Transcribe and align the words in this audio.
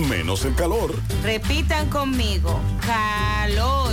menos 0.00 0.44
el 0.44 0.54
calor. 0.54 0.94
Repitan 1.22 1.88
conmigo, 1.88 2.60
calor. 2.84 3.92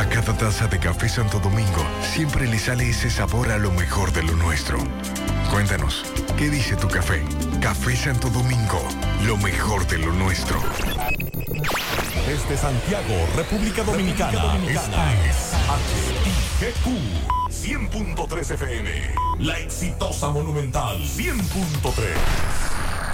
A 0.00 0.08
cada 0.08 0.32
taza 0.32 0.66
de 0.66 0.78
café 0.78 1.10
Santo 1.10 1.38
Domingo 1.40 1.84
siempre 2.00 2.48
le 2.48 2.58
sale 2.58 2.88
ese 2.88 3.10
sabor 3.10 3.50
a 3.50 3.58
lo 3.58 3.70
mejor 3.70 4.12
de 4.12 4.22
lo 4.22 4.34
nuestro. 4.34 4.78
Cuéntanos, 5.50 6.06
¿qué 6.38 6.48
dice 6.48 6.74
tu 6.74 6.88
café? 6.88 7.22
Café 7.60 7.94
Santo 7.94 8.30
Domingo, 8.30 8.80
lo 9.26 9.36
mejor 9.36 9.86
de 9.88 9.98
lo 9.98 10.10
nuestro. 10.14 10.58
Desde 12.26 12.56
Santiago, 12.56 13.14
República 13.36 13.84
Dominicana, 13.84 14.56
esta 14.66 15.12
es 15.26 15.52
HIGQ 16.62 16.86
100.3 17.50 18.54
FM. 18.54 18.90
La 19.40 19.58
exitosa 19.58 20.30
Monumental 20.30 20.96
100.3. 20.96 22.79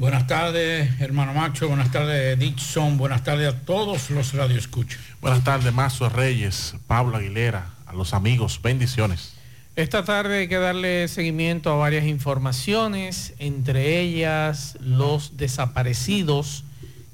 Buenas 0.00 0.26
tardes, 0.26 0.98
hermano 0.98 1.34
Macho. 1.34 1.68
Buenas 1.68 1.92
tardes, 1.92 2.38
Dixon. 2.38 2.96
Buenas 2.96 3.22
tardes 3.22 3.52
a 3.52 3.58
todos 3.58 4.08
los 4.08 4.32
radioescuchas. 4.32 4.98
Buenas 5.20 5.44
tardes, 5.44 5.74
Mazo 5.74 6.08
Reyes, 6.08 6.74
Pablo 6.86 7.18
Aguilera, 7.18 7.66
a 7.84 7.92
los 7.92 8.14
amigos. 8.14 8.60
Bendiciones. 8.62 9.34
Esta 9.76 10.02
tarde 10.02 10.38
hay 10.38 10.48
que 10.48 10.56
darle 10.56 11.06
seguimiento 11.08 11.70
a 11.70 11.76
varias 11.76 12.06
informaciones, 12.06 13.34
entre 13.38 14.00
ellas 14.00 14.78
los 14.80 15.36
desaparecidos, 15.36 16.64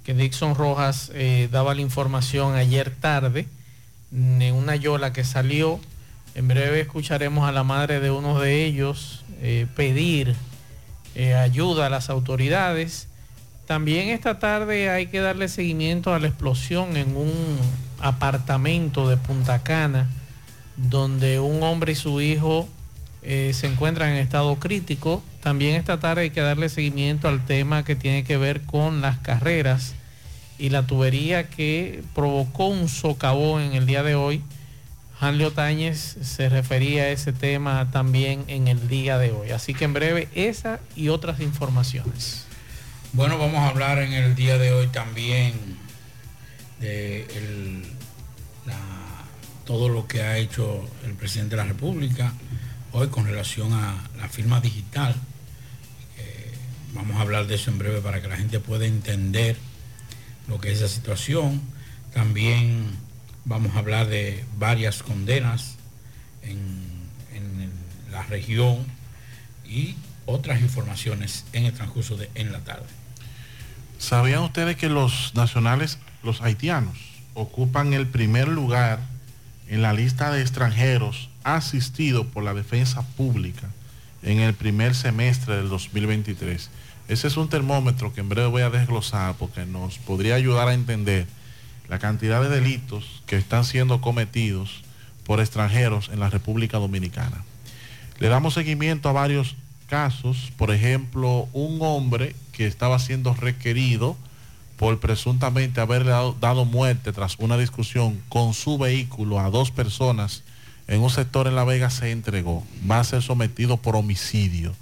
que 0.04 0.14
Dixon 0.14 0.54
Rojas 0.54 1.10
eh, 1.12 1.48
daba 1.50 1.74
la 1.74 1.80
información 1.80 2.54
ayer 2.54 2.94
tarde, 2.94 3.48
en 4.12 4.54
una 4.54 4.76
yola 4.76 5.12
que 5.12 5.24
salió. 5.24 5.80
En 6.36 6.46
breve 6.46 6.82
escucharemos 6.82 7.48
a 7.48 7.52
la 7.52 7.64
madre 7.64 7.98
de 7.98 8.12
uno 8.12 8.38
de 8.38 8.64
ellos 8.64 9.24
eh, 9.42 9.66
pedir 9.74 10.36
eh, 11.16 11.34
ayuda 11.34 11.86
a 11.86 11.90
las 11.90 12.10
autoridades. 12.10 13.08
También 13.66 14.10
esta 14.10 14.38
tarde 14.38 14.90
hay 14.90 15.06
que 15.06 15.20
darle 15.20 15.48
seguimiento 15.48 16.12
a 16.12 16.18
la 16.18 16.26
explosión 16.26 16.94
en 16.98 17.16
un 17.16 17.32
apartamento 18.00 19.08
de 19.08 19.16
Punta 19.16 19.62
Cana, 19.62 20.10
donde 20.76 21.40
un 21.40 21.62
hombre 21.62 21.92
y 21.92 21.94
su 21.94 22.20
hijo 22.20 22.68
eh, 23.22 23.52
se 23.54 23.66
encuentran 23.66 24.10
en 24.10 24.18
estado 24.18 24.56
crítico. 24.56 25.22
También 25.40 25.76
esta 25.76 25.98
tarde 25.98 26.20
hay 26.20 26.30
que 26.30 26.42
darle 26.42 26.68
seguimiento 26.68 27.28
al 27.28 27.46
tema 27.46 27.82
que 27.82 27.96
tiene 27.96 28.22
que 28.22 28.36
ver 28.36 28.60
con 28.60 29.00
las 29.00 29.16
carreras 29.18 29.94
y 30.58 30.68
la 30.68 30.86
tubería 30.86 31.48
que 31.48 32.04
provocó 32.14 32.66
un 32.66 32.90
socavón 32.90 33.62
en 33.62 33.72
el 33.72 33.86
día 33.86 34.02
de 34.02 34.16
hoy. 34.16 34.42
Hanley 35.18 35.46
Otañez 35.46 36.16
se 36.22 36.48
refería 36.48 37.04
a 37.04 37.08
ese 37.08 37.32
tema 37.32 37.90
también 37.90 38.44
en 38.48 38.68
el 38.68 38.88
día 38.88 39.18
de 39.18 39.32
hoy. 39.32 39.50
Así 39.50 39.72
que 39.72 39.84
en 39.84 39.94
breve 39.94 40.28
esa 40.34 40.80
y 40.94 41.08
otras 41.08 41.40
informaciones. 41.40 42.44
Bueno, 43.12 43.38
vamos 43.38 43.60
a 43.60 43.68
hablar 43.68 43.98
en 43.98 44.12
el 44.12 44.34
día 44.34 44.58
de 44.58 44.72
hoy 44.72 44.88
también 44.88 45.54
de 46.80 47.26
todo 49.64 49.88
lo 49.88 50.06
que 50.06 50.22
ha 50.22 50.38
hecho 50.38 50.88
el 51.04 51.14
presidente 51.14 51.56
de 51.56 51.62
la 51.62 51.68
República 51.68 52.32
hoy 52.92 53.08
con 53.08 53.26
relación 53.26 53.72
a 53.72 53.96
la 54.16 54.28
firma 54.28 54.60
digital. 54.60 55.14
Eh, 56.18 56.52
vamos 56.94 57.16
a 57.16 57.22
hablar 57.22 57.46
de 57.46 57.56
eso 57.56 57.70
en 57.70 57.78
breve 57.78 58.00
para 58.00 58.22
que 58.22 58.28
la 58.28 58.36
gente 58.36 58.60
pueda 58.60 58.86
entender 58.86 59.56
lo 60.46 60.60
que 60.60 60.70
es 60.70 60.78
esa 60.78 60.88
situación. 60.88 61.60
También 62.14 63.05
vamos 63.46 63.74
a 63.76 63.78
hablar 63.78 64.08
de 64.08 64.44
varias 64.58 65.02
condenas 65.02 65.76
en, 66.42 66.84
la 68.10 68.22
región 68.22 68.78
y 69.68 69.94
otras 70.24 70.62
informaciones 70.62 71.44
en 71.52 71.66
el 71.66 71.74
transcurso 71.74 72.16
de 72.16 72.30
en 72.34 72.50
la 72.50 72.60
tarde. 72.60 72.86
¿Sabían 73.98 74.42
ustedes 74.42 74.76
que 74.76 74.88
los 74.88 75.32
nacionales, 75.34 75.98
los 76.22 76.40
haitianos, 76.40 76.96
ocupan 77.34 77.92
el 77.92 78.06
primer 78.06 78.48
lugar 78.48 79.00
en 79.68 79.82
la 79.82 79.92
lista 79.92 80.32
de 80.32 80.40
extranjeros 80.40 81.28
asistidos 81.44 82.26
por 82.26 82.42
la 82.42 82.54
defensa 82.54 83.02
pública 83.02 83.68
en 84.22 84.40
el 84.40 84.54
primer 84.54 84.94
semestre 84.94 85.56
del 85.56 85.68
2023? 85.68 86.70
Ese 87.08 87.26
es 87.26 87.36
un 87.36 87.50
termómetro 87.50 88.14
que 88.14 88.20
en 88.20 88.30
breve 88.30 88.48
voy 88.48 88.62
a 88.62 88.70
desglosar 88.70 89.34
porque 89.34 89.66
nos 89.66 89.98
podría 89.98 90.36
ayudar 90.36 90.68
a 90.68 90.74
entender 90.74 91.26
la 91.88 91.98
cantidad 91.98 92.42
de 92.42 92.48
delitos 92.48 93.22
que 93.26 93.36
están 93.36 93.64
siendo 93.64 94.00
cometidos 94.00 94.82
por 95.24 95.40
extranjeros 95.40 96.10
en 96.12 96.20
la 96.20 96.30
República 96.30 96.78
Dominicana. 96.78 97.44
Le 98.18 98.28
damos 98.28 98.54
seguimiento 98.54 99.08
a 99.08 99.12
varios 99.12 99.56
casos, 99.88 100.52
por 100.56 100.70
ejemplo, 100.70 101.48
un 101.52 101.78
hombre 101.80 102.34
que 102.52 102.66
estaba 102.66 102.98
siendo 102.98 103.34
requerido 103.34 104.16
por 104.76 105.00
presuntamente 105.00 105.80
haberle 105.80 106.10
dado, 106.10 106.36
dado, 106.40 106.64
muerte 106.64 107.12
tras 107.12 107.38
una 107.38 107.56
discusión 107.56 108.20
con 108.28 108.52
su 108.52 108.78
vehículo 108.78 109.40
a 109.40 109.50
dos 109.50 109.70
personas 109.70 110.42
en 110.88 111.00
un 111.00 111.10
sector 111.10 111.46
en 111.46 111.56
La 111.56 111.64
Vega 111.64 111.90
se 111.90 112.10
entregó. 112.10 112.64
Va 112.88 113.00
a 113.00 113.04
ser 113.04 113.22
sometido 113.22 113.76
por 113.76 113.96
homicidio, 113.96 114.74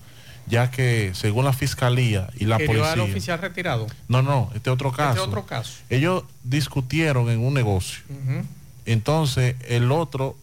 ya 0.46 0.70
que 0.70 1.12
según 1.14 1.44
la 1.44 1.52
fiscalía 1.52 2.28
y 2.36 2.44
la 2.44 2.58
policía... 2.58 2.92
al 2.92 3.00
oficial 3.00 3.38
retirado? 3.40 3.86
No, 4.08 4.22
no, 4.22 4.50
este 4.54 4.70
otro 4.70 4.92
caso. 4.92 5.12
Este 5.12 5.28
otro 5.28 5.46
caso. 5.46 5.72
Ellos 5.90 6.24
discutieron 6.42 7.30
en 7.30 7.40
un 7.40 7.54
negocio. 7.54 8.02
Uh 8.08 8.30
-huh. 8.30 8.44
Entonces 8.86 9.56
el 9.68 9.90
otro 9.90 10.36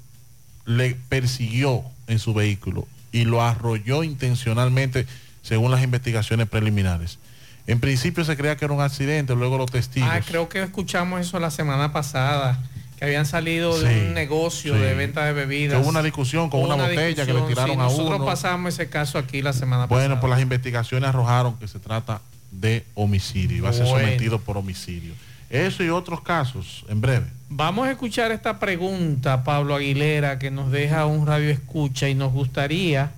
le 0.66 0.96
persiguió 1.10 1.84
en 2.08 2.20
su 2.20 2.34
vehículo 2.34 2.88
y 3.12 3.26
lo 3.26 3.42
arrolló 3.42 4.04
intencionalmente 4.04 5.06
según 5.42 5.72
las 5.72 5.84
investigaciones 5.84 6.48
preliminares. 6.48 7.20
En 7.68 7.80
principio 7.80 8.24
se 8.26 8.36
creía 8.36 8.56
que 8.58 8.66
era 8.66 8.74
un 8.74 8.82
accidente, 8.82 9.36
luego 9.36 9.58
los 9.58 9.72
testigos. 9.72 10.10
Ah, 10.12 10.22
creo 10.26 10.50
que 10.50 10.62
escuchamos 10.64 11.22
eso 11.22 11.40
la 11.40 11.52
semana 11.52 11.94
pasada, 11.94 12.60
que 13.02 13.06
habían 13.06 13.26
salido 13.26 13.74
sí, 13.74 13.86
de 13.86 14.08
un 14.10 14.14
negocio 14.14 14.76
sí. 14.76 14.80
de 14.80 14.94
venta 14.94 15.26
de 15.26 15.34
bebidas. 15.34 15.82
hubo 15.82 15.90
una 15.90 16.04
discusión 16.04 16.52
con 16.52 16.62
una, 16.62 16.76
una 16.76 16.84
botella 16.84 17.26
que 17.26 17.34
le 17.34 17.42
tiraron 17.42 17.74
sí, 17.74 17.74
a 17.74 17.84
nosotros 17.86 18.00
uno. 18.00 18.10
Nosotros 18.10 18.30
pasamos 18.30 18.74
ese 18.76 18.90
caso 18.90 19.18
aquí 19.18 19.42
la 19.42 19.54
semana 19.54 19.88
bueno, 19.88 19.90
pasada. 19.90 20.08
Bueno, 20.08 20.22
pues 20.22 20.30
las 20.30 20.42
investigaciones 20.42 21.10
arrojaron 21.10 21.58
que 21.58 21.68
se 21.68 21.80
trata 21.80 22.22
de 22.52 22.86
homicidio 22.94 23.58
y 23.58 23.60
va 23.60 23.70
a 23.70 23.74
ser 23.74 23.88
Bueno. 23.88 24.06
sometido 24.06 24.38
por 24.38 24.56
homicidio. 24.56 25.16
Eso 25.50 25.84
y 25.84 25.90
otros 25.90 26.22
casos, 26.22 26.86
en 26.90 27.02
breve. 27.02 27.26
Vamos 27.50 27.88
a 27.88 27.92
escuchar 27.92 28.32
esta 28.32 28.60
pregunta, 28.60 29.44
Pablo 29.44 29.74
Aguilera, 29.74 30.38
que 30.38 30.52
nos 30.52 30.70
deja 30.70 31.08
un 31.08 31.26
radio 31.26 31.50
escucha 31.50 32.08
y 32.08 32.14
nos 32.14 32.32
gustaría 32.32 33.14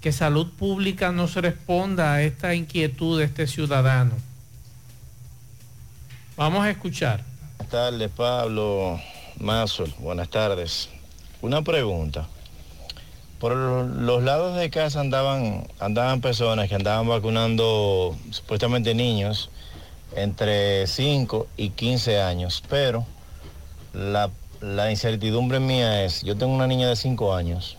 que 0.00 0.10
Salud 0.10 0.50
Pública 0.50 1.12
nos 1.12 1.36
responda 1.36 2.14
a 2.14 2.22
esta 2.22 2.56
inquietud 2.56 3.20
de 3.20 3.26
este 3.26 3.46
ciudadano. 3.46 4.14
Vamos 6.36 6.64
a 6.64 6.70
escuchar. 6.70 7.22
Buenas 7.56 7.70
tardes, 7.70 8.10
Pablo 8.10 9.00
Mazol. 9.40 9.94
Buenas 9.98 10.28
tardes. 10.28 10.88
Una 11.42 11.62
pregunta. 11.62 12.26
Por 13.38 13.54
los 13.54 14.22
lados 14.22 14.56
de 14.56 14.68
casa 14.68 15.00
andaban, 15.00 15.68
andaban 15.78 16.20
personas 16.20 16.68
que 16.68 16.74
andaban 16.74 17.06
vacunando 17.06 18.16
supuestamente 18.30 18.94
niños 18.94 19.50
entre 20.16 20.86
5 20.88 21.46
y 21.56 21.70
15 21.70 22.20
años, 22.20 22.64
pero 22.68 23.06
la, 23.92 24.30
la 24.60 24.90
incertidumbre 24.90 25.60
mía 25.60 26.04
es, 26.04 26.22
yo 26.22 26.36
tengo 26.36 26.52
una 26.52 26.66
niña 26.66 26.88
de 26.88 26.96
5 26.96 27.34
años, 27.34 27.76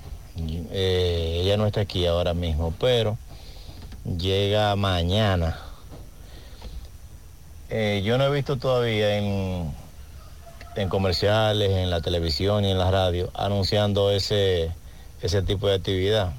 eh, 0.72 1.42
ella 1.44 1.58
no 1.58 1.68
está 1.68 1.82
aquí 1.82 2.06
ahora 2.06 2.34
mismo, 2.34 2.74
pero 2.80 3.18
llega 4.18 4.74
mañana. 4.78 5.60
Eh, 7.70 8.02
yo 8.06 8.18
no 8.18 8.26
he 8.26 8.32
visto 8.32 8.58
todavía 8.58 9.18
en, 9.18 9.74
en 10.75 10.89
comerciales, 10.89 11.71
en 11.71 11.89
la 11.89 12.01
televisión 12.01 12.66
y 12.66 12.71
en 12.71 12.77
la 12.77 12.92
radio 12.92 13.31
anunciando 13.33 14.12
ese, 14.12 14.71
ese 15.21 15.42
tipo 15.42 15.68
de 15.68 15.75
actividad. 15.75 16.33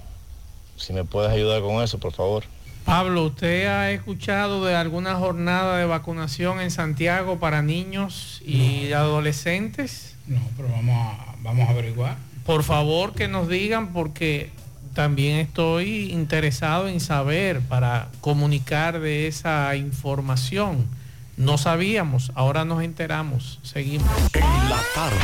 Si 0.76 0.92
me 0.92 1.04
puedes 1.04 1.30
ayudar 1.30 1.60
con 1.62 1.82
eso, 1.82 1.98
por 1.98 2.12
favor. 2.12 2.44
Pablo, 2.84 3.26
¿usted 3.26 3.66
ha 3.66 3.90
escuchado 3.90 4.64
de 4.64 4.74
alguna 4.74 5.14
jornada 5.16 5.76
de 5.76 5.84
vacunación 5.84 6.60
en 6.60 6.70
Santiago 6.70 7.38
para 7.38 7.62
niños 7.62 8.40
y 8.44 8.88
no. 8.90 8.96
adolescentes? 8.96 10.16
No, 10.26 10.40
pero 10.56 10.68
vamos 10.70 10.96
a, 10.96 11.34
vamos 11.42 11.68
a 11.68 11.72
averiguar. 11.72 12.16
Por 12.46 12.64
favor 12.64 13.12
que 13.12 13.28
nos 13.28 13.48
digan 13.48 13.92
porque 13.92 14.50
también 14.94 15.36
estoy 15.38 16.10
interesado 16.12 16.88
en 16.88 17.00
saber 17.00 17.60
para 17.60 18.08
comunicar 18.20 18.98
de 18.98 19.26
esa 19.26 19.76
información. 19.76 20.88
No 21.36 21.58
sabíamos, 21.58 22.32
ahora 22.34 22.64
nos 22.64 22.82
enteramos. 22.82 23.60
Seguimos. 23.62 24.08
En 24.34 24.70
la 24.70 24.80
tarde, 24.94 25.16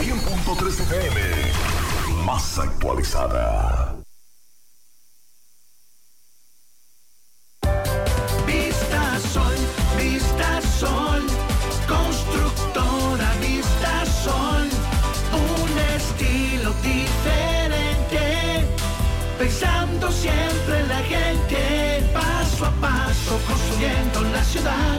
100.3 0.00 0.80
FM, 0.80 1.20
más 2.24 2.58
actualizada. 2.58 3.96
Vista 8.46 9.18
Sol, 9.32 9.56
Vista 9.98 10.60
Sol, 10.80 11.22
constructora 11.86 13.30
Vista 13.40 14.06
Sol, 14.06 14.68
un 15.32 15.78
estilo 15.96 16.72
diferente, 16.82 18.66
pensando 19.38 20.10
siempre 20.10 20.80
en 20.80 20.88
la 20.88 21.02
gente, 21.02 22.10
paso 22.12 22.66
a 22.66 22.70
paso 22.80 23.38
construyendo 23.46 24.22
la 24.32 24.44
ciudad, 24.44 24.98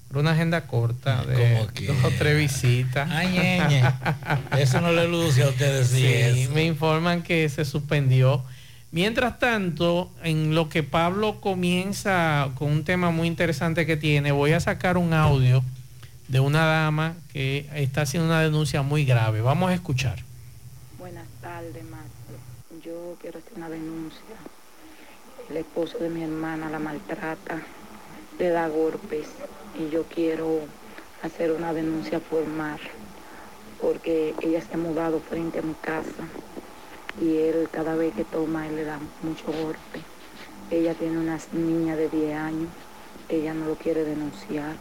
Pero 0.08 0.20
una 0.20 0.30
agenda 0.30 0.66
corta 0.66 1.25
de 1.25 1.58
dos 1.87 2.04
o 2.04 2.11
tres 2.16 2.38
visitas. 2.38 3.11
Ay. 3.11 3.82
Eso 4.58 4.80
no 4.80 4.92
le 4.92 5.06
luce 5.06 5.42
a 5.42 5.49
ustedes 5.49 5.88
Sí, 5.88 6.06
eso. 6.06 6.52
me 6.52 6.64
informan 6.64 7.23
que 7.23 7.49
se 7.49 7.64
suspendió. 7.64 8.42
Mientras 8.90 9.38
tanto, 9.38 10.11
en 10.25 10.54
lo 10.54 10.70
que 10.70 10.82
Pablo 10.82 11.42
comienza 11.42 12.49
con 12.54 12.70
un 12.70 12.85
tema 12.85 13.11
muy 13.11 13.28
interesante 13.28 13.85
que 13.85 13.99
tiene, 13.99 14.32
voy 14.32 14.52
a 14.52 14.61
sacar 14.61 14.97
un 14.97 15.12
audio 15.12 15.62
de 16.28 16.40
una 16.40 16.66
dama 16.66 17.14
que 17.32 17.66
está 17.75 18.02
haciendo 18.02 18.28
una 18.28 18.42
denuncia 18.42 18.82
muy 18.82 19.04
grave. 19.06 19.40
Vamos 19.40 19.70
a 19.70 19.75
escuchar. 19.75 20.18
Buenas 20.99 21.26
tardes, 21.40 21.82
Marco. 21.85 22.06
Yo 22.85 23.16
quiero 23.20 23.38
hacer 23.38 23.54
una 23.56 23.70
denuncia. 23.70 24.37
El 25.49 25.56
esposo 25.56 25.99
de 25.99 26.11
mi 26.11 26.23
hermana 26.23 26.68
la 26.68 26.78
maltrata, 26.78 27.62
le 28.38 28.50
da 28.50 28.68
golpes 28.68 29.26
y 29.78 29.90
yo 29.90 30.04
quiero 30.04 30.61
hacer 31.23 31.50
una 31.52 31.73
denuncia 31.73 32.20
formal 32.20 32.78
porque 33.80 34.35
ella 34.42 34.61
se 34.61 34.75
ha 34.75 34.76
mudado 34.76 35.20
frente 35.20 35.61
a 35.61 35.62
mi 35.62 35.75
casa 35.75 36.28
y 37.20 37.37
él 37.38 37.68
cada 37.73 37.94
vez 37.94 38.14
que 38.14 38.25
toma 38.25 38.66
él 38.66 38.76
le 38.76 38.85
da 38.85 39.00
mucho 39.23 39.47
golpe. 39.47 40.02
Ella 40.70 40.92
tiene 40.92 41.16
una 41.16 41.38
niña 41.52 41.97
de 41.97 42.11
10 42.11 42.37
años, 42.37 42.68
ella 43.30 43.54
no 43.54 43.66
lo 43.66 43.75
quiere 43.76 44.04
denunciar 44.04 44.76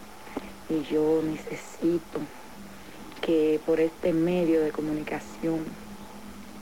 y 0.69 0.83
yo 0.83 1.21
necesito 1.23 2.19
que 3.21 3.59
por 3.65 3.79
este 3.79 4.11
medio 4.13 4.61
de 4.61 4.71
comunicación 4.71 5.65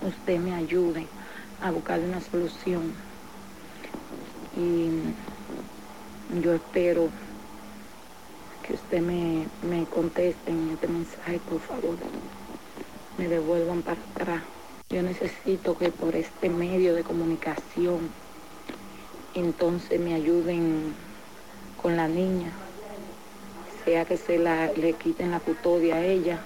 usted 0.05 0.39
me 0.39 0.53
ayude 0.53 1.07
a 1.61 1.71
buscarle 1.71 2.07
una 2.07 2.21
solución. 2.21 2.93
Y 4.55 4.89
yo 6.41 6.53
espero 6.53 7.09
que 8.65 8.73
usted 8.73 9.01
me, 9.01 9.47
me 9.67 9.85
conteste 9.85 10.51
en 10.51 10.71
este 10.71 10.87
mensaje, 10.87 11.39
por 11.49 11.59
favor. 11.59 11.97
Me 13.17 13.27
devuelvan 13.27 13.81
para 13.81 13.99
atrás. 14.13 14.43
Yo 14.89 15.01
necesito 15.01 15.77
que 15.77 15.89
por 15.89 16.15
este 16.15 16.49
medio 16.49 16.93
de 16.93 17.03
comunicación 17.03 18.09
entonces 19.33 19.99
me 19.99 20.13
ayuden 20.13 20.93
con 21.81 21.97
la 21.97 22.07
niña 22.07 22.51
sea 23.85 24.05
que 24.05 24.17
se 24.17 24.37
la, 24.39 24.71
le 24.73 24.93
quiten 24.93 25.31
la 25.31 25.39
custodia 25.39 25.95
a 25.95 26.03
ella 26.03 26.39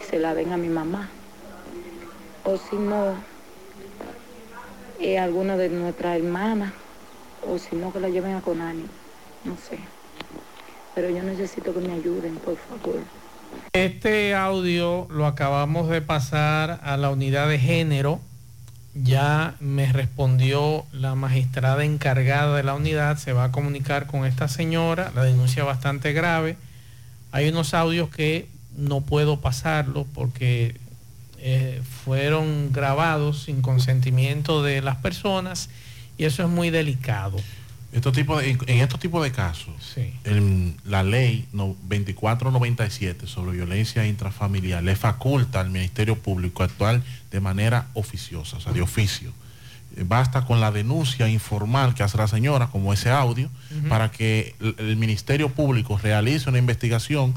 y 0.00 0.04
se 0.04 0.18
la 0.18 0.34
den 0.34 0.52
a 0.52 0.56
mi 0.56 0.68
mamá. 0.68 1.08
O 2.44 2.56
si 2.56 2.76
no, 2.76 3.14
eh, 5.00 5.18
alguna 5.18 5.56
de 5.56 5.68
nuestras 5.68 6.16
hermanas, 6.16 6.72
o 7.46 7.58
si 7.58 7.74
no, 7.76 7.92
que 7.92 8.00
la 8.00 8.08
lleven 8.08 8.36
a 8.36 8.40
Conani, 8.40 8.86
no 9.44 9.56
sé. 9.56 9.78
Pero 10.94 11.10
yo 11.10 11.22
necesito 11.22 11.74
que 11.74 11.80
me 11.80 11.92
ayuden, 11.92 12.36
por 12.36 12.56
favor. 12.56 13.00
Este 13.72 14.34
audio 14.34 15.06
lo 15.10 15.26
acabamos 15.26 15.88
de 15.90 16.00
pasar 16.00 16.80
a 16.82 16.96
la 16.96 17.10
unidad 17.10 17.48
de 17.48 17.58
género. 17.58 18.20
Ya 18.94 19.56
me 19.60 19.92
respondió 19.92 20.86
la 20.92 21.14
magistrada 21.14 21.84
encargada 21.84 22.56
de 22.56 22.62
la 22.62 22.74
unidad. 22.74 23.18
Se 23.18 23.34
va 23.34 23.44
a 23.44 23.52
comunicar 23.52 24.06
con 24.06 24.24
esta 24.24 24.48
señora. 24.48 25.12
La 25.14 25.22
denuncia 25.24 25.64
bastante 25.64 26.14
grave. 26.14 26.56
Hay 27.36 27.48
unos 27.48 27.74
audios 27.74 28.08
que 28.08 28.48
no 28.76 29.02
puedo 29.02 29.40
pasarlos 29.40 30.06
porque 30.14 30.76
eh, 31.38 31.82
fueron 32.04 32.72
grabados 32.72 33.42
sin 33.44 33.60
consentimiento 33.62 34.62
de 34.62 34.80
las 34.82 34.96
personas 34.96 35.68
y 36.18 36.24
eso 36.24 36.42
es 36.42 36.48
muy 36.48 36.70
delicado. 36.70 37.36
Estos 37.92 38.12
tipos 38.14 38.42
de- 38.42 38.50
en, 38.66 38.80
estos 38.80 38.98
tipos 39.00 39.22
de 39.22 39.32
casos, 39.32 39.74
el- 40.24 40.74
la 40.84 41.02
ley 41.02 41.46
no- 41.52 41.76
2497 41.88 43.26
sobre 43.26 43.52
violencia 43.52 44.06
intrafamiliar 44.06 44.82
le 44.82 44.96
faculta 44.96 45.60
al 45.60 45.70
Ministerio 45.70 46.16
Público 46.18 46.62
actuar 46.62 47.02
de 47.30 47.40
manera 47.40 47.86
oficiosa, 47.94 48.56
o 48.56 48.60
sea, 48.60 48.72
de 48.72 48.82
oficio. 48.82 49.32
Basta 50.04 50.44
con 50.44 50.60
la 50.60 50.70
denuncia 50.70 51.28
informal 51.28 51.94
que 51.94 52.02
hace 52.02 52.18
la 52.18 52.28
señora, 52.28 52.66
como 52.66 52.92
ese 52.92 53.10
audio, 53.10 53.48
para 53.88 54.10
que 54.10 54.54
el, 54.60 54.74
el 54.78 54.96
Ministerio 54.96 55.48
Público 55.48 55.98
realice 56.02 56.48
una 56.50 56.58
investigación, 56.58 57.34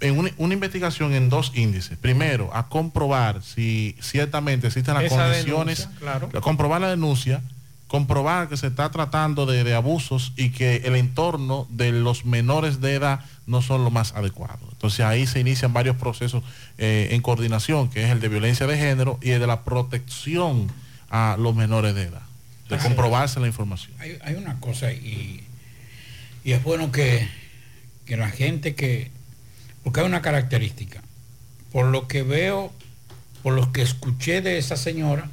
en 0.00 0.18
una, 0.18 0.30
una 0.36 0.54
investigación 0.54 1.14
en 1.14 1.30
dos 1.30 1.52
índices. 1.54 1.96
Primero, 1.96 2.50
a 2.54 2.68
comprobar 2.68 3.42
si 3.42 3.96
ciertamente 4.00 4.66
existen 4.66 4.94
las 4.94 5.04
Esa 5.04 5.16
condiciones, 5.16 5.78
denuncia, 5.78 6.00
claro. 6.00 6.28
a 6.36 6.40
comprobar 6.40 6.80
la 6.80 6.90
denuncia, 6.90 7.40
comprobar 7.86 8.48
que 8.48 8.56
se 8.56 8.66
está 8.66 8.90
tratando 8.90 9.46
de, 9.46 9.62
de 9.62 9.74
abusos 9.74 10.32
y 10.36 10.50
que 10.50 10.82
el 10.84 10.96
entorno 10.96 11.66
de 11.70 11.92
los 11.92 12.24
menores 12.24 12.80
de 12.80 12.94
edad 12.94 13.20
no 13.46 13.62
son 13.62 13.84
lo 13.84 13.90
más 13.90 14.14
adecuado. 14.14 14.58
Entonces 14.72 15.00
ahí 15.06 15.26
se 15.26 15.38
inician 15.40 15.72
varios 15.72 15.96
procesos 15.96 16.42
eh, 16.76 17.08
en 17.12 17.22
coordinación, 17.22 17.88
que 17.88 18.04
es 18.04 18.10
el 18.10 18.20
de 18.20 18.28
violencia 18.28 18.66
de 18.66 18.76
género 18.76 19.18
y 19.22 19.30
el 19.30 19.40
de 19.40 19.46
la 19.46 19.62
protección 19.62 20.70
a 21.10 21.36
los 21.38 21.54
menores 21.54 21.94
de 21.94 22.02
edad, 22.02 22.22
de 22.68 22.78
comprobarse 22.78 23.40
la 23.40 23.46
información. 23.46 23.92
Hay, 23.98 24.18
hay 24.22 24.34
una 24.34 24.58
cosa 24.60 24.92
y, 24.92 25.44
y 26.44 26.52
es 26.52 26.62
bueno 26.62 26.92
que, 26.92 27.28
que 28.06 28.16
la 28.16 28.30
gente 28.30 28.74
que, 28.74 29.10
porque 29.82 30.00
hay 30.00 30.06
una 30.06 30.22
característica, 30.22 31.02
por 31.72 31.86
lo 31.86 32.08
que 32.08 32.22
veo, 32.22 32.72
por 33.42 33.54
lo 33.54 33.72
que 33.72 33.82
escuché 33.82 34.40
de 34.40 34.58
esa 34.58 34.76
señora, 34.76 35.28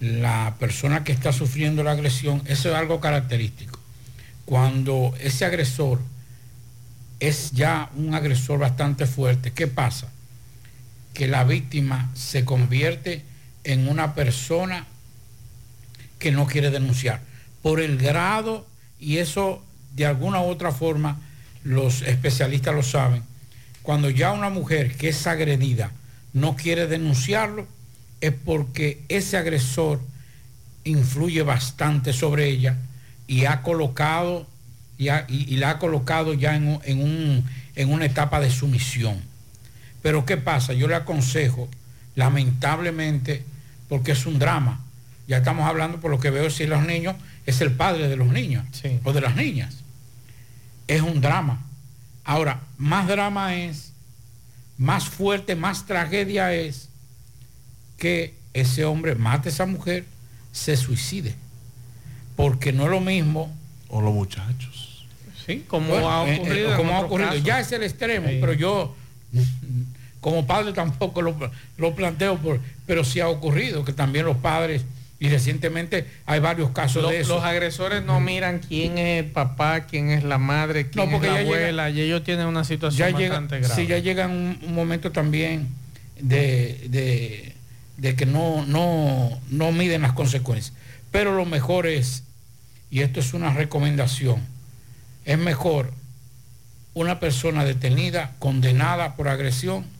la 0.00 0.56
persona 0.58 1.04
que 1.04 1.12
está 1.12 1.32
sufriendo 1.32 1.82
la 1.82 1.92
agresión, 1.92 2.42
eso 2.46 2.68
es 2.70 2.74
algo 2.74 3.00
característico. 3.00 3.78
Cuando 4.44 5.14
ese 5.20 5.44
agresor 5.44 6.00
es 7.18 7.52
ya 7.52 7.90
un 7.96 8.14
agresor 8.14 8.58
bastante 8.58 9.06
fuerte, 9.06 9.52
¿qué 9.52 9.66
pasa? 9.66 10.08
Que 11.14 11.26
la 11.26 11.44
víctima 11.44 12.10
se 12.14 12.44
convierte 12.44 13.24
en 13.66 13.88
una 13.88 14.14
persona 14.14 14.86
que 16.18 16.32
no 16.32 16.46
quiere 16.46 16.70
denunciar 16.70 17.20
por 17.62 17.80
el 17.80 17.98
grado 17.98 18.66
y 19.00 19.18
eso 19.18 19.62
de 19.94 20.06
alguna 20.06 20.40
u 20.40 20.44
otra 20.46 20.72
forma 20.72 21.20
los 21.64 22.02
especialistas 22.02 22.74
lo 22.74 22.82
saben. 22.82 23.22
Cuando 23.82 24.08
ya 24.10 24.32
una 24.32 24.50
mujer 24.50 24.96
que 24.96 25.08
es 25.08 25.26
agredida 25.26 25.90
no 26.32 26.56
quiere 26.56 26.86
denunciarlo 26.86 27.66
es 28.20 28.32
porque 28.32 29.02
ese 29.08 29.36
agresor 29.36 30.00
influye 30.84 31.42
bastante 31.42 32.12
sobre 32.12 32.46
ella 32.48 32.76
y 33.26 33.44
ha 33.44 33.62
colocado 33.62 34.46
y, 34.98 35.08
ha- 35.08 35.26
y- 35.28 35.56
la 35.56 35.70
ha 35.70 35.78
colocado 35.78 36.32
ya 36.34 36.56
en, 36.56 36.78
en 36.84 37.00
un- 37.02 37.44
en 37.74 37.92
una 37.92 38.06
etapa 38.06 38.40
de 38.40 38.50
sumisión. 38.50 39.20
Pero 40.02 40.24
¿qué 40.24 40.36
pasa? 40.36 40.72
Yo 40.72 40.88
le 40.88 40.94
aconsejo, 40.94 41.68
lamentablemente, 42.14 43.44
porque 43.88 44.12
es 44.12 44.26
un 44.26 44.38
drama. 44.38 44.80
Ya 45.28 45.38
estamos 45.38 45.66
hablando, 45.68 46.00
por 46.00 46.10
lo 46.10 46.20
que 46.20 46.30
veo, 46.30 46.50
si 46.50 46.66
los 46.66 46.84
niños, 46.86 47.16
es 47.46 47.60
el 47.60 47.72
padre 47.72 48.08
de 48.08 48.16
los 48.16 48.28
niños 48.28 48.64
o 49.04 49.12
de 49.12 49.20
las 49.20 49.34
niñas. 49.36 49.78
Es 50.86 51.02
un 51.02 51.20
drama. 51.20 51.64
Ahora, 52.24 52.60
más 52.78 53.08
drama 53.08 53.54
es, 53.56 53.92
más 54.78 55.08
fuerte, 55.08 55.56
más 55.56 55.86
tragedia 55.86 56.52
es 56.52 56.88
que 57.98 58.34
ese 58.52 58.84
hombre 58.84 59.14
mate 59.14 59.48
a 59.48 59.52
esa 59.52 59.66
mujer, 59.66 60.04
se 60.52 60.76
suicide. 60.76 61.34
Porque 62.36 62.72
no 62.72 62.84
es 62.84 62.90
lo 62.90 63.00
mismo. 63.00 63.54
O 63.88 64.00
los 64.00 64.12
muchachos. 64.14 65.06
Sí, 65.46 65.64
como 65.68 65.94
ha 66.08 66.22
ocurrido 66.22 66.70
en 66.70 66.76
como 66.76 66.94
ha 66.96 67.00
ocurrido. 67.00 67.34
Ya 67.36 67.60
es 67.60 67.70
el 67.72 67.82
extremo, 67.82 68.28
Sí. 68.28 68.38
pero 68.40 68.52
yo 68.52 68.94
como 70.26 70.44
padre 70.44 70.72
tampoco 70.72 71.22
lo, 71.22 71.36
lo 71.78 71.94
planteo, 71.94 72.36
por, 72.38 72.58
pero 72.84 73.04
sí 73.04 73.20
ha 73.20 73.28
ocurrido 73.28 73.84
que 73.84 73.92
también 73.92 74.26
los 74.26 74.36
padres, 74.38 74.82
y 75.20 75.28
recientemente 75.28 76.04
hay 76.26 76.40
varios 76.40 76.70
casos 76.70 77.08
de 77.08 77.20
eso. 77.20 77.36
Los 77.36 77.44
agresores 77.44 78.02
no 78.04 78.18
miran 78.18 78.58
quién 78.58 78.98
es 78.98 79.22
el 79.24 79.30
papá, 79.30 79.82
quién 79.86 80.10
es 80.10 80.24
la 80.24 80.38
madre, 80.38 80.90
quién 80.90 81.04
No, 81.04 81.12
porque 81.12 81.28
es 81.28 81.32
la 81.32 81.38
ya 81.42 81.44
llega- 81.44 81.56
abuela, 81.58 81.90
y 81.90 82.00
ellos 82.00 82.24
tienen 82.24 82.48
una 82.48 82.64
situación 82.64 83.08
ya 83.12 83.16
llega, 83.16 83.34
bastante 83.34 83.60
grave. 83.60 83.74
sí, 83.76 83.86
ya 83.86 83.98
llega 83.98 84.26
un, 84.26 84.58
un 84.66 84.74
momento 84.74 85.12
también 85.12 85.68
de, 86.20 86.88
de- 86.90 87.52
de 87.98 88.16
que 88.16 88.26
no, 88.26 88.66
no, 88.66 89.30
no 89.48 89.70
miden 89.70 90.02
las 90.02 90.12
consecuencias. 90.12 90.74
Pero 91.12 91.36
lo 91.36 91.44
mejor 91.44 91.86
es, 91.86 92.24
y 92.90 93.02
esto 93.02 93.20
es 93.20 93.32
una 93.32 93.54
recomendación, 93.54 94.40
es 95.24 95.38
mejor 95.38 95.92
una 96.94 97.20
persona 97.20 97.64
detenida, 97.64 98.32
condenada 98.40 99.14
por 99.14 99.28
agresión, 99.28 99.94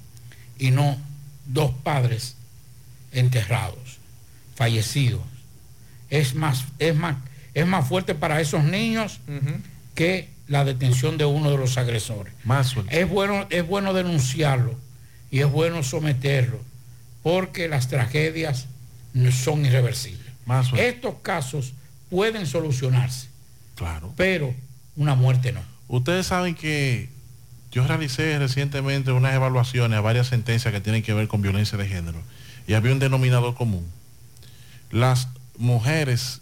y 0.58 0.70
no 0.70 0.96
dos 1.46 1.70
padres 1.82 2.36
enterrados, 3.12 3.98
fallecidos. 4.54 5.22
Es 6.10 6.34
más, 6.34 6.64
es 6.78 6.94
más, 6.94 7.16
es 7.54 7.66
más 7.66 7.86
fuerte 7.88 8.14
para 8.14 8.40
esos 8.40 8.64
niños 8.64 9.20
que 9.94 10.28
la 10.48 10.64
detención 10.64 11.18
de 11.18 11.24
uno 11.24 11.50
de 11.50 11.56
los 11.58 11.76
agresores. 11.78 12.32
es 12.90 13.08
bueno, 13.08 13.46
es 13.50 13.66
bueno 13.66 13.92
denunciarlo 13.92 14.74
y 15.30 15.40
es 15.40 15.50
bueno 15.50 15.82
someterlo, 15.82 16.60
porque 17.22 17.68
las 17.68 17.88
tragedias 17.88 18.66
son 19.32 19.64
irreversibles. 19.66 20.26
Estos 20.78 21.16
casos 21.22 21.72
pueden 22.10 22.46
solucionarse, 22.46 23.26
Claro. 23.74 24.12
pero 24.16 24.54
una 24.94 25.14
muerte 25.16 25.50
no. 25.52 25.60
Ustedes 25.88 26.26
saben 26.26 26.54
que 26.54 27.08
yo 27.76 27.86
realicé 27.86 28.38
recientemente 28.38 29.12
unas 29.12 29.34
evaluaciones 29.34 29.98
a 29.98 30.00
varias 30.00 30.28
sentencias 30.28 30.72
que 30.72 30.80
tienen 30.80 31.02
que 31.02 31.12
ver 31.12 31.28
con 31.28 31.42
violencia 31.42 31.76
de 31.76 31.86
género 31.86 32.18
y 32.66 32.72
había 32.72 32.90
un 32.90 32.98
denominador 32.98 33.54
común. 33.54 33.84
Las 34.90 35.28
mujeres 35.58 36.40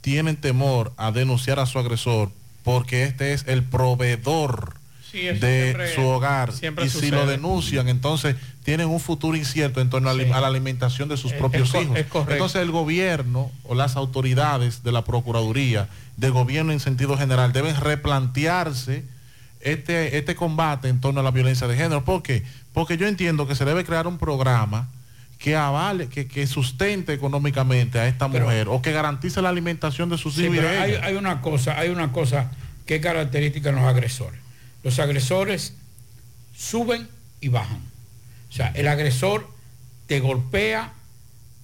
tienen 0.00 0.36
temor 0.36 0.92
a 0.96 1.10
denunciar 1.10 1.58
a 1.58 1.66
su 1.66 1.80
agresor 1.80 2.30
porque 2.62 3.02
este 3.02 3.32
es 3.32 3.42
el 3.48 3.64
proveedor 3.64 4.74
Sí, 5.10 5.22
de 5.22 5.34
siempre- 5.72 5.94
su 5.96 6.02
hogar 6.06 6.52
y 6.84 6.88
si 6.88 7.10
lo 7.10 7.26
denuncian 7.26 7.88
entonces 7.88 8.36
tienen 8.64 8.86
un 8.86 9.00
futuro 9.00 9.36
incierto 9.36 9.80
en 9.80 9.90
torno 9.90 10.08
a, 10.08 10.14
la- 10.14 10.36
a 10.36 10.40
la 10.40 10.46
alimentación 10.46 11.08
de 11.08 11.16
sus 11.16 11.32
Es- 11.32 11.38
propios 11.38 11.74
es 11.74 11.82
hijos. 11.82 11.96
es. 11.98 12.06
Entonces 12.28 12.62
el 12.62 12.70
gobierno 12.70 13.50
o 13.64 13.74
las 13.74 13.96
autoridades 13.96 14.84
de 14.84 14.92
la 14.92 15.02
Procuraduría, 15.04 15.88
del 16.16 16.30
gobierno 16.30 16.70
en 16.70 16.78
sentido 16.78 17.18
general, 17.18 17.52
deben 17.52 17.74
replantearse 17.74 19.04
este, 19.72 20.16
este 20.16 20.34
combate 20.34 20.88
en 20.88 21.00
torno 21.00 21.20
a 21.20 21.22
la 21.22 21.30
violencia 21.30 21.66
de 21.66 21.76
género. 21.76 22.04
¿Por 22.04 22.22
qué? 22.22 22.42
Porque 22.72 22.96
yo 22.96 23.06
entiendo 23.06 23.46
que 23.46 23.54
se 23.54 23.64
debe 23.64 23.84
crear 23.84 24.06
un 24.06 24.18
programa 24.18 24.88
que 25.38 25.54
avale, 25.54 26.08
que, 26.08 26.26
que 26.26 26.46
sustente 26.46 27.12
económicamente 27.12 27.98
a 27.98 28.08
esta 28.08 28.26
mujer 28.28 28.68
o 28.68 28.80
que 28.80 28.92
garantice 28.92 29.42
la 29.42 29.50
alimentación 29.50 30.08
de 30.08 30.16
sus 30.18 30.34
Sí, 30.34 30.44
hijos 30.46 30.64
hay, 30.64 30.94
hay 30.94 31.14
una 31.14 31.42
cosa, 31.42 31.78
hay 31.78 31.90
una 31.90 32.10
cosa 32.12 32.50
que 32.86 32.96
es 32.96 33.02
característica 33.02 33.68
en 33.68 33.76
los 33.76 33.84
agresores. 33.84 34.40
Los 34.82 34.98
agresores 34.98 35.74
suben 36.56 37.08
y 37.40 37.48
bajan. 37.48 37.80
O 38.48 38.52
sea, 38.52 38.68
el 38.74 38.88
agresor 38.88 39.48
te 40.06 40.20
golpea 40.20 40.92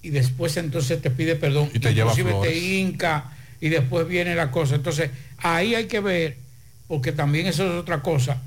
y 0.01 0.09
después 0.09 0.57
entonces 0.57 1.01
te 1.01 1.09
pide 1.09 1.35
perdón. 1.35 1.69
Y 1.73 1.79
te 1.79 1.93
lleva 1.93 2.11
Inclusive 2.11 2.31
flores. 2.31 2.51
te 2.51 2.59
hinca 2.59 3.31
y 3.61 3.69
después 3.69 4.07
viene 4.07 4.35
la 4.35 4.51
cosa. 4.51 4.75
Entonces, 4.75 5.09
ahí 5.37 5.73
hay 5.73 5.85
que 5.87 5.99
ver, 6.01 6.37
porque 6.93 7.11
también 7.11 7.47
eso 7.47 7.65
es 7.65 7.71
otra 7.81 8.03
cosa, 8.03 8.39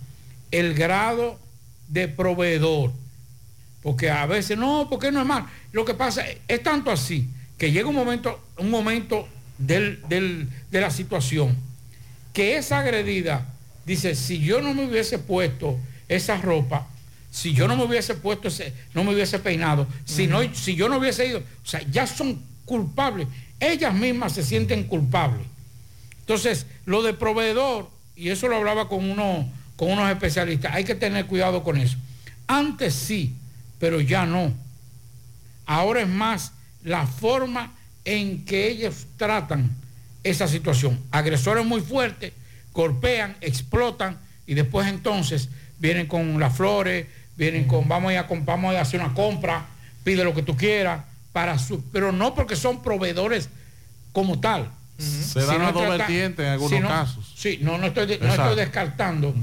el 0.53 0.73
grado 0.73 1.37
de 1.89 2.07
proveedor. 2.07 2.93
Porque 3.83 4.09
a 4.09 4.25
veces, 4.27 4.57
no, 4.57 4.87
porque 4.89 5.11
no 5.11 5.21
es 5.21 5.27
mal. 5.27 5.47
Lo 5.73 5.85
que 5.85 5.95
pasa 5.95 6.25
es, 6.29 6.39
es 6.47 6.63
tanto 6.63 6.93
así 6.93 7.29
que 7.59 7.73
llega 7.73 7.89
un 7.89 7.97
momento, 7.97 8.41
un 8.59 8.71
momento 8.71 9.27
del- 9.59 10.01
del- 10.09 10.49
de 10.71 10.81
la 10.81 10.93
situación 10.93 11.57
que 12.33 12.57
esa 12.57 12.79
agredida 12.79 13.49
dice, 13.85 14.15
si 14.15 14.39
yo 14.39 14.61
no 14.63 14.75
me 14.75 14.87
hubiese 14.87 15.19
puesto 15.19 15.77
esa 16.09 16.37
ropa, 16.41 16.87
si 17.33 17.53
yo 17.53 17.67
no 17.67 17.77
me 17.77 17.83
hubiese 17.83 18.15
puesto 18.15 18.47
ese, 18.47 18.73
no 18.95 19.03
me 19.03 19.13
hubiese 19.13 19.41
peinado, 19.41 19.89
si, 20.05 20.29
no, 20.29 20.39
si 20.55 20.77
yo 20.77 20.89
no 20.89 20.99
hubiese 20.99 21.27
ido, 21.27 21.41
o 21.41 21.67
sea, 21.69 21.83
ya 21.91 22.07
son 22.07 22.41
culpables. 22.65 23.27
Ellas 23.59 23.93
mismas 23.93 24.35
se 24.35 24.45
sienten 24.45 24.85
culpables. 24.85 25.45
Entonces, 26.21 26.67
lo 26.85 27.03
de 27.03 27.13
proveedor, 27.13 27.96
y 28.17 28.31
eso 28.31 28.49
lo 28.49 28.57
hablaba 28.57 28.89
con, 28.89 29.09
uno, 29.11 29.49
con 29.77 29.91
unos 29.91 30.11
especialistas, 30.11 30.75
hay 30.75 30.85
que 30.85 30.95
tener 30.95 31.27
cuidado 31.27 31.63
con 31.63 31.77
eso. 31.77 31.97
Antes 32.47 32.95
sí, 32.95 33.35
pero 33.79 34.01
ya 34.01 34.25
no. 34.27 34.53
Ahora 35.67 36.01
es 36.01 36.09
más 36.09 36.53
la 36.83 37.07
forma 37.07 37.73
en 38.05 38.45
que 38.45 38.69
ellos 38.69 39.07
tratan 39.17 39.71
esa 40.23 40.49
situación. 40.49 41.01
Agresores 41.11 41.65
muy 41.65 41.81
fuertes, 41.81 42.33
golpean, 42.73 43.37
explotan 43.41 44.19
y 44.47 44.55
después 44.55 44.87
entonces 44.87 45.49
vienen 45.79 46.07
con 46.07 46.39
las 46.39 46.57
flores, 46.57 47.07
vienen 47.37 47.67
con 47.67 47.89
vamos 47.89 48.11
a, 48.11 48.13
ir 48.15 48.19
a, 48.21 48.29
comp- 48.29 48.45
vamos 48.45 48.75
a 48.75 48.81
hacer 48.81 49.01
una 49.01 49.13
compra, 49.13 49.67
pide 50.05 50.25
lo 50.25 50.35
que 50.35 50.43
tú 50.43 50.57
quieras, 50.57 51.05
para 51.33 51.59
su, 51.59 51.83
pero 51.91 52.13
no 52.13 52.35
porque 52.35 52.57
son 52.57 52.83
proveedores 52.83 53.49
como 54.13 54.41
tal. 54.41 54.71
Se 54.99 55.41
dan 55.45 55.59
las 55.63 55.73
dos 55.75 55.83
trata- 55.83 55.97
vertientes 55.99 56.45
en 56.47 56.53
algunos 56.53 56.81
casos. 56.89 57.33
Sí, 57.37 57.59
no, 57.63 57.79
no 57.79 57.87
estoy, 57.89 58.07
no 58.21 58.29
estoy 58.29 58.57
descartando 58.57 59.35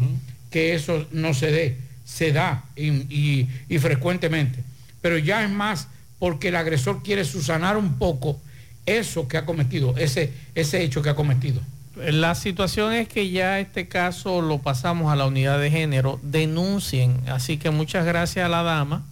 que 0.50 0.74
eso 0.76 1.06
no 1.12 1.34
se 1.34 1.52
dé, 1.52 1.78
se 2.06 2.32
da 2.32 2.63
y, 2.76 2.89
y- 2.89 3.50
y 3.70 3.80
frecuentemente, 3.80 4.63
pero 5.02 5.18
ya 5.18 5.44
es 5.44 5.50
más 5.50 5.88
porque 6.20 6.48
el 6.50 6.56
agresor 6.56 7.04
quiere 7.04 7.26
susanar 7.26 7.78
un 7.78 7.94
poco 7.98 8.39
eso 8.86 9.28
que 9.28 9.38
ha 9.38 9.46
cometido, 9.46 9.96
ese, 9.98 10.32
ese 10.56 10.84
hecho 10.84 11.02
que 11.02 11.10
ha 11.10 11.16
cometido. 11.16 11.62
La 11.96 12.34
situación 12.34 12.92
es 12.94 13.08
que 13.08 13.30
ya 13.30 13.60
este 13.60 13.88
caso 13.88 14.42
lo 14.42 14.58
pasamos 14.60 15.12
a 15.12 15.16
la 15.16 15.26
unidad 15.28 15.60
de 15.60 15.70
género, 15.70 16.20
denuncien, 16.24 17.18
así 17.28 17.58
que 17.58 17.70
muchas 17.70 18.06
gracias 18.06 18.46
a 18.46 18.50
la 18.50 18.63
dama 18.63 19.04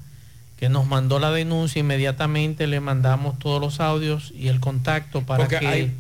que 0.58 0.70
nos 0.70 0.86
mandó 0.88 1.18
la 1.20 1.32
denuncia, 1.32 1.80
inmediatamente 1.80 2.68
le 2.68 2.80
mandamos 2.80 3.38
todos 3.40 3.60
los 3.60 3.80
audios 3.80 4.32
y 4.38 4.48
el 4.48 4.60
contacto 4.60 5.22
para 5.24 5.44
Porque 5.44 5.60
que 5.60 5.68
hay- 5.68 5.92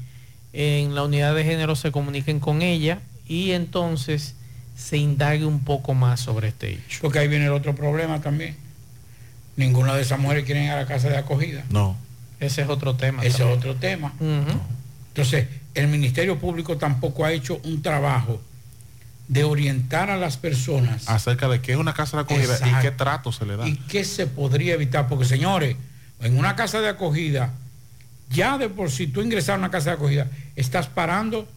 en 0.53 0.95
la 0.95 1.03
unidad 1.03 1.35
de 1.35 1.43
género 1.43 1.75
se 1.75 1.91
comuniquen 1.91 2.39
con 2.39 2.61
ella 2.61 2.99
y 3.27 3.51
entonces 3.51 4.35
se 4.75 4.97
indague 4.97 5.45
un 5.45 5.63
poco 5.63 5.93
más 5.93 6.19
sobre 6.19 6.49
este 6.49 6.73
hecho. 6.73 6.99
Porque 7.01 7.19
ahí 7.19 7.27
viene 7.27 7.45
el 7.45 7.53
otro 7.53 7.75
problema 7.75 8.19
también. 8.21 8.57
Ninguna 9.55 9.95
de 9.95 10.01
esas 10.01 10.19
mujeres 10.19 10.45
quieren 10.45 10.63
ir 10.63 10.71
a 10.71 10.77
la 10.77 10.85
casa 10.87 11.09
de 11.09 11.17
acogida. 11.17 11.63
No. 11.69 11.95
Ese 12.39 12.63
es 12.63 12.69
otro 12.69 12.95
tema. 12.95 13.23
Ese 13.23 13.39
también. 13.39 13.51
es 13.51 13.57
otro 13.57 13.75
tema. 13.75 14.13
Entonces, 15.09 15.47
el 15.75 15.87
Ministerio 15.87 16.39
Público 16.39 16.77
tampoco 16.77 17.25
ha 17.25 17.31
hecho 17.31 17.59
un 17.63 17.81
trabajo 17.81 18.41
de 19.27 19.45
orientar 19.45 20.09
a 20.09 20.17
las 20.17 20.35
personas 20.35 21.07
Acerca 21.07 21.47
de 21.47 21.61
qué 21.61 21.71
es 21.71 21.77
una 21.77 21.93
casa 21.93 22.17
de 22.17 22.23
acogida 22.23 22.57
y 22.67 22.81
qué 22.81 22.91
trato 22.91 23.31
se 23.31 23.45
le 23.45 23.55
da. 23.55 23.65
y 23.65 23.75
qué 23.75 24.03
se 24.03 24.27
podría 24.27 24.73
evitar. 24.73 25.07
Porque, 25.07 25.25
señores, 25.25 25.77
en 26.21 26.37
una 26.37 26.55
casa 26.55 26.81
de 26.81 26.89
acogida, 26.89 27.53
ya 28.31 28.57
de 28.57 28.69
por 28.69 28.89
sí 28.91 29.07
tú 29.07 29.21
ingresar 29.21 29.55
a 29.55 29.59
una 29.59 29.71
casa 29.71 29.91
de 29.91 29.95
acogida, 29.97 30.27
estás 30.55 30.87
parando 30.87 31.47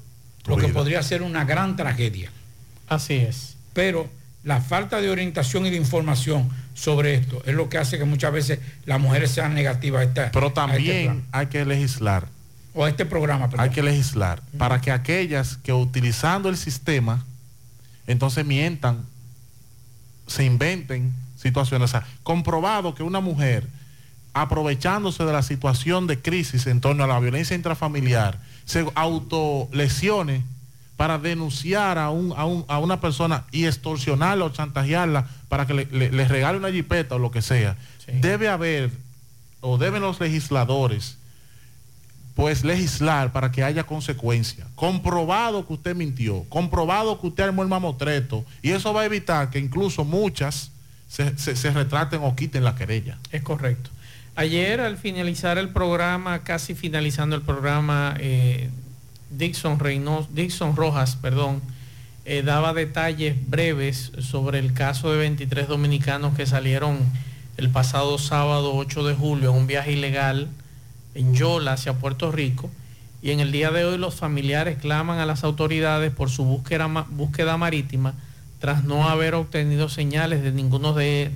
lo 0.46 0.56
que 0.56 0.66
vida. 0.66 0.74
podría 0.74 1.02
ser 1.02 1.22
una 1.22 1.44
gran 1.44 1.76
tragedia. 1.76 2.30
Así 2.88 3.14
es. 3.14 3.56
Pero 3.72 4.08
la 4.42 4.60
falta 4.60 5.00
de 5.00 5.08
orientación 5.10 5.64
y 5.66 5.70
de 5.70 5.76
información 5.76 6.48
sobre 6.74 7.14
esto 7.14 7.42
es 7.46 7.54
lo 7.54 7.68
que 7.68 7.78
hace 7.78 7.96
que 7.98 8.04
muchas 8.04 8.32
veces 8.32 8.58
las 8.84 9.00
mujeres 9.00 9.30
sean 9.30 9.54
negativas 9.54 10.00
a 10.00 10.04
esta- 10.04 10.30
Pero 10.32 10.46
a 10.46 10.48
este 10.48 10.54
también 10.60 11.04
plan. 11.06 11.24
hay 11.32 11.46
que 11.46 11.64
legislar. 11.64 12.28
o 12.74 12.84
a 12.84 12.88
este 12.88 13.06
programa. 13.06 13.48
perdón. 13.48 13.64
Hay 13.64 13.70
que 13.70 13.82
legislar 13.84 14.42
para 14.58 14.80
que 14.80 14.90
aquellas 14.90 15.56
que 15.58 15.72
utilizando 15.72 16.48
el 16.48 16.56
sistema, 16.56 17.24
entonces 18.08 18.44
mientan, 18.44 19.04
se 20.26 20.44
inventen 20.44 21.12
situaciones. 21.36 21.88
O 21.90 21.92
sea, 21.92 22.06
comprobado 22.22 22.94
que 22.94 23.02
una 23.04 23.20
mujer, 23.20 23.68
aprovechándose 24.34 25.24
de 25.24 25.32
la 25.32 25.42
situación 25.42 26.06
de 26.06 26.20
crisis 26.20 26.66
en 26.66 26.80
torno 26.80 27.04
a 27.04 27.06
la 27.06 27.20
violencia 27.20 27.56
intrafamiliar, 27.56 28.38
se 28.64 28.84
autolesione 28.94 30.42
para 30.96 31.18
denunciar 31.18 31.98
a, 31.98 32.10
un, 32.10 32.32
a, 32.36 32.44
un- 32.44 32.64
a 32.68 32.78
una 32.78 33.00
persona 33.00 33.44
y 33.50 33.64
extorsionarla 33.64 34.44
o 34.44 34.50
chantajearla 34.50 35.26
para 35.48 35.66
que 35.66 35.74
le, 35.74 35.84
le- 35.86 36.10
le 36.12 36.28
regale 36.28 36.58
una 36.58 36.70
jipeta 36.70 37.14
o 37.14 37.18
lo 37.18 37.30
que 37.30 37.42
sea. 37.42 37.76
Debe 38.20 38.48
haber, 38.48 38.90
o 39.60 39.78
deben 39.78 40.02
los 40.02 40.20
legisladores, 40.20 41.16
pues 42.36 42.64
legislar 42.64 43.32
para 43.32 43.50
que 43.52 43.62
haya 43.62 43.84
consecuencias. 43.84 44.66
Comprobado 44.74 45.66
que 45.66 45.72
usted 45.74 45.94
mintió, 45.96 46.44
comprobado 46.48 47.20
que 47.20 47.28
usted 47.28 47.44
armó 47.44 47.62
el 47.62 47.68
mamotreto, 47.68 48.44
y 48.62 48.70
eso 48.70 48.92
va 48.92 49.02
a 49.02 49.04
evitar 49.06 49.50
que 49.50 49.58
incluso 49.60 50.04
muchas 50.04 50.70
se, 51.08 51.36
se- 51.38 51.54
se 51.56 51.70
retraten 51.70 52.20
o 52.22 52.34
quiten 52.34 52.64
la 52.64 52.74
querella. 52.74 53.18
Es 53.30 53.42
correcto. 53.42 53.90
Ayer 54.36 54.80
al 54.80 54.96
finalizar 54.96 55.58
el 55.58 55.68
programa, 55.68 56.42
casi 56.42 56.74
finalizando 56.74 57.36
el 57.36 57.42
programa, 57.42 58.16
eh, 58.18 58.68
Dixon 59.30 59.78
Rojas, 60.76 61.16
perdón, 61.16 61.62
eh, 62.24 62.42
daba 62.42 62.72
detalles 62.72 63.36
breves 63.48 64.10
sobre 64.18 64.58
el 64.58 64.72
caso 64.72 65.12
de 65.12 65.18
23 65.18 65.68
dominicanos 65.68 66.34
que 66.34 66.46
salieron 66.46 66.98
el 67.58 67.70
pasado 67.70 68.18
sábado 68.18 68.74
8 68.74 69.04
de 69.04 69.14
julio 69.14 69.50
en 69.50 69.56
un 69.56 69.66
viaje 69.68 69.92
ilegal 69.92 70.48
en 71.14 71.34
Yola 71.34 71.74
hacia 71.74 71.92
Puerto 71.92 72.32
Rico. 72.32 72.70
Y 73.22 73.30
en 73.30 73.40
el 73.40 73.52
día 73.52 73.70
de 73.70 73.84
hoy 73.84 73.98
los 73.98 74.16
familiares 74.16 74.78
claman 74.78 75.18
a 75.20 75.26
las 75.26 75.44
autoridades 75.44 76.12
por 76.12 76.28
su 76.28 76.44
búsqueda, 76.44 76.88
ma- 76.88 77.06
búsqueda 77.08 77.56
marítima 77.56 78.14
tras 78.58 78.82
no 78.84 79.08
haber 79.08 79.34
obtenido 79.34 79.88
señales 79.88 80.42
de 80.42 80.50
ninguno 80.50 80.92
de 80.94 81.30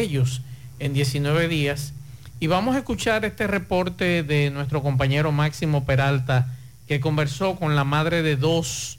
ellos 0.00 0.42
en 0.80 0.92
19 0.92 1.48
días. 1.48 1.94
Y 2.42 2.48
vamos 2.48 2.74
a 2.74 2.78
escuchar 2.78 3.24
este 3.24 3.46
reporte 3.46 4.24
de 4.24 4.50
nuestro 4.50 4.82
compañero 4.82 5.30
Máximo 5.30 5.84
Peralta, 5.84 6.48
que 6.88 6.98
conversó 6.98 7.54
con 7.54 7.76
la 7.76 7.84
madre 7.84 8.22
de 8.22 8.34
dos 8.34 8.98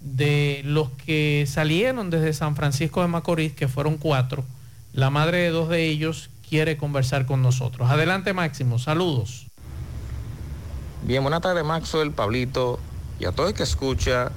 de 0.00 0.62
los 0.64 0.90
que 0.90 1.44
salieron 1.46 2.10
desde 2.10 2.32
San 2.32 2.56
Francisco 2.56 3.00
de 3.00 3.06
Macorís, 3.06 3.52
que 3.52 3.68
fueron 3.68 3.96
cuatro. 3.96 4.44
La 4.92 5.08
madre 5.08 5.38
de 5.38 5.50
dos 5.50 5.68
de 5.68 5.84
ellos 5.84 6.30
quiere 6.48 6.76
conversar 6.76 7.26
con 7.26 7.42
nosotros. 7.42 7.92
Adelante 7.92 8.32
Máximo, 8.32 8.80
saludos. 8.80 9.46
Bien, 11.04 11.22
buenas 11.22 11.42
tardes 11.42 11.64
Maxwell, 11.64 12.10
Pablito 12.10 12.80
y 13.20 13.26
a 13.26 13.30
todo 13.30 13.46
el 13.46 13.54
que 13.54 13.62
escucha 13.62 14.32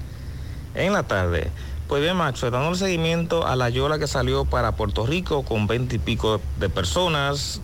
en 0.76 0.92
la 0.92 1.02
tarde. 1.02 1.50
Pues 1.88 2.00
bien, 2.00 2.16
Maxwell, 2.16 2.52
dando 2.52 2.70
el 2.70 2.76
seguimiento 2.76 3.44
a 3.48 3.56
la 3.56 3.68
Yola 3.68 3.98
que 3.98 4.06
salió 4.06 4.44
para 4.44 4.76
Puerto 4.76 5.06
Rico 5.06 5.42
con 5.42 5.66
20 5.66 5.96
y 5.96 5.98
pico 5.98 6.40
de 6.60 6.68
personas. 6.68 7.60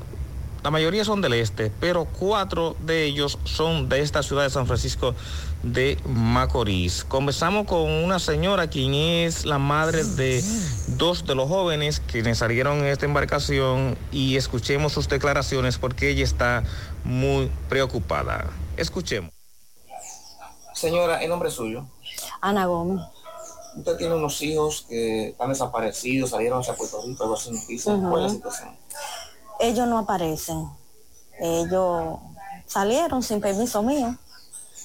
La 0.63 0.71
mayoría 0.71 1.05
son 1.05 1.21
del 1.21 1.35
este, 1.35 1.71
pero 1.81 2.05
cuatro 2.05 2.77
de 2.81 3.05
ellos 3.05 3.39
son 3.45 3.89
de 3.89 4.01
esta 4.01 4.23
ciudad 4.23 4.43
de 4.43 4.51
San 4.51 4.67
Francisco 4.67 5.15
de 5.63 5.99
Macorís. 6.05 7.05
Conversamos 7.05 7.67
con 7.67 7.91
una 7.91 8.19
señora 8.19 8.69
quien 8.69 8.95
es 8.95 9.45
la 9.45 9.59
madre 9.59 10.05
de 10.05 10.43
dos 10.89 11.27
de 11.27 11.35
los 11.35 11.49
jóvenes 11.49 12.01
quienes 12.01 12.39
salieron 12.39 12.79
en 12.79 12.87
esta 12.87 13.07
embarcación 13.07 13.97
y 14.11 14.37
escuchemos 14.37 14.93
sus 14.93 15.09
declaraciones 15.09 15.79
porque 15.79 16.11
ella 16.11 16.25
está 16.25 16.65
muy 17.05 17.51
preocupada. 17.69 18.51
Escuchemos. 18.77 19.31
Señora, 20.75 21.23
¿el 21.23 21.31
nombre 21.31 21.51
suyo? 21.51 21.87
Ana 22.41 22.67
Gómez. 22.67 23.01
Usted 23.77 23.97
tiene 23.97 24.15
unos 24.15 24.41
hijos 24.43 24.87
que 24.89 25.29
están 25.29 25.51
desaparecidos, 25.51 26.31
salieron 26.31 26.61
hacia 26.61 26.75
Puerto 26.75 27.01
Rico, 27.05 27.23
algo 27.23 27.37
así. 27.37 27.51
¿Cuál 27.85 27.97
es 27.97 28.23
la 28.23 28.29
situación? 28.31 28.69
Ellos 29.61 29.87
no 29.87 29.99
aparecen. 29.99 30.69
Ellos 31.41 32.19
salieron 32.67 33.23
sin 33.23 33.41
permiso 33.41 33.83
mío. 33.83 34.17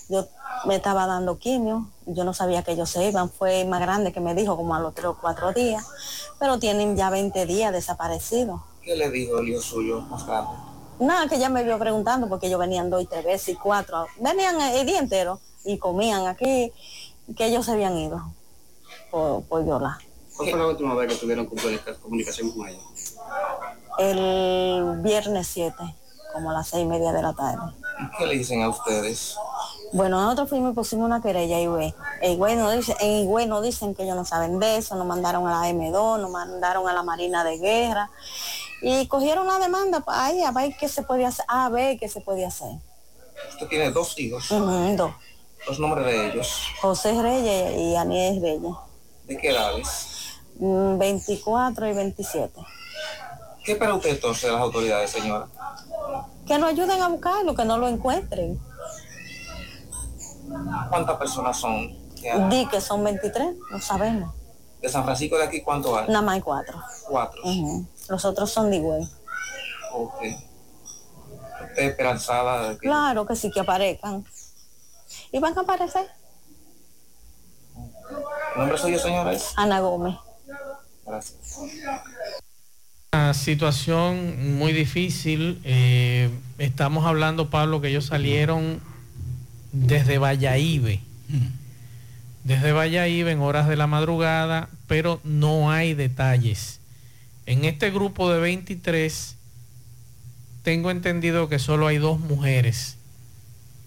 Yo 0.09 0.27
me 0.65 0.75
estaba 0.75 1.05
dando 1.07 1.37
quimio. 1.37 1.87
Yo 2.05 2.23
no 2.23 2.33
sabía 2.33 2.63
que 2.63 2.71
ellos 2.73 2.89
se 2.89 3.07
iban. 3.07 3.29
Fue 3.29 3.65
más 3.65 3.79
grande 3.81 4.11
que 4.11 4.19
me 4.19 4.35
dijo 4.35 4.55
como 4.55 4.75
a 4.75 4.79
los 4.79 4.93
tres 4.93 5.07
o 5.07 5.17
cuatro 5.19 5.53
días. 5.53 5.85
Pero 6.39 6.59
tienen 6.59 6.95
ya 6.95 7.09
20 7.09 7.45
días 7.45 7.71
desaparecidos. 7.71 8.61
¿Qué 8.81 8.95
le 8.95 9.09
dijo 9.09 9.39
el 9.39 9.49
hijo 9.49 9.61
suyo 9.61 10.01
más 10.01 10.25
grande? 10.25 10.51
Nada, 10.99 11.27
que 11.27 11.39
ya 11.39 11.49
me 11.49 11.63
vio 11.63 11.79
preguntando 11.79 12.27
porque 12.29 12.47
ellos 12.47 12.59
venían 12.59 12.89
dos 12.89 13.01
y 13.01 13.05
tres 13.05 13.23
veces 13.25 13.49
y 13.49 13.55
cuatro. 13.55 14.07
Venían 14.19 14.59
el 14.61 14.85
día 14.85 14.99
entero 14.99 15.39
y 15.65 15.77
comían 15.77 16.27
aquí, 16.27 16.71
que 17.35 17.45
ellos 17.45 17.65
se 17.65 17.71
habían 17.71 17.97
ido 17.97 18.21
por, 19.09 19.43
por 19.43 19.63
violar. 19.63 19.97
¿Cuál 20.35 20.49
fue 20.49 20.59
la 20.59 20.67
última 20.67 20.93
vez 20.95 21.13
que 21.13 21.15
tuvieron 21.19 21.45
comunica- 21.47 21.95
comunicación 21.99 22.51
con 22.51 22.67
ella? 22.67 22.79
El 23.99 24.99
viernes 25.01 25.47
7, 25.47 25.75
como 26.33 26.51
a 26.51 26.53
las 26.53 26.67
seis 26.67 26.83
y 26.83 26.87
media 26.87 27.11
de 27.11 27.21
la 27.21 27.33
tarde. 27.33 27.73
¿Y 27.99 28.17
¿Qué 28.17 28.25
le 28.25 28.37
dicen 28.37 28.63
a 28.63 28.69
ustedes? 28.69 29.35
Bueno, 29.91 30.19
nosotros 30.19 30.49
fuimos 30.49 30.71
y 30.71 30.75
pusimos 30.75 31.05
una 31.05 31.21
querella 31.21 31.59
y 31.59 31.67
güey. 31.67 31.93
No 32.55 32.71
dice, 32.71 32.95
en 32.99 33.25
güey 33.27 33.45
no 33.45 33.61
dicen 33.61 33.93
que 33.93 34.03
ellos 34.03 34.15
no 34.15 34.25
saben 34.25 34.59
de 34.59 34.77
eso, 34.77 34.95
nos 34.95 35.05
mandaron 35.05 35.47
a 35.47 35.51
la 35.51 35.69
M2, 35.69 36.19
nos 36.19 36.31
mandaron 36.31 36.87
a 36.87 36.93
la 36.93 37.03
Marina 37.03 37.43
de 37.43 37.59
Guerra 37.59 38.09
y 38.81 39.05
cogieron 39.07 39.45
la 39.45 39.59
demanda 39.59 40.03
ahí 40.07 40.41
a 40.41 40.51
ver 40.51 40.75
qué 40.79 40.89
se 40.89 41.03
podía 41.03 41.27
hacer, 41.27 41.45
a 41.47 41.69
ver 41.69 41.99
qué 41.99 42.09
se 42.09 42.21
podía 42.21 42.47
hacer. 42.47 42.71
Usted 43.51 43.67
tiene 43.67 43.91
dos 43.91 44.17
hijos, 44.19 44.47
dos. 44.49 45.11
los 45.67 45.79
nombres 45.79 46.05
de 46.07 46.27
ellos. 46.31 46.67
José 46.81 47.21
Reyes 47.21 47.77
y 47.77 47.95
Aniel 47.95 48.41
Reyes, 48.41 48.73
¿De 49.25 49.37
qué 49.37 49.49
edades? 49.51 50.39
mm, 50.59 50.97
24 50.97 51.87
y 51.87 51.93
27. 51.93 52.59
¿Qué 53.63 53.73
espera 53.73 53.93
usted 53.93 54.09
entonces 54.09 54.43
de 54.43 54.51
las 54.51 54.61
autoridades, 54.61 55.09
señora? 55.09 55.47
Que 56.45 56.57
nos 56.57 56.69
ayuden 56.71 57.01
a 57.01 57.07
buscarlo, 57.07 57.55
que 57.55 57.63
no 57.63 57.77
lo 57.77 57.87
encuentren. 57.87 58.59
¿Cuántas 60.89 61.17
personas 61.17 61.57
son? 61.57 61.97
Di 62.49 62.67
que 62.67 62.81
son 62.81 63.03
23, 63.03 63.55
no 63.71 63.79
sabemos. 63.79 64.33
De 64.81 64.89
San 64.89 65.03
Francisco 65.05 65.37
de 65.37 65.45
aquí, 65.45 65.61
¿cuánto 65.61 65.97
hay? 65.97 66.07
Nada 66.07 66.21
más 66.21 66.35
hay 66.35 66.41
cuatro. 66.41 66.81
Cuatro. 67.07 67.41
Los 68.09 68.25
otros 68.25 68.51
son 68.51 68.69
de 68.69 68.79
güey. 68.79 69.07
Ok. 69.93 70.21
¿Usted 71.69 71.83
esperanzada 71.83 72.69
de 72.69 72.73
que 72.77 72.87
Claro 72.87 73.25
que 73.25 73.35
sí, 73.35 73.49
que 73.49 73.61
aparezcan. 73.61 74.25
¿Y 75.31 75.39
van 75.39 75.57
a 75.57 75.61
aparecer? 75.61 76.09
el 78.53 78.59
nombre 78.59 78.77
suyo, 78.77 78.99
señora, 78.99 79.31
es? 79.33 79.53
Ana 79.55 79.79
Gómez. 79.79 80.15
Gracias. 81.05 81.59
Una 83.13 83.35
situación 83.35 84.57
muy 84.57 84.73
difícil. 84.73 85.59
eh, 85.65 86.31
estamos 86.57 87.05
hablando, 87.05 87.51
Pablo, 87.51 87.79
que 87.79 87.89
ellos 87.89 88.07
salieron 88.07 88.79
desde 89.71 90.17
Valladolid. 90.17 90.97
Desde 92.43 92.71
Valladolid 92.71 93.27
en 93.27 93.39
horas 93.39 93.67
de 93.67 93.75
la 93.75 93.85
madrugada, 93.85 94.67
pero 94.87 95.21
no 95.23 95.69
hay 95.69 95.93
detalles. 95.93 96.79
En 97.45 97.65
este 97.65 97.91
grupo 97.91 98.33
de 98.33 98.39
23, 98.39 99.35
tengo 100.63 100.89
entendido 100.89 101.49
que 101.49 101.59
solo 101.59 101.85
hay 101.85 101.97
dos 101.99 102.19
mujeres 102.19 102.97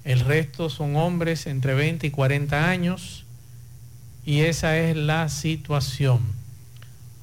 El 0.04 0.20
resto 0.20 0.70
son 0.70 0.94
hombres 0.94 1.48
entre 1.48 1.74
20 1.74 2.06
y 2.06 2.10
40 2.12 2.68
años 2.70 3.24
y 4.24 4.42
esa 4.42 4.78
es 4.78 4.96
la 4.96 5.28
situación. 5.28 6.35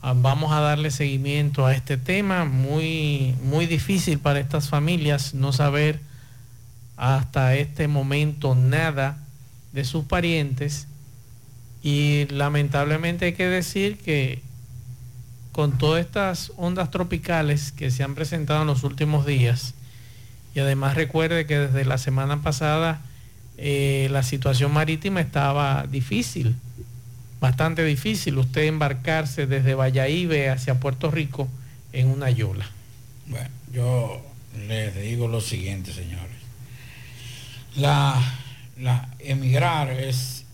Ah, 0.05 0.13
Vamos 0.17 0.51
a 0.51 0.59
darle 0.59 0.91
seguimiento 0.91 1.65
a 1.65 1.73
este 1.73 1.95
tema, 1.95 2.43
muy, 2.43 3.35
muy 3.41 3.67
difícil 3.67 4.19
para 4.19 4.41
estas 4.41 4.67
familias 4.67 5.33
no 5.33 5.53
saber 5.53 6.01
hasta 6.97 7.55
este 7.55 7.87
momento 7.87 8.53
nada 8.53 9.17
de 9.71 9.85
sus 9.85 10.03
parientes 10.03 10.87
y 11.81 12.25
lamentablemente 12.25 13.27
hay 13.27 13.33
que 13.33 13.47
decir 13.47 13.97
que 13.97 14.41
con 15.53 15.77
todas 15.77 16.05
estas 16.05 16.51
ondas 16.57 16.91
tropicales 16.91 17.71
que 17.71 17.89
se 17.89 18.03
han 18.03 18.13
presentado 18.13 18.63
en 18.63 18.67
los 18.67 18.83
últimos 18.83 19.25
días, 19.25 19.73
y 20.53 20.59
además 20.59 20.95
recuerde 20.95 21.45
que 21.45 21.59
desde 21.59 21.85
la 21.85 21.97
semana 21.97 22.41
pasada 22.41 22.99
eh, 23.57 24.09
la 24.11 24.23
situación 24.23 24.73
marítima 24.73 25.21
estaba 25.21 25.87
difícil, 25.87 26.57
bastante 27.43 27.83
difícil, 27.83 28.37
usted 28.37 28.61
embarcarse 28.61 29.47
desde 29.47 29.75
Valladolid 29.75 30.47
hacia 30.47 30.79
Puerto 30.79 31.11
Rico 31.11 31.49
en 31.91 32.07
una 32.07 32.29
yola. 32.29 32.65
Bueno, 33.27 33.49
yo 33.73 34.25
les 34.65 34.95
digo 34.95 35.27
lo 35.27 35.41
siguiente, 35.41 35.91
señores. 35.91 36.37
La, 37.75 38.17
emigrar 39.19 39.91
es, 39.91 40.45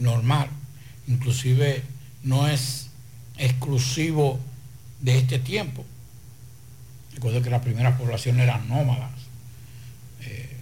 normal, 0.00 0.50
inclusive 1.08 1.82
no 2.22 2.46
es 2.46 2.90
exclusivo 3.38 4.38
de 5.00 5.16
este 5.16 5.38
tiempo. 5.38 5.82
Recuerdo 7.14 7.40
que 7.40 7.48
las 7.48 7.62
primeras 7.62 7.98
poblaciones 7.98 8.42
eran 8.42 8.68
nómadas, 8.68 9.12
eh, 10.20 10.58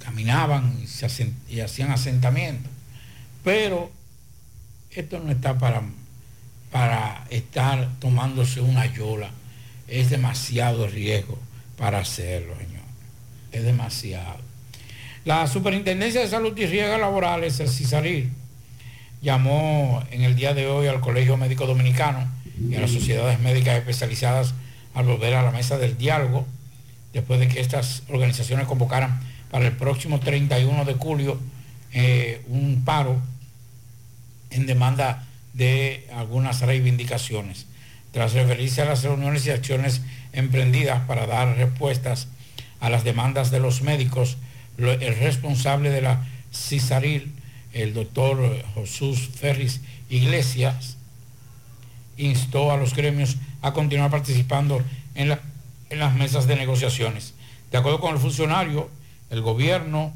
caminaban 0.00 0.76
y, 0.82 1.54
y 1.54 1.60
hacían 1.60 1.92
asentamientos, 1.92 2.73
pero 3.44 3.92
esto 4.90 5.20
no 5.20 5.30
está 5.30 5.58
para, 5.58 5.82
para 6.72 7.26
estar 7.30 7.88
tomándose 8.00 8.60
una 8.60 8.86
yola, 8.86 9.30
es 9.86 10.10
demasiado 10.10 10.88
riesgo 10.88 11.38
para 11.76 11.98
hacerlo, 11.98 12.54
señor, 12.56 12.82
es 13.52 13.62
demasiado. 13.62 14.38
La 15.24 15.46
Superintendencia 15.46 16.20
de 16.20 16.28
Salud 16.28 16.56
y 16.56 16.66
Riesgos 16.66 17.00
Laborales, 17.00 17.60
el 17.60 17.68
CISARIR, 17.68 18.28
llamó 19.22 20.02
en 20.10 20.22
el 20.22 20.36
día 20.36 20.54
de 20.54 20.66
hoy 20.66 20.86
al 20.86 21.00
Colegio 21.00 21.36
Médico 21.36 21.66
Dominicano 21.66 22.26
y 22.70 22.74
a 22.74 22.80
las 22.80 22.90
sociedades 22.90 23.40
médicas 23.40 23.78
especializadas 23.78 24.54
al 24.94 25.06
volver 25.06 25.34
a 25.34 25.42
la 25.42 25.50
mesa 25.50 25.76
del 25.78 25.98
diálogo, 25.98 26.46
después 27.12 27.40
de 27.40 27.48
que 27.48 27.60
estas 27.60 28.02
organizaciones 28.08 28.66
convocaran 28.66 29.20
para 29.50 29.66
el 29.66 29.72
próximo 29.72 30.20
31 30.20 30.84
de 30.84 30.94
julio 30.94 31.38
eh, 31.92 32.42
un 32.48 32.82
paro 32.84 33.20
en 34.54 34.66
demanda 34.66 35.26
de 35.52 36.06
algunas 36.14 36.60
reivindicaciones, 36.60 37.66
tras 38.12 38.32
referirse 38.32 38.82
a 38.82 38.86
las 38.86 39.02
reuniones 39.02 39.46
y 39.46 39.50
acciones 39.50 40.00
emprendidas 40.32 41.02
para 41.06 41.26
dar 41.26 41.56
respuestas 41.56 42.28
a 42.80 42.88
las 42.88 43.04
demandas 43.04 43.50
de 43.50 43.60
los 43.60 43.82
médicos, 43.82 44.36
el 44.78 45.16
responsable 45.18 45.90
de 45.90 46.02
la 46.02 46.24
CISARIL, 46.52 47.32
el 47.72 47.94
doctor 47.94 48.64
Jesús 48.74 49.28
Ferris 49.34 49.80
Iglesias, 50.08 50.96
instó 52.16 52.70
a 52.70 52.76
los 52.76 52.94
gremios 52.94 53.36
a 53.62 53.72
continuar 53.72 54.10
participando 54.10 54.82
en, 55.14 55.36
en 55.90 55.98
las 55.98 56.14
mesas 56.14 56.46
de 56.46 56.56
negociaciones. 56.56 57.34
De 57.72 57.78
acuerdo 57.78 57.98
con 58.00 58.14
el 58.14 58.20
funcionario, 58.20 58.88
el 59.30 59.40
gobierno 59.40 60.12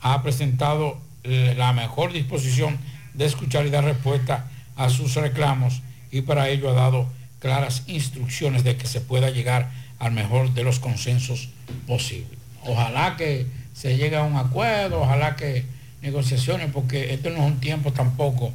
ha 0.00 0.22
presentado 0.22 0.98
eh, 1.24 1.54
la 1.56 1.72
mejor 1.72 2.12
disposición 2.12 2.78
de 3.14 3.26
escuchar 3.26 3.66
y 3.66 3.70
dar 3.70 3.84
respuesta 3.84 4.46
a 4.76 4.88
sus 4.90 5.14
reclamos 5.14 5.82
y 6.10 6.22
para 6.22 6.48
ello 6.48 6.70
ha 6.70 6.74
dado 6.74 7.06
claras 7.40 7.82
instrucciones 7.86 8.64
de 8.64 8.76
que 8.76 8.86
se 8.86 9.00
pueda 9.00 9.30
llegar 9.30 9.70
al 9.98 10.12
mejor 10.12 10.54
de 10.54 10.64
los 10.64 10.78
consensos 10.78 11.50
posibles. 11.86 12.38
Ojalá 12.64 13.16
que 13.16 13.46
se 13.74 13.96
llegue 13.96 14.16
a 14.16 14.22
un 14.22 14.36
acuerdo, 14.36 15.00
ojalá 15.00 15.36
que 15.36 15.64
negociaciones, 16.02 16.70
porque 16.72 17.14
esto 17.14 17.30
no 17.30 17.36
es 17.36 17.52
un 17.52 17.60
tiempo 17.60 17.92
tampoco 17.92 18.52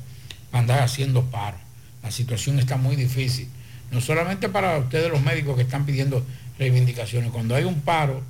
andar 0.52 0.82
haciendo 0.82 1.24
paro. 1.24 1.58
La 2.04 2.12
situación 2.12 2.60
está 2.60 2.78
muy 2.78 2.96
difícil. 2.96 3.48
No 3.92 4.02
solamente 4.02 4.50
para 4.50 4.78
ustedes 4.78 5.10
los 5.10 5.22
médicos 5.22 5.56
que 5.56 5.64
están 5.64 5.86
pidiendo 5.86 6.26
reivindicaciones. 6.60 7.32
Cuando 7.32 7.56
hay 7.56 7.64
un 7.64 7.82
paro 7.82 8.22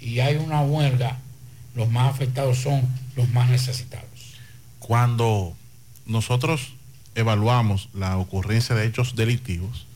y 0.00 0.20
hay 0.20 0.36
una 0.36 0.62
huelga, 0.62 1.18
los 1.74 1.90
más 1.90 2.12
afectados 2.12 2.58
son 2.58 2.86
los 3.16 3.28
más 3.30 3.48
necesitados. 3.50 4.06
Cuando 4.82 5.54
nosotros 6.06 6.74
evaluamos 7.14 7.88
la 7.94 8.18
ocurrencia 8.18 8.74
de 8.74 8.84
hechos 8.84 9.14
delictivos 9.14 9.86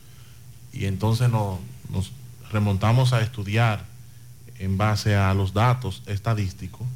y 0.71 0.85
entonces 0.85 1.29
nos, 1.29 1.59
nos 1.89 2.13
remontamos 2.53 3.11
a 3.11 3.21
estudiar 3.21 3.83
en 4.59 4.77
base 4.77 5.13
a 5.13 5.33
los 5.33 5.53
datos 5.53 6.03
estadísticos, 6.05 6.87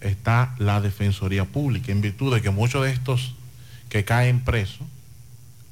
está 0.00 0.54
la 0.58 0.80
Defensoría 0.80 1.44
Pública, 1.44 1.90
en 1.90 2.00
virtud 2.00 2.32
de 2.32 2.42
que 2.42 2.50
muchos 2.50 2.84
de 2.84 2.92
estos 2.92 3.34
que 3.88 4.04
caen 4.04 4.44
presos 4.44 4.86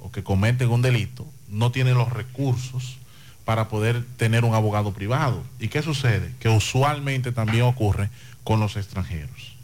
o 0.01 0.11
que 0.11 0.25
cometen 0.25 0.71
un 0.71 0.83
delito 0.83 1.25
no 1.49 1.71
tienen 1.71 1.95
los 1.95 2.13
recursos 2.13 2.97
para 3.45 3.69
poder 3.69 4.05
tener 4.17 4.45
un 4.45 4.55
abogado 4.55 4.93
privado. 4.93 5.45
¿Y 5.61 5.69
qué 5.69 5.83
sucede? 5.83 6.35
Que 6.41 6.49
usualmente 6.49 7.31
también 7.31 7.63
ocurre 7.63 8.11
con 8.43 8.59
los 8.59 8.77
extranjeros. 8.77 9.60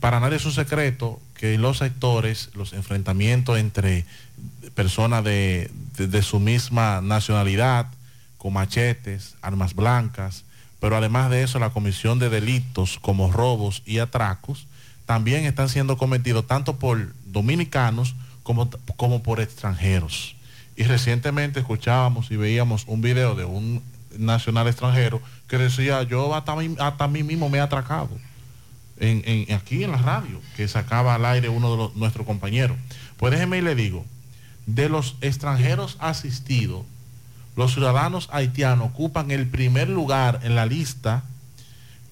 Para 0.00 0.20
nadie 0.20 0.36
es 0.36 0.44
un 0.44 0.52
secreto 0.52 1.20
que 1.34 1.54
en 1.54 1.62
los 1.62 1.78
sectores 1.78 2.50
los 2.54 2.72
enfrentamientos 2.72 3.58
entre 3.58 4.04
personas 4.74 5.22
de, 5.24 5.70
de- 5.96 6.22
su 6.22 6.40
misma 6.40 7.00
nacionalidad, 7.00 7.86
con 8.38 8.52
machetes, 8.52 9.34
armas 9.42 9.74
blancas, 9.74 10.44
pero 10.80 10.96
además 10.96 11.30
de 11.30 11.42
eso 11.42 11.58
la 11.58 11.70
comisión 11.70 12.18
de 12.18 12.28
delitos 12.28 12.98
como 13.00 13.32
robos 13.32 13.82
y 13.86 13.98
atracos 13.98 14.66
también 15.06 15.44
están 15.44 15.68
siendo 15.68 15.96
cometidos 15.96 16.46
tanto 16.46 16.76
por 16.76 17.12
dominicanos 17.26 18.14
como, 18.42 18.68
como 18.96 19.22
por 19.22 19.40
extranjeros. 19.40 20.36
Y 20.76 20.84
recientemente 20.84 21.60
escuchábamos 21.60 22.30
y 22.30 22.36
veíamos 22.36 22.84
un 22.86 23.00
video 23.00 23.34
de 23.34 23.44
un 23.44 23.82
nacional 24.16 24.68
extranjero 24.68 25.20
que 25.48 25.58
decía, 25.58 26.02
yo 26.04 26.34
hasta, 26.34 26.54
hasta 26.80 27.08
mí 27.08 27.22
mismo 27.22 27.48
me 27.48 27.58
he 27.58 27.60
atracado. 27.60 28.10
En, 29.00 29.52
aquí 29.54 29.84
en 29.84 29.92
la 29.92 29.98
radio, 29.98 30.40
que 30.56 30.66
sacaba 30.66 31.14
al 31.14 31.24
aire 31.24 31.48
uno 31.48 31.88
de 31.88 31.98
nuestros 31.98 32.26
compañeros. 32.26 32.76
Pues 33.16 33.32
déjeme 33.32 33.58
y 33.58 33.62
le 33.62 33.74
digo, 33.74 34.04
de 34.66 34.88
los 34.88 35.16
extranjeros 35.20 35.96
asistidos, 36.00 36.84
los 37.56 37.72
ciudadanos 37.72 38.28
haitianos 38.32 38.88
ocupan 38.88 39.30
el 39.30 39.46
primer 39.46 39.88
lugar 39.88 40.40
en 40.42 40.54
la 40.54 40.66
lista 40.66 41.24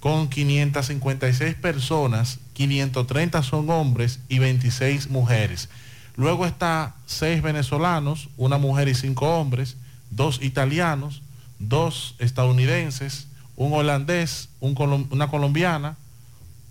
con 0.00 0.28
556 0.28 1.54
personas, 1.56 2.38
530 2.52 3.42
son 3.42 3.68
hombres 3.70 4.20
y 4.28 4.38
26 4.38 5.10
mujeres. 5.10 5.68
Luego 6.16 6.46
está 6.46 6.94
seis 7.06 7.42
venezolanos, 7.42 8.28
una 8.36 8.56
mujer 8.56 8.88
y 8.88 8.94
cinco 8.94 9.38
hombres, 9.38 9.76
dos 10.10 10.40
italianos, 10.42 11.22
dos 11.58 12.14
estadounidenses, 12.18 13.28
un 13.56 13.72
holandés, 13.74 14.48
una 14.60 15.28
colombiana, 15.28 15.96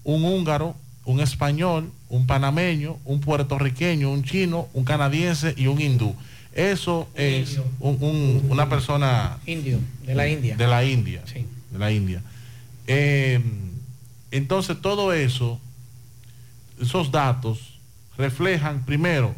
un 0.06 0.24
húngaro, 0.24 0.76
un 1.04 1.20
español, 1.20 1.92
un 2.10 2.26
panameño, 2.26 2.98
un 3.04 3.20
puertorriqueño, 3.20 4.10
un 4.10 4.24
chino, 4.24 4.68
un 4.74 4.86
canadiense 4.86 5.54
y 5.58 5.68
un 5.68 5.82
hindú. 5.82 6.16
Eso 6.54 7.10
es 7.16 7.60
un- 7.82 7.98
un- 8.00 8.46
una 8.50 8.70
persona 8.70 9.38
Indio, 9.46 9.80
de 10.06 10.16
la 10.16 10.28
India. 10.30 10.56
de 10.56 10.68
la 10.68 10.86
India. 10.86 11.22
De 11.72 11.78
la 11.80 11.92
India. 11.92 12.22
Eh, 12.88 13.42
entonces 14.32 14.80
todo 14.82 15.12
eso, 15.12 15.60
esos 16.82 17.12
datos 17.12 17.74
reflejan 18.18 18.86
primero 18.86 19.36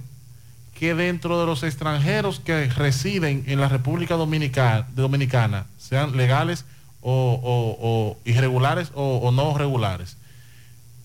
que 0.77 0.93
dentro 0.93 1.39
de 1.39 1.47
los 1.47 1.63
extranjeros 1.63 2.39
que 2.39 2.67
residen 2.69 3.43
en 3.47 3.59
la 3.59 3.67
República 3.67 4.15
Dominicana, 4.15 4.87
Dominicana 4.95 5.65
sean 5.79 6.15
legales 6.15 6.65
o, 7.01 7.11
o- 7.41 7.77
o 7.81 8.17
irregulares 8.25 8.91
o, 8.93 9.17
o 9.17 9.31
no 9.31 9.57
regulares, 9.57 10.17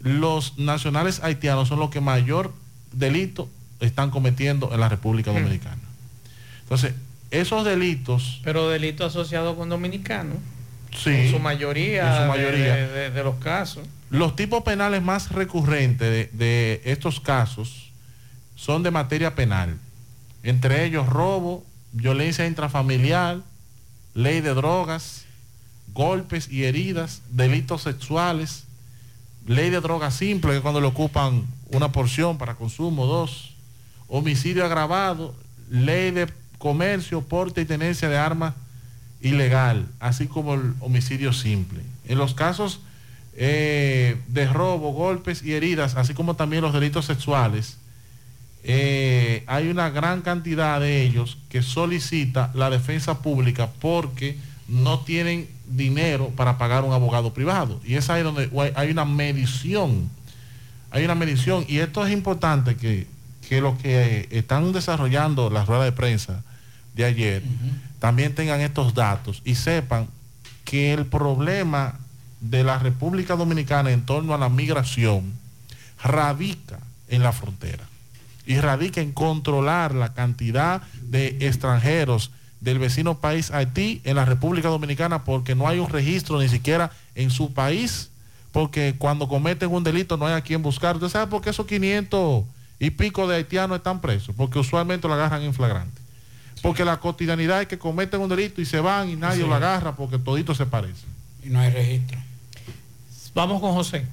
los 0.02 0.58
nacionales 0.58 1.20
haitianos 1.22 1.68
son 1.68 1.78
los 1.78 1.90
que 1.90 2.00
mayor 2.00 2.52
delito 2.92 3.48
están 3.80 4.10
cometiendo 4.10 4.72
en 4.72 4.80
la 4.80 4.88
República 4.88 5.32
Dominicana. 5.32 5.78
Entonces, 6.62 6.94
esos 7.30 7.64
delitos... 7.64 8.40
Pero 8.44 8.68
delito 8.68 9.04
asociado 9.04 9.56
con 9.56 9.68
dominicanos. 9.68 10.36
Sí, 10.96 11.10
En 11.10 11.30
su 11.30 11.38
mayoría. 11.38 12.16
en 12.16 12.22
su 12.22 12.28
mayoría. 12.28 12.74
De, 12.76 12.86
de- 12.88 13.10
de 13.10 13.24
los 13.24 13.36
casos. 13.36 13.82
Los 14.10 14.36
tipos 14.36 14.62
penales 14.62 15.02
más 15.02 15.30
recurrentes 15.32 16.10
de, 16.10 16.30
de 16.36 16.82
estos 16.84 17.18
casos 17.20 17.90
son 18.56 18.82
de 18.82 18.90
materia 18.90 19.34
penal. 19.34 19.78
Entre 20.42 20.84
ellos 20.84 21.08
robo, 21.08 21.64
violencia 21.92 22.46
intrafamiliar, 22.46 23.38
ley 24.14 24.40
de 24.42 24.52
drogas, 24.52 25.24
golpes 25.94 26.50
y 26.50 26.64
heridas, 26.64 27.22
delitos 27.30 27.82
sexuales, 27.82 28.64
ley 29.46 29.70
de 29.70 29.80
drogas 29.80 30.14
simple, 30.14 30.52
que 30.52 30.60
cuando 30.60 30.80
le 30.80 30.86
ocupan 30.86 31.44
una 31.70 31.92
porción 31.92 32.38
para 32.38 32.54
consumo, 32.54 33.06
dos, 33.06 33.54
homicidio 34.08 34.64
agravado, 34.64 35.34
ley 35.70 36.10
de 36.10 36.28
comercio, 36.58 37.22
porte 37.22 37.60
y 37.60 37.64
tenencia 37.64 38.08
de 38.08 38.18
armas 38.18 38.54
ilegal, 39.20 39.86
así 40.00 40.26
como 40.26 40.54
el 40.54 40.74
homicidio 40.80 41.32
simple. 41.32 41.80
En 42.06 42.18
los 42.18 42.34
casos 42.34 42.80
eh, 43.34 44.16
de 44.28 44.46
robo, 44.46 44.92
golpes 44.92 45.42
y 45.42 45.54
heridas, 45.54 45.96
así 45.96 46.14
como 46.14 46.34
también 46.36 46.62
los 46.62 46.72
delitos 46.72 47.06
sexuales, 47.06 47.78
eh, 48.64 49.42
hay 49.46 49.68
una 49.68 49.90
gran 49.90 50.22
cantidad 50.22 50.80
de 50.80 51.02
ellos 51.02 51.38
que 51.48 51.62
solicita 51.62 52.50
la 52.54 52.70
defensa 52.70 53.20
pública 53.22 53.70
porque 53.80 54.38
no 54.68 55.00
tienen 55.00 55.48
dinero 55.76 56.30
para 56.36 56.58
pagar 56.58 56.84
un 56.84 56.92
abogado 56.92 57.32
privado. 57.32 57.80
Y 57.84 57.94
es 57.94 58.10
ahí 58.10 58.22
donde 58.22 58.50
hay 58.74 58.90
una 58.90 59.04
medición. 59.04 60.10
Hay 60.90 61.04
una 61.04 61.14
medición. 61.14 61.64
Y 61.68 61.78
esto 61.78 62.06
es 62.06 62.12
importante 62.12 62.76
que, 62.76 63.06
que 63.48 63.60
los 63.60 63.78
que 63.78 64.28
están 64.30 64.72
desarrollando 64.72 65.50
la 65.50 65.64
rueda 65.64 65.84
de 65.84 65.92
prensa 65.92 66.42
de 66.94 67.04
ayer 67.04 67.42
también 67.98 68.34
tengan 68.34 68.60
estos 68.60 68.94
datos 68.94 69.42
y 69.44 69.54
sepan 69.54 70.08
que 70.64 70.92
el 70.92 71.06
problema 71.06 71.98
de 72.40 72.64
la 72.64 72.78
República 72.78 73.36
Dominicana 73.36 73.92
en 73.92 74.04
torno 74.04 74.34
a 74.34 74.38
la 74.38 74.48
migración 74.48 75.32
radica 76.02 76.80
en 77.08 77.22
la 77.22 77.32
frontera 77.32 77.84
y 78.44 78.58
radica 78.58 79.00
en 79.00 79.12
controlar 79.12 79.94
la 79.94 80.12
cantidad 80.12 80.82
de 81.02 81.36
extranjeros 81.40 82.32
del 82.62 82.78
vecino 82.78 83.18
país 83.18 83.50
Haití 83.50 84.00
en 84.04 84.14
la 84.16 84.24
República 84.24 84.68
Dominicana 84.68 85.24
porque 85.24 85.56
no 85.56 85.66
hay 85.66 85.80
un 85.80 85.90
registro 85.90 86.40
ni 86.40 86.48
siquiera 86.48 86.92
en 87.16 87.30
su 87.30 87.52
país, 87.52 88.10
porque 88.52 88.94
cuando 88.96 89.28
cometen 89.28 89.70
un 89.70 89.82
delito 89.82 90.16
no 90.16 90.26
hay 90.26 90.34
a 90.34 90.40
quien 90.40 90.62
buscar. 90.62 90.94
¿Usted 90.94 91.08
sabe 91.08 91.26
por 91.26 91.42
qué 91.42 91.50
esos 91.50 91.66
500 91.66 92.44
y 92.78 92.90
pico 92.90 93.26
de 93.26 93.36
haitianos 93.36 93.78
están 93.78 94.00
presos? 94.00 94.32
Porque 94.36 94.60
usualmente 94.60 95.08
lo 95.08 95.14
agarran 95.14 95.42
en 95.42 95.52
flagrante. 95.52 96.00
Porque 96.62 96.84
la 96.84 97.00
cotidianidad 97.00 97.62
es 97.62 97.66
que 97.66 97.78
cometen 97.78 98.20
un 98.20 98.28
delito 98.28 98.60
y 98.60 98.64
se 98.64 98.78
van 98.78 99.08
y 99.10 99.16
nadie 99.16 99.44
lo 99.44 99.54
agarra 99.54 99.96
porque 99.96 100.18
todito 100.20 100.54
se 100.54 100.64
parece. 100.64 101.04
Y 101.42 101.48
no 101.48 101.58
hay 101.58 101.70
registro. 101.70 102.18
Vamos 103.34 103.60
con 103.60 103.72
José. 103.72 104.06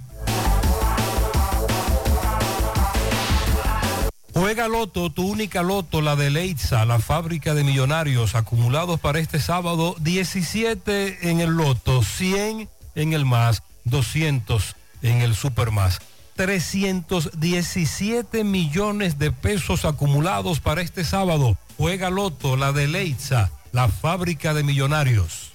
Juega 4.40 4.70
Loto, 4.70 5.10
tu 5.10 5.28
única 5.28 5.64
Loto, 5.64 6.00
la 6.00 6.16
de 6.16 6.30
Leitza, 6.30 6.86
la 6.86 7.00
fábrica 7.00 7.54
de 7.54 7.66
millonarios 7.66 8.36
acumulados 8.36 8.98
para 8.98 9.20
este 9.20 9.42
sábado, 9.42 9.98
17 10.00 11.30
en 11.30 11.42
el 11.42 11.58
Loto, 11.58 12.04
100 12.04 12.70
en 12.96 13.12
el 13.12 13.26
más, 13.26 13.64
200 13.84 14.78
en 15.02 15.20
el 15.20 15.36
Super 15.36 15.72
más. 15.72 16.00
317 16.38 18.46
millones 18.46 19.20
de 19.20 19.34
pesos 19.34 19.84
acumulados 19.84 20.62
para 20.62 20.84
este 20.84 21.04
sábado. 21.04 21.58
Juega 21.76 22.10
Loto, 22.10 22.56
la 22.56 22.72
de 22.72 22.88
Leitza, 22.88 23.52
la 23.74 23.90
fábrica 23.90 24.54
de 24.54 24.64
millonarios. 24.64 25.52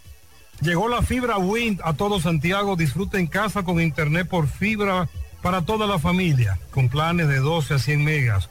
Llegó 0.60 0.88
la 0.88 1.00
fibra 1.00 1.38
Wind 1.38 1.80
a 1.84 1.94
todo 1.94 2.20
Santiago. 2.20 2.76
Disfruta 2.76 3.18
en 3.18 3.28
casa 3.28 3.62
con 3.62 3.80
internet 3.80 4.28
por 4.28 4.46
fibra 4.46 5.08
para 5.40 5.62
toda 5.62 5.86
la 5.86 5.98
familia, 5.98 6.58
con 6.70 6.90
planes 6.90 7.28
de 7.28 7.38
12 7.38 7.72
a 7.72 7.78
100 7.78 8.04
megas 8.04 8.50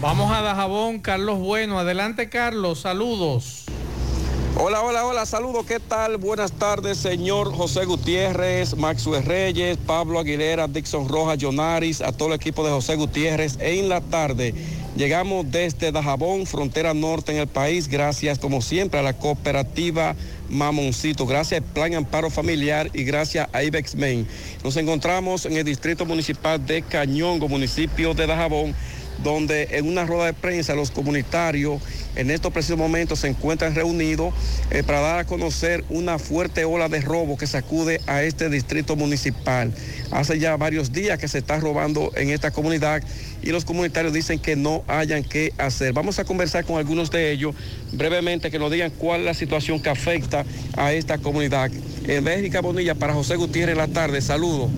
Vamos 0.00 0.32
a 0.32 0.40
Dajabón, 0.40 1.00
Carlos 1.00 1.38
Bueno. 1.38 1.78
Adelante, 1.78 2.28
Carlos. 2.28 2.80
Saludos. 2.80 3.64
Hola, 4.56 4.82
hola, 4.82 5.04
hola, 5.04 5.26
saludos, 5.26 5.66
¿qué 5.66 5.80
tal? 5.80 6.16
Buenas 6.16 6.52
tardes, 6.52 6.98
señor 6.98 7.52
José 7.52 7.86
Gutiérrez, 7.86 8.76
Maxwell 8.76 9.24
Reyes, 9.24 9.76
Pablo 9.84 10.20
Aguilera, 10.20 10.68
Dixon 10.68 11.08
Rojas, 11.08 11.38
Jonaris, 11.38 12.00
a 12.00 12.12
todo 12.12 12.28
el 12.28 12.34
equipo 12.34 12.64
de 12.64 12.70
José 12.70 12.94
Gutiérrez. 12.94 13.58
En 13.58 13.88
la 13.88 14.00
tarde 14.00 14.54
llegamos 14.96 15.50
desde 15.50 15.90
Dajabón, 15.90 16.46
frontera 16.46 16.94
norte 16.94 17.32
en 17.32 17.38
el 17.38 17.48
país, 17.48 17.88
gracias 17.88 18.38
como 18.38 18.62
siempre 18.62 19.00
a 19.00 19.02
la 19.02 19.14
cooperativa 19.14 20.14
Mamoncito, 20.48 21.26
gracias 21.26 21.60
al 21.62 21.66
Plan 21.66 21.94
Amparo 21.94 22.30
Familiar 22.30 22.90
y 22.92 23.04
gracias 23.04 23.48
a 23.52 23.62
Ibex 23.62 23.94
Main. 23.96 24.26
Nos 24.62 24.76
encontramos 24.76 25.46
en 25.46 25.56
el 25.56 25.64
Distrito 25.64 26.04
Municipal 26.06 26.64
de 26.64 26.82
Cañongo, 26.82 27.48
municipio 27.48 28.14
de 28.14 28.26
Dajabón 28.26 28.74
donde 29.22 29.68
en 29.72 29.88
una 29.88 30.04
rueda 30.04 30.26
de 30.26 30.32
prensa 30.32 30.74
los 30.74 30.90
comunitarios 30.90 31.80
en 32.16 32.30
estos 32.30 32.52
precisos 32.52 32.78
momentos 32.78 33.20
se 33.20 33.28
encuentran 33.28 33.74
reunidos 33.74 34.32
eh, 34.70 34.82
para 34.82 35.00
dar 35.00 35.18
a 35.20 35.24
conocer 35.24 35.84
una 35.88 36.18
fuerte 36.18 36.64
ola 36.64 36.88
de 36.88 37.00
robo 37.00 37.36
que 37.36 37.46
sacude 37.46 38.00
a 38.06 38.22
este 38.22 38.48
distrito 38.48 38.96
municipal. 38.96 39.72
Hace 40.10 40.38
ya 40.38 40.56
varios 40.56 40.92
días 40.92 41.18
que 41.18 41.28
se 41.28 41.38
está 41.38 41.58
robando 41.58 42.12
en 42.16 42.30
esta 42.30 42.50
comunidad 42.50 43.02
y 43.42 43.50
los 43.50 43.64
comunitarios 43.64 44.12
dicen 44.12 44.38
que 44.38 44.56
no 44.56 44.84
hayan 44.86 45.24
que 45.24 45.52
hacer. 45.58 45.92
Vamos 45.92 46.18
a 46.18 46.24
conversar 46.24 46.64
con 46.64 46.78
algunos 46.78 47.10
de 47.10 47.32
ellos 47.32 47.54
brevemente 47.92 48.50
que 48.50 48.58
nos 48.58 48.70
digan 48.70 48.90
cuál 48.90 49.20
es 49.20 49.26
la 49.26 49.34
situación 49.34 49.80
que 49.80 49.90
afecta 49.90 50.44
a 50.76 50.92
esta 50.92 51.18
comunidad. 51.18 51.70
En 52.06 52.24
Bélgica 52.24 52.60
Bonilla 52.60 52.94
para 52.94 53.12
José 53.12 53.36
Gutiérrez 53.36 53.76
la 53.76 53.88
tarde, 53.88 54.20
saludos. 54.20 54.70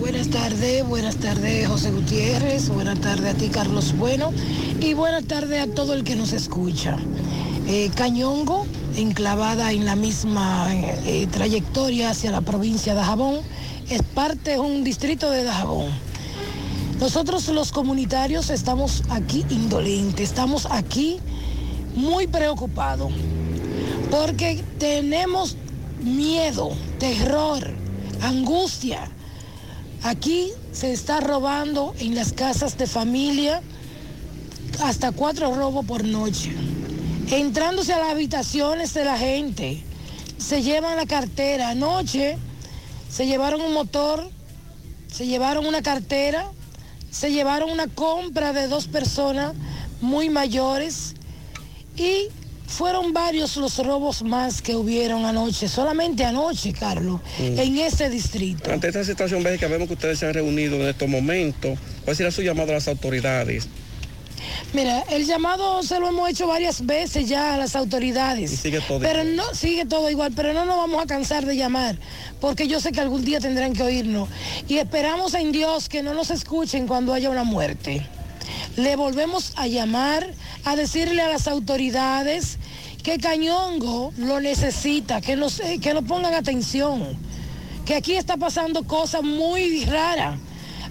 Buenas 0.00 0.30
tardes, 0.30 0.88
buenas 0.88 1.16
tardes 1.16 1.68
José 1.68 1.90
Gutiérrez, 1.90 2.70
buenas 2.70 2.98
tardes 3.02 3.34
a 3.34 3.36
ti 3.36 3.48
Carlos 3.48 3.94
Bueno 3.98 4.32
y 4.80 4.94
buenas 4.94 5.24
tardes 5.24 5.60
a 5.60 5.66
todo 5.66 5.92
el 5.92 6.04
que 6.04 6.16
nos 6.16 6.32
escucha. 6.32 6.96
Eh, 7.68 7.90
Cañongo, 7.94 8.66
enclavada 8.96 9.72
en 9.72 9.84
la 9.84 9.96
misma 9.96 10.68
eh, 10.74 11.28
trayectoria 11.30 12.08
hacia 12.10 12.30
la 12.30 12.40
provincia 12.40 12.94
de 12.94 13.00
Dajabón, 13.00 13.40
es 13.90 14.02
parte 14.02 14.52
de 14.52 14.58
un 14.58 14.84
distrito 14.84 15.30
de 15.30 15.44
Dajabón. 15.44 15.90
Nosotros 16.98 17.46
los 17.48 17.70
comunitarios 17.70 18.48
estamos 18.48 19.02
aquí 19.10 19.44
indolentes, 19.50 20.30
estamos 20.30 20.66
aquí 20.70 21.18
muy 21.94 22.26
preocupados 22.26 23.12
porque 24.10 24.64
tenemos 24.78 25.58
miedo, 26.02 26.70
terror, 26.98 27.70
angustia 28.22 29.10
Aquí 30.02 30.50
se 30.72 30.92
está 30.92 31.20
robando 31.20 31.94
en 31.98 32.14
las 32.14 32.32
casas 32.32 32.78
de 32.78 32.86
familia 32.86 33.60
hasta 34.82 35.12
cuatro 35.12 35.54
robos 35.54 35.84
por 35.84 36.04
noche. 36.04 36.52
Entrándose 37.30 37.92
a 37.92 37.98
las 37.98 38.10
habitaciones 38.10 38.94
de 38.94 39.04
la 39.04 39.18
gente, 39.18 39.82
se 40.38 40.62
llevan 40.62 40.96
la 40.96 41.06
cartera. 41.06 41.70
Anoche 41.70 42.38
se 43.10 43.26
llevaron 43.26 43.60
un 43.60 43.74
motor, 43.74 44.30
se 45.12 45.26
llevaron 45.26 45.66
una 45.66 45.82
cartera, 45.82 46.50
se 47.10 47.30
llevaron 47.30 47.70
una 47.70 47.86
compra 47.86 48.52
de 48.52 48.68
dos 48.68 48.86
personas 48.86 49.54
muy 50.00 50.30
mayores 50.30 51.14
y 51.96 52.28
fueron 52.70 53.12
varios 53.12 53.56
los 53.56 53.78
robos 53.84 54.22
más 54.22 54.62
que 54.62 54.76
hubieron 54.76 55.26
anoche, 55.26 55.68
solamente 55.68 56.24
anoche, 56.24 56.72
Carlos, 56.72 57.20
en 57.38 57.76
ese 57.78 58.08
distrito. 58.08 58.72
Ante 58.72 58.88
esta 58.88 59.04
situación 59.04 59.42
bélica 59.42 59.66
vemos 59.66 59.88
que 59.88 59.94
ustedes 59.94 60.18
se 60.18 60.26
han 60.26 60.34
reunido 60.34 60.76
en 60.76 60.88
estos 60.88 61.08
momentos. 61.08 61.78
¿Cuál 62.04 62.16
será 62.16 62.30
su 62.30 62.42
llamado 62.42 62.70
a 62.70 62.74
las 62.74 62.88
autoridades? 62.88 63.68
Mira, 64.72 65.04
el 65.10 65.26
llamado 65.26 65.82
se 65.82 65.98
lo 65.98 66.08
hemos 66.08 66.30
hecho 66.30 66.46
varias 66.46 66.86
veces 66.86 67.28
ya 67.28 67.54
a 67.54 67.56
las 67.56 67.74
autoridades. 67.74 68.52
Y 68.52 68.56
sigue 68.56 68.80
todo 68.80 69.00
pero 69.00 69.24
no 69.24 69.52
sigue 69.52 69.84
todo 69.84 70.08
igual, 70.08 70.32
pero 70.34 70.52
no 70.52 70.64
nos 70.64 70.76
vamos 70.76 71.02
a 71.02 71.06
cansar 71.06 71.44
de 71.44 71.56
llamar, 71.56 71.98
porque 72.40 72.68
yo 72.68 72.80
sé 72.80 72.92
que 72.92 73.00
algún 73.00 73.24
día 73.24 73.40
tendrán 73.40 73.72
que 73.72 73.82
oírnos. 73.82 74.28
Y 74.68 74.78
esperamos 74.78 75.34
en 75.34 75.52
Dios 75.52 75.88
que 75.88 76.02
no 76.02 76.14
nos 76.14 76.30
escuchen 76.30 76.86
cuando 76.86 77.12
haya 77.12 77.30
una 77.30 77.44
muerte. 77.44 78.06
Le 78.76 78.96
volvemos 78.96 79.52
a 79.56 79.66
llamar, 79.66 80.26
a 80.64 80.76
decirle 80.76 81.22
a 81.22 81.28
las 81.28 81.48
autoridades 81.48 82.58
que 83.02 83.18
Cañongo 83.18 84.12
lo 84.16 84.40
necesita, 84.40 85.20
que 85.20 85.36
nos, 85.36 85.60
eh, 85.60 85.78
que 85.80 85.94
nos 85.94 86.04
pongan 86.04 86.34
atención, 86.34 87.16
que 87.84 87.94
aquí 87.94 88.14
está 88.14 88.36
pasando 88.36 88.84
cosas 88.84 89.22
muy 89.22 89.84
raras. 89.84 90.38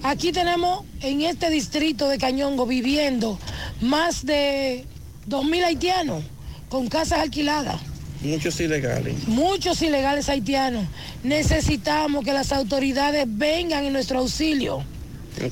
Aquí 0.03 0.31
tenemos 0.31 0.85
en 1.01 1.21
este 1.21 1.49
distrito 1.49 2.07
de 2.07 2.17
Cañongo 2.17 2.65
viviendo 2.65 3.37
más 3.81 4.25
de 4.25 4.85
2.000 5.27 5.65
haitianos 5.65 6.23
con 6.69 6.87
casas 6.87 7.19
alquiladas. 7.19 7.79
Muchos 8.21 8.59
ilegales. 8.59 9.27
Muchos 9.27 9.81
ilegales 9.81 10.27
haitianos. 10.29 10.85
Necesitamos 11.23 12.25
que 12.25 12.33
las 12.33 12.51
autoridades 12.51 13.25
vengan 13.27 13.85
en 13.85 13.93
nuestro 13.93 14.19
auxilio 14.19 14.83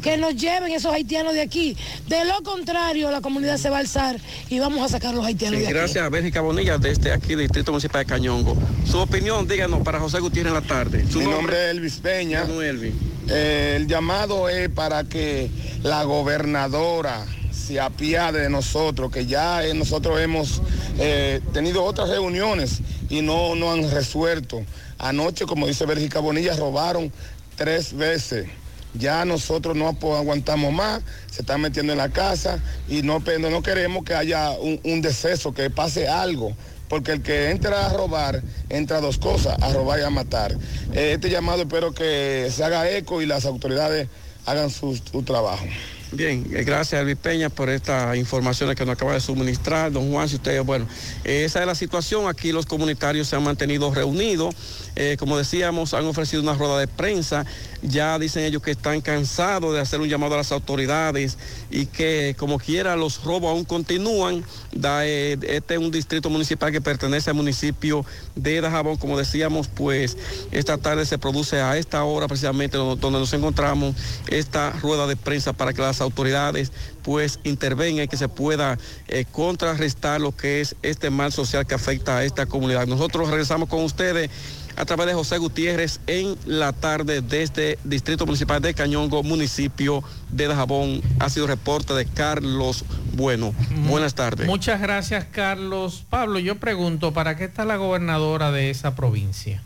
que 0.01 0.17
nos 0.17 0.35
lleven 0.35 0.71
esos 0.71 0.93
haitianos 0.93 1.33
de 1.33 1.41
aquí. 1.41 1.77
De 2.07 2.25
lo 2.25 2.41
contrario, 2.43 3.09
la 3.11 3.21
comunidad 3.21 3.57
se 3.57 3.69
va 3.69 3.77
a 3.77 3.79
alzar 3.79 4.19
y 4.49 4.59
vamos 4.59 4.83
a 4.83 4.89
sacar 4.89 5.13
los 5.15 5.25
haitianos 5.25 5.55
Sí, 5.57 5.61
de 5.61 5.67
aquí. 5.67 5.73
gracias 5.77 6.03
a 6.05 6.09
Bélgica 6.09 6.41
Bonilla 6.41 6.77
desde 6.77 7.11
aquí, 7.13 7.35
Distrito 7.35 7.71
Municipal 7.71 8.01
de 8.03 8.05
Cañongo. 8.05 8.57
Su 8.85 8.99
opinión, 8.99 9.47
díganos, 9.47 9.81
para 9.83 9.99
José 9.99 10.19
Gutiérrez 10.19 10.53
en 10.53 10.61
la 10.61 10.67
tarde. 10.67 11.05
Su 11.09 11.19
Mi 11.19 11.25
nombre 11.25 11.55
es 11.65 11.71
Elvis 11.71 11.95
Peña. 11.97 12.43
Elvis. 12.43 12.93
Eh, 13.29 13.73
el 13.77 13.87
llamado 13.87 14.49
es 14.49 14.69
para 14.69 15.03
que 15.03 15.49
la 15.83 16.03
gobernadora 16.03 17.25
se 17.51 17.79
apiade 17.79 18.39
de 18.41 18.49
nosotros, 18.49 19.11
que 19.11 19.25
ya 19.25 19.65
eh, 19.65 19.73
nosotros 19.73 20.19
hemos 20.21 20.61
eh, 20.99 21.41
tenido 21.53 21.83
otras 21.83 22.07
reuniones 22.09 22.79
y 23.09 23.21
no, 23.21 23.55
no 23.55 23.71
han 23.71 23.89
resuelto. 23.91 24.63
Anoche, 24.99 25.45
como 25.45 25.67
dice 25.67 25.85
Bélgica 25.85 26.19
Bonilla, 26.19 26.55
robaron 26.55 27.11
tres 27.55 27.93
veces. 27.95 28.47
Ya 28.93 29.25
nosotros 29.25 29.75
no 29.75 29.89
aguantamos 29.89 30.73
más, 30.73 31.01
se 31.31 31.41
están 31.41 31.61
metiendo 31.61 31.93
en 31.93 31.97
la 31.97 32.09
casa 32.09 32.59
y 32.87 33.01
no, 33.01 33.19
no 33.19 33.63
queremos 33.63 34.03
que 34.03 34.13
haya 34.13 34.51
un, 34.51 35.01
deceso, 35.01 35.53
que 35.53 35.69
pase 35.69 36.07
algo. 36.07 36.55
Porque 36.89 37.11
el 37.11 37.21
que 37.21 37.49
entra 37.49 37.85
a 37.85 37.89
robar, 37.89 38.41
entra 38.69 38.97
a 38.97 39.01
dos 39.01 39.17
cosas, 39.17 39.61
a 39.61 39.73
robar 39.73 39.99
y 39.99 40.03
a 40.03 40.09
matar. 40.09 40.53
Eh, 40.93 41.11
Este 41.15 41.29
llamado 41.29 41.63
espero 41.63 41.93
que 41.93 42.49
se 42.49 42.63
haga 42.63 42.89
eco 42.89 43.21
y 43.21 43.25
las 43.25 43.45
autoridades 43.45 44.07
hagan 44.45 44.69
su, 44.69 44.95
su 44.95 45.21
trabajo. 45.23 45.65
Bien, 46.11 46.47
eh, 46.53 46.63
gracias 46.63 47.01
Elvis 47.01 47.17
Peña 47.17 47.49
por 47.49 47.69
estas 47.69 48.15
informaciones 48.15 48.77
que 48.77 48.85
nos 48.85 48.93
acaba 48.93 49.13
de 49.13 49.19
suministrar. 49.19 49.91
Don 49.91 50.09
Juan, 50.09 50.29
si 50.29 50.35
ustedes, 50.35 50.65
bueno, 50.65 50.87
esa 51.25 51.59
es 51.59 51.67
la 51.67 51.75
situación. 51.75 52.27
Aquí 52.29 52.53
los 52.53 52.65
comunitarios 52.65 53.27
se 53.27 53.35
han 53.35 53.43
mantenido 53.43 53.93
reunidos. 53.93 54.55
Eh, 54.99 55.15
como 55.19 55.37
decíamos, 55.37 55.93
han 55.93 56.05
ofrecido 56.07 56.41
una 56.41 56.55
rueda 56.55 56.79
de 56.79 56.87
prensa. 56.87 57.45
Ya 57.83 58.17
dicen 58.17 58.43
ellos 58.43 58.63
que 58.63 58.71
están 58.71 59.01
cansados 59.01 59.75
de 59.75 59.79
hacer 59.79 60.01
un 60.01 60.09
llamado 60.09 60.33
a 60.33 60.37
las 60.37 60.51
autoridades 60.51 61.37
y 61.69 61.85
que 61.85 62.35
como 62.39 62.57
quiera 62.57 62.95
los 62.95 63.23
robos 63.23 63.51
aún 63.51 63.63
continúan. 63.63 64.43
Eh, 64.73 65.37
este 65.43 65.75
es 65.75 65.79
un 65.79 65.91
distrito 65.91 66.31
municipal 66.31 66.71
que 66.71 66.81
pertenece 66.81 67.29
al 67.29 67.35
municipio 67.35 68.03
de 68.35 68.59
Dajabón. 68.59 68.97
Como 68.97 69.19
decíamos, 69.19 69.67
pues 69.67 70.17
esta 70.51 70.79
tarde 70.79 71.05
se 71.05 71.19
produce 71.19 71.61
a 71.61 71.77
esta 71.77 72.03
hora 72.03 72.27
precisamente 72.27 72.77
donde, 72.77 72.99
donde 72.99 73.19
nos 73.19 73.31
encontramos 73.33 73.95
esta 74.27 74.71
rueda 74.71 75.05
de 75.05 75.15
prensa 75.15 75.53
para 75.53 75.73
que 75.73 75.81
las 75.83 76.01
autoridades 76.01 76.71
pues 77.03 77.39
intervengan 77.43 78.05
y 78.05 78.07
que 78.09 78.17
se 78.17 78.27
pueda 78.27 78.77
eh, 79.07 79.25
contrarrestar 79.31 80.19
lo 80.19 80.35
que 80.35 80.59
es 80.59 80.75
este 80.81 81.09
mal 81.09 81.31
social 81.31 81.65
que 81.65 81.75
afecta 81.75 82.17
a 82.17 82.23
esta 82.25 82.47
comunidad. 82.47 82.85
Nosotros 82.87 83.29
regresamos 83.29 83.69
con 83.69 83.83
ustedes 83.83 84.29
a 84.77 84.85
través 84.85 85.07
de 85.07 85.13
José 85.15 85.39
Gutiérrez 85.39 85.99
en 86.05 86.35
la 86.45 86.71
tarde 86.71 87.21
desde 87.21 87.79
Distrito 87.83 88.27
Municipal 88.27 88.61
de 88.61 88.75
Cañongo, 88.75 89.23
municipio 89.23 90.03
de 90.29 90.47
Dajabón. 90.47 91.01
Ha 91.19 91.29
sido 91.29 91.47
reporte 91.47 91.95
de 91.95 92.05
Carlos 92.05 92.85
Bueno. 93.13 93.55
Buenas 93.89 94.13
tardes. 94.13 94.45
Muchas 94.45 94.79
gracias, 94.79 95.25
Carlos. 95.31 96.05
Pablo, 96.07 96.37
yo 96.37 96.59
pregunto, 96.59 97.11
¿para 97.11 97.35
qué 97.35 97.45
está 97.45 97.65
la 97.65 97.77
gobernadora 97.77 98.51
de 98.51 98.69
esa 98.69 98.95
provincia? 98.95 99.63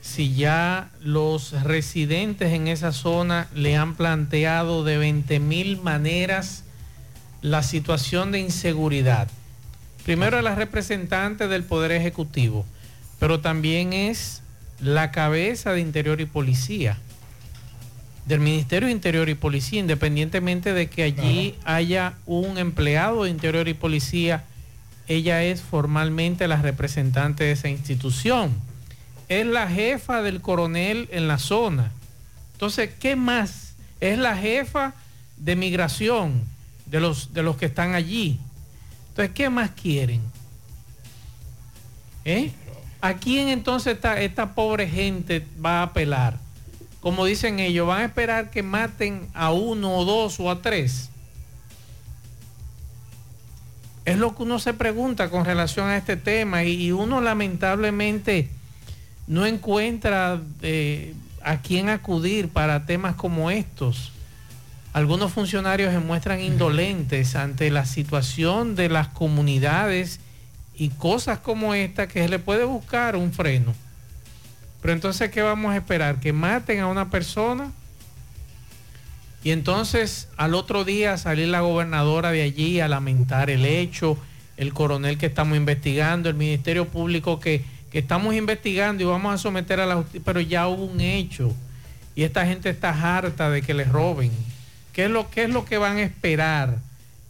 Si 0.00 0.34
ya 0.34 0.90
los 1.02 1.62
residentes 1.62 2.54
en 2.54 2.66
esa 2.66 2.92
zona 2.92 3.48
le 3.54 3.76
han 3.76 3.94
planteado 3.94 4.84
de 4.84 4.96
20 4.96 5.38
mil 5.38 5.82
maneras 5.82 6.64
la 7.42 7.62
situación 7.62 8.32
de 8.32 8.40
inseguridad. 8.40 9.28
Primero 10.02 10.38
es 10.38 10.44
la 10.44 10.54
representante 10.54 11.46
del 11.46 11.64
Poder 11.64 11.92
Ejecutivo, 11.92 12.64
pero 13.18 13.40
también 13.40 13.92
es 13.92 14.42
la 14.80 15.10
cabeza 15.10 15.72
de 15.72 15.80
Interior 15.80 16.20
y 16.20 16.26
Policía, 16.26 16.98
del 18.26 18.40
Ministerio 18.40 18.86
de 18.86 18.92
Interior 18.92 19.28
y 19.28 19.34
Policía, 19.34 19.80
independientemente 19.80 20.72
de 20.72 20.88
que 20.88 21.02
allí 21.02 21.54
haya 21.64 22.14
un 22.26 22.58
empleado 22.58 23.24
de 23.24 23.30
Interior 23.30 23.68
y 23.68 23.74
Policía, 23.74 24.44
ella 25.08 25.42
es 25.42 25.60
formalmente 25.60 26.48
la 26.48 26.60
representante 26.62 27.44
de 27.44 27.52
esa 27.52 27.68
institución. 27.68 28.54
Es 29.28 29.46
la 29.46 29.68
jefa 29.68 30.22
del 30.22 30.40
coronel 30.40 31.08
en 31.12 31.28
la 31.28 31.38
zona. 31.38 31.92
Entonces, 32.52 32.90
¿qué 32.98 33.16
más? 33.16 33.74
Es 34.00 34.18
la 34.18 34.36
jefa 34.36 34.94
de 35.36 35.56
migración 35.56 36.42
de 36.86 37.00
los, 37.00 37.34
de 37.34 37.42
los 37.42 37.56
que 37.56 37.66
están 37.66 37.94
allí. 37.94 38.38
Entonces, 39.10 39.34
¿qué 39.34 39.50
más 39.50 39.70
quieren? 39.70 40.22
¿Eh? 42.24 42.52
¿A 43.04 43.18
quién 43.18 43.48
entonces 43.48 43.98
esta, 44.16 44.54
pobre 44.54 44.88
gente 44.88 45.46
va 45.62 45.80
a 45.80 45.82
apelar? 45.82 46.38
Como 47.02 47.26
dicen 47.26 47.60
ellos, 47.60 47.86
van 47.86 48.00
a 48.00 48.04
esperar 48.06 48.50
que 48.50 48.62
maten 48.62 49.28
a 49.34 49.52
uno 49.52 49.98
o 49.98 50.06
dos 50.06 50.40
o 50.40 50.50
a 50.50 50.62
tres. 50.62 51.10
Es 54.06 54.16
lo 54.16 54.34
que 54.34 54.44
uno 54.44 54.58
se 54.58 54.72
pregunta 54.72 55.28
con 55.28 55.44
relación 55.44 55.86
a 55.88 55.98
este 55.98 56.16
tema 56.16 56.64
y, 56.64 56.82
y 56.82 56.92
uno 56.92 57.20
lamentablemente 57.20 58.48
no 59.26 59.44
encuentra 59.44 60.40
eh, 60.62 61.12
a 61.42 61.58
quién 61.58 61.90
acudir 61.90 62.48
para 62.48 62.86
temas 62.86 63.16
como 63.16 63.50
estos. 63.50 64.12
Algunos 64.94 65.30
funcionarios 65.30 65.92
se 65.92 66.00
muestran 66.00 66.40
indolentes 66.40 67.36
ante 67.36 67.70
la 67.70 67.84
situación 67.84 68.76
de 68.76 68.88
las 68.88 69.08
comunidades 69.08 70.20
y 70.76 70.90
cosas 70.90 71.38
como 71.38 71.74
esta 71.74 72.08
que 72.08 72.22
se 72.22 72.28
le 72.28 72.38
puede 72.38 72.64
buscar 72.64 73.16
un 73.16 73.32
freno. 73.32 73.74
Pero 74.82 74.92
entonces, 74.92 75.30
¿qué 75.30 75.40
vamos 75.42 75.72
a 75.72 75.76
esperar? 75.76 76.20
¿Que 76.20 76.32
maten 76.32 76.80
a 76.80 76.88
una 76.88 77.10
persona? 77.10 77.72
Y 79.42 79.50
entonces 79.50 80.28
al 80.36 80.54
otro 80.54 80.84
día 80.84 81.18
salir 81.18 81.48
la 81.48 81.60
gobernadora 81.60 82.30
de 82.32 82.42
allí 82.42 82.80
a 82.80 82.88
lamentar 82.88 83.50
el 83.50 83.66
hecho, 83.66 84.18
el 84.56 84.72
coronel 84.72 85.18
que 85.18 85.26
estamos 85.26 85.56
investigando, 85.56 86.28
el 86.28 86.34
Ministerio 86.34 86.88
Público 86.88 87.40
que, 87.40 87.62
que 87.92 87.98
estamos 87.98 88.34
investigando 88.34 89.02
y 89.02 89.06
vamos 89.06 89.34
a 89.34 89.38
someter 89.38 89.80
a 89.80 89.86
la 89.86 89.96
justicia, 89.96 90.22
pero 90.24 90.40
ya 90.40 90.66
hubo 90.66 90.84
un 90.84 91.00
hecho 91.00 91.54
y 92.16 92.22
esta 92.22 92.46
gente 92.46 92.70
está 92.70 92.90
harta 92.90 93.50
de 93.50 93.62
que 93.62 93.74
les 93.74 93.88
roben. 93.88 94.30
¿Qué 94.92 95.04
es 95.04 95.10
lo, 95.10 95.28
qué 95.30 95.44
es 95.44 95.50
lo 95.50 95.64
que 95.64 95.76
van 95.76 95.98
a 95.98 96.02
esperar? 96.02 96.78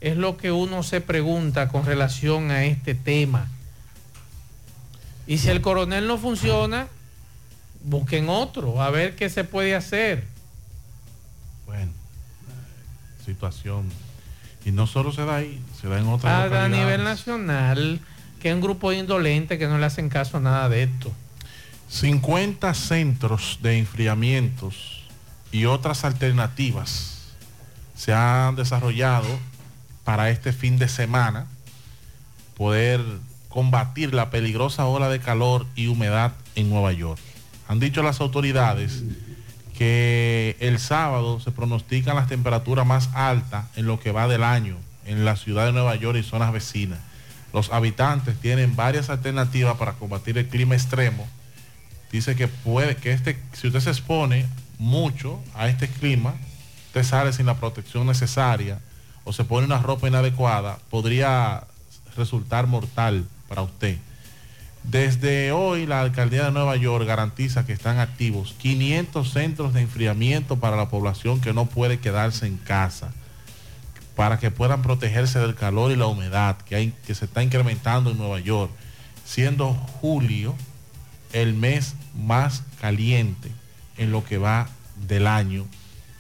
Es 0.05 0.19
lo 0.19 0.37
que 0.37 0.53
uno 0.53 0.83
se 0.83 1.01
pregunta 1.01 1.69
con 1.69 1.87
relación 1.87 2.51
a 2.51 2.67
este 2.67 2.95
tema. 2.95 3.49
Y 5.27 5.39
si 5.39 5.49
el 5.49 5.63
coronel 5.63 6.07
no 6.07 6.19
funciona, 6.19 6.89
busquen 7.85 8.29
otro, 8.29 8.83
a 8.83 8.91
ver 8.91 9.17
qué 9.17 9.31
se 9.31 9.45
puede 9.45 9.75
hacer. 9.75 10.27
Bueno, 11.65 11.91
situación. 13.25 13.91
Y 14.67 14.73
no 14.73 14.87
solo 14.87 15.11
se 15.11 15.25
da 15.25 15.37
ahí, 15.37 15.59
se 15.81 15.89
da 15.89 15.99
en 15.99 16.07
otras 16.09 16.53
A, 16.53 16.69
nivel 16.69 17.03
nacional, 17.03 17.99
que 18.43 18.51
es 18.51 18.55
un 18.55 18.61
grupo 18.61 18.93
indolente 18.93 19.57
que 19.57 19.69
no 19.69 19.79
le 19.79 19.87
hacen 19.87 20.11
caso 20.11 20.37
a 20.37 20.41
nada 20.41 20.69
de 20.69 20.83
esto. 20.83 21.13
50 21.89 22.75
centros 22.75 23.59
de 23.63 23.79
enfriamientos 23.79 25.05
y 25.51 25.65
otras 25.65 26.05
alternativas 26.05 27.33
se 27.97 28.13
han 28.13 28.55
desarrollado 28.55 29.54
para 30.05 30.31
este 30.31 30.53
fin 30.53 30.79
de 30.79 30.89
semana 30.89 31.47
poder 32.57 33.01
combatir 33.49 34.15
la 34.15 34.31
peligrosa 34.31 34.87
ola 34.87 35.09
de 35.09 35.21
calor 35.21 35.67
y 35.75 35.87
humedad 35.87 36.33
en 36.55 36.71
Nueva 36.71 36.93
York. 36.93 37.21
Han 37.69 37.81
dicho 37.81 38.03
las 38.03 38.21
autoridades 38.21 39.03
que 39.77 40.57
el 40.61 40.79
sábado 40.79 41.41
se 41.41 41.51
pronostican 41.51 42.17
las 42.17 42.29
temperaturas 42.29 42.87
más 42.87 43.11
altas 43.15 43.67
en 43.77 43.87
lo 43.87 43.99
que 43.99 44.13
va 44.13 44.29
del 44.29 44.45
año 44.45 44.77
en 45.07 45.25
la 45.25 45.37
ciudad 45.37 45.67
de 45.67 45.73
Nueva 45.73 45.97
York 45.97 46.19
y 46.19 46.23
zonas 46.23 46.53
vecinas. 46.53 46.99
Los 47.53 47.73
habitantes 47.73 48.37
tienen 48.41 48.77
varias 48.77 49.11
alternativas 49.11 49.77
para 49.77 49.93
combatir 49.93 50.37
el 50.39 50.49
clima 50.49 50.75
extremo. 50.75 51.27
Dice 52.11 52.37
que 52.37 52.49
puede 52.49 52.97
que 52.97 53.13
este, 53.13 53.39
si 53.53 53.69
usted 53.69 53.81
se 53.81 53.91
expone 53.91 54.47
mucho 54.79 55.41
a 55.55 55.69
este 55.69 55.89
clima, 55.89 56.35
usted 56.87 57.05
sale 57.05 57.33
sin 57.33 57.47
la 57.47 57.57
protección 57.57 58.07
necesaria 58.07 58.81
o 59.25 59.33
se 59.33 59.45
pone 59.45 59.67
una 59.67 59.79
ropa 59.79 60.09
inadecuada, 60.09 60.79
podría 60.91 61.65
resultar 62.17 62.67
mortal 62.67 63.25
para 63.49 63.63
usted. 63.63 63.99
Desde 64.85 65.51
hoy 65.51 65.87
la 65.87 66.03
alcaldía 66.03 66.45
de 66.45 66.53
Nueva 66.53 66.77
York 66.77 67.07
garantiza 67.07 67.65
que 67.65 67.73
están 67.73 67.99
activos 67.99 68.55
500 68.59 69.33
centros 69.33 69.73
de 69.73 69.81
enfriamiento 69.81 70.57
para 70.57 70.77
la 70.77 70.91
población 70.91 71.41
que 71.41 71.55
no 71.55 71.67
puede 71.67 72.01
quedarse 72.01 72.47
en 72.47 72.59
casa, 72.59 73.11
para 74.15 74.39
que 74.39 74.51
puedan 74.51 74.83
protegerse 74.83 75.39
del 75.39 75.55
calor 75.55 75.91
y 75.91 75.97
la 75.97 76.07
humedad 76.07 76.59
que, 76.59 76.93
que 77.07 77.15
se 77.15 77.25
está 77.25 77.43
incrementando 77.43 78.11
en 78.11 78.19
Nueva 78.19 78.41
York, 78.41 78.71
siendo 79.25 79.73
julio 79.73 80.55
el 81.33 81.55
mes 81.55 81.95
más 82.15 82.63
caliente 82.81 83.51
en 83.97 84.13
lo 84.13 84.23
que 84.23 84.37
va 84.37 84.69
del 85.09 85.27
año 85.27 85.67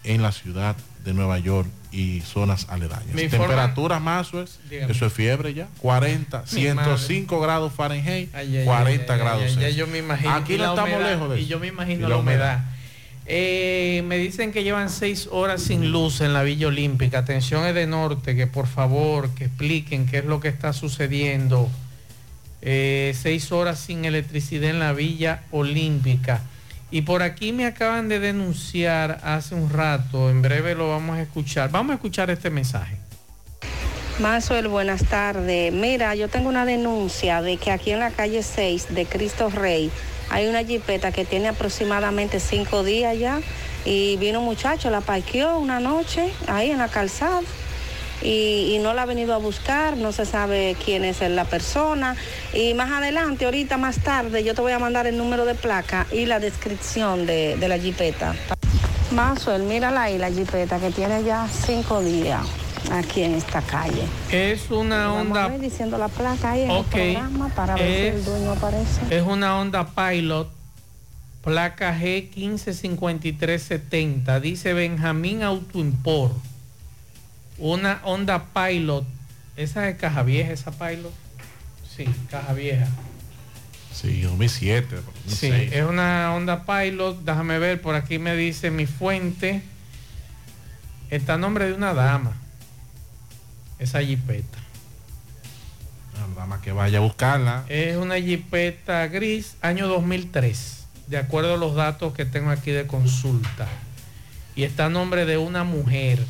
en 0.05 0.22
la 0.22 0.32
ciudad 0.32 0.74
de 1.05 1.14
Nueva 1.14 1.38
York 1.38 1.68
y 1.92 2.20
zonas 2.22 2.66
aledañas. 2.70 3.14
Temperaturas 3.14 4.00
más, 4.00 4.28
eso 4.70 5.07
es 5.07 5.12
fiebre 5.12 5.55
ya, 5.55 5.68
40, 5.78 6.40
Mi 6.52 6.61
105 6.61 7.40
grados 7.40 7.72
Fahrenheit, 7.72 8.34
Ay, 8.34 8.57
ay, 8.59 8.64
40 8.64 9.05
ay, 9.05 9.07
ay, 9.09 9.18
grados. 9.24 9.57
Ya 9.57 9.68
yo 9.68 9.86
me 9.86 9.98
imagino. 9.98 10.32
Aquí 10.32 10.55
Y 10.55 10.59
no 10.59 10.70
estamos 10.70 10.94
humedad, 10.94 11.11
lejos 11.12 11.30
de 11.30 11.36
Y 11.38 11.42
eso. 11.42 11.50
yo 11.50 11.61
me 11.61 11.66
imagino 11.68 11.98
Y 12.00 12.02
la, 12.02 12.09
la 12.09 12.16
humedad. 12.16 12.55
humedad. 12.57 12.64
Eh, 13.26 14.02
me 14.07 14.18
dicen 14.18 14.52
que 14.52 14.64
llevan 14.64 14.90
seis 14.90 15.28
horas 15.30 15.62
sin 15.62 15.90
luz 15.92 16.20
en 16.20 16.32
la 16.32 16.42
Villa 16.42 16.66
Olímpica. 16.66 17.20
Atención 17.20 17.64
es 17.64 17.74
de 17.74 17.86
norte, 17.86 18.34
que 18.36 18.46
por 18.46 18.66
favor 18.66 19.30
que 19.30 19.44
expliquen 19.46 20.07
qué 20.07 20.18
es 20.18 20.24
lo 20.26 20.40
que 20.40 20.48
está 20.48 20.72
sucediendo. 20.72 21.70
Eh, 22.61 23.14
seis 23.20 23.52
horas 23.52 23.78
sin 23.78 24.05
electricidad 24.05 24.70
en 24.70 24.78
la 24.78 24.92
Villa 24.92 25.42
Olímpica. 25.52 26.42
Y 26.95 27.03
por 27.03 27.24
aquí 27.24 27.51
me 27.51 27.66
acaban 27.66 28.09
de 28.09 28.20
denunciar 28.20 29.18
hace 29.24 29.57
un 29.57 29.68
rato, 29.68 30.30
en 30.30 30.42
breve 30.42 30.76
lo 30.76 30.90
vamos 30.90 31.16
a 31.16 31.22
escuchar. 31.22 31.68
Vamos 31.72 31.90
a 31.90 31.95
escuchar 31.95 32.30
este 32.30 32.51
mensaje. 32.51 32.97
Mazuel, 34.20 34.68
buenas 34.68 35.05
tardes. 35.05 35.72
Mira, 35.72 36.14
yo 36.14 36.28
tengo 36.28 36.49
una 36.49 36.64
denuncia 36.64 37.42
de 37.42 37.57
que 37.57 37.72
aquí 37.72 37.90
en 37.90 37.99
la 37.99 38.12
calle 38.12 38.45
6 38.45 38.95
de 38.95 39.07
Cristo 39.07 39.51
Rey 39.51 39.90
hay 40.30 40.47
una 40.47 40.62
jipeta 40.62 41.11
que 41.11 41.24
tiene 41.24 41.49
aproximadamente 41.49 42.38
cinco 42.38 42.84
días 42.84 43.18
ya 43.18 43.40
y 43.84 44.16
vino 44.18 44.38
un 44.38 44.45
muchacho, 44.45 44.88
la 44.88 45.01
parqueó 45.01 45.59
una 45.59 45.80
noche 45.80 46.32
ahí 46.47 46.70
en 46.70 46.78
la 46.78 46.86
calzada 46.86 47.40
y, 48.22 48.74
y 48.74 48.78
no 48.78 48.94
la 48.94 49.02
ha 49.02 49.06
venido 49.06 49.34
a 49.34 49.38
buscar, 49.38 49.96
no 49.96 50.12
se 50.12 50.24
sabe 50.26 50.76
quién 50.84 51.04
es 51.04 51.20
la 51.20 51.44
persona 51.44 52.16
y 52.52 52.74
más 52.74 52.90
adelante, 52.90 53.44
ahorita 53.44 53.76
más 53.78 53.98
tarde, 54.02 54.42
yo 54.44 54.54
te 54.54 54.60
voy 54.62 54.72
a 54.72 54.78
mandar 54.78 55.06
el 55.06 55.16
número 55.18 55.44
de 55.44 55.54
placa 55.54 56.06
y 56.12 56.26
la 56.26 56.40
descripción 56.40 57.26
de, 57.26 57.56
de 57.56 57.68
la 57.68 57.78
jipeta. 57.78 58.34
Mazuel, 59.12 59.62
mírala 59.64 60.02
ahí 60.04 60.18
la 60.18 60.30
jipeta 60.30 60.78
que 60.78 60.90
tiene 60.90 61.22
ya 61.24 61.46
cinco 61.48 62.00
días 62.02 62.40
aquí 62.90 63.22
en 63.22 63.34
esta 63.34 63.60
calle. 63.62 64.02
Es 64.30 64.70
una 64.70 65.06
Vamos 65.06 65.18
a 65.18 65.20
onda 65.22 65.48
ver 65.48 65.60
diciendo 65.60 65.96
la 65.98 66.08
placa 66.08 66.50
ahí 66.52 66.62
en 66.62 66.70
el 66.70 66.84
programa 66.84 67.48
para 67.54 67.74
ver 67.76 67.86
si 67.86 67.92
el 68.08 68.14
Es- 68.16 68.24
dueño 68.26 68.52
aparece. 68.52 69.00
Es 69.10 69.22
una 69.22 69.58
Honda 69.58 69.88
Pilot, 69.94 70.48
placa 71.42 71.94
G155370. 71.98 74.40
Dice 74.40 74.72
Benjamín 74.72 75.42
Auto 75.42 75.78
Import. 75.78 76.32
Una 77.59 78.00
Honda 78.05 78.46
Pilot. 78.46 79.07
Esa 79.57 79.88
es 79.88 79.96
caja 79.96 80.22
vieja, 80.22 80.52
esa 80.52 80.72
Pilot. 80.72 81.12
Sí, 81.96 82.07
caja 82.30 82.52
vieja. 82.52 82.88
Sí, 83.92 84.22
2007. 84.22 84.96
Sí, 85.28 85.48
2006. 85.48 85.72
es 85.72 85.84
una 85.84 86.34
Honda 86.34 86.64
Pilot. 86.64 87.20
Déjame 87.24 87.59
ver, 87.59 87.80
por 87.80 87.94
aquí 87.94 88.18
me 88.18 88.34
dice 88.34 88.70
mi 88.70 88.86
fuente. 88.86 89.62
Está 91.11 91.34
a 91.34 91.38
nombre 91.38 91.66
de 91.66 91.74
una 91.74 91.94
dama. 91.94 92.32
Esa 93.78 94.02
jipeta. 94.02 94.59
Nada 96.34 96.46
más 96.46 96.61
que 96.61 96.72
vaya 96.72 96.98
a 96.98 97.00
buscarla. 97.00 97.64
Es 97.68 97.96
una 97.96 98.16
jipeta 98.16 99.07
gris, 99.09 99.57
año 99.61 99.88
2003, 99.88 100.86
de 101.07 101.18
acuerdo 101.18 101.55
a 101.55 101.57
los 101.57 101.74
datos 101.74 102.14
que 102.14 102.24
tengo 102.24 102.50
aquí 102.50 102.70
de 102.70 102.86
consulta. 102.86 103.68
Y 104.57 104.64
está 104.64 104.86
a 104.86 104.88
nombre 104.88 105.26
de 105.26 105.38
una 105.38 105.64
mujer. 105.64 106.24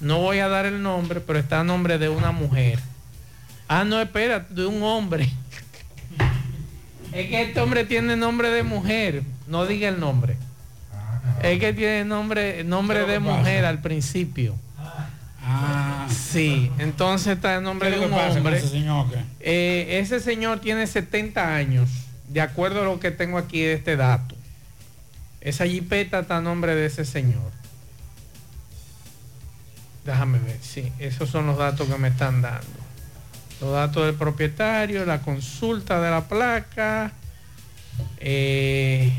No 0.00 0.18
voy 0.20 0.38
a 0.38 0.48
dar 0.48 0.66
el 0.66 0.82
nombre, 0.82 1.20
pero 1.20 1.38
está 1.38 1.60
a 1.60 1.64
nombre 1.64 1.98
de 1.98 2.08
una 2.08 2.32
mujer. 2.32 2.78
Ah, 3.68 3.84
no, 3.84 4.00
espera, 4.00 4.40
de 4.48 4.66
un 4.66 4.82
hombre. 4.82 5.28
Es 7.12 7.28
que 7.28 7.42
este 7.42 7.60
hombre 7.60 7.84
tiene 7.84 8.16
nombre 8.16 8.50
de 8.50 8.62
mujer. 8.62 9.22
No 9.46 9.66
diga 9.66 9.88
el 9.88 9.98
nombre. 9.98 10.36
Es 11.42 11.58
que 11.58 11.72
tiene 11.72 12.04
nombre, 12.04 12.62
nombre 12.64 13.04
¿Qué 13.04 13.12
de 13.12 13.18
mujer 13.20 13.64
al 13.64 13.80
principio. 13.80 14.54
Ah, 15.42 16.06
Sí, 16.10 16.70
entonces 16.78 17.34
está 17.34 17.56
el 17.56 17.62
nombre 17.62 17.88
¿Qué 17.88 17.94
es 17.94 18.00
de 18.00 18.06
un 18.06 18.12
hombre. 18.12 18.58
ese 18.58 18.68
señor? 18.68 19.06
Eh, 19.40 19.98
ese 20.02 20.20
señor 20.20 20.60
tiene 20.60 20.86
70 20.86 21.54
años, 21.54 21.88
de 22.28 22.40
acuerdo 22.40 22.82
a 22.82 22.84
lo 22.84 23.00
que 23.00 23.10
tengo 23.10 23.38
aquí 23.38 23.60
de 23.60 23.74
este 23.74 23.96
dato. 23.96 24.34
Esa 25.40 25.66
jipeta 25.66 26.18
está 26.20 26.38
a 26.38 26.40
nombre 26.40 26.74
de 26.74 26.86
ese 26.86 27.04
señor. 27.04 27.52
Déjame 30.06 30.38
ver, 30.38 30.58
sí, 30.60 30.92
esos 31.00 31.28
son 31.28 31.46
los 31.46 31.58
datos 31.58 31.88
que 31.88 31.98
me 31.98 32.08
están 32.08 32.40
dando. 32.40 32.66
Los 33.60 33.72
datos 33.72 34.06
del 34.06 34.14
propietario, 34.14 35.04
la 35.04 35.20
consulta 35.20 36.00
de 36.00 36.10
la 36.10 36.28
placa. 36.28 37.12
Eh, 38.18 39.12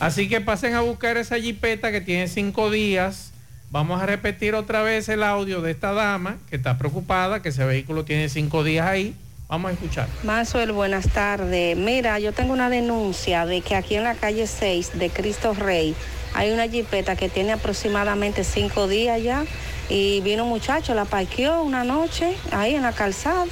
así 0.00 0.28
que 0.28 0.40
pasen 0.40 0.74
a 0.74 0.80
buscar 0.80 1.18
esa 1.18 1.38
jipeta 1.38 1.92
que 1.92 2.00
tiene 2.00 2.26
cinco 2.26 2.70
días. 2.72 3.30
Vamos 3.70 4.02
a 4.02 4.06
repetir 4.06 4.56
otra 4.56 4.82
vez 4.82 5.08
el 5.08 5.22
audio 5.22 5.60
de 5.60 5.70
esta 5.70 5.92
dama 5.92 6.38
que 6.50 6.56
está 6.56 6.78
preocupada, 6.78 7.40
que 7.40 7.50
ese 7.50 7.64
vehículo 7.64 8.04
tiene 8.04 8.28
cinco 8.28 8.64
días 8.64 8.88
ahí. 8.88 9.14
Vamos 9.48 9.70
a 9.70 9.74
escuchar. 9.74 10.08
Mazuel, 10.24 10.72
buenas 10.72 11.08
tardes. 11.10 11.76
Mira, 11.76 12.18
yo 12.18 12.32
tengo 12.32 12.52
una 12.52 12.70
denuncia 12.70 13.46
de 13.46 13.60
que 13.60 13.76
aquí 13.76 13.94
en 13.94 14.02
la 14.02 14.14
calle 14.14 14.48
6 14.48 14.98
de 14.98 15.10
Cristo 15.10 15.54
Rey 15.54 15.94
hay 16.34 16.50
una 16.50 16.66
jipeta 16.66 17.14
que 17.14 17.28
tiene 17.28 17.52
aproximadamente 17.52 18.42
cinco 18.42 18.88
días 18.88 19.22
ya 19.22 19.44
y 19.88 20.20
vino 20.20 20.44
un 20.44 20.50
muchacho, 20.50 20.94
la 20.94 21.04
parqueó 21.04 21.62
una 21.62 21.84
noche 21.84 22.34
ahí 22.52 22.74
en 22.74 22.82
la 22.82 22.92
calzada 22.92 23.46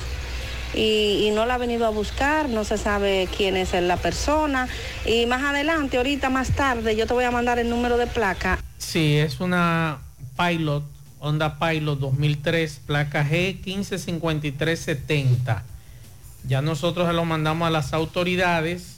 y, 0.75 1.31
no 1.35 1.45
la 1.47 1.55
ha 1.55 1.59
venido 1.59 1.87
a 1.87 1.91
buscar, 1.91 2.49
no 2.49 2.65
se 2.65 2.79
sabe 2.79 3.29
quién 3.37 3.57
es 3.57 3.73
la 3.75 3.97
persona 3.97 4.67
y 5.05 5.27
más 5.27 5.43
adelante, 5.43 5.99
ahorita 5.99 6.31
más 6.31 6.51
tarde, 6.51 6.97
yo 6.97 7.07
te 7.07 7.15
voy 7.15 7.25
a 7.25 7.31
mandar 7.31 7.59
el 7.59 7.69
número 7.69 7.99
de 7.99 8.07
placa. 8.07 8.59
Sí, 8.79 9.19
es 9.19 9.41
una 9.41 9.99
Pilot, 10.37 10.85
Honda 11.21 11.59
Pilot 11.59 11.99
2003, 11.99 12.81
placa 12.87 13.29
G155370. 13.29 15.63
Ya 16.49 16.63
nosotros 16.63 17.07
se 17.07 17.13
lo 17.13 17.25
mandamos 17.25 17.69
a 17.69 17.71
las 17.71 17.93
autoridades 17.93 18.97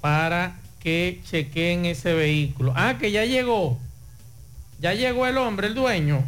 para 0.00 0.56
que 0.80 1.22
chequeen 1.28 1.84
ese 1.86 2.12
vehículo. 2.12 2.74
Ah, 2.76 2.96
que 3.00 3.10
ya 3.10 3.24
llegó. 3.24 3.78
Ya 4.78 4.92
llegó 4.92 5.26
el 5.26 5.38
hombre, 5.38 5.68
el 5.68 5.74
dueño. 5.74 6.22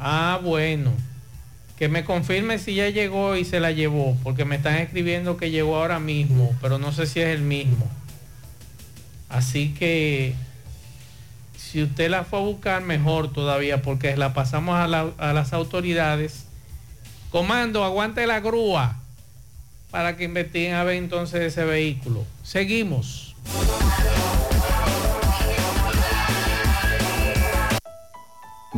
Ah, 0.00 0.40
bueno. 0.42 0.92
Que 1.78 1.88
me 1.88 2.04
confirme 2.04 2.58
si 2.58 2.74
ya 2.74 2.88
llegó 2.90 3.36
y 3.36 3.44
se 3.44 3.60
la 3.60 3.70
llevó, 3.70 4.16
porque 4.24 4.44
me 4.44 4.56
están 4.56 4.76
escribiendo 4.76 5.36
que 5.36 5.50
llegó 5.50 5.76
ahora 5.76 6.00
mismo, 6.00 6.54
pero 6.60 6.78
no 6.78 6.92
sé 6.92 7.06
si 7.06 7.20
es 7.20 7.28
el 7.28 7.42
mismo. 7.42 7.88
Así 9.28 9.74
que 9.78 10.34
si 11.56 11.82
usted 11.82 12.10
la 12.10 12.24
fue 12.24 12.40
a 12.40 12.42
buscar, 12.42 12.82
mejor 12.82 13.32
todavía, 13.32 13.80
porque 13.82 14.16
la 14.16 14.34
pasamos 14.34 14.76
a, 14.76 14.88
la- 14.88 15.12
a 15.18 15.32
las 15.32 15.52
autoridades. 15.52 16.46
Comando, 17.30 17.84
aguante 17.84 18.26
la 18.26 18.40
grúa 18.40 18.96
para 19.90 20.16
que 20.16 20.24
investiguen 20.24 20.74
a 20.74 20.82
ver 20.84 20.96
entonces 20.96 21.40
ese 21.42 21.64
vehículo. 21.64 22.24
Seguimos. 22.42 23.36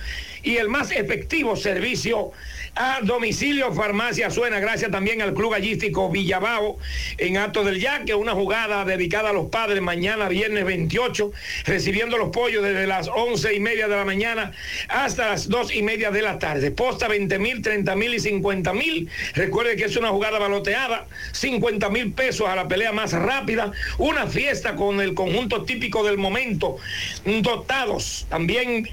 y 0.42 0.56
el 0.56 0.68
más 0.68 0.90
efectivo 0.92 1.56
servicio 1.56 2.32
a 2.78 3.00
domicilio 3.02 3.72
Farmacia 3.72 4.30
Suena, 4.30 4.60
gracias 4.60 4.92
también 4.92 5.20
al 5.20 5.34
Club 5.34 5.50
Gallístico 5.50 6.10
Villabao 6.10 6.78
en 7.16 7.36
Acto 7.36 7.64
del 7.64 7.80
Yaque, 7.80 8.14
una 8.14 8.34
jugada 8.34 8.84
dedicada 8.84 9.30
a 9.30 9.32
los 9.32 9.50
padres 9.50 9.82
mañana 9.82 10.28
viernes 10.28 10.64
28, 10.64 11.32
recibiendo 11.64 12.18
los 12.18 12.28
pollos 12.28 12.62
desde 12.62 12.86
las 12.86 13.08
once 13.08 13.52
y 13.52 13.58
media 13.58 13.88
de 13.88 13.96
la 13.96 14.04
mañana 14.04 14.52
hasta 14.88 15.30
las 15.30 15.48
dos 15.48 15.74
y 15.74 15.82
media 15.82 16.12
de 16.12 16.22
la 16.22 16.38
tarde. 16.38 16.70
Posta 16.70 17.08
20 17.08 17.36
mil, 17.40 17.62
30 17.62 17.96
mil 17.96 18.14
y 18.14 18.20
50 18.20 18.72
mil. 18.74 19.10
Recuerde 19.34 19.74
que 19.74 19.86
es 19.86 19.96
una 19.96 20.10
jugada 20.10 20.38
baloteada, 20.38 21.06
50 21.32 21.90
mil 21.90 22.12
pesos 22.12 22.48
a 22.48 22.54
la 22.54 22.68
pelea 22.68 22.92
más 22.92 23.12
rápida, 23.12 23.72
una 23.98 24.28
fiesta 24.28 24.76
con 24.76 25.00
el 25.00 25.14
conjunto 25.14 25.64
típico 25.64 26.04
del 26.04 26.16
momento, 26.16 26.76
dotados. 27.24 28.26
También 28.28 28.88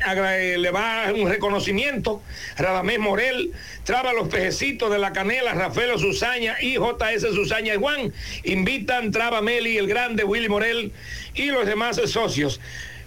le 0.58 0.72
va 0.72 1.14
un 1.16 1.30
reconocimiento, 1.30 2.24
Radamés 2.58 2.98
Morel, 2.98 3.52
Traba 3.86 4.14
los 4.14 4.30
pejecitos 4.30 4.92
de 4.92 4.98
la 4.98 5.14
canela, 5.14 5.54
Rafael 5.54 6.00
Susaña 6.00 6.58
y 6.60 6.74
JS 6.74 7.22
Susaña 7.36 7.76
y 7.76 7.78
Juan. 7.78 8.12
Invitan 8.44 9.12
Traba 9.12 9.44
Meli, 9.44 9.78
el 9.78 9.88
grande 9.88 10.24
Willy 10.24 10.50
Morel 10.50 10.92
y 11.36 11.46
los 11.52 11.68
demás 11.68 12.02
socios. 12.08 12.60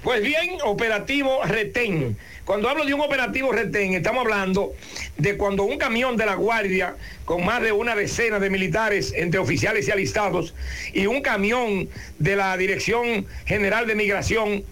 Pues 0.04 0.22
bien, 0.22 0.58
operativo 0.62 1.42
retén. 1.44 2.16
Cuando 2.44 2.68
hablo 2.68 2.84
de 2.84 2.94
un 2.94 3.00
operativo 3.00 3.50
retén, 3.50 3.94
estamos 3.94 4.20
hablando 4.22 4.72
de 5.16 5.36
cuando 5.36 5.64
un 5.64 5.78
camión 5.78 6.16
de 6.16 6.26
la 6.26 6.36
Guardia 6.36 6.94
con 7.24 7.44
más 7.44 7.60
de 7.60 7.72
una 7.72 7.96
decena 7.96 8.38
de 8.38 8.48
militares 8.48 9.12
entre 9.16 9.40
oficiales 9.40 9.88
y 9.88 9.90
alistados 9.90 10.54
y 10.94 11.06
un 11.06 11.22
camión 11.22 11.88
de 12.20 12.36
la 12.36 12.56
Dirección 12.56 13.26
General 13.46 13.84
de 13.88 13.96
Migración 13.96 14.62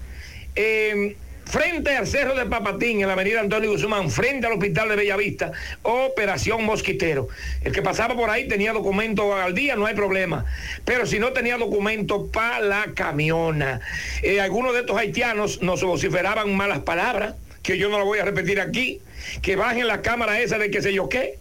eh, 0.54 1.16
frente 1.46 1.96
al 1.96 2.06
Cerro 2.06 2.34
de 2.34 2.46
Papatín, 2.46 3.00
en 3.00 3.06
la 3.06 3.12
avenida 3.14 3.40
Antonio 3.40 3.70
Guzmán, 3.70 4.10
frente 4.10 4.46
al 4.46 4.54
Hospital 4.54 4.88
de 4.90 4.96
Bellavista, 4.96 5.52
Operación 5.82 6.64
Mosquitero. 6.64 7.28
El 7.62 7.72
que 7.72 7.82
pasaba 7.82 8.14
por 8.14 8.30
ahí 8.30 8.48
tenía 8.48 8.72
documento 8.72 9.34
al 9.34 9.54
día, 9.54 9.76
no 9.76 9.86
hay 9.86 9.94
problema. 9.94 10.44
Pero 10.84 11.06
si 11.06 11.18
no 11.18 11.32
tenía 11.32 11.56
documento 11.56 12.26
para 12.26 12.60
la 12.60 12.86
camiona. 12.94 13.80
Eh, 14.22 14.40
algunos 14.40 14.74
de 14.74 14.80
estos 14.80 14.96
haitianos 14.96 15.62
nos 15.62 15.82
vociferaban 15.82 16.54
malas 16.56 16.80
palabras, 16.80 17.36
que 17.62 17.78
yo 17.78 17.88
no 17.88 17.98
lo 17.98 18.04
voy 18.04 18.18
a 18.18 18.24
repetir 18.24 18.60
aquí, 18.60 19.00
que 19.42 19.56
bajen 19.56 19.86
la 19.86 20.02
cámara 20.02 20.40
esa 20.40 20.58
de 20.58 20.70
que 20.70 20.82
sé 20.82 20.92
yo 20.92 21.08
qué. 21.08 21.38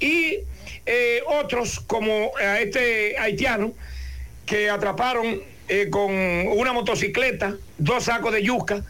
Y 0.00 0.38
eh, 0.84 1.22
otros, 1.26 1.80
como 1.80 2.32
a 2.38 2.60
este 2.60 3.18
haitiano, 3.18 3.72
que 4.44 4.70
atraparon 4.70 5.42
eh, 5.68 5.88
con 5.90 6.12
una 6.12 6.72
motocicleta, 6.72 7.56
dos 7.78 8.04
sacos 8.04 8.32
de 8.32 8.42
yuca, 8.42 8.84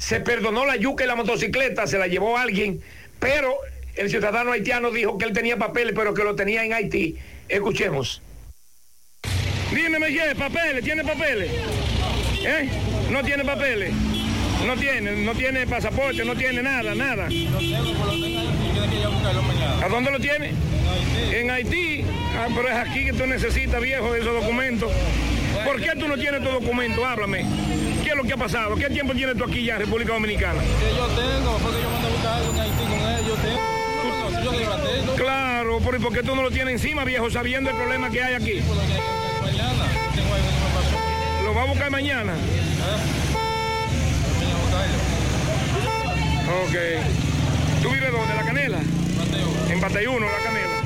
se 0.00 0.18
perdonó 0.18 0.64
la 0.64 0.76
yuca 0.76 1.04
y 1.04 1.06
la 1.06 1.14
motocicleta, 1.14 1.86
se 1.86 1.98
la 1.98 2.06
llevó 2.06 2.38
alguien, 2.38 2.80
pero 3.18 3.54
el 3.94 4.08
ciudadano 4.08 4.50
haitiano 4.50 4.90
dijo 4.90 5.18
que 5.18 5.26
él 5.26 5.32
tenía 5.32 5.58
papeles, 5.58 5.92
pero 5.94 6.14
que 6.14 6.24
lo 6.24 6.34
tenía 6.34 6.64
en 6.64 6.72
Haití. 6.72 7.16
Escuchemos. 7.48 8.22
Dime, 9.70 9.98
Miguel, 9.98 10.34
papeles, 10.36 10.82
¿tiene 10.82 11.04
papeles? 11.04 11.50
¿Eh? 12.42 12.68
¿No 13.10 13.22
tiene 13.22 13.44
papeles? 13.44 13.92
No 14.66 14.74
tiene, 14.74 15.16
no 15.22 15.34
tiene 15.34 15.66
pasaporte, 15.66 16.24
no 16.24 16.34
tiene 16.34 16.62
nada, 16.62 16.94
nada. 16.94 17.28
¿A 19.84 19.88
dónde 19.88 20.10
lo 20.10 20.18
tiene? 20.18 20.52
En 21.30 21.50
Haití. 21.50 22.04
Ah, 22.38 22.48
pero 22.56 22.68
es 22.68 22.74
aquí 22.74 23.04
que 23.04 23.12
tú 23.12 23.26
necesitas, 23.26 23.82
viejo, 23.82 24.14
esos 24.14 24.32
documentos. 24.32 24.90
¿Por 25.64 25.78
qué 25.80 25.90
tú 25.98 26.08
no 26.08 26.16
tienes 26.16 26.42
tu 26.42 26.48
documento? 26.48 27.04
Háblame. 27.04 27.44
¿Qué 28.10 28.14
es 28.14 28.22
lo 28.22 28.24
que 28.24 28.32
ha 28.32 28.36
pasado? 28.36 28.74
¿Qué 28.74 28.90
tiempo 28.90 29.14
tienes 29.14 29.36
tú 29.36 29.44
aquí 29.44 29.64
ya 29.64 29.74
en 29.74 29.82
República 29.82 30.14
Dominicana? 30.14 30.60
Que 30.60 30.96
yo 30.96 31.06
tengo, 31.06 31.58
porque 31.58 31.80
yo 31.80 31.90
mando 31.90 32.08
a 32.08 32.10
buscar 32.10 32.34
algo 32.34 32.52
en 32.54 32.58
Haití 32.58 32.82
con 32.82 32.98
él, 33.08 33.24
yo 33.24 33.34
tengo. 33.36 33.60
Yo 34.42 34.50
tengo. 34.50 35.14
Claro, 35.14 35.78
pero 35.78 35.96
¿y 35.96 36.00
por 36.00 36.12
qué 36.12 36.22
tú 36.24 36.34
no 36.34 36.42
lo 36.42 36.50
tienes 36.50 36.82
encima, 36.82 37.04
viejo, 37.04 37.30
sabiendo 37.30 37.70
el 37.70 37.76
problema 37.76 38.10
que 38.10 38.20
hay 38.20 38.34
aquí? 38.34 38.62
Mañana, 38.62 39.84
tengo 40.16 40.34
algo 40.34 40.48
que 40.48 40.58
me 40.58 40.70
pasó. 40.74 41.44
¿Lo 41.44 41.54
va 41.54 41.62
a 41.62 41.66
buscar 41.66 41.90
mañana? 41.92 42.32
Ok. 46.64 46.74
¿Tú 47.80 47.90
vives 47.90 48.10
dónde? 48.10 48.34
¿La 48.34 48.42
Canela? 48.42 48.80
En 49.70 49.80
Bateyuno, 49.80 50.26
La 50.26 50.42
Canela. 50.42 50.80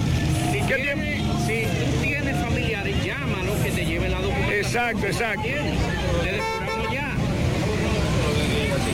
¿Y 0.53 0.61
qué 0.69 0.75
tiempo? 0.75 1.05
Si 1.47 1.63
tú 1.63 2.03
tienes 2.03 2.37
familiares, 2.37 3.03
llámalo 3.03 3.55
que 3.63 3.71
te 3.71 3.87
lleve 3.87 4.11
la 4.11 4.21
documentación. 4.21 4.59
Exacto, 4.59 5.07
exacto. 5.07 5.49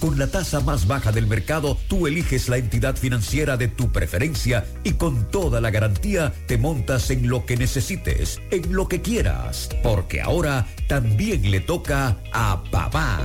Con 0.00 0.18
la 0.18 0.28
tasa 0.28 0.60
más 0.60 0.86
baja 0.86 1.12
del 1.12 1.26
mercado, 1.26 1.76
tú 1.86 2.06
eliges 2.06 2.48
la 2.48 2.56
entidad 2.56 2.96
financiera 2.96 3.58
de 3.58 3.68
tu 3.68 3.92
preferencia 3.92 4.64
y 4.82 4.94
con 4.94 5.30
toda 5.30 5.60
la 5.60 5.70
garantía 5.70 6.32
te 6.46 6.56
montas 6.56 7.10
en 7.10 7.28
lo 7.28 7.44
que 7.44 7.58
necesites, 7.58 8.40
en 8.50 8.72
lo 8.72 8.88
que 8.88 9.02
quieras, 9.02 9.68
porque 9.82 10.22
ahora 10.22 10.66
también 10.88 11.50
le 11.50 11.60
toca 11.60 12.16
a 12.32 12.62
papá. 12.70 13.18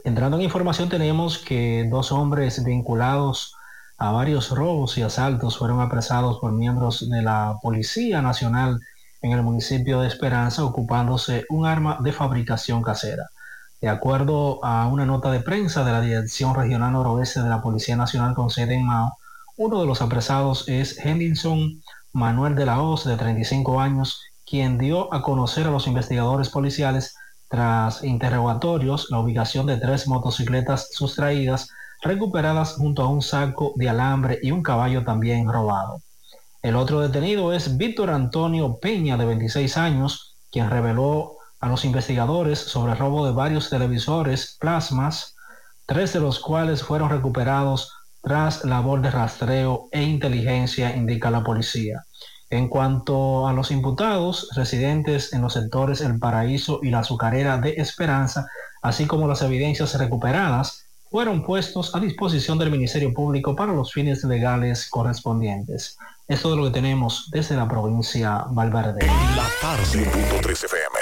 Entrando 0.03 0.37
en 0.37 0.43
información 0.43 0.89
tenemos 0.89 1.37
que 1.37 1.87
dos 1.89 2.11
hombres 2.11 2.63
vinculados 2.63 3.53
a 3.97 4.11
varios 4.11 4.49
robos 4.49 4.97
y 4.97 5.03
asaltos 5.03 5.57
fueron 5.57 5.79
apresados 5.79 6.39
por 6.39 6.51
miembros 6.51 7.09
de 7.09 7.21
la 7.21 7.57
Policía 7.61 8.21
Nacional 8.21 8.81
en 9.27 9.37
el 9.37 9.43
municipio 9.43 10.01
de 10.01 10.07
Esperanza 10.07 10.63
ocupándose 10.63 11.45
un 11.49 11.65
arma 11.65 11.99
de 12.01 12.11
fabricación 12.11 12.81
casera. 12.81 13.29
De 13.79 13.89
acuerdo 13.89 14.63
a 14.65 14.87
una 14.87 15.05
nota 15.05 15.31
de 15.31 15.41
prensa 15.41 15.83
de 15.83 15.91
la 15.91 16.01
Dirección 16.01 16.55
Regional 16.55 16.93
Noroeste 16.93 17.41
de 17.41 17.49
la 17.49 17.61
Policía 17.61 17.95
Nacional 17.95 18.33
con 18.33 18.49
sede 18.49 18.75
en 18.75 18.85
Mao, 18.85 19.17
uno 19.57 19.79
de 19.81 19.85
los 19.85 20.01
apresados 20.01 20.67
es 20.67 20.97
Henderson 20.97 21.81
Manuel 22.11 22.55
de 22.55 22.65
la 22.65 22.81
Hoz, 22.81 23.05
de 23.05 23.17
35 23.17 23.79
años, 23.79 24.21
quien 24.45 24.77
dio 24.77 25.13
a 25.13 25.21
conocer 25.21 25.67
a 25.67 25.71
los 25.71 25.87
investigadores 25.87 26.49
policiales 26.49 27.15
tras 27.49 28.03
interrogatorios 28.03 29.07
la 29.09 29.19
ubicación 29.19 29.65
de 29.67 29.77
tres 29.77 30.07
motocicletas 30.07 30.89
sustraídas 30.91 31.69
recuperadas 32.01 32.75
junto 32.75 33.03
a 33.03 33.09
un 33.09 33.21
saco 33.21 33.73
de 33.75 33.89
alambre 33.89 34.39
y 34.41 34.51
un 34.51 34.63
caballo 34.63 35.03
también 35.03 35.47
robado. 35.47 36.01
El 36.63 36.75
otro 36.75 37.01
detenido 37.01 37.53
es 37.53 37.77
Víctor 37.77 38.09
Antonio 38.09 38.79
Peña, 38.79 39.15
de 39.15 39.25
26 39.25 39.77
años, 39.77 40.35
quien 40.51 40.69
reveló 40.69 41.37
a 41.59 41.69
los 41.69 41.85
investigadores 41.85 42.57
sobre 42.59 42.93
el 42.93 42.97
robo 42.97 43.25
de 43.25 43.31
varios 43.31 43.69
televisores 43.69 44.57
plasmas, 44.59 45.35
tres 45.85 46.13
de 46.13 46.19
los 46.19 46.39
cuales 46.39 46.83
fueron 46.83 47.09
recuperados 47.09 47.93
tras 48.23 48.65
labor 48.65 49.01
de 49.01 49.11
rastreo 49.11 49.87
e 49.91 50.01
inteligencia, 50.01 50.95
indica 50.95 51.29
la 51.29 51.43
policía. 51.43 52.05
En 52.49 52.69
cuanto 52.69 53.47
a 53.47 53.53
los 53.53 53.71
imputados 53.71 54.49
residentes 54.55 55.33
en 55.33 55.41
los 55.41 55.53
sectores 55.53 56.01
El 56.01 56.17
Paraíso 56.17 56.79
y 56.81 56.89
la 56.89 56.99
Azucarera 56.99 57.57
de 57.57 57.75
Esperanza, 57.77 58.47
así 58.81 59.05
como 59.05 59.27
las 59.27 59.41
evidencias 59.43 59.97
recuperadas, 59.97 60.85
fueron 61.09 61.43
puestos 61.43 61.95
a 61.95 61.99
disposición 61.99 62.57
del 62.57 62.71
Ministerio 62.71 63.13
Público 63.13 63.55
para 63.55 63.73
los 63.73 63.93
fines 63.93 64.23
legales 64.23 64.89
correspondientes. 64.89 65.97
Esto 66.27 66.51
es 66.51 66.57
lo 66.57 66.65
que 66.65 66.71
tenemos 66.71 67.29
desde 67.31 67.55
la 67.55 67.69
provincia 67.69 68.43
Valverde. 68.49 69.07
La 69.33 69.47
tarde. 69.61 69.83
100.3 69.85 70.65
FM. 70.65 70.99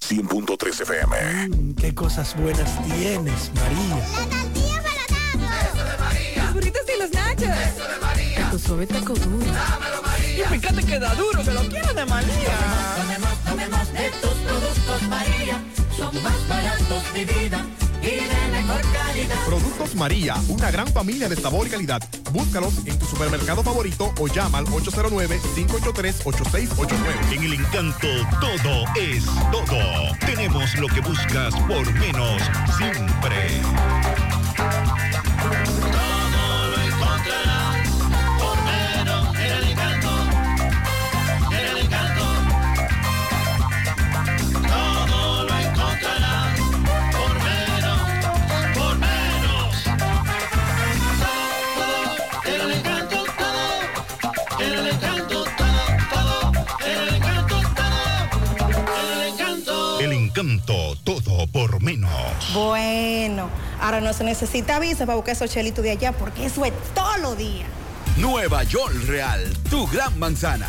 100.3 0.00 0.80
FM. 0.80 1.48
Mm, 1.48 1.74
qué 1.76 1.94
cosas 1.94 2.34
buenas 2.36 2.82
tienes, 2.82 3.52
María. 3.54 3.96
La 3.96 4.28
tortilla 4.28 4.82
para 4.82 5.68
Eso 5.68 5.84
de 5.84 5.98
María. 5.98 6.42
Los 6.42 6.54
burritos 6.54 6.82
y 6.82 7.00
los 7.00 7.12
nachos. 7.12 7.48
Eso 7.48 7.88
de 7.88 7.98
María. 8.00 8.50
Tu 8.50 8.58
suave 8.58 8.86
taco 8.88 9.14
duro. 9.14 9.52
Dámelo, 9.52 10.02
María. 10.02 10.46
Y 10.46 10.58
fíjate 10.58 10.84
que 10.84 10.98
da 10.98 11.14
duro, 11.14 11.44
que 11.44 11.50
lo 11.52 11.60
quiero 11.60 11.94
de 11.94 12.06
María. 12.06 12.58
Tomemos, 12.96 13.38
tomemos 13.44 13.92
de 13.92 14.10
tus 14.20 14.34
productos, 14.34 15.02
María. 15.02 15.62
Son 15.96 16.22
más 16.24 16.48
baratos 16.48 17.14
de 17.14 17.24
vida 17.24 17.64
y 18.02 18.20
mejor 18.50 18.82
calidad. 18.92 19.36
Productos 19.46 19.94
María, 19.94 20.34
una 20.48 20.70
gran 20.70 20.88
familia 20.88 21.26
de 21.28 21.36
sabor 21.36 21.66
y 21.66 21.70
calidad. 21.70 22.02
Búscalos 22.32 22.74
en 22.86 22.98
tu 22.98 23.04
supermercado 23.06 23.62
favorito 23.62 24.12
o 24.18 24.26
llama 24.26 24.58
al 24.58 24.66
809-583-8689. 24.66 27.32
En 27.32 27.44
el 27.44 27.54
encanto 27.54 28.08
todo 28.40 28.84
es 28.98 29.24
todo. 29.50 30.14
Tenemos 30.26 30.74
lo 30.78 30.88
que 30.88 31.00
buscas 31.00 31.54
por 31.66 31.90
menos 31.94 32.42
siempre. 32.76 33.62
Bueno, 62.52 63.48
ahora 63.80 64.00
no 64.00 64.12
se 64.12 64.24
necesita 64.24 64.78
visa 64.78 65.06
para 65.06 65.16
buscar 65.16 65.34
esos 65.34 65.50
chelitos 65.50 65.82
de 65.82 65.90
allá 65.90 66.12
porque 66.12 66.46
eso 66.46 66.64
es 66.64 66.72
todo 66.94 67.16
lo 67.18 67.34
día. 67.34 67.64
Nueva 68.18 68.62
York 68.64 68.94
Real, 69.06 69.40
tu 69.70 69.86
gran 69.86 70.18
manzana. 70.18 70.68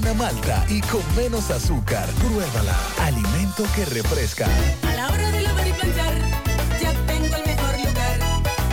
Buena 0.00 0.12
malta 0.12 0.62
y 0.68 0.82
con 0.82 1.00
menos 1.16 1.50
azúcar. 1.50 2.06
Pruébala. 2.20 2.76
Alimento 3.00 3.64
que 3.74 3.86
refresca. 3.86 4.46
A 4.86 4.94
la 4.94 5.08
hora 5.08 5.30
de 5.30 5.40
lavar 5.40 5.66
y 5.66 5.72
planchar, 5.72 6.14
ya 6.82 6.92
tengo 7.06 7.34
el 7.34 7.46
mejor 7.46 7.78
lugar. 7.78 8.18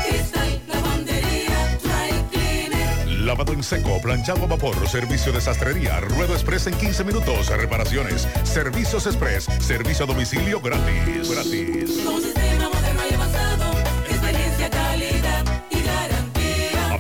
Cristal, 0.05 0.61
lavandería, 0.67 1.79
dry 1.81 2.23
cleaner. 2.29 3.07
Lavado 3.21 3.53
en 3.53 3.63
seco, 3.63 4.01
planchado 4.01 4.43
a 4.43 4.47
vapor, 4.47 4.75
servicio 4.89 5.31
de 5.31 5.39
sastrería, 5.39 6.01
ruedo 6.01 6.33
express 6.33 6.67
en 6.67 6.75
15 6.75 7.05
minutos, 7.05 7.47
reparaciones, 7.47 8.27
servicios 8.43 9.05
express, 9.05 9.45
servicio 9.61 10.03
a 10.03 10.07
domicilio 10.07 10.59
gratis. 10.59 11.29
Gratis. 11.29 12.52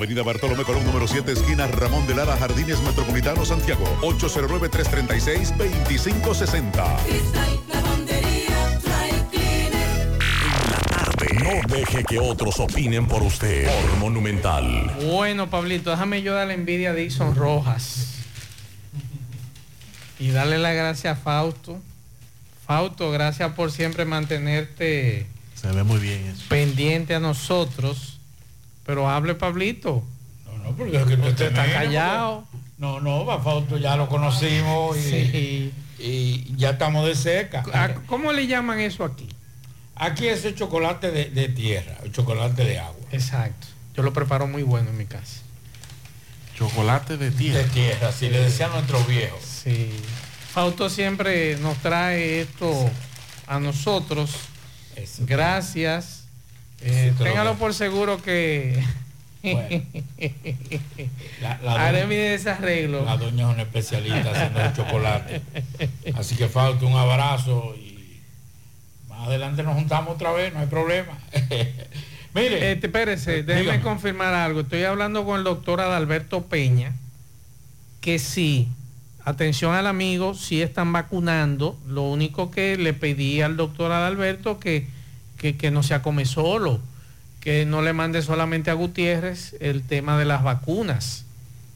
Avenida 0.03 0.21
Bartolomé 0.21 0.65
Colón, 0.65 0.85
número 0.85 1.07
7, 1.07 1.31
esquina 1.31 1.65
Ramón 1.65 2.05
de 2.07 2.13
Lara, 2.13 2.35
Jardines 2.35 2.81
Metropolitano, 2.81 3.45
Santiago. 3.45 3.85
809-336-2560. 4.01 6.97
Cristal, 7.05 7.59
lavandería, 7.69 8.79
dry 8.83 9.13
cleaner. 9.31 10.19
No 11.41 11.61
deje 11.73 12.03
que 12.03 12.19
otros 12.19 12.59
opinen 12.59 13.07
por 13.07 13.23
usted. 13.23 13.65
Por 13.65 13.95
Monumental. 13.99 14.91
Bueno, 15.09 15.49
Pablito, 15.49 15.91
déjame 15.91 16.21
yo 16.21 16.33
dar 16.33 16.47
la 16.47 16.53
envidia 16.53 16.89
a 16.89 16.93
Dixon 16.93 17.33
Rojas. 17.33 18.09
Y 20.19 20.31
darle 20.31 20.57
la 20.57 20.73
gracia 20.73 21.11
a 21.11 21.15
Fausto. 21.15 21.79
Fausto, 22.67 23.09
gracias 23.09 23.53
por 23.53 23.71
siempre 23.71 24.03
mantenerte 24.03 25.27
Se 25.55 25.71
ve 25.71 25.83
muy 25.83 25.99
bien 26.01 26.25
eso. 26.25 26.43
pendiente 26.49 27.15
a 27.15 27.21
nosotros. 27.21 28.12
Pero 28.85 29.09
hable, 29.09 29.35
Pablito. 29.35 30.03
No, 30.63 30.71
porque 30.75 30.97
es 30.97 31.03
que 31.05 31.13
Usted 31.15 31.47
está 31.47 31.71
callado. 31.71 32.45
porque- 32.51 32.63
No, 32.77 32.99
no, 32.99 33.25
Fausto 33.41 33.77
ya 33.77 33.95
lo 33.95 34.07
conocimos 34.09 34.97
y, 34.97 35.73
y 35.99 36.53
ya 36.57 36.71
estamos 36.71 37.05
de 37.05 37.15
cerca. 37.15 37.63
Ah, 37.73 37.89
¿Cómo 38.07 38.31
le 38.33 38.47
llaman 38.47 38.79
eso 38.79 39.03
aquí? 39.05 39.27
Aquí 39.95 40.27
es 40.27 40.43
el 40.45 40.55
chocolate 40.55 41.11
de, 41.11 41.25
de 41.25 41.49
tierra, 41.49 41.97
el 42.03 42.11
chocolate 42.11 42.63
de 42.65 42.79
agua. 42.79 43.05
Exacto. 43.11 43.67
Yo 43.95 44.03
lo 44.03 44.11
preparo 44.11 44.47
muy 44.47 44.63
bueno 44.63 44.89
en 44.89 44.97
mi 44.97 45.05
casa. 45.05 45.41
Chocolate 46.57 47.17
de 47.17 47.31
tierra. 47.31 47.59
De 47.59 47.65
tierra, 47.69 48.11
si 48.11 48.29
le 48.29 48.39
decían 48.39 48.71
nuestros 48.71 49.05
viejos. 49.07 49.39
Sí. 49.43 49.91
Fausto 50.53 50.89
siempre 50.89 51.57
nos 51.57 51.77
trae 51.77 52.41
esto 52.41 52.89
a 53.47 53.59
nosotros. 53.59 54.31
Gracias. 55.19 56.22
Eh, 56.85 57.13
téngalo 57.17 57.55
por 57.55 57.73
seguro 57.73 58.21
que 58.21 58.83
La- 61.41 61.59
la 61.63 61.87
haré 61.87 61.99
doña- 62.01 62.07
mi 62.07 62.15
desarreglo. 62.15 63.03
La 63.05 63.17
doña 63.17 63.47
es 63.47 63.53
una 63.53 63.63
especialista 63.63 64.31
haciendo 64.31 64.61
el 64.61 64.73
chocolate. 64.73 65.41
Así 66.15 66.35
que 66.35 66.47
falta 66.47 66.85
un 66.85 66.95
abrazo 66.95 67.75
y 67.77 68.19
más 69.09 69.27
adelante 69.27 69.63
nos 69.63 69.75
juntamos 69.75 70.15
otra 70.15 70.31
vez, 70.31 70.53
no 70.53 70.59
hay 70.59 70.67
problema. 70.67 71.17
Mire. 72.33 72.71
Este, 72.71 72.87
espérese, 72.87 73.43
déjeme 73.43 73.61
Dígame. 73.73 73.81
confirmar 73.81 74.33
algo. 74.33 74.61
Estoy 74.61 74.83
hablando 74.83 75.23
con 75.25 75.37
el 75.37 75.43
doctor 75.43 75.81
Adalberto 75.81 76.43
Peña, 76.45 76.93
que 78.01 78.17
sí, 78.17 78.69
atención 79.23 79.75
al 79.75 79.85
amigo, 79.87 80.33
sí 80.33 80.61
están 80.61 80.91
vacunando. 80.91 81.77
Lo 81.87 82.03
único 82.03 82.49
que 82.49 82.75
le 82.77 82.93
pedí 82.93 83.41
al 83.41 83.55
doctor 83.55 83.91
Adalberto 83.91 84.59
que, 84.59 84.87
que, 85.43 85.57
que 85.57 85.71
no 85.71 85.83
se 85.83 85.93
acome 85.93 86.23
solo, 86.23 86.79
que 87.41 87.65
no 87.65 87.81
le 87.81 87.91
mande 87.91 88.21
solamente 88.21 88.71
a 88.71 88.75
Gutiérrez 88.75 89.57
el 89.59 89.83
tema 89.83 90.17
de 90.17 90.23
las 90.23 90.41
vacunas, 90.41 91.25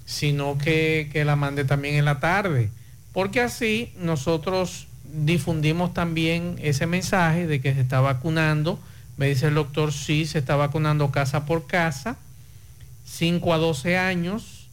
sino 0.05 0.57
que, 0.57 1.09
que 1.11 1.25
la 1.25 1.35
mande 1.35 1.65
también 1.65 1.95
en 1.95 2.05
la 2.05 2.21
tarde. 2.21 2.69
Porque 3.11 3.41
así 3.41 3.91
nosotros 3.99 4.87
difundimos 5.03 5.93
también 5.93 6.55
ese 6.61 6.87
mensaje 6.87 7.45
de 7.45 7.59
que 7.59 7.73
se 7.73 7.81
está 7.81 7.99
vacunando. 7.99 8.79
Me 9.17 9.27
dice 9.27 9.47
el 9.47 9.55
doctor, 9.55 9.91
sí, 9.91 10.25
se 10.25 10.39
está 10.39 10.55
vacunando 10.55 11.11
casa 11.11 11.45
por 11.45 11.67
casa, 11.67 12.15
5 13.03 13.53
a 13.53 13.57
12 13.57 13.97
años. 13.97 14.69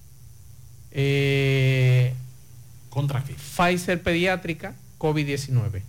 Eh, 0.93 2.15
¿Contra 2.91 3.25
qué? 3.25 3.35
Pfizer 3.35 4.01
pediátrica, 4.01 4.77
COVID-19. 5.01 5.83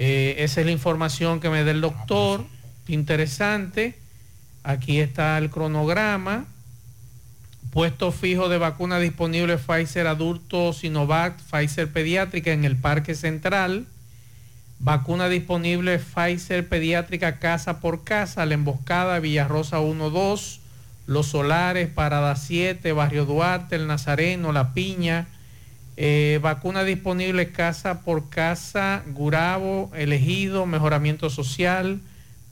Eh, 0.00 0.36
esa 0.44 0.60
es 0.60 0.66
la 0.66 0.72
información 0.72 1.40
que 1.40 1.50
me 1.50 1.64
da 1.64 1.72
el 1.72 1.80
doctor. 1.80 2.44
Interesante. 2.86 3.98
Aquí 4.62 5.00
está 5.00 5.36
el 5.38 5.50
cronograma. 5.50 6.46
Puesto 7.72 8.12
fijo 8.12 8.48
de 8.48 8.58
vacuna 8.58 8.98
disponible 8.98 9.58
Pfizer 9.58 10.06
adulto, 10.06 10.72
Sinovac, 10.72 11.36
Pfizer 11.38 11.92
pediátrica 11.92 12.52
en 12.52 12.64
el 12.64 12.76
Parque 12.76 13.14
Central. 13.14 13.86
Vacuna 14.78 15.28
disponible 15.28 15.98
Pfizer 15.98 16.68
pediátrica 16.68 17.40
casa 17.40 17.80
por 17.80 18.04
casa, 18.04 18.46
La 18.46 18.54
Emboscada, 18.54 19.18
Villarrosa 19.18 19.80
1-2, 19.80 20.60
Los 21.06 21.26
Solares, 21.26 21.88
Parada 21.88 22.36
7, 22.36 22.92
Barrio 22.92 23.26
Duarte, 23.26 23.74
El 23.74 23.88
Nazareno, 23.88 24.52
La 24.52 24.72
Piña. 24.72 25.26
Eh, 26.00 26.38
vacuna 26.40 26.84
disponible 26.84 27.50
casa 27.50 28.02
por 28.02 28.28
casa, 28.30 29.02
Gurabo, 29.08 29.90
Elegido, 29.96 30.64
Mejoramiento 30.64 31.28
Social, 31.28 31.98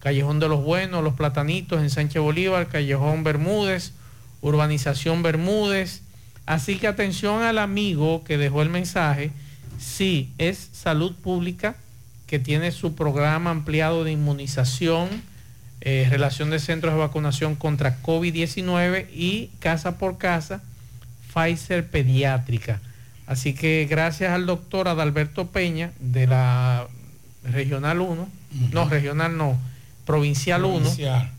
Callejón 0.01 0.41
de 0.41 0.49
los 0.49 0.65
Buenos, 0.65 1.05
Los 1.05 1.15
Platanitos, 1.15 1.81
en 1.81 1.89
Sánchez 1.89 2.21
Bolívar, 2.21 2.67
Callejón 2.67 3.23
Bermúdez, 3.23 3.93
Urbanización 4.41 5.23
Bermúdez. 5.23 6.03
Así 6.45 6.77
que 6.79 6.89
atención 6.89 7.45
al 7.45 7.59
amigo 7.59 8.25
que 8.25 8.37
dejó 8.37 8.63
el 8.63 8.69
mensaje. 8.69 9.31
Sí, 9.79 10.33
es 10.39 10.69
salud 10.73 11.15
pública 11.15 11.77
que 12.27 12.41
tiene 12.41 12.73
su 12.73 12.97
programa 12.97 13.51
ampliado 13.51 14.03
de 14.03 14.11
inmunización, 14.11 15.09
eh, 15.83 16.09
relación 16.11 16.51
de 16.51 16.59
centros 16.59 16.95
de 16.95 16.99
vacunación 16.99 17.55
contra 17.55 18.03
COVID-19 18.03 19.07
y 19.15 19.53
casa 19.61 19.99
por 19.99 20.19
casa, 20.19 20.65
Pfizer 21.33 21.89
pediátrica. 21.89 22.81
Así 23.27 23.55
que 23.55 23.87
gracias 23.91 24.33
al 24.33 24.47
doctor 24.47 24.89
Adalberto 24.89 25.47
Peña 25.49 25.93
de 25.99 26.27
la 26.27 26.87
Regional 27.45 28.01
1, 28.01 28.29
no, 28.73 28.89
Regional 28.89 29.37
no, 29.37 29.57
Provincial 30.05 30.65
1. 30.65 30.79
Provincial. 30.79 31.31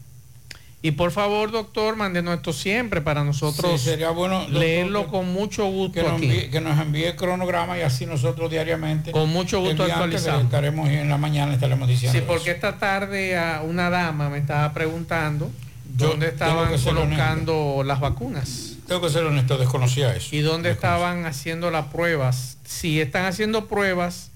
Y 0.82 0.92
por 0.92 1.12
favor, 1.12 1.52
doctor, 1.52 1.96
mándenos 1.96 2.36
esto 2.36 2.54
siempre 2.54 3.02
para 3.02 3.24
nosotros 3.24 3.82
Sí, 3.82 3.90
sería 3.90 4.10
bueno, 4.12 4.40
doctor, 4.42 4.58
leerlo 4.60 5.06
que- 5.06 5.12
con 5.12 5.34
mucho 5.34 5.66
gusto 5.66 5.94
que 5.96 6.04
nos, 6.04 6.14
aquí. 6.14 6.26
envíe, 6.26 6.50
que 6.50 6.62
nos 6.62 6.80
envíe 6.80 7.06
el 7.06 7.16
cronograma 7.16 7.78
y 7.78 7.82
así 7.82 8.06
nosotros 8.06 8.52
diariamente. 8.52 9.12
Con 9.12 9.30
mucho 9.30 9.60
gusto 9.60 9.84
actualizamos. 9.84 10.44
Estaremos 10.44 10.88
en 10.90 11.10
la 11.10 11.18
mañana, 11.18 11.54
estaremos 11.54 11.88
diciendo. 11.88 12.18
Sí, 12.20 12.24
porque 12.28 12.52
esta 12.52 12.78
tarde 12.78 13.38
a 13.38 13.62
una 13.64 13.90
dama 13.90 14.30
me 14.30 14.38
estaba 14.38 14.72
preguntando 14.74 15.50
Yo 15.98 16.10
dónde 16.10 16.28
estaban 16.28 16.78
colocando 16.82 17.82
las 17.84 18.00
vacunas. 18.00 18.67
Tengo 18.88 19.02
que 19.02 19.10
ser 19.10 19.24
honesto, 19.26 19.58
desconocía 19.58 20.16
eso. 20.16 20.36
y 20.36 20.40
dónde 20.40 20.72
estaban 20.72 21.26
haciendo 21.26 21.70
las 21.72 21.88
pruebas. 21.88 22.58
Si 22.66 23.02
están 23.02 23.26
haciendo 23.26 23.68
pruebas 23.68 24.32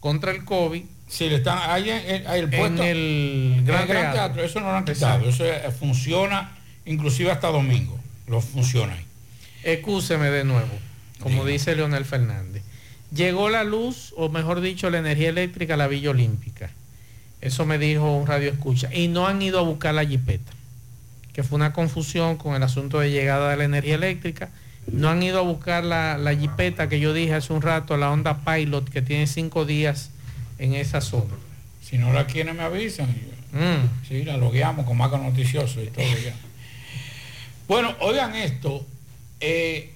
contra 0.00 0.32
el 0.32 0.44
COVID. 0.44 0.82
Si 1.08 1.28
le 1.28 1.36
están 1.36 1.58
ahí 1.70 1.88
en, 1.90 2.26
ahí 2.26 2.40
el 2.40 2.52
en 2.54 2.60
puesto- 2.60 2.82
en 2.84 3.64
Gran 3.64 3.82
el 3.82 3.86
Gran 3.88 4.02
Teatro. 4.12 4.12
Teatro, 4.12 4.44
eso 4.44 4.60
no 4.60 4.66
lo 4.70 4.76
han 4.76 4.84
quitado. 4.84 5.24
Exacto. 5.28 5.44
Eso 5.68 5.72
funciona 5.78 6.52
inclusive 6.84 7.30
hasta 7.30 7.48
domingo. 7.48 7.98
Lo 8.26 8.40
funciona 8.40 8.92
ahí. 8.94 9.04
Excúseme 9.62 10.30
de 10.30 10.44
nuevo, 10.44 10.70
como 11.20 11.44
dice 11.44 11.74
Leonel 11.74 12.04
Fernández. 12.04 12.62
Llegó 13.14 13.48
la 13.50 13.64
luz, 13.64 14.12
o 14.16 14.28
mejor 14.28 14.60
dicho, 14.60 14.90
la 14.90 14.98
energía 14.98 15.28
eléctrica 15.28 15.74
a 15.74 15.76
la 15.76 15.86
Villa 15.86 16.10
Olímpica. 16.10 16.70
Eso 17.40 17.64
me 17.66 17.78
dijo 17.78 18.12
un 18.16 18.26
radio 18.26 18.50
escucha. 18.50 18.92
Y 18.92 19.08
no 19.08 19.26
han 19.28 19.40
ido 19.42 19.58
a 19.60 19.62
buscar 19.62 19.94
la 19.94 20.04
jipeta, 20.04 20.52
que 21.36 21.42
fue 21.42 21.56
una 21.56 21.74
confusión 21.74 22.38
con 22.38 22.54
el 22.54 22.62
asunto 22.62 22.98
de 22.98 23.10
llegada 23.10 23.50
de 23.50 23.58
la 23.58 23.64
energía 23.64 23.96
eléctrica. 23.96 24.48
No 24.90 25.10
han 25.10 25.22
ido 25.22 25.38
a 25.38 25.42
buscar 25.42 25.84
la, 25.84 26.16
la 26.16 26.34
jipeta 26.34 26.88
que 26.88 26.98
yo 26.98 27.12
dije 27.12 27.34
hace 27.34 27.52
un 27.52 27.60
rato, 27.60 27.98
la 27.98 28.10
Honda 28.10 28.38
Pilot, 28.42 28.88
que 28.88 29.02
tiene 29.02 29.26
cinco 29.26 29.66
días 29.66 30.12
en 30.58 30.72
esa 30.72 31.02
zona. 31.02 31.34
Si 31.82 31.98
no 31.98 32.10
la 32.14 32.26
quieren 32.26 32.56
me 32.56 32.62
avisan. 32.62 33.10
Mm. 33.52 34.08
Sí, 34.08 34.24
la 34.24 34.38
logueamos 34.38 34.86
con 34.86 34.96
marca 34.96 35.18
noticioso 35.18 35.82
y 35.82 35.88
todo 35.88 36.06
ya. 36.24 36.34
Bueno, 37.68 37.94
oigan 38.00 38.34
esto. 38.34 38.86
eh, 39.40 39.92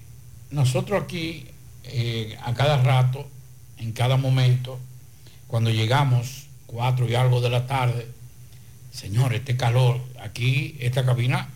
nosotros 0.51 1.01
aquí, 1.01 1.47
eh, 1.85 2.37
a 2.43 2.53
cada 2.53 2.83
rato, 2.83 3.27
en 3.79 3.93
cada 3.93 4.15
momento, 4.15 4.77
cuando 5.47 5.71
llegamos, 5.71 6.45
cuatro 6.67 7.09
y 7.09 7.15
algo 7.15 7.41
de 7.41 7.49
la 7.49 7.65
tarde, 7.65 8.07
señor, 8.93 9.33
este 9.33 9.57
calor, 9.57 9.99
aquí, 10.23 10.75
esta 10.79 11.05
cabina, 11.05 11.49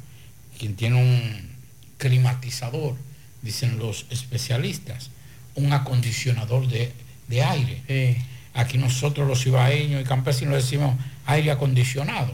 quien 0.57 0.75
tiene 0.75 1.01
un 1.01 1.49
climatizador, 1.97 2.95
dicen 3.41 3.77
los 3.77 4.05
especialistas, 4.09 5.09
un 5.55 5.71
acondicionador 5.73 6.67
de, 6.67 6.91
de 7.27 7.43
aire. 7.43 8.17
Aquí 8.53 8.77
nosotros 8.77 9.27
los 9.27 9.45
ibaeños 9.45 10.01
y 10.01 10.05
campesinos 10.05 10.55
decimos 10.55 10.95
aire 11.25 11.51
acondicionado. 11.51 12.33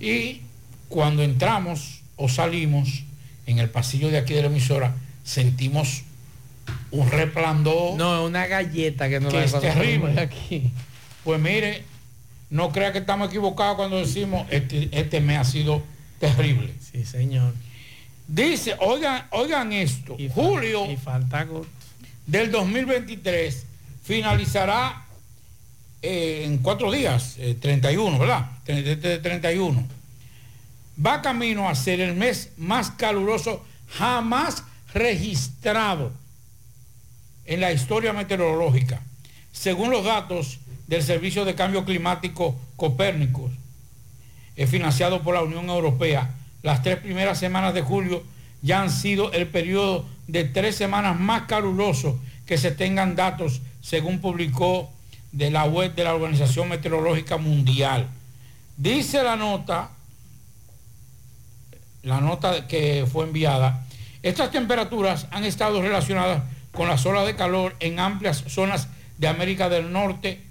Y 0.00 0.42
cuando 0.88 1.22
entramos 1.22 2.00
o 2.16 2.28
salimos 2.28 3.04
en 3.46 3.58
el 3.58 3.70
pasillo 3.70 4.10
de 4.10 4.18
aquí 4.18 4.34
de 4.34 4.42
la 4.42 4.46
emisora, 4.48 4.94
sentimos 5.24 6.02
un 6.90 7.10
resplandor. 7.10 7.96
No, 7.96 8.24
una 8.24 8.46
galleta 8.46 9.08
que 9.08 9.20
nos 9.20 9.32
que 9.32 9.38
la 9.38 9.44
es 9.44 9.52
terrible. 9.60 10.20
aquí. 10.20 10.70
Pues 11.24 11.40
mire, 11.40 11.84
no 12.50 12.70
crea 12.72 12.92
que 12.92 12.98
estamos 12.98 13.28
equivocados 13.28 13.76
cuando 13.76 13.98
decimos 13.98 14.46
este, 14.50 14.88
este 14.92 15.20
mes 15.20 15.38
ha 15.38 15.44
sido 15.44 15.82
terrible. 16.20 16.72
Sí, 16.80 17.04
señor. 17.04 17.52
Dice, 18.28 18.74
oigan, 18.80 19.26
oigan 19.30 19.72
esto, 19.72 20.16
julio 20.34 20.86
del 22.26 22.50
2023 22.50 23.66
finalizará 24.02 25.04
eh, 26.02 26.42
en 26.44 26.58
cuatro 26.58 26.90
días, 26.90 27.36
eh, 27.38 27.56
31, 27.60 28.18
¿verdad? 28.18 28.50
Tre- 28.66 28.82
de- 28.82 28.96
de- 28.96 29.18
31. 29.18 29.86
Va 31.04 31.22
camino 31.22 31.68
a 31.68 31.74
ser 31.74 32.00
el 32.00 32.14
mes 32.14 32.50
más 32.56 32.90
caluroso 32.92 33.64
jamás 33.90 34.62
registrado 34.94 36.12
en 37.44 37.60
la 37.60 37.72
historia 37.72 38.12
meteorológica, 38.12 39.00
según 39.52 39.90
los 39.90 40.04
datos 40.04 40.58
del 40.86 41.02
Servicio 41.02 41.44
de 41.44 41.54
Cambio 41.54 41.84
Climático 41.84 42.56
Copérnicos, 42.76 43.52
eh, 44.56 44.66
financiado 44.66 45.22
por 45.22 45.34
la 45.34 45.42
Unión 45.42 45.68
Europea. 45.68 46.34
Las 46.62 46.82
tres 46.82 46.98
primeras 46.98 47.38
semanas 47.38 47.74
de 47.74 47.82
julio 47.82 48.22
ya 48.62 48.80
han 48.82 48.90
sido 48.90 49.32
el 49.32 49.46
periodo 49.48 50.06
de 50.26 50.44
tres 50.44 50.76
semanas 50.76 51.18
más 51.18 51.42
caluroso 51.42 52.18
que 52.46 52.58
se 52.58 52.70
tengan 52.70 53.16
datos, 53.16 53.60
según 53.80 54.20
publicó 54.20 54.90
de 55.32 55.50
la 55.50 55.64
web 55.64 55.94
de 55.94 56.04
la 56.04 56.14
Organización 56.14 56.68
Meteorológica 56.68 57.36
Mundial. 57.36 58.08
Dice 58.76 59.22
la 59.22 59.36
nota, 59.36 59.90
la 62.02 62.20
nota 62.20 62.66
que 62.66 63.06
fue 63.10 63.24
enviada, 63.24 63.82
Estas 64.22 64.50
temperaturas 64.50 65.28
han 65.30 65.44
estado 65.44 65.80
relacionadas 65.80 66.42
con 66.72 66.88
las 66.88 67.06
olas 67.06 67.26
de 67.26 67.36
calor 67.36 67.76
en 67.78 68.00
amplias 68.00 68.42
zonas 68.48 68.88
de 69.18 69.28
América 69.28 69.68
del 69.68 69.92
Norte, 69.92 70.42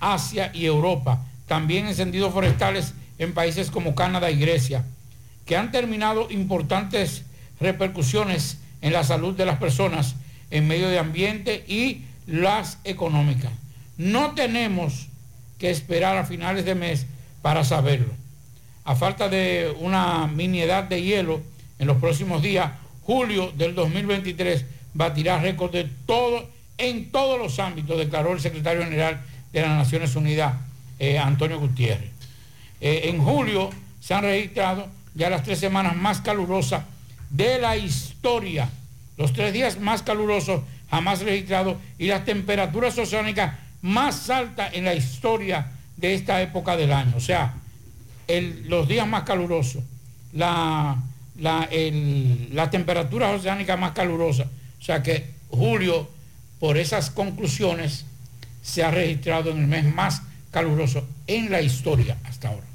Asia 0.00 0.50
y 0.54 0.66
Europa. 0.66 1.24
También 1.46 1.86
encendidos 1.86 2.32
forestales 2.32 2.94
en 3.18 3.34
países 3.34 3.70
como 3.70 3.94
Canadá 3.94 4.30
y 4.30 4.38
Grecia, 4.38 4.84
que 5.44 5.56
han 5.56 5.70
terminado 5.70 6.30
importantes 6.30 7.24
repercusiones 7.60 8.58
en 8.82 8.92
la 8.92 9.04
salud 9.04 9.34
de 9.34 9.46
las 9.46 9.58
personas, 9.58 10.16
en 10.50 10.68
medio 10.68 10.88
de 10.88 10.98
ambiente 10.98 11.64
y 11.66 12.04
las 12.26 12.78
económicas. 12.84 13.52
No 13.96 14.32
tenemos 14.32 15.08
que 15.58 15.70
esperar 15.70 16.18
a 16.18 16.24
finales 16.24 16.64
de 16.64 16.74
mes 16.74 17.06
para 17.42 17.64
saberlo. 17.64 18.12
A 18.84 18.94
falta 18.94 19.28
de 19.28 19.74
una 19.80 20.26
mini 20.26 20.60
edad 20.60 20.84
de 20.84 21.02
hielo 21.02 21.40
en 21.78 21.86
los 21.86 21.96
próximos 21.96 22.42
días, 22.42 22.72
julio 23.02 23.52
del 23.56 23.74
2023 23.74 24.64
batirá 24.94 25.38
récord 25.38 25.72
de 25.72 25.88
en 26.78 27.10
todos 27.10 27.38
los 27.38 27.58
ámbitos, 27.58 27.98
declaró 27.98 28.32
el 28.32 28.40
secretario 28.40 28.82
general 28.82 29.20
de 29.60 29.66
las 29.66 29.78
Naciones 29.78 30.14
Unidas, 30.16 30.54
eh, 30.98 31.18
Antonio 31.18 31.58
Gutiérrez. 31.58 32.10
Eh, 32.80 33.02
en 33.04 33.22
julio 33.22 33.70
se 34.00 34.12
han 34.12 34.22
registrado 34.22 34.86
ya 35.14 35.30
las 35.30 35.42
tres 35.44 35.58
semanas 35.58 35.96
más 35.96 36.20
calurosas 36.20 36.82
de 37.30 37.58
la 37.58 37.74
historia, 37.76 38.68
los 39.16 39.32
tres 39.32 39.54
días 39.54 39.80
más 39.80 40.02
calurosos 40.02 40.60
jamás 40.90 41.20
registrados 41.20 41.78
y 41.98 42.06
las 42.06 42.26
temperaturas 42.26 42.98
oceánicas 42.98 43.54
más 43.80 44.28
altas 44.28 44.74
en 44.74 44.84
la 44.84 44.94
historia 44.94 45.72
de 45.96 46.14
esta 46.14 46.42
época 46.42 46.76
del 46.76 46.92
año. 46.92 47.14
O 47.16 47.20
sea, 47.20 47.54
los 48.66 48.86
días 48.86 49.08
más 49.08 49.22
calurosos, 49.22 49.82
la, 50.34 51.02
la, 51.38 51.68
las 52.52 52.70
temperaturas 52.70 53.40
oceánicas 53.40 53.78
más 53.80 53.92
calurosas. 53.92 54.48
O 54.78 54.84
sea 54.84 55.02
que 55.02 55.30
julio, 55.48 56.08
por 56.60 56.76
esas 56.76 57.10
conclusiones, 57.10 58.04
se 58.66 58.82
ha 58.82 58.90
registrado 58.90 59.50
en 59.50 59.58
el 59.58 59.66
mes 59.68 59.94
más 59.94 60.22
caluroso 60.50 61.06
en 61.28 61.50
la 61.52 61.60
historia 61.60 62.18
hasta 62.24 62.48
ahora. 62.48 62.66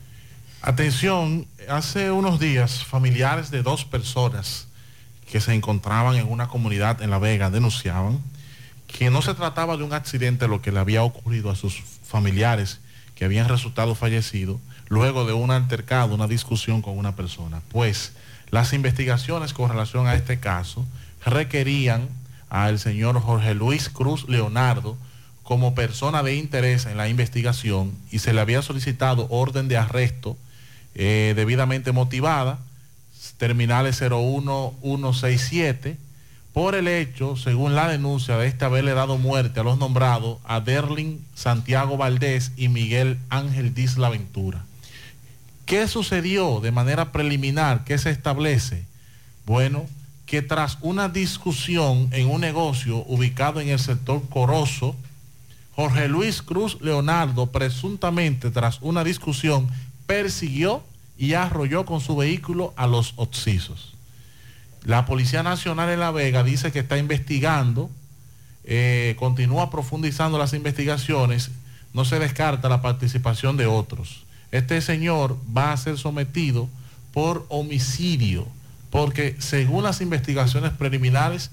Atención, 0.62 1.46
hace 1.68 2.12
unos 2.12 2.40
días 2.40 2.86
familiares 2.86 3.52
de 3.52 3.62
dos 3.62 3.84
personas 3.84 4.68
que 5.30 5.42
se 5.42 5.54
encontraban 5.54 6.16
en 6.16 6.32
una 6.32 6.48
comunidad 6.48 7.02
en 7.02 7.10
La 7.10 7.20
Vega 7.20 7.50
denunciaban 7.50 8.20
que 8.88 9.10
no 9.10 9.22
se 9.22 9.34
trataba 9.34 9.76
de 9.76 9.84
un 9.84 9.94
accidente 9.94 10.48
lo 10.48 10.62
que 10.62 10.72
le 10.72 10.80
había 10.80 11.04
ocurrido 11.04 11.52
a 11.52 11.56
sus 11.56 11.82
familiares 12.04 12.80
que 13.16 13.26
habían 13.26 13.50
resultado 13.50 13.94
fallecidos 13.94 14.60
luego 14.88 15.26
de 15.26 15.34
un 15.34 15.52
altercado, 15.52 16.16
una 16.16 16.28
discusión 16.28 16.82
con 16.82 16.98
una 16.98 17.16
persona. 17.16 17.62
Pues 17.70 18.14
las 18.50 18.72
investigaciones 18.74 19.54
con 19.54 19.70
relación 19.70 20.08
a 20.08 20.16
este 20.16 20.40
caso 20.40 20.86
requerían 21.26 22.08
al 22.50 22.80
señor 22.80 23.20
Jorge 23.20 23.56
Luis 23.56 23.90
Cruz 23.90 24.28
Leonardo 24.30 24.98
como 25.44 25.76
persona 25.76 26.24
de 26.24 26.36
interés 26.36 26.86
en 26.86 26.98
la 26.98 27.10
investigación 27.10 27.92
y 28.12 28.20
se 28.20 28.34
le 28.34 28.42
había 28.42 28.62
solicitado 28.62 29.28
orden 29.30 29.68
de 29.68 29.78
arresto 29.78 30.38
eh, 30.96 31.34
debidamente 31.36 31.92
motivada, 31.92 32.60
terminales 33.38 34.02
01167, 34.02 35.98
por 36.54 36.76
el 36.76 36.88
hecho, 36.88 37.38
según 37.38 37.76
la 37.76 37.88
denuncia 37.88 38.38
de 38.38 38.48
este 38.48 38.66
haberle 38.66 38.94
dado 38.94 39.18
muerte 39.18 39.62
a 39.62 39.64
los 39.64 39.78
nombrados 39.78 40.38
a 40.44 40.60
Derlin 40.60 41.26
Santiago 41.34 41.96
Valdés 41.98 42.52
y 42.58 42.68
Miguel 42.68 43.18
Ángel 43.30 43.74
Disla 43.74 44.10
Ventura. 44.10 44.66
¿Qué 45.66 45.88
sucedió 45.88 46.60
de 46.60 46.72
manera 46.72 47.14
preliminar? 47.14 47.86
¿Qué 47.86 47.98
se 47.98 48.10
establece? 48.10 48.84
Bueno, 49.46 49.86
que 50.26 50.42
tras 50.42 50.78
una 50.82 51.08
discusión 51.08 52.10
en 52.12 52.30
un 52.30 52.42
negocio 52.42 52.98
ubicado 53.08 53.62
en 53.62 53.70
el 53.70 53.80
sector 53.80 54.22
Corozo, 54.30 54.96
Jorge 55.76 56.08
Luis 56.08 56.42
Cruz 56.42 56.80
Leonardo, 56.82 57.52
presuntamente 57.52 58.52
tras 58.52 58.80
una 58.82 59.04
discusión, 59.04 59.70
persiguió 60.06 60.84
y 61.18 61.34
arrolló 61.34 61.86
con 61.86 62.02
su 62.02 62.16
vehículo 62.16 62.74
a 62.76 62.88
los 62.88 63.14
occisos. 63.16 63.94
La 64.84 65.06
Policía 65.06 65.44
Nacional 65.44 65.90
en 65.90 66.00
La 66.00 66.12
Vega 66.12 66.44
dice 66.44 66.72
que 66.72 66.80
está 66.80 66.98
investigando, 66.98 67.90
eh, 68.64 69.16
continúa 69.20 69.70
profundizando 69.70 70.38
las 70.38 70.54
investigaciones, 70.54 71.52
no 71.94 72.06
se 72.06 72.20
descarta 72.20 72.70
la 72.70 72.82
participación 72.82 73.58
de 73.58 73.68
otros. 73.68 74.24
Este 74.52 74.82
señor 74.82 75.38
va 75.56 75.72
a 75.72 75.78
ser 75.78 75.98
sometido 75.98 76.68
por 77.14 77.46
homicidio, 77.50 78.48
porque 78.90 79.36
según 79.40 79.84
las 79.84 80.02
investigaciones 80.02 80.72
preliminares 80.72 81.52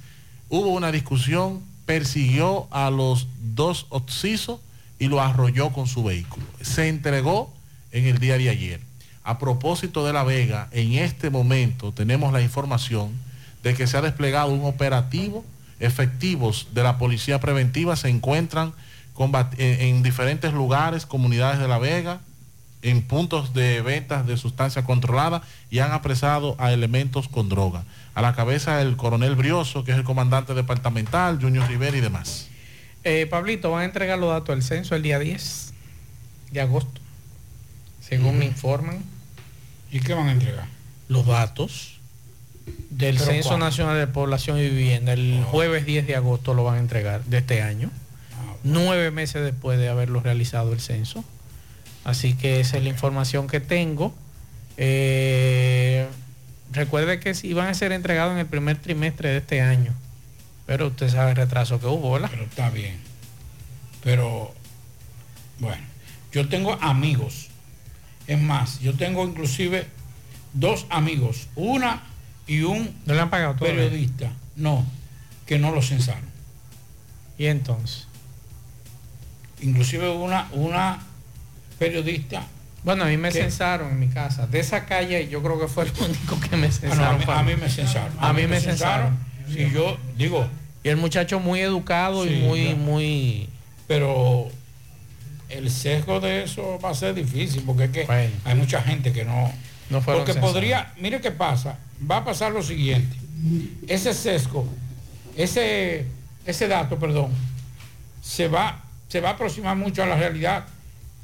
hubo 0.48 0.68
una 0.68 0.90
discusión, 0.90 1.60
persiguió 1.88 2.68
a 2.70 2.90
los 2.90 3.28
dos 3.40 3.86
occisos 3.88 4.60
y 4.98 5.08
lo 5.08 5.22
arrolló 5.22 5.72
con 5.72 5.86
su 5.86 6.04
vehículo. 6.04 6.44
Se 6.60 6.86
entregó 6.86 7.50
en 7.92 8.04
el 8.04 8.18
día 8.18 8.36
de 8.36 8.50
ayer. 8.50 8.80
A 9.24 9.38
propósito 9.38 10.04
de 10.04 10.12
La 10.12 10.22
Vega, 10.22 10.68
en 10.72 10.92
este 10.92 11.30
momento 11.30 11.92
tenemos 11.92 12.30
la 12.30 12.42
información 12.42 13.12
de 13.62 13.72
que 13.72 13.86
se 13.86 13.96
ha 13.96 14.02
desplegado 14.02 14.52
un 14.52 14.66
operativo. 14.66 15.46
Efectivos 15.80 16.68
de 16.74 16.82
la 16.82 16.98
Policía 16.98 17.40
Preventiva 17.40 17.96
se 17.96 18.10
encuentran 18.10 18.74
en, 19.56 19.80
en 19.80 20.02
diferentes 20.02 20.52
lugares, 20.52 21.06
comunidades 21.06 21.58
de 21.58 21.68
La 21.68 21.78
Vega, 21.78 22.20
en 22.82 23.00
puntos 23.00 23.54
de 23.54 23.80
ventas 23.80 24.26
de 24.26 24.36
sustancia 24.36 24.84
controlada 24.84 25.40
y 25.70 25.78
han 25.78 25.92
apresado 25.92 26.54
a 26.58 26.70
elementos 26.70 27.28
con 27.28 27.48
droga. 27.48 27.84
A 28.18 28.20
la 28.20 28.34
cabeza 28.34 28.82
el 28.82 28.96
coronel 28.96 29.36
Brioso, 29.36 29.84
que 29.84 29.92
es 29.92 29.96
el 29.96 30.02
comandante 30.02 30.52
departamental, 30.52 31.38
Junior 31.40 31.68
Rivera 31.68 31.96
y 31.96 32.00
demás. 32.00 32.48
Eh, 33.04 33.28
Pablito, 33.30 33.70
van 33.70 33.82
a 33.82 33.84
entregar 33.84 34.18
los 34.18 34.30
datos 34.30 34.56
del 34.56 34.64
censo 34.64 34.96
el 34.96 35.02
día 35.02 35.20
10 35.20 35.72
de 36.50 36.60
agosto, 36.60 37.00
según 38.00 38.40
me 38.40 38.44
informan. 38.44 39.04
¿Y 39.92 40.00
qué 40.00 40.14
van 40.14 40.26
a 40.26 40.32
entregar? 40.32 40.66
Los 41.06 41.26
datos 41.26 42.00
del 42.90 43.18
¿Pero 43.18 43.30
Censo 43.30 43.50
cuándo? 43.50 43.66
Nacional 43.66 43.96
de 43.96 44.08
Población 44.08 44.58
y 44.58 44.62
Vivienda. 44.62 45.12
El 45.12 45.44
jueves 45.44 45.86
10 45.86 46.08
de 46.08 46.16
agosto 46.16 46.54
lo 46.54 46.64
van 46.64 46.74
a 46.74 46.80
entregar 46.80 47.22
de 47.22 47.38
este 47.38 47.62
año, 47.62 47.88
nueve 48.64 49.12
meses 49.12 49.44
después 49.44 49.78
de 49.78 49.90
haberlo 49.90 50.18
realizado 50.18 50.72
el 50.72 50.80
censo. 50.80 51.22
Así 52.02 52.34
que 52.34 52.58
esa 52.58 52.78
es 52.78 52.82
la 52.82 52.88
información 52.88 53.46
que 53.46 53.60
tengo. 53.60 54.12
Eh, 54.76 56.08
recuerde 56.72 57.20
que 57.20 57.34
si 57.34 57.48
iban 57.48 57.68
a 57.68 57.74
ser 57.74 57.92
entregados 57.92 58.32
en 58.32 58.38
el 58.38 58.46
primer 58.46 58.78
trimestre 58.78 59.30
de 59.30 59.38
este 59.38 59.60
año. 59.60 59.92
Pero 60.66 60.88
usted 60.88 61.08
sabe 61.08 61.30
el 61.30 61.36
retraso 61.36 61.80
que 61.80 61.86
hubo, 61.86 62.12
¿verdad? 62.12 62.28
Pero 62.30 62.44
está 62.44 62.70
bien. 62.70 62.98
Pero, 64.04 64.54
bueno, 65.58 65.82
yo 66.32 66.48
tengo 66.48 66.74
amigos. 66.80 67.48
Es 68.26 68.38
más, 68.40 68.80
yo 68.80 68.94
tengo 68.94 69.26
inclusive 69.26 69.86
dos 70.52 70.86
amigos, 70.90 71.48
una 71.56 72.02
y 72.46 72.62
un 72.62 72.94
¿No 73.06 73.14
le 73.14 73.20
han 73.20 73.30
pagado 73.30 73.54
todavía? 73.54 73.84
periodista. 73.84 74.32
No, 74.56 74.84
que 75.46 75.58
no 75.58 75.70
lo 75.72 75.80
censaron. 75.82 76.28
¿Y 77.38 77.46
entonces? 77.46 78.06
Inclusive 79.60 80.10
una, 80.10 80.48
una 80.52 80.98
periodista. 81.78 82.46
Bueno, 82.88 83.04
a 83.04 83.08
mí 83.08 83.18
me 83.18 83.30
censaron 83.30 83.90
en 83.90 84.00
mi 84.00 84.08
casa. 84.08 84.46
De 84.46 84.60
esa 84.60 84.86
calle 84.86 85.28
yo 85.28 85.42
creo 85.42 85.60
que 85.60 85.68
fue 85.68 85.84
el 85.84 85.92
único 86.00 86.40
que 86.40 86.56
me 86.56 86.68
Ah, 86.68 86.70
no, 86.70 86.72
censaron. 86.72 87.14
a, 87.16 87.18
mí, 87.18 87.24
para 87.26 87.40
a 87.40 87.42
mí 87.42 87.54
me 87.54 87.68
censaron. 87.68 88.12
A 88.18 88.32
mí 88.32 88.46
me 88.46 88.58
censaron. 88.58 89.18
Si 89.52 89.70
yo 89.70 89.98
digo. 90.16 90.48
Y 90.82 90.88
el 90.88 90.96
muchacho 90.96 91.38
muy 91.38 91.60
educado 91.60 92.24
y 92.24 92.30
Sí, 92.30 92.34
muy, 92.36 92.62
claro. 92.62 92.76
muy. 92.78 93.48
Pero 93.86 94.48
el 95.50 95.70
sesgo 95.70 96.18
de 96.20 96.44
eso 96.44 96.78
va 96.82 96.88
a 96.88 96.94
ser 96.94 97.12
difícil 97.14 97.62
porque 97.66 97.84
es 97.84 97.90
que 97.90 98.06
hay 98.42 98.54
mucha 98.54 98.80
gente 98.80 99.12
que 99.12 99.22
no. 99.26 99.52
No 99.90 100.00
fueron 100.00 100.20
porque 100.22 100.32
censados. 100.32 100.54
podría, 100.54 100.92
mire 100.98 101.20
qué 101.20 101.30
pasa, 101.30 101.76
va 102.10 102.16
a 102.16 102.24
pasar 102.24 102.52
lo 102.52 102.62
siguiente. 102.62 103.14
Ese 103.86 104.14
sesgo, 104.14 104.66
ese, 105.36 106.06
ese 106.46 106.68
dato, 106.68 106.98
perdón, 106.98 107.32
se 108.22 108.48
va, 108.48 108.82
se 109.08 109.20
va 109.20 109.28
a 109.28 109.32
aproximar 109.32 109.76
mucho 109.76 110.02
a 110.02 110.06
la 110.06 110.16
realidad 110.16 110.64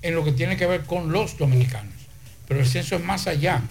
en 0.05 0.14
lo 0.14 0.22
que 0.24 0.31
tiene 0.32 0.56
que 0.56 0.66
ver 0.66 0.85
con 0.85 1.10
los 1.12 1.36
dominicanos. 1.39 1.93
Pero 2.47 2.60
el 2.60 2.66
censo 2.66 2.94
es 2.97 3.02
más 3.02 3.26
allá 3.26 3.62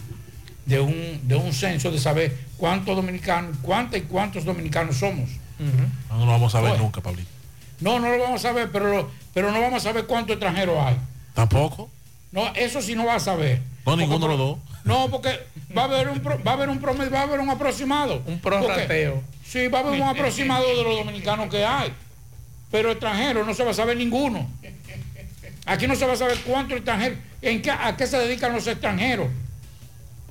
de 0.65 0.79
un, 0.79 1.19
de 1.23 1.35
un 1.35 1.53
censo 1.53 1.91
de 1.91 1.99
saber 1.99 2.35
cuántos 2.57 2.95
dominicanos, 2.95 3.55
cuántas 3.61 3.99
y 3.99 4.03
cuántos 4.03 4.43
dominicanos 4.43 4.97
somos. 4.97 5.29
No 6.09 6.25
lo 6.25 6.31
vamos 6.31 6.53
a 6.55 6.61
ver 6.61 6.77
nunca, 6.79 7.01
Pablito. 7.01 7.29
No, 7.79 7.99
no 7.99 8.09
lo 8.09 8.17
vamos 8.21 8.39
a 8.43 8.47
saber, 8.49 8.69
pero, 8.71 8.89
lo- 8.91 9.11
pero 9.33 9.51
no 9.51 9.61
vamos 9.61 9.77
a 9.77 9.89
saber 9.89 10.05
cuántos 10.05 10.33
extranjeros 10.33 10.77
hay. 10.79 10.97
Tampoco. 11.33 11.89
No, 12.31 12.47
eso 12.55 12.81
sí 12.81 12.95
no 12.95 13.05
va 13.05 13.15
a 13.15 13.19
saber. 13.19 13.61
No, 13.85 13.95
ninguno 13.95 14.25
de 14.27 14.27
los 14.29 14.37
dos. 14.37 14.57
No, 14.85 15.09
porque 15.09 15.39
va 15.77 15.83
a 15.83 15.85
haber 15.85 16.09
un 16.09 16.19
pro- 16.19 16.41
va 16.43 16.51
a 16.51 16.53
haber 16.55 16.69
un 16.69 16.79
promedio, 16.79 17.11
va 17.11 17.19
a 17.19 17.23
haber 17.23 17.39
un 17.39 17.49
aproximado. 17.49 18.21
Un 18.25 18.39
prorrateo. 18.39 19.21
Sí, 19.45 19.67
va 19.67 19.79
a 19.79 19.81
haber 19.81 20.01
un 20.01 20.07
aproximado 20.09 20.67
de 20.67 20.83
los 20.83 20.95
dominicanos 20.97 21.47
que 21.49 21.63
hay. 21.63 21.93
Pero 22.71 22.89
extranjeros 22.91 23.45
no 23.45 23.53
se 23.53 23.63
va 23.63 23.71
a 23.71 23.73
saber 23.75 23.97
ninguno. 23.97 24.49
Aquí 25.65 25.87
no 25.87 25.95
se 25.95 26.05
va 26.05 26.13
a 26.13 26.17
saber 26.17 26.37
cuántos 26.39 26.77
extranjeros, 26.77 27.17
en 27.41 27.61
qué, 27.61 27.71
a 27.71 27.95
qué 27.95 28.07
se 28.07 28.17
dedican 28.17 28.53
los 28.53 28.67
extranjeros. 28.67 29.27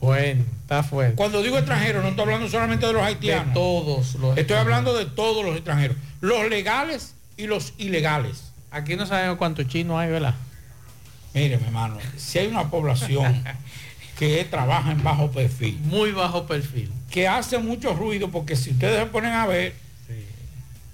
Bueno, 0.00 0.44
Está 0.72 0.82
fuerte. 0.82 1.16
Cuando 1.16 1.42
digo 1.42 1.58
extranjeros, 1.58 2.02
no 2.02 2.08
estoy 2.08 2.24
hablando 2.24 2.48
solamente 2.48 2.86
de 2.86 2.92
los 2.94 3.02
haitianos. 3.02 3.48
De 3.48 3.52
todos 3.52 4.14
los 4.14 4.38
Estoy 4.38 4.56
hablando 4.56 4.96
de 4.96 5.04
todos 5.04 5.44
los 5.44 5.54
extranjeros. 5.54 5.98
Los 6.20 6.48
legales 6.48 7.14
y 7.36 7.46
los 7.46 7.74
ilegales. 7.76 8.52
Aquí 8.70 8.96
no 8.96 9.04
sabemos 9.04 9.36
cuántos 9.36 9.68
chinos 9.68 9.98
hay, 9.98 10.10
¿verdad? 10.10 10.34
Mire, 11.34 11.58
mi 11.58 11.64
hermano, 11.64 11.98
si 12.16 12.38
hay 12.38 12.46
una 12.46 12.70
población 12.70 13.44
que 14.18 14.44
trabaja 14.44 14.92
en 14.92 15.02
bajo 15.02 15.30
perfil. 15.30 15.78
Muy 15.84 16.12
bajo 16.12 16.46
perfil. 16.46 16.90
Que 17.10 17.28
hace 17.28 17.58
mucho 17.58 17.92
ruido 17.92 18.30
porque 18.30 18.56
si 18.56 18.70
ustedes 18.70 18.98
se 18.98 19.06
ponen 19.06 19.32
a 19.32 19.46
ver, 19.46 19.74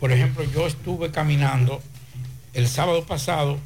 por 0.00 0.10
ejemplo, 0.10 0.44
yo 0.44 0.66
estuve 0.66 1.12
caminando 1.12 1.80
el 2.52 2.66
sábado 2.66 3.04
pasado, 3.04 3.58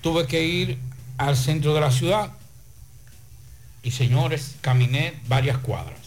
tuve 0.00 0.26
que 0.26 0.44
ir 0.44 0.78
al 1.16 1.36
centro 1.36 1.74
de 1.74 1.80
la 1.80 1.90
ciudad 1.90 2.30
y 3.82 3.90
señores, 3.90 4.56
caminé 4.60 5.14
varias 5.28 5.58
cuadras. 5.58 5.98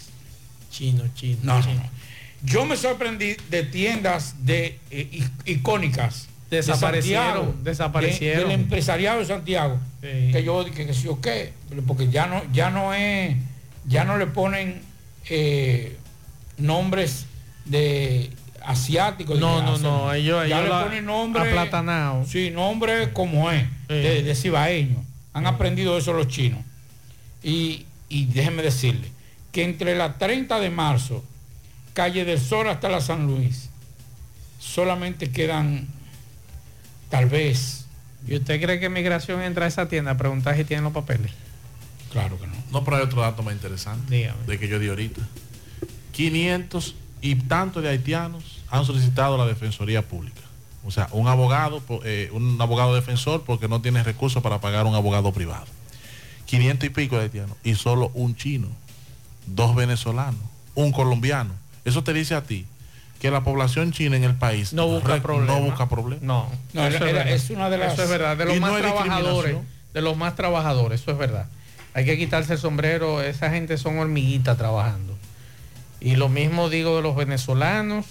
Chino, 0.71 1.03
chino. 1.15 1.39
No, 1.43 1.59
no, 1.59 1.73
no. 1.73 1.83
Yo 2.43 2.65
me 2.65 2.75
sorprendí 2.75 3.35
de 3.49 3.63
tiendas 3.63 4.45
de 4.45 4.79
eh, 4.89 5.27
icónicas. 5.45 6.27
de 6.49 6.57
Desaparecieron, 6.57 7.25
Santiago, 7.33 7.55
desaparecieron. 7.63 8.39
de- 8.43 8.49
del 8.49 8.59
empresariado 8.61 9.19
de 9.19 9.25
Santiago. 9.25 9.79
Que 10.01 10.41
yo 10.43 10.63
dije 10.63 10.85
que 10.87 10.93
sí 10.93 11.07
o 11.07 11.21
qué, 11.21 11.53
porque 11.87 12.09
ya 12.09 12.25
no, 12.27 12.41
ya 12.51 12.69
no 12.71 12.93
es, 12.93 13.37
ya 13.87 14.03
no 14.03 14.17
le 14.17 14.27
ponen 14.27 14.81
eh, 15.29 15.97
nombres 16.57 17.25
de 17.65 18.31
asiáticos. 18.65 19.39
No, 19.39 19.61
no, 19.61 19.73
hacen. 19.73 19.83
no, 19.83 20.13
ellos- 20.13 20.47
ya 20.49 20.59
ellos 20.61 20.77
le 20.77 20.83
ponen 20.85 21.05
nombre 21.05 21.41
aplatanado. 21.49 22.25
Sí, 22.25 22.49
nombre 22.51 23.13
como 23.13 23.49
es, 23.51 23.63
de, 23.95 24.23
de 24.23 24.35
cibaeño. 24.35 25.03
Han 25.33 25.47
aprendido 25.47 25.97
eso 25.97 26.13
los 26.13 26.27
chinos. 26.27 26.59
Y, 27.43 27.85
y 28.09 28.25
déjenme 28.25 28.61
decirle 28.63 29.09
que 29.51 29.63
entre 29.63 29.95
la 29.95 30.17
30 30.17 30.59
de 30.59 30.69
marzo, 30.69 31.23
calle 31.93 32.25
del 32.25 32.39
Sol 32.39 32.69
hasta 32.69 32.89
la 32.89 33.01
San 33.01 33.27
Luis, 33.27 33.69
solamente 34.59 35.31
quedan 35.31 35.87
tal 37.09 37.27
vez. 37.27 37.85
¿Y 38.27 38.35
usted 38.35 38.61
cree 38.61 38.79
que 38.79 38.89
migración 38.89 39.41
entra 39.41 39.65
a 39.65 39.67
esa 39.67 39.87
tienda 39.87 40.11
a 40.11 40.17
preguntar 40.17 40.55
si 40.55 40.63
tienen 40.63 40.83
los 40.83 40.93
papeles? 40.93 41.31
Claro 42.11 42.39
que 42.39 42.45
no. 42.47 42.53
No, 42.71 42.83
pero 42.83 42.97
hay 42.97 43.03
otro 43.03 43.21
dato 43.21 43.41
más 43.41 43.53
interesante 43.53 44.15
Dígame. 44.15 44.45
de 44.45 44.59
que 44.59 44.67
yo 44.67 44.79
di 44.79 44.89
ahorita. 44.89 45.21
500 46.11 46.95
y 47.21 47.35
tanto 47.35 47.81
de 47.81 47.89
haitianos 47.89 48.59
han 48.69 48.85
solicitado 48.85 49.37
la 49.37 49.45
Defensoría 49.45 50.01
Pública. 50.01 50.41
O 50.85 50.91
sea, 50.91 51.07
un 51.11 51.27
abogado, 51.27 51.81
eh, 52.03 52.29
un 52.33 52.59
abogado 52.61 52.95
defensor 52.95 53.43
porque 53.45 53.67
no 53.67 53.81
tiene 53.81 54.03
recursos 54.03 54.41
para 54.41 54.59
pagar 54.59 54.85
un 54.85 54.95
abogado 54.95 55.31
privado. 55.31 55.65
500 56.45 56.87
y 56.87 56.89
pico 56.89 57.17
de 57.17 57.23
haitianos 57.23 57.55
y 57.63 57.75
solo 57.75 58.11
un 58.13 58.35
chino, 58.35 58.67
dos 59.45 59.75
venezolanos, 59.75 60.41
un 60.75 60.91
colombiano. 60.91 61.53
Eso 61.85 62.03
te 62.03 62.13
dice 62.13 62.35
a 62.35 62.43
ti 62.43 62.65
que 63.19 63.29
la 63.31 63.43
población 63.43 63.91
china 63.91 64.17
en 64.17 64.23
el 64.23 64.33
país 64.35 64.73
No 64.73 64.87
busca 64.87 65.21
problemas. 65.21 65.59
No 65.59 65.65
busca 65.65 65.87
problemas. 65.87 66.23
No, 66.23 66.49
No, 66.73 66.87
eso, 66.87 67.05
era- 67.05 67.29
es 67.29 67.49
una 67.51 67.69
de 67.69 67.77
las- 67.77 67.93
Eso 67.93 68.03
es 68.03 68.09
verdad, 68.09 68.35
de 68.35 68.45
los 68.45 68.55
Y 68.57 68.59
más 68.59 68.75
trabajadores, 68.77 69.57
de 69.93 70.01
los 70.01 70.17
más 70.17 70.35
trabajadores, 70.35 71.01
eso 71.01 71.11
es 71.11 71.17
verdad. 71.17 71.45
Hay 71.93 72.05
que 72.05 72.17
quitarse 72.17 72.53
el 72.53 72.59
sombrero, 72.59 73.21
esa 73.21 73.49
gente 73.51 73.77
son 73.77 73.99
hormiguitas 73.99 74.57
trabajando. 74.57 75.15
Y 75.99 76.15
lo 76.15 76.29
mismo 76.29 76.69
digo 76.69 76.95
de 76.95 77.01
los 77.03 77.15
venezolanos, 77.15 78.05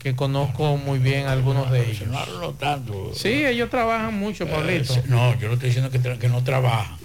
que 0.00 0.16
conozco 0.16 0.76
muy 0.78 0.98
bien 0.98 1.26
algunos 1.26 1.70
de 1.70 1.90
ellos. 1.90 2.08
No 2.08 2.50
tanto. 2.54 3.12
Sí, 3.14 3.44
ellos 3.46 3.68
trabajan 3.70 4.14
mucho, 4.18 4.46
Pablito. 4.48 4.94
Eh, 4.94 5.02
no, 5.06 5.38
yo 5.38 5.46
no 5.48 5.54
estoy 5.54 5.68
diciendo 5.68 5.90
que, 5.90 6.00
tra- 6.00 6.18
que 6.18 6.28
no 6.28 6.42
trabajan, 6.42 6.96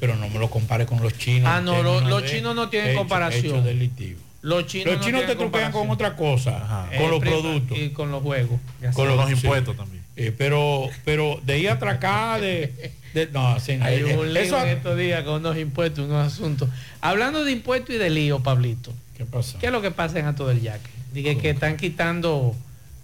pero 0.00 0.14
no 0.16 0.28
me 0.28 0.38
lo 0.38 0.48
compare 0.48 0.86
con 0.86 1.02
los 1.02 1.18
chinos. 1.18 1.50
Ah, 1.52 1.60
no, 1.60 1.82
lo- 1.82 2.00
los 2.00 2.24
chinos 2.24 2.54
no 2.54 2.68
tienen 2.68 2.90
hecho- 2.90 2.98
comparación. 3.00 3.44
hecho 3.46 3.62
delictivo. 3.62 4.20
Los 4.42 4.66
chinos, 4.66 4.86
Los 4.86 4.96
no 4.98 5.04
chinos 5.06 5.26
te 5.26 5.36
truquean 5.36 5.70
con 5.72 5.90
otra 5.90 6.16
cosa, 6.16 6.88
con 6.96 7.10
los 7.10 7.20
productos. 7.20 7.76
Y 7.78 7.90
con 7.90 8.10
los 8.10 8.22
juegos. 8.22 8.58
Con 8.94 9.06
los, 9.08 9.16
Los 9.16 9.26
sí. 9.26 9.32
impuestos 9.34 9.76
también. 9.76 10.02
Eh, 10.16 10.32
pero, 10.36 10.88
pero 11.04 11.40
de 11.44 11.58
ir 11.58 11.70
a 11.70 11.74
atracar, 11.74 12.40
de, 12.40 12.92
de- 13.14 13.26
no, 13.32 13.58
sí, 13.60 13.76
no, 13.76 13.84
Hay 13.84 13.96
eh, 14.00 14.16
un 14.16 14.32
lío 14.32 14.42
eso- 14.42 14.60
en 14.62 14.68
estos 14.68 14.96
días 14.96 15.22
con 15.24 15.34
unos 15.40 15.56
impuestos, 15.58 16.06
unos 16.06 16.32
asuntos. 16.32 16.68
Hablando 17.00 17.44
de 17.44 17.50
impuestos 17.52 17.94
y 17.94 17.98
de 17.98 18.10
lío, 18.10 18.40
Pablito. 18.40 18.92
¿Qué 19.16 19.24
pasa? 19.24 19.58
¿Qué 19.58 19.66
es 19.66 19.72
lo 19.72 19.80
que 19.82 19.90
pasa 19.90 20.18
en 20.18 20.26
Alto 20.26 20.46
del 20.46 20.60
Yaque? 20.60 20.90
Dije 21.12 21.36
que 21.38 21.50
están 21.50 21.76
quitando 21.76 22.54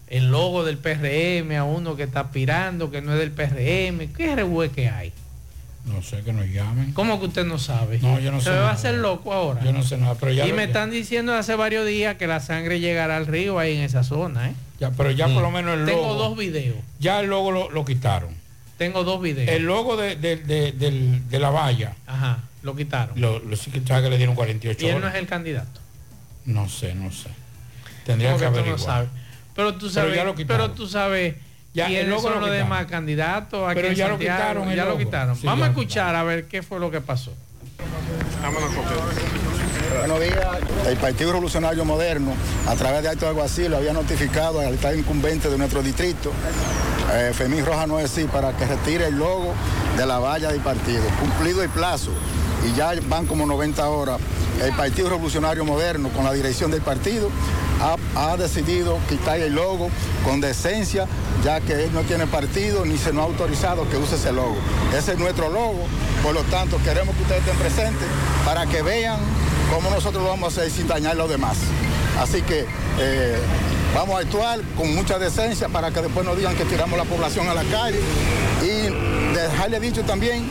el 0.09 0.31
logo 0.31 0.65
del 0.65 0.79
PRM 0.79 1.53
a 1.57 1.65
uno 1.65 1.97
que 1.97 2.05
está 2.05 2.21
aspirando, 2.21 2.91
que 2.91 3.03
no 3.03 3.13
es 3.13 3.19
del 3.19 3.31
PRM. 3.31 4.13
¿Qué 4.17 4.35
revuelve 4.35 4.75
que 4.75 4.89
hay? 4.89 5.13
No 5.85 6.03
sé 6.03 6.23
que 6.23 6.33
nos 6.33 6.47
llamen. 6.47 6.93
¿Cómo 6.93 7.19
que 7.19 7.27
usted 7.27 7.45
no 7.47 7.59
sabe? 7.59 7.99
No, 8.01 8.19
yo 8.21 8.31
no 8.31 8.39
Se 8.41 8.45
sé 8.47 8.51
me 8.51 8.57
va 8.59 8.71
a 8.71 8.73
hacer 8.75 8.95
loco 8.97 9.33
ahora. 9.33 9.63
Yo 9.65 9.73
no 9.73 9.83
sé 9.83 9.97
nada, 9.97 10.15
pero 10.17 10.33
ya 10.33 10.45
y 10.47 10.51
lo- 10.51 10.57
me 10.57 10.63
ya- 10.63 10.67
están 10.67 10.91
diciendo 10.91 11.35
hace 11.35 11.55
varios 11.55 11.87
días 11.87 12.17
que 12.17 12.27
la 12.27 12.41
sangre 12.41 12.81
llegará 12.81 13.17
al 13.17 13.27
río 13.27 13.59
ahí 13.59 13.77
en 13.77 13.83
esa 13.83 14.03
zona, 14.05 14.51
¿eh? 14.51 14.55
Ya, 14.81 14.91
pero 14.91 15.11
ya 15.11 15.29
por 15.29 15.43
lo 15.43 15.51
menos 15.51 15.75
el 15.75 15.87
logo. 15.87 15.91
Tengo 16.01 16.15
dos 16.15 16.37
videos. 16.39 16.77
Ya 17.01 17.21
el 17.21 17.29
logo 17.29 17.51
lo, 17.53 17.71
lo 17.71 17.85
quitaron. 17.85 18.31
Tengo 18.77 19.03
dos 19.03 19.21
videos. 19.21 19.49
El 19.51 19.65
logo 19.65 19.97
de, 19.97 20.17
de- 20.17 20.37
de- 20.37 20.73
del- 20.73 21.29
de 21.29 21.39
la 21.41 21.51
valla, 21.51 21.95
Ajá, 22.07 22.45
lo 22.63 22.77
quitaron. 22.77 23.21
lo, 23.21 23.39
lo 23.41 23.57
sí 23.57 23.71
que 23.71 23.81
le 23.81 24.17
dieron 24.19 24.35
48 24.35 24.87
y 24.87 24.89
él 24.91 25.01
no 25.01 25.09
es 25.09 25.15
el 25.15 25.27
candidato. 25.27 25.81
No 26.45 26.69
sé, 26.69 26.95
no 26.95 27.11
sé. 27.11 27.29
Tendría 28.09 28.33
¿Cómo 28.33 28.41
que 28.41 28.45
que 28.47 28.51
tú 28.51 28.55
no 28.57 28.61
averiguar. 28.73 28.81
sabes? 28.97 29.11
Pero 29.55 29.73
tú 29.75 29.79
Pero 29.81 29.91
sabes, 29.93 30.17
ya 30.17 30.25
lo 30.25 30.35
pero, 30.35 30.71
tú 30.71 30.89
sabes 30.89 31.35
Ya, 31.75 31.85
el 31.87 31.91
quiénes 31.93 32.09
logo 32.09 32.23
son 32.23 32.33
lo 32.33 32.41
los 32.41 32.49
quitaron. 32.49 32.69
demás 32.71 32.87
candidatos 32.87 33.75
Pero 33.75 33.93
ya 33.93 34.09
lo 34.09 34.15
Santiago? 34.15 34.19
quitaron 34.39 34.75
ya 34.75 34.85
lo 34.87 34.99
quitaron. 34.99 35.37
Sí, 35.37 35.47
Vamos 35.47 35.61
ya 35.61 35.67
a 35.67 35.69
escuchar 35.69 36.17
a 36.17 36.23
ver 36.23 36.49
qué 36.49 36.63
fue 36.63 36.81
lo 36.81 36.91
que 36.91 37.01
pasó. 37.03 37.33
Buenos 39.99 40.21
días. 40.21 40.47
El 40.87 40.97
Partido 40.97 41.33
Revolucionario 41.33 41.85
Moderno, 41.85 42.33
a 42.67 42.75
través 42.77 43.03
de 43.03 43.09
acto 43.11 43.27
de 43.27 43.29
alguacil, 43.31 43.75
había 43.75 43.93
notificado 43.93 44.61
al 44.61 44.75
Estado 44.75 44.95
incumbente 44.97 45.51
de 45.51 45.59
nuestro 45.59 45.83
distrito, 45.83 46.33
eh, 47.13 47.33
Femín 47.35 47.65
Roja 47.65 47.87
no 47.87 47.99
es 47.99 48.07
así, 48.11 48.25
para 48.25 48.53
que 48.57 48.65
retire 48.67 49.07
el 49.09 49.17
logo 49.19 49.55
de 49.97 50.07
la 50.07 50.19
valla 50.19 50.51
del 50.51 50.61
partido. 50.61 51.03
Cumplido 51.21 51.63
el 51.63 51.69
plazo, 51.71 52.13
y 52.67 52.77
ya 52.77 52.93
van 53.09 53.27
como 53.27 53.47
90 53.47 53.89
horas, 53.89 54.19
el 54.63 54.73
Partido 54.73 55.11
Revolucionario 55.11 55.65
Moderno, 55.65 56.09
con 56.11 56.25
la 56.25 56.33
dirección 56.33 56.71
del 56.71 56.83
partido, 56.83 57.31
ha, 57.81 58.33
ha 58.33 58.37
decidido 58.37 58.99
quitar 59.09 59.39
el 59.41 59.55
logo 59.55 59.91
con 60.25 60.41
decencia, 60.41 61.07
ya 61.45 61.61
que 61.61 61.85
él 61.85 61.91
no 61.93 62.03
tiene 62.03 62.27
partido 62.27 62.85
ni 62.85 62.99
se 62.99 63.13
nos 63.13 63.23
ha 63.23 63.27
autorizado 63.27 63.89
que 63.89 63.97
use 63.97 64.17
ese 64.17 64.33
logo. 64.33 64.57
Ese 64.97 65.13
es 65.13 65.19
nuestro 65.19 65.49
logo, 65.49 65.87
por 66.23 66.35
lo 66.35 66.43
tanto 66.45 66.79
queremos 66.83 67.15
que 67.15 67.23
ustedes 67.23 67.43
estén 67.43 67.57
presentes 67.59 68.09
para 68.45 68.67
que 68.67 68.83
vean 68.83 69.19
cómo 69.73 69.91
nosotros 69.91 70.25
vamos 70.25 70.45
a 70.45 70.61
hacer 70.61 70.73
sin 70.73 70.89
dañar 70.89 71.13
a 71.13 71.17
los 71.17 71.31
demás. 71.31 71.59
Así 72.21 72.43
que 72.43 72.67
eh, 72.99 73.39
vamos 73.95 74.17
a 74.17 74.21
actuar 74.21 74.61
con 74.77 74.93
mucha 74.95 75.19
decencia 75.19 75.69
para 75.69 75.93
que 75.93 76.03
después 76.03 76.27
no 76.27 76.35
digan 76.35 76.57
que 76.57 76.65
tiramos 76.65 76.99
la 76.99 77.05
población 77.05 77.49
a 77.49 77.55
la 77.55 77.63
calle. 77.65 78.01
Y 78.61 79.35
dejarle 79.35 79.79
dicho 79.79 80.03
también 80.03 80.49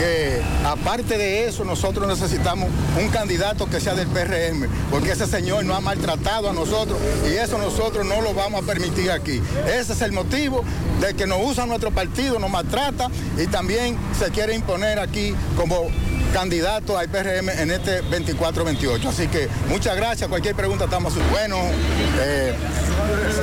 que 0.00 0.40
aparte 0.64 1.18
de 1.18 1.46
eso 1.46 1.62
nosotros 1.62 2.08
necesitamos 2.08 2.70
un 2.98 3.08
candidato 3.10 3.68
que 3.68 3.80
sea 3.80 3.94
del 3.94 4.06
PRM, 4.06 4.66
porque 4.90 5.12
ese 5.12 5.26
señor 5.26 5.66
nos 5.66 5.76
ha 5.76 5.80
maltratado 5.80 6.48
a 6.48 6.54
nosotros 6.54 6.98
y 7.30 7.34
eso 7.34 7.58
nosotros 7.58 8.06
no 8.06 8.22
lo 8.22 8.32
vamos 8.32 8.62
a 8.62 8.66
permitir 8.66 9.10
aquí. 9.10 9.42
Ese 9.66 9.92
es 9.92 10.00
el 10.00 10.12
motivo 10.12 10.64
de 11.02 11.12
que 11.12 11.26
nos 11.26 11.38
usa 11.44 11.66
nuestro 11.66 11.90
partido, 11.90 12.38
nos 12.38 12.50
maltrata 12.50 13.08
y 13.36 13.46
también 13.48 13.98
se 14.18 14.30
quiere 14.30 14.54
imponer 14.54 14.98
aquí 14.98 15.34
como 15.54 15.88
candidato 16.32 16.96
al 16.96 17.10
PRM 17.10 17.50
en 17.50 17.70
este 17.70 18.02
24-28. 18.04 19.06
Así 19.06 19.28
que 19.28 19.48
muchas 19.68 19.96
gracias. 19.96 20.30
Cualquier 20.30 20.54
pregunta 20.54 20.84
estamos. 20.84 21.12
Bueno, 21.30 21.58
eh, 22.20 22.54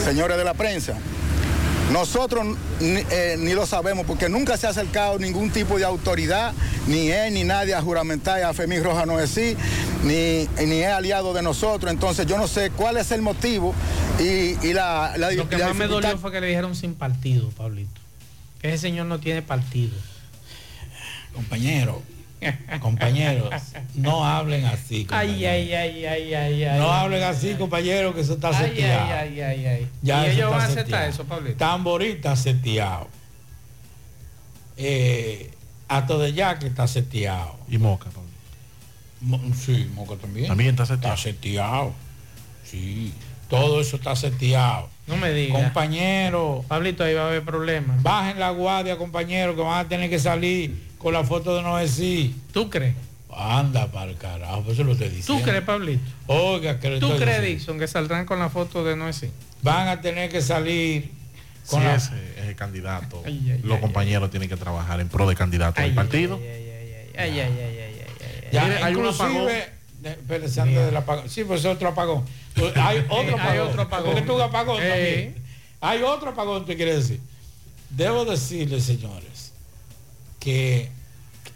señores 0.03 0.37
de 0.37 0.43
la 0.43 0.55
prensa. 0.55 0.93
Nosotros 1.91 2.45
ni, 2.81 2.99
eh, 3.11 3.37
ni 3.39 3.53
lo 3.53 3.65
sabemos 3.65 4.05
porque 4.05 4.27
nunca 4.27 4.57
se 4.57 4.67
ha 4.67 4.71
acercado 4.71 5.17
ningún 5.19 5.51
tipo 5.51 5.77
de 5.77 5.85
autoridad, 5.85 6.53
ni 6.87 7.09
él 7.09 7.33
ni 7.33 7.43
nadie 7.43 7.73
a 7.73 7.81
juramentar 7.81 8.43
a 8.43 8.53
Femín 8.53 8.83
Roja 8.83 9.05
no 9.05 9.19
es 9.19 9.29
sí, 9.29 9.55
ni, 10.03 10.47
ni 10.65 10.81
es 10.81 10.87
aliado 10.91 11.33
de 11.33 11.41
nosotros. 11.41 11.91
Entonces 11.91 12.25
yo 12.25 12.37
no 12.37 12.47
sé 12.47 12.71
cuál 12.71 12.97
es 12.97 13.11
el 13.11 13.21
motivo 13.21 13.73
y, 14.19 14.67
y 14.67 14.73
la, 14.73 15.13
la, 15.17 15.31
Lo 15.31 15.47
que 15.47 15.57
la 15.57 15.67
más 15.67 15.77
me 15.77 15.87
dolió 15.87 16.17
fue 16.17 16.31
que 16.31 16.41
le 16.41 16.47
dijeron 16.47 16.75
sin 16.75 16.93
partido, 16.93 17.49
Pablito. 17.51 18.01
Que 18.61 18.69
ese 18.69 18.79
señor 18.79 19.05
no 19.05 19.19
tiene 19.19 19.41
partido. 19.41 19.95
Compañero, 21.33 22.01
compañeros, 22.81 23.49
no 23.95 24.23
hablen 24.25 24.65
así. 24.65 25.07
Ay, 25.09 25.43
ay, 25.45 25.73
ay, 25.73 26.05
ay, 26.05 26.33
ay, 26.35 26.63
ay. 26.63 26.79
No 26.79 26.91
hablen 26.91 27.23
así, 27.23 27.55
compañeros, 27.55 28.13
que 28.13 28.21
eso 28.21 28.33
está 28.33 28.53
seteado. 28.53 29.11
ay, 29.13 29.41
ay, 29.41 29.41
ay, 29.41 29.65
ay. 29.65 29.87
Ya 30.03 30.23
y 30.25 30.29
eso 30.29 30.33
ellos 30.35 30.45
está 30.45 30.49
van 30.49 30.61
a 30.61 30.63
aceptar 30.65 30.85
seteado. 30.85 31.09
eso, 31.09 31.23
Pablito. 31.25 31.57
Tamborí 31.57 32.05
está 32.07 32.35
seteado. 32.35 33.07
Eh, 34.77 35.51
Ato 35.87 36.19
de 36.19 36.33
Yaque 36.33 36.67
está 36.67 36.87
seteado. 36.87 37.55
Y 37.69 37.77
Moca, 37.77 38.09
Pablo. 38.09 38.29
Mo- 39.21 39.41
sí, 39.55 39.89
Moca 39.95 40.15
también. 40.15 40.47
También 40.47 40.71
está 40.71 40.85
seteado. 40.85 41.15
Está 41.15 41.29
seteado. 41.31 41.93
Sí, 42.63 43.13
todo 43.49 43.81
eso 43.81 43.95
está 43.95 44.15
seteado. 44.15 44.89
No 45.07 45.15
me 45.17 45.31
digas. 45.31 45.63
Compañero. 45.63 46.63
Pablito, 46.67 47.03
ahí 47.03 47.13
va 47.13 47.23
a 47.23 47.27
haber 47.29 47.43
problemas. 47.43 48.03
Bajen 48.03 48.39
la 48.39 48.49
guardia, 48.51 48.97
compañero, 48.97 49.55
que 49.55 49.61
van 49.61 49.85
a 49.85 49.89
tener 49.89 50.09
que 50.09 50.19
salir 50.19 50.86
con 50.97 51.13
la 51.13 51.23
foto 51.23 51.55
de 51.55 51.61
no 51.63 51.77
decir. 51.77 52.33
¿Tú 52.51 52.69
crees? 52.69 52.95
Anda 53.29 53.91
para 53.91 54.09
el 54.11 54.17
carajo, 54.17 54.63
pues 54.63 54.75
eso 54.75 54.83
lo 54.83 54.93
estoy 54.93 55.09
¿Tú 55.09 55.15
diciendo. 55.15 55.43
crees, 55.45 55.63
Pablito? 55.63 56.01
Oiga, 56.27 56.79
que 56.79 56.89
le 56.89 56.99
¿Tú 56.99 57.15
crees. 57.17 57.41
Dixon, 57.43 57.77
que 57.77 57.87
saldrán 57.87 58.25
con 58.25 58.39
la 58.39 58.49
foto 58.49 58.83
de 58.83 58.95
no 58.95 59.07
es 59.07 59.17
así? 59.17 59.31
Van 59.61 59.87
a 59.87 60.01
tener 60.01 60.29
que 60.31 60.41
salir 60.41 61.11
con 61.69 61.83
la- 61.83 61.95
ese 61.95 62.13
es 62.39 62.45
el 62.47 62.55
candidato, 62.55 63.21
los 63.63 63.79
compañeros 63.79 64.31
tienen 64.31 64.49
que 64.49 64.57
trabajar 64.57 64.99
en 65.01 65.07
pro 65.09 65.27
de 65.29 65.35
candidato 65.35 65.81
del 65.81 65.93
partido. 65.93 66.39
Ay, 66.41 66.49
ay, 67.17 67.39
ay, 67.39 67.39
ay, 67.39 67.59
ay, 67.59 67.79
ay. 67.79 68.49
Ya, 68.51 68.63
hay 68.85 68.95
un 68.95 69.05
apagón. 69.07 69.31
inclusive, 69.35 69.69
de- 70.01 70.09
espérese, 70.11 70.61
antes 70.61 70.85
del 70.85 70.95
apagón. 70.97 71.29
Sí, 71.29 71.43
pues 71.43 71.59
es 71.59 71.65
otro 71.67 71.89
apagón. 71.89 72.23
Pues 72.55 72.75
Hay 72.77 72.99
otro 73.09 73.35
apagón. 73.35 73.39
Hay 73.51 73.57
otro 73.59 73.81
apagón. 73.83 74.05
Porque 74.13 74.21
tú 74.25 74.35
un 74.35 74.41
apagón 74.41 74.81
Eh. 74.81 74.87
también. 74.89 75.35
Hay 75.81 76.01
otro 76.01 76.29
apagón, 76.31 76.65
te 76.65 76.75
quiere 76.75 76.95
decir. 76.95 77.19
Debo 77.89 78.25
decirles, 78.25 78.83
señores, 78.83 79.46
que... 80.39 80.89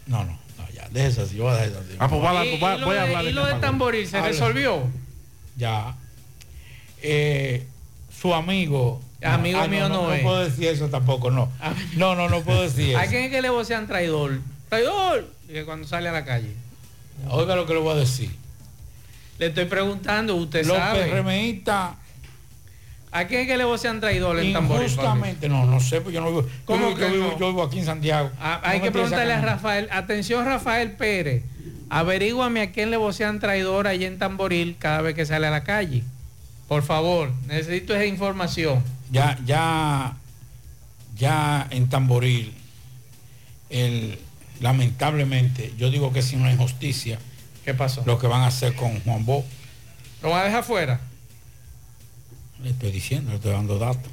No, 0.06 0.24
no, 0.24 0.38
no, 0.58 0.68
ya, 0.74 0.88
de 0.88 1.06
eso 1.06 1.26
sí, 1.26 1.36
yo 1.36 1.44
voy 1.44 1.52
a 1.52 1.56
dejar 1.56 1.78
así. 1.82 1.96
Ah, 1.98 2.08
pues 2.08 2.22
va- 2.22 2.44
¿Y, 2.44 2.58
va- 2.58 2.76
y 2.76 2.80
lo 2.80 2.86
voy 2.86 2.96
a 2.96 3.00
de- 3.02 3.06
hablar 3.08 3.22
y 3.24 3.26
de 3.28 3.32
lo 3.32 3.46
de. 3.46 3.54
Tamboril 3.54 4.06
se 4.06 4.20
resolvió? 4.20 4.82
Ya. 5.56 5.94
Eh, 7.02 7.66
su 8.20 8.34
amigo... 8.34 9.00
Amigo 9.24 9.60
Ah, 9.62 9.68
mío 9.68 9.88
no 9.88 10.08
no, 10.08 10.12
es. 10.12 10.20
puedo 10.22 10.42
decir 10.44 10.66
eso 10.66 10.88
tampoco, 10.88 11.30
no. 11.30 11.48
No, 11.96 12.16
no, 12.16 12.28
no 12.28 12.40
puedo 12.42 12.62
decir 12.62 12.96
¿A 12.96 13.02
eso. 13.02 13.10
quién 13.12 13.24
es 13.24 13.30
que 13.30 13.40
le 13.40 13.50
vocean 13.50 13.86
traidor? 13.86 14.40
¡Traidor! 14.68 15.28
Y 15.48 15.52
que 15.52 15.64
cuando 15.64 15.86
sale 15.86 16.08
a 16.08 16.12
la 16.12 16.24
calle. 16.24 16.52
Oiga 17.28 17.54
lo 17.54 17.64
que 17.64 17.74
le 17.74 17.78
voy 17.78 17.92
a 17.92 18.00
decir. 18.00 18.34
Le 19.38 19.46
estoy 19.46 19.66
preguntando, 19.66 20.34
usted 20.34 20.66
Los 20.66 20.76
sabe. 20.76 21.04
PRMistas 21.06 21.92
¿A 23.12 23.26
quién 23.26 23.42
es 23.42 23.46
que 23.46 23.58
le 23.58 23.64
vocean 23.64 24.00
traidor 24.00 24.38
en 24.40 24.54
Tamboril? 24.54 24.84
Injustamente, 24.84 25.46
no, 25.46 25.66
no 25.66 25.80
sé, 25.80 26.00
pues 26.00 26.14
yo 26.14 26.22
no 26.22 26.28
vivo. 26.28 26.46
¿Cómo 26.64 26.90
yo, 26.90 26.96
que 26.96 27.02
yo 27.02 27.12
vivo, 27.12 27.38
yo 27.38 27.48
vivo 27.48 27.62
aquí 27.62 27.78
en 27.78 27.84
Santiago. 27.84 28.30
Ah, 28.40 28.60
hay 28.64 28.80
que 28.80 28.90
preguntarle 28.90 29.34
a 29.34 29.40
Rafael. 29.42 29.86
Atención, 29.92 30.46
Rafael 30.46 30.92
Pérez. 30.92 31.44
Averíguame 31.90 32.62
a 32.62 32.72
quién 32.72 32.90
le 32.90 32.96
vocean 32.96 33.38
traidor 33.38 33.86
allí 33.86 34.06
en 34.06 34.18
Tamboril 34.18 34.76
cada 34.78 35.02
vez 35.02 35.14
que 35.14 35.26
sale 35.26 35.46
a 35.46 35.50
la 35.50 35.62
calle. 35.62 36.04
Por 36.68 36.82
favor, 36.82 37.30
necesito 37.48 37.94
esa 37.94 38.06
información. 38.06 38.82
Ya, 39.10 39.38
ya, 39.44 40.16
ya 41.14 41.66
en 41.68 41.90
Tamboril, 41.90 42.54
el, 43.68 44.18
lamentablemente, 44.60 45.74
yo 45.76 45.90
digo 45.90 46.14
que 46.14 46.20
es 46.20 46.32
una 46.32 46.50
injusticia. 46.50 47.18
¿Qué 47.62 47.74
pasó? 47.74 48.02
Lo 48.06 48.18
que 48.18 48.26
van 48.26 48.40
a 48.40 48.46
hacer 48.46 48.74
con 48.74 48.98
Juan 49.00 49.26
Bo. 49.26 49.44
¿Lo 50.22 50.30
van 50.30 50.40
a 50.40 50.44
dejar 50.44 50.64
fuera? 50.64 51.00
Le 52.62 52.70
estoy 52.70 52.92
diciendo, 52.92 53.30
le 53.30 53.36
estoy 53.36 53.52
dando 53.52 53.78
datos. 53.78 54.10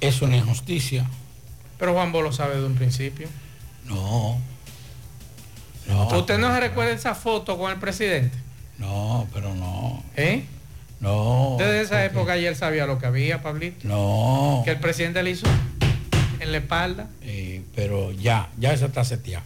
Es 0.00 0.20
una 0.22 0.36
injusticia. 0.36 1.06
Pero 1.78 1.94
Juan 1.94 2.12
Bo 2.12 2.22
lo 2.22 2.32
sabe 2.32 2.56
de 2.56 2.66
un 2.66 2.74
principio. 2.74 3.28
No. 3.84 4.38
No. 5.88 6.08
¿Usted 6.18 6.38
no 6.38 6.52
se 6.52 6.60
recuerda 6.60 6.92
esa 6.92 7.14
foto 7.14 7.56
con 7.58 7.70
el 7.70 7.78
presidente? 7.78 8.36
No, 8.78 9.26
pero 9.32 9.54
no. 9.54 10.02
¿Eh? 10.16 10.44
No. 11.00 11.56
Desde 11.58 11.82
esa 11.82 12.04
época 12.04 12.36
ya 12.36 12.48
él 12.48 12.56
sabía 12.56 12.86
lo 12.86 12.98
que 12.98 13.06
había, 13.06 13.42
Pablito. 13.42 13.86
No. 13.86 14.62
Que 14.64 14.72
el 14.72 14.80
presidente 14.80 15.22
le 15.22 15.30
hizo 15.30 15.46
en 16.40 16.52
la 16.52 16.58
espalda. 16.58 17.08
Eh, 17.22 17.62
pero 17.74 18.12
ya, 18.12 18.50
ya 18.58 18.72
eso 18.72 18.86
está 18.86 19.04
seteado. 19.04 19.44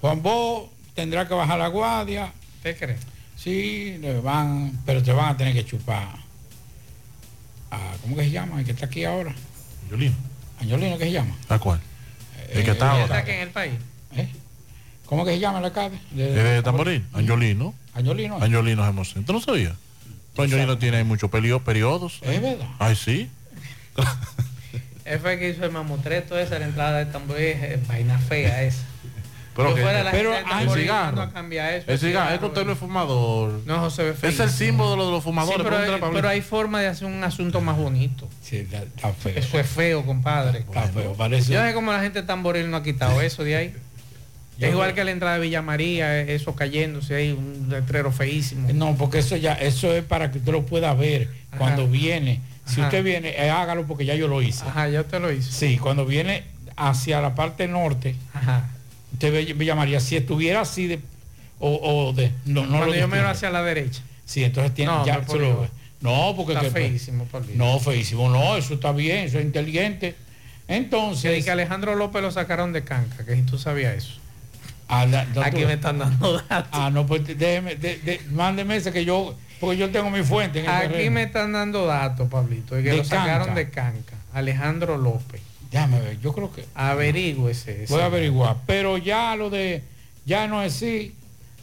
Juan 0.00 0.22
Bo 0.22 0.72
tendrá 0.94 1.28
que 1.28 1.34
bajar 1.34 1.58
la 1.58 1.68
guardia. 1.68 2.32
¿Usted 2.56 2.78
cree? 2.78 2.96
Sí, 3.36 3.98
le 4.00 4.20
van, 4.20 4.80
pero 4.84 5.02
te 5.02 5.12
van 5.12 5.28
a 5.30 5.36
tener 5.36 5.54
que 5.54 5.64
chupar. 5.64 6.27
A- 7.70 7.94
¿Cómo 8.02 8.16
que 8.16 8.24
se 8.24 8.30
llama? 8.30 8.58
El 8.60 8.64
que 8.66 8.72
está 8.72 8.86
aquí 8.86 9.04
ahora. 9.04 9.34
Angiolino. 9.84 10.14
Angiolino, 10.60 10.98
¿qué 10.98 11.04
se 11.04 11.12
llama? 11.12 11.34
¿A 11.48 11.58
cuál? 11.58 11.80
El 12.50 12.64
que 12.64 12.70
Eh, 12.70 12.72
está 12.72 12.72
¿Está 12.72 12.90
ahora. 12.92 13.18
aquí 13.18 13.30
en 13.32 13.40
el 13.40 13.50
país? 13.50 13.74
¿Cómo 15.06 15.24
que 15.24 15.32
se 15.32 15.38
llama 15.38 15.58
el 15.60 15.64
alcalde? 15.66 15.96
¿Es 16.12 16.34
de 16.34 16.62
Tamboril? 16.62 17.04
Angiolino. 17.12 17.74
Angiolino. 17.94 18.36
Angiolino 18.42 18.84
Gemosén. 18.84 19.24
¿Tú 19.24 19.32
no 19.32 19.40
sabías? 19.40 19.72
Pero 20.34 20.44
Angiolino 20.44 20.78
tiene 20.78 21.02
muchos 21.04 21.30
perio- 21.30 21.62
periodos. 21.62 22.18
Es 22.22 22.40
verdad. 22.42 22.66
Ay, 22.78 22.94
sí. 22.96 23.30
Él 25.04 25.18
fue 25.20 25.32
el 25.34 25.38
que 25.38 25.50
hizo 25.50 25.64
el 25.64 25.70
mamotreto 25.72 26.38
esa, 26.38 26.58
la 26.58 26.66
entrada 26.66 26.98
de 26.98 27.06
Tamboril, 27.06 27.44
es 27.46 27.86
vaina 27.88 28.18
fea 28.18 28.62
esa. 28.64 28.82
Pero 29.58 29.74
que- 29.74 29.82
fuera 29.82 30.02
la 30.04 30.10
pero 30.12 30.32
gente 30.32 30.44
del 30.44 30.52
el 30.52 30.58
Tamboril, 30.58 30.82
cigarro. 30.84 31.16
no 31.16 31.32
cambia 31.32 31.76
eso. 31.76 31.90
El 31.90 31.98
cigarro, 31.98 32.32
es 32.34 32.38
que 32.38 32.46
usted 32.46 32.64
no 32.64 32.72
es 32.72 32.78
fumador. 32.78 33.60
No, 33.66 33.78
José 33.80 34.14
Es 34.22 34.38
el 34.40 34.50
símbolo 34.50 35.04
de 35.06 35.10
los 35.10 35.24
fumadores. 35.24 35.58
Sí, 35.58 35.64
pero, 35.64 35.76
hay, 35.76 35.86
Pablito. 36.00 36.12
pero 36.12 36.28
hay 36.28 36.40
forma 36.42 36.80
de 36.80 36.86
hacer 36.86 37.06
un 37.08 37.24
asunto 37.24 37.60
más 37.60 37.76
bonito. 37.76 38.28
Sí, 38.40 38.58
está, 38.58 38.78
está 38.84 39.12
feo. 39.12 39.32
Eso 39.36 39.58
es 39.58 39.66
feo, 39.66 40.06
compadre. 40.06 40.60
Está 40.60 40.82
feo, 40.82 41.12
parece. 41.14 41.52
Yo 41.52 41.60
sé 41.60 41.74
cómo 41.74 41.90
la 41.92 42.00
gente 42.00 42.22
Tamboril 42.22 42.70
no 42.70 42.76
ha 42.76 42.82
quitado 42.84 43.20
eso 43.20 43.42
de 43.42 43.56
ahí. 43.56 43.74
Es 44.60 44.70
igual 44.70 44.94
que 44.94 45.04
la 45.04 45.10
entrada 45.12 45.34
de 45.34 45.40
Villa 45.42 45.62
María, 45.62 46.20
eso 46.20 46.54
cayéndose 46.54 47.14
ahí, 47.16 47.32
un 47.32 47.68
letrero 47.68 48.10
feísimo. 48.12 48.68
No, 48.74 48.94
porque 48.96 49.18
eso 49.18 49.36
ya, 49.36 49.54
eso 49.54 49.92
es 49.92 50.04
para 50.04 50.30
que 50.30 50.38
usted 50.38 50.50
lo 50.52 50.66
pueda 50.66 50.94
ver 50.94 51.28
Ajá. 51.50 51.58
cuando 51.58 51.86
viene. 51.88 52.40
Si 52.64 52.80
Ajá. 52.80 52.88
usted 52.88 53.02
viene, 53.04 53.30
eh, 53.36 53.50
hágalo 53.50 53.86
porque 53.86 54.04
ya 54.04 54.14
yo 54.14 54.28
lo 54.28 54.40
hice. 54.42 54.64
Ajá, 54.66 54.88
ya 54.88 55.00
usted 55.00 55.20
lo 55.20 55.32
hizo. 55.32 55.50
Sí, 55.52 55.78
cuando 55.78 56.04
viene 56.06 56.44
hacia 56.76 57.20
la 57.20 57.34
parte 57.34 57.66
norte, 57.68 58.14
Ajá. 58.34 58.64
Usted 59.12 59.56
Villa 59.56 59.74
María, 59.74 60.00
si 60.00 60.16
estuviera 60.16 60.60
así 60.62 60.86
de 60.86 61.00
o, 61.60 62.08
o 62.08 62.12
de 62.12 62.32
no, 62.44 62.62
no 62.62 62.68
Cuando 62.78 62.86
lo 62.86 62.94
yo 62.94 63.08
miro 63.08 63.28
hacia 63.28 63.50
la 63.50 63.62
derecha. 63.62 64.02
Sí, 64.24 64.44
entonces 64.44 64.74
tiene 64.74 64.92
No, 64.92 65.04
ya 65.06 65.18
no, 65.18 65.24
por 65.24 65.40
lo 65.40 65.68
porque 66.36 66.52
Está 66.52 66.64
que- 66.66 66.70
feísimo, 66.70 67.24
por 67.24 67.44
Dios. 67.44 67.56
No, 67.56 67.80
feísimo, 67.80 68.28
no, 68.30 68.56
eso 68.56 68.74
está 68.74 68.92
bien, 68.92 69.24
eso 69.26 69.38
es 69.38 69.44
inteligente. 69.44 70.14
Que, 70.66 70.76
Entonces, 70.76 71.44
que 71.44 71.50
Alejandro 71.50 71.94
López 71.96 72.20
lo 72.22 72.30
sacaron 72.30 72.72
de 72.72 72.84
canca, 72.84 73.24
que 73.24 73.34
si 73.34 73.42
tú 73.42 73.58
sabías 73.58 73.96
eso. 73.96 74.14
Ah, 74.86 75.06
la- 75.06 75.24
no, 75.24 75.42
Aquí 75.42 75.62
tú- 75.62 75.66
me 75.66 75.72
están 75.74 75.98
dando 75.98 76.40
datos. 76.48 76.68
Ah, 76.72 76.90
no, 76.90 77.06
pues 77.06 77.26
déjeme, 77.26 77.74
de- 77.76 77.98
de- 77.98 78.20
mándeme 78.30 78.76
ese 78.76 78.92
que 78.92 79.04
yo, 79.04 79.34
porque 79.60 79.76
yo 79.78 79.90
tengo 79.90 80.10
mi 80.10 80.22
fuente 80.22 80.60
en 80.60 80.66
el 80.66 80.70
Aquí 80.70 80.88
terreno. 80.88 81.10
me 81.12 81.22
están 81.24 81.52
dando 81.52 81.86
datos, 81.86 82.28
Pablito, 82.28 82.78
y 82.78 82.82
que 82.84 82.90
De 82.90 82.96
lo 82.98 83.04
sacaron 83.04 83.46
canca. 83.48 83.54
de 83.60 83.70
canca. 83.70 84.14
Alejandro 84.34 84.96
López. 84.98 85.40
Déjame 85.70 86.00
ver, 86.00 86.20
yo 86.20 86.32
creo 86.32 86.50
que 86.52 86.64
Averígüese. 86.74 87.84
ese. 87.84 87.92
voy 87.92 88.02
a 88.02 88.06
averiguar. 88.06 88.56
Pero 88.66 88.96
ya 88.98 89.36
lo 89.36 89.50
de, 89.50 89.82
ya 90.24 90.46
no 90.46 90.62
es 90.62 90.74
así, 90.76 91.14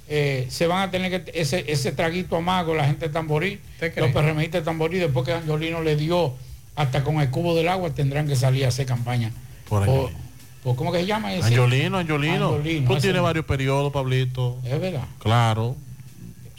eh, 0.07 0.45
se 0.49 0.68
van 0.68 0.88
a 0.88 0.91
tener 0.91 1.23
que, 1.26 1.32
ese, 1.40 1.65
ese 1.72 1.91
traguito 1.91 2.36
amargo, 2.36 2.76
la 2.76 2.86
gente 2.86 3.07
de 3.07 3.14
Tamborí, 3.14 3.60
los 3.98 4.11
PRMistas 4.11 4.61
de 4.61 4.65
Tamborí, 4.65 4.99
después 4.99 5.26
que 5.26 5.34
Angiolino 5.34 5.82
le 5.82 5.95
dio 5.95 6.34
hasta 6.76 7.03
con 7.03 7.19
el 7.19 7.30
cubo 7.32 7.56
del 7.56 7.68
agua, 7.68 7.90
tendrán 7.91 8.27
que 8.27 8.36
salir 8.36 8.65
a 8.65 8.68
hacer 8.68 8.86
campaña. 8.86 9.32
Por 9.68 9.86
por- 9.86 10.76
¿Cómo 10.76 10.91
que 10.91 10.99
se 11.02 11.06
llama 11.06 11.32
ese? 11.34 11.45
Angiolino, 11.48 11.99
Angiolino. 11.99 12.48
Angiolino, 12.56 12.91
Tú 12.94 12.99
tienes 12.99 13.22
varios 13.22 13.45
periodos, 13.45 13.94
Pablito. 13.94 14.60
Es 14.64 14.80
verdad. 14.82 15.06
Claro. 15.19 15.76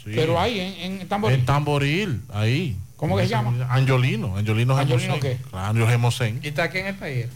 Sí. 0.03 0.11
Pero 0.15 0.39
ahí 0.39 0.59
en, 0.61 1.01
en 1.01 1.07
Tamborí. 1.09 1.35
En 1.35 1.45
Tamboril, 1.45 2.21
ahí. 2.33 2.77
¿Cómo 2.97 3.15
que 3.15 3.23
se 3.23 3.29
llama? 3.29 3.49
Angiolino. 3.69 4.35
Angiolino 4.35 4.77
¿Angiolino 4.77 5.13
Gemosén. 5.15 5.37
qué? 5.37 5.49
Claro, 5.49 5.87
Gemosén. 5.87 6.39
¿Y 6.43 6.47
está 6.49 6.63
aquí 6.63 6.79
en 6.79 6.87
el 6.87 6.95
país? 6.95 7.27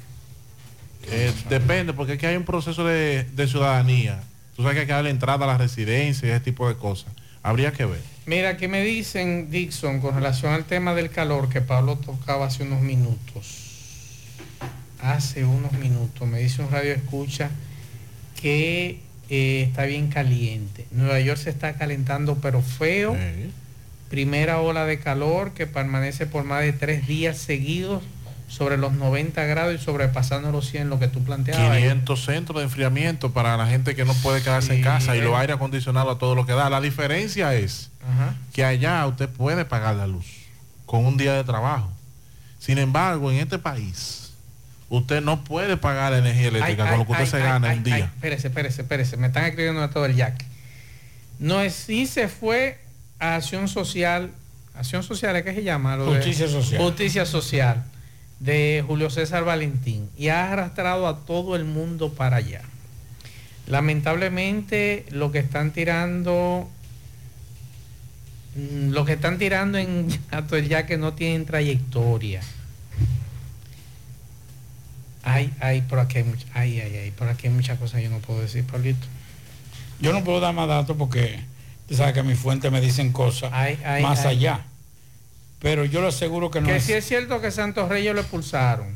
Eh, 1.07 1.31
depende, 1.49 1.93
porque 1.93 2.13
aquí 2.13 2.25
hay 2.25 2.35
un 2.35 2.43
proceso 2.43 2.83
de, 2.85 3.23
de 3.23 3.47
ciudadanía. 3.47 4.21
Tú 4.55 4.63
sabes 4.63 4.75
que 4.75 4.81
hay 4.81 4.87
que 4.87 4.93
darle 4.93 5.09
entrada 5.11 5.45
a 5.45 5.47
la 5.47 5.57
residencia 5.57 6.27
y 6.27 6.31
ese 6.31 6.39
tipo 6.41 6.67
de 6.67 6.75
cosas. 6.75 7.11
Habría 7.43 7.71
que 7.71 7.85
ver. 7.85 8.01
Mira, 8.25 8.49
aquí 8.49 8.67
me 8.67 8.83
dicen, 8.83 9.49
Dixon, 9.49 9.99
con 9.99 10.13
relación 10.13 10.53
al 10.53 10.65
tema 10.65 10.93
del 10.93 11.09
calor 11.09 11.49
que 11.49 11.61
Pablo 11.61 11.95
tocaba 11.97 12.47
hace 12.47 12.63
unos 12.63 12.81
minutos. 12.81 13.57
Hace 15.01 15.45
unos 15.45 15.71
minutos, 15.73 16.27
me 16.27 16.39
dice 16.39 16.61
un 16.61 16.69
radio 16.69 16.91
escucha 16.93 17.49
que 18.39 18.99
eh, 19.29 19.63
está 19.67 19.85
bien 19.85 20.09
caliente. 20.09 20.85
Nueva 20.91 21.19
York 21.19 21.39
se 21.39 21.49
está 21.49 21.73
calentando, 21.73 22.35
pero 22.35 22.61
feo. 22.61 23.17
Primera 24.11 24.59
ola 24.59 24.85
de 24.85 24.99
calor 24.99 25.53
que 25.53 25.67
permanece 25.67 26.27
por 26.27 26.43
más 26.43 26.61
de 26.61 26.73
tres 26.73 27.07
días 27.07 27.37
seguidos 27.37 28.03
sobre 28.49 28.75
los 28.75 28.91
90 28.91 29.41
grados 29.45 29.73
y 29.73 29.77
sobrepasando 29.77 30.51
los 30.51 30.69
100, 30.69 30.89
lo 30.89 30.99
que 30.99 31.07
tú 31.07 31.23
planteabas. 31.23 31.77
500 31.77 32.25
centros 32.25 32.57
de 32.57 32.65
enfriamiento 32.65 33.31
para 33.31 33.55
la 33.55 33.67
gente 33.67 33.95
que 33.95 34.03
no 34.03 34.13
puede 34.15 34.43
quedarse 34.43 34.75
en 34.75 34.83
casa 34.83 35.15
y 35.15 35.19
eh. 35.19 35.23
los 35.23 35.33
aire 35.37 35.53
acondicionados 35.53 36.17
a 36.17 36.19
todo 36.19 36.35
lo 36.35 36.45
que 36.45 36.51
da. 36.51 36.69
La 36.69 36.81
diferencia 36.81 37.53
es 37.55 37.89
Ajá. 38.03 38.35
que 38.51 38.65
allá 38.65 39.07
usted 39.07 39.29
puede 39.29 39.63
pagar 39.63 39.95
la 39.95 40.07
luz 40.07 40.25
con 40.85 41.05
un 41.05 41.15
día 41.15 41.33
de 41.33 41.45
trabajo. 41.45 41.89
Sin 42.59 42.77
embargo, 42.77 43.31
en 43.31 43.37
este 43.37 43.57
país, 43.59 44.33
usted 44.89 45.21
no 45.21 45.45
puede 45.45 45.77
pagar 45.77 46.11
la 46.11 46.17
energía 46.17 46.49
eléctrica 46.49 46.83
Ay, 46.83 46.89
con 46.89 46.99
lo 46.99 47.05
que 47.05 47.11
usted 47.13 47.23
ay, 47.23 47.31
se 47.31 47.39
gana 47.39 47.71
en 47.71 47.77
un 47.77 47.83
día. 47.85 48.11
espérese, 48.13 48.49
espérese, 48.49 48.81
espérese. 48.81 49.15
Me 49.15 49.27
están 49.27 49.45
escribiendo 49.45 49.79
de 49.79 49.87
todo 49.87 50.05
el 50.05 50.17
jack. 50.17 50.43
No 51.39 51.61
es 51.61 51.73
si 51.73 52.05
se 52.05 52.27
fue 52.27 52.77
a 53.21 53.35
acción 53.35 53.67
social, 53.67 54.31
acción 54.75 55.03
social, 55.03 55.35
¿es 55.35 55.43
que 55.43 55.53
se 55.53 55.63
llama? 55.63 55.95
Lo 55.95 56.11
de- 56.11 56.17
Justicia 56.17 56.47
social. 56.49 56.81
Justicia 56.81 57.25
social 57.25 57.83
de 58.39 58.83
Julio 58.85 59.11
César 59.11 59.43
Valentín 59.45 60.09
y 60.17 60.29
ha 60.29 60.51
arrastrado 60.51 61.07
a 61.07 61.19
todo 61.19 61.55
el 61.55 61.63
mundo 61.63 62.11
para 62.13 62.37
allá. 62.37 62.61
Lamentablemente 63.67 65.05
lo 65.11 65.31
que 65.31 65.37
están 65.39 65.71
tirando 65.71 66.67
mm, 68.55 68.89
lo 68.89 69.05
que 69.05 69.13
están 69.13 69.37
tirando 69.37 69.77
en 69.77 70.07
el 70.51 70.67
Yaque 70.67 70.97
no 70.97 71.13
tienen 71.13 71.45
trayectoria. 71.45 72.41
Ay, 75.23 75.53
ay, 75.59 75.81
por 75.81 75.99
aquí 75.99 76.17
hay 76.17 76.23
mucha, 76.23 76.47
ay, 76.55 76.79
ay, 76.79 76.95
ay, 76.95 77.11
por 77.11 77.27
aquí 77.29 77.45
hay 77.47 77.53
muchas 77.53 77.77
cosas 77.77 77.97
que 77.99 78.05
yo 78.05 78.09
no 78.09 78.17
puedo 78.17 78.41
decir, 78.41 78.63
Pablito. 78.65 79.05
Yo 79.99 80.11
no 80.13 80.23
puedo 80.23 80.39
dar 80.39 80.55
más 80.55 80.67
datos 80.67 80.97
porque 80.97 81.39
tú 81.91 81.97
sabes 81.97 82.13
que 82.13 82.23
mis 82.23 82.39
fuentes 82.39 82.71
me 82.71 82.79
dicen 82.79 83.11
cosas 83.11 83.51
ay, 83.53 83.77
más 84.01 84.25
ay. 84.25 84.37
allá. 84.37 84.61
Pero 85.59 85.83
yo 85.83 85.99
le 86.01 86.07
aseguro 86.07 86.49
que 86.49 86.61
no 86.61 86.67
que 86.67 86.77
es. 86.77 86.85
si 86.85 86.93
es 86.93 87.05
cierto 87.05 87.41
que 87.41 87.51
Santos 87.51 87.89
Reyes 87.89 88.13
lo 88.15 88.21
expulsaron 88.21 88.95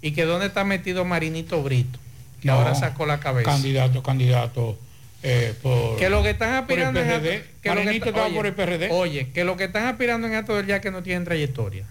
y 0.00 0.12
que 0.12 0.24
dónde 0.24 0.46
está 0.46 0.64
metido 0.64 1.04
Marinito 1.04 1.62
Brito, 1.62 1.98
que 2.40 2.48
No, 2.48 2.54
ahora 2.54 2.74
sacó 2.74 3.04
la 3.04 3.20
cabeza. 3.20 3.50
Candidato, 3.50 4.02
candidato 4.02 4.78
eh, 5.22 5.54
por. 5.62 5.98
Que 5.98 6.08
lo 6.08 6.22
que 6.22 6.30
están 6.30 6.66
por 6.66 6.78
el 6.78 6.84
aspirando 6.86 7.00
en 7.00 7.06
PRD. 7.20 7.44
que 7.60 7.68
lo 7.68 7.74
que 7.76 7.84
Marinito 7.84 7.94
está- 7.96 8.08
estaba 8.08 8.26
oye, 8.28 8.34
por 8.36 8.46
el 8.46 8.54
PRD. 8.54 8.88
Oye, 8.90 9.30
que 9.32 9.44
lo 9.44 9.56
que 9.58 9.64
están 9.64 9.84
aspirando 9.84 10.26
en 10.26 10.34
acto 10.36 10.56
del 10.56 10.64
ya 10.66 10.80
que 10.80 10.90
no 10.90 11.02
tienen 11.02 11.24
trayectoria. 11.24 11.84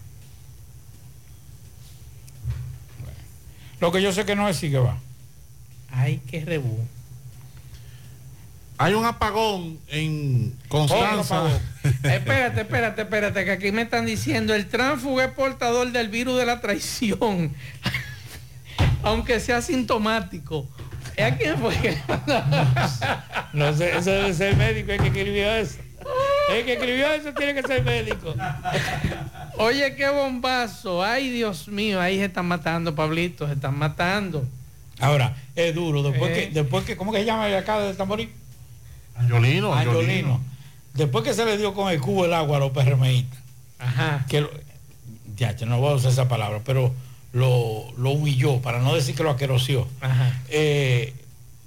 Lo 3.80 3.92
que 3.92 4.02
yo 4.02 4.12
sé 4.12 4.26
que 4.26 4.36
no 4.36 4.50
es 4.50 4.58
sí 4.58 4.72
que 4.72 4.80
va. 4.80 4.98
Ay, 5.92 6.20
qué 6.30 6.44
rebú. 6.44 6.80
Hay 8.84 8.96
un 8.96 9.06
apagón 9.06 9.80
en 9.88 10.54
Constanza. 10.68 11.42
Otro 11.44 11.58
espérate, 12.04 12.62
espérate, 12.62 13.02
espérate, 13.04 13.46
que 13.46 13.52
aquí 13.52 13.72
me 13.72 13.84
están 13.84 14.06
diciendo 14.06 14.54
el 14.54 14.68
tránsfugo 14.68 15.22
es 15.22 15.30
portador 15.30 15.90
del 15.94 16.10
virus 16.10 16.38
de 16.38 16.46
la 16.46 16.60
traición, 16.60 17.54
aunque 19.04 19.40
sea 19.40 19.62
sintomático. 19.62 20.68
¿Es 21.16 21.32
a 21.32 21.38
quién 21.38 21.58
fue 21.60 21.74
que- 21.78 21.98
No 23.54 23.74
sé, 23.74 23.96
eso 23.98 24.10
debe 24.12 24.34
ser 24.34 24.58
médico 24.58 24.92
el 24.92 25.00
que 25.00 25.08
escribió 25.08 25.56
eso. 25.56 25.78
El 26.52 26.66
que 26.66 26.74
escribió 26.74 27.08
eso 27.14 27.34
tiene 27.34 27.54
que 27.54 27.66
ser 27.66 27.86
médico. 27.86 28.36
Oye, 29.60 29.96
qué 29.96 30.10
bombazo. 30.10 31.02
Ay, 31.02 31.30
Dios 31.30 31.70
mío, 31.70 32.02
ahí 32.02 32.18
se 32.18 32.26
están 32.26 32.48
matando, 32.48 32.94
Pablito, 32.96 33.48
se 33.48 33.54
están 33.54 33.78
matando. 33.78 34.44
Ahora, 35.00 35.38
es 35.56 35.74
duro. 35.74 36.04
Después 36.04 36.32
Eh. 36.32 36.34
que, 36.34 36.54
después 36.54 36.84
que, 36.84 36.98
¿cómo 36.98 37.14
que 37.14 37.20
se 37.20 37.26
llama 37.26 37.48
el 37.48 37.56
acá 37.56 37.80
de 37.80 37.94
Tamborí? 37.94 38.30
Angiolino, 39.16 39.74
Angiolino. 39.74 40.00
Angiolino. 40.00 40.42
Después 40.94 41.24
que 41.24 41.34
se 41.34 41.46
le 41.46 41.58
dio 41.58 41.74
con 41.74 41.92
el 41.92 42.00
cubo 42.00 42.26
el 42.26 42.34
agua 42.34 42.58
a 42.58 42.60
los 42.60 42.72
PRMistas. 42.72 43.40
Ajá. 43.80 44.26
Que 44.30 44.42
lo- 44.42 44.52
ya, 45.36 45.56
yo 45.56 45.66
no 45.66 45.80
voy 45.80 45.92
a 45.92 45.96
usar 45.96 46.12
esa 46.12 46.28
palabra, 46.28 46.62
pero 46.64 46.94
lo, 47.32 47.86
lo 47.98 48.12
humilló, 48.12 48.62
para 48.62 48.80
no 48.80 48.94
decir 48.94 49.16
que 49.16 49.24
lo 49.24 49.32
aqueroció. 49.32 49.88
Ajá. 50.02 50.40
Eh, 50.50 51.14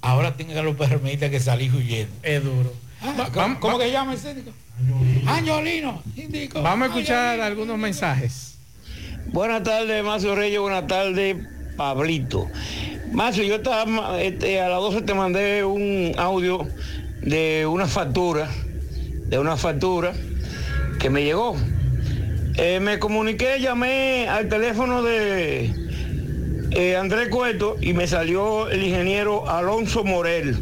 ahora 0.01 0.37
tienen 0.37 0.57
a 0.59 0.63
los 0.63 0.77
PRMistas 0.77 1.31
que 1.31 1.41
salir 1.41 1.75
huyendo. 1.75 2.15
Es 2.23 2.43
duro. 2.45 2.73
Ah, 3.03 3.29
¿Cómo, 3.33 3.61
cómo 3.61 3.79
que 3.79 3.91
llama 3.91 4.13
el 4.15 4.19
síndico? 4.19 4.51
Angiolino. 5.27 6.03
Síndico. 6.15 6.63
Vamos 6.63 6.89
a 6.89 6.93
escuchar 6.93 7.41
algunos 7.41 7.79
mensajes. 7.79 8.57
Buenas 9.29 9.63
tardes, 9.65 10.05
Macio 10.05 10.35
Reyes. 10.37 10.61
Buenas 10.61 10.87
tardes, 10.87 11.37
Pablito. 11.77 12.47
Macio, 13.13 13.43
yo 13.45 13.57
estaba, 13.57 14.21
este, 14.23 14.61
a 14.61 14.69
las 14.69 14.79
12 14.79 15.03
te 15.03 15.15
mandé 15.15 15.65
un 15.65 16.13
audio 16.17 16.67
de 17.27 17.67
una 17.67 17.87
factura, 17.87 18.49
de 19.27 19.39
una 19.39 19.57
factura 19.57 20.13
que 21.01 21.11
me 21.11 21.25
llegó. 21.25 21.57
Eh, 22.57 22.81
me 22.81 22.99
comuniqué, 22.99 23.61
llamé 23.61 24.29
al 24.29 24.49
teléfono 24.49 25.03
de 25.03 25.75
eh, 26.71 26.97
Andrés 26.97 27.29
Cueto 27.29 27.77
y 27.81 27.93
me 27.93 28.07
salió 28.07 28.71
el 28.71 28.85
ingeniero 28.85 29.51
Alonso 29.51 30.05
Morel. 30.05 30.57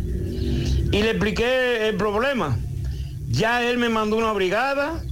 Y 0.90 1.02
le 1.02 1.10
expliqué 1.10 1.88
el 1.88 1.96
problema. 1.96 2.56
Ya 3.28 3.68
él 3.68 3.76
me 3.76 3.90
mandó 3.90 4.16
una 4.16 4.32
brigada, 4.32 5.02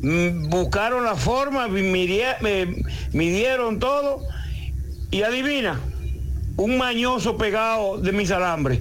mm, 0.00 0.48
buscaron 0.48 1.04
la 1.04 1.16
forma, 1.16 1.66
midieron 1.66 3.80
todo 3.80 4.20
y 5.10 5.22
adivina, 5.22 5.80
un 6.56 6.78
mañoso 6.78 7.36
pegado 7.36 7.98
de 7.98 8.12
mis 8.12 8.30
alambres. 8.30 8.80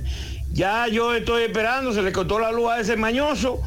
Ya 0.54 0.88
yo 0.88 1.16
estoy 1.16 1.46
esperando, 1.46 1.94
se 1.94 2.04
le 2.04 2.12
cortó 2.12 2.38
la 2.38 2.52
luz 2.52 2.70
a 2.70 2.80
ese 2.80 2.96
mañoso 2.96 3.60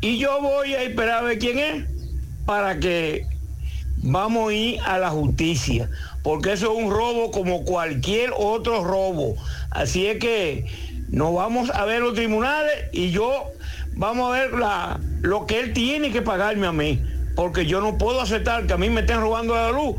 y 0.00 0.18
yo 0.18 0.40
voy 0.40 0.72
a 0.74 0.82
esperar 0.82 1.18
a 1.18 1.22
ver 1.22 1.38
quién 1.40 1.58
es 1.58 1.84
para 2.46 2.78
que 2.78 3.26
vamos 3.96 4.50
a 4.50 4.54
ir 4.54 4.80
a 4.82 4.98
la 4.98 5.10
justicia, 5.10 5.90
porque 6.22 6.52
eso 6.52 6.72
es 6.72 6.84
un 6.84 6.92
robo 6.92 7.32
como 7.32 7.64
cualquier 7.64 8.30
otro 8.36 8.84
robo. 8.84 9.34
Así 9.70 10.06
es 10.06 10.18
que 10.18 10.66
nos 11.08 11.34
vamos 11.34 11.70
a 11.70 11.84
ver 11.84 12.02
los 12.02 12.14
tribunales 12.14 12.84
y 12.92 13.10
yo 13.10 13.46
vamos 13.96 14.30
a 14.30 14.38
ver 14.38 14.52
la, 14.52 15.00
lo 15.22 15.44
que 15.44 15.58
él 15.58 15.72
tiene 15.72 16.12
que 16.12 16.22
pagarme 16.22 16.68
a 16.68 16.72
mí, 16.72 17.02
porque 17.34 17.66
yo 17.66 17.80
no 17.80 17.98
puedo 17.98 18.20
aceptar 18.20 18.64
que 18.68 18.74
a 18.74 18.78
mí 18.78 18.88
me 18.90 19.00
estén 19.00 19.20
robando 19.20 19.56
la 19.56 19.72
luz 19.72 19.96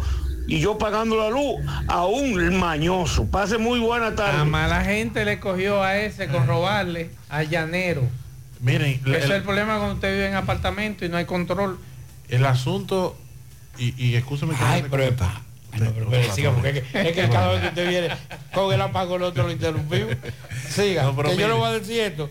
y 0.50 0.60
yo 0.60 0.78
pagando 0.78 1.16
la 1.16 1.30
luz 1.30 1.58
a 1.88 2.06
un 2.06 2.58
mañoso. 2.58 3.26
Pase 3.26 3.58
muy 3.58 3.80
buena 3.80 4.16
tarde. 4.16 4.40
A 4.42 4.46
mala 4.46 4.84
gente 4.84 5.24
le 5.26 5.40
cogió 5.40 5.84
a 5.84 5.98
ese 5.98 6.28
con 6.28 6.48
robarle 6.48 7.12
al 7.30 7.50
llanero. 7.50 8.04
Miren, 8.60 9.00
Ese 9.06 9.10
el- 9.10 9.16
es 9.16 9.30
el 9.30 9.44
problema 9.44 9.78
cuando 9.78 9.96
usted 9.96 10.12
vive 10.12 10.28
en 10.28 10.36
apartamento 10.36 11.06
y 11.06 11.10
no 11.10 11.18
hay 11.18 11.26
control. 11.26 11.80
El 12.28 12.46
asunto, 12.46 13.18
y, 13.78 13.94
y 14.04 14.16
escúcheme 14.16 14.54
que 14.56 14.64
Ay, 14.64 14.82
pero, 14.90 15.04
cometa. 15.04 15.42
Ay, 15.72 15.80
no, 15.82 15.92
pero, 15.92 16.10
pero 16.10 16.34
siga, 16.34 16.52
porque 16.52 16.70
es 16.70 16.84
que, 16.84 17.02
es 17.10 17.16
que 17.16 17.30
cada 17.30 17.52
vez 17.54 17.62
que 17.62 17.68
usted 17.70 17.90
viene 17.90 18.10
con 18.54 18.74
el 18.74 18.82
apagón 18.82 19.22
el 19.22 19.28
otro 19.28 19.44
lo 19.44 19.52
interrumpimos. 19.52 20.16
Siga, 20.70 21.04
No, 21.04 21.16
pero 21.16 21.30
que 21.30 21.38
yo 21.38 21.48
le 21.48 21.54
voy 21.54 21.68
a 21.68 21.72
decir 21.72 22.00
esto. 22.02 22.30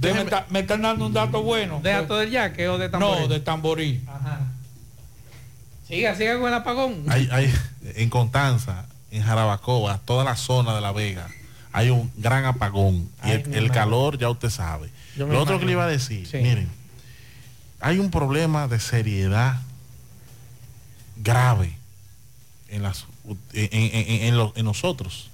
Me, 0.00 0.10
está- 0.10 0.44
me 0.50 0.58
están 0.60 0.82
dando 0.82 1.06
un 1.06 1.12
dato 1.12 1.42
bueno. 1.42 1.80
¿De 1.82 1.92
acto 1.92 2.16
del 2.16 2.30
yaque 2.30 2.68
o 2.68 2.78
de 2.78 2.88
tamborí? 2.88 3.20
No, 3.22 3.28
de 3.28 3.40
tamborí. 3.40 4.02
Ajá. 4.08 4.40
Siga, 5.88 6.14
siga 6.16 6.38
con 6.38 6.48
el 6.48 6.54
apagón. 6.54 7.04
Hay, 7.08 7.28
hay, 7.30 7.52
en 7.96 8.08
Constanza, 8.10 8.86
en 9.10 9.22
Jarabacoa, 9.22 9.98
toda 10.04 10.24
la 10.24 10.36
zona 10.36 10.74
de 10.74 10.80
La 10.80 10.92
Vega, 10.92 11.28
hay 11.72 11.90
un 11.90 12.10
gran 12.16 12.44
apagón. 12.46 13.08
Y 13.24 13.30
el, 13.30 13.70
calor 13.70 14.16
ya 14.18 14.30
usted 14.30 14.50
sabe. 14.50 14.88
Yo 15.16 15.26
Lo 15.26 15.40
otro 15.42 15.58
que 15.58 15.66
le 15.66 15.72
iba 15.72 15.84
a 15.84 15.88
decir, 15.88 16.26
Sí. 16.26 16.38
miren, 16.38 16.68
hay 17.80 17.98
un 17.98 18.10
problema 18.10 18.66
de 18.66 18.80
seriedad 18.80 19.56
grave 21.16 21.76
en, 22.68 22.82
las, 22.82 23.06
en, 23.52 23.68
en- 23.72 23.90
en- 23.94 24.22
en 24.28 24.36
lo- 24.36 24.52
en 24.56 24.64
nosotros. 24.64 25.30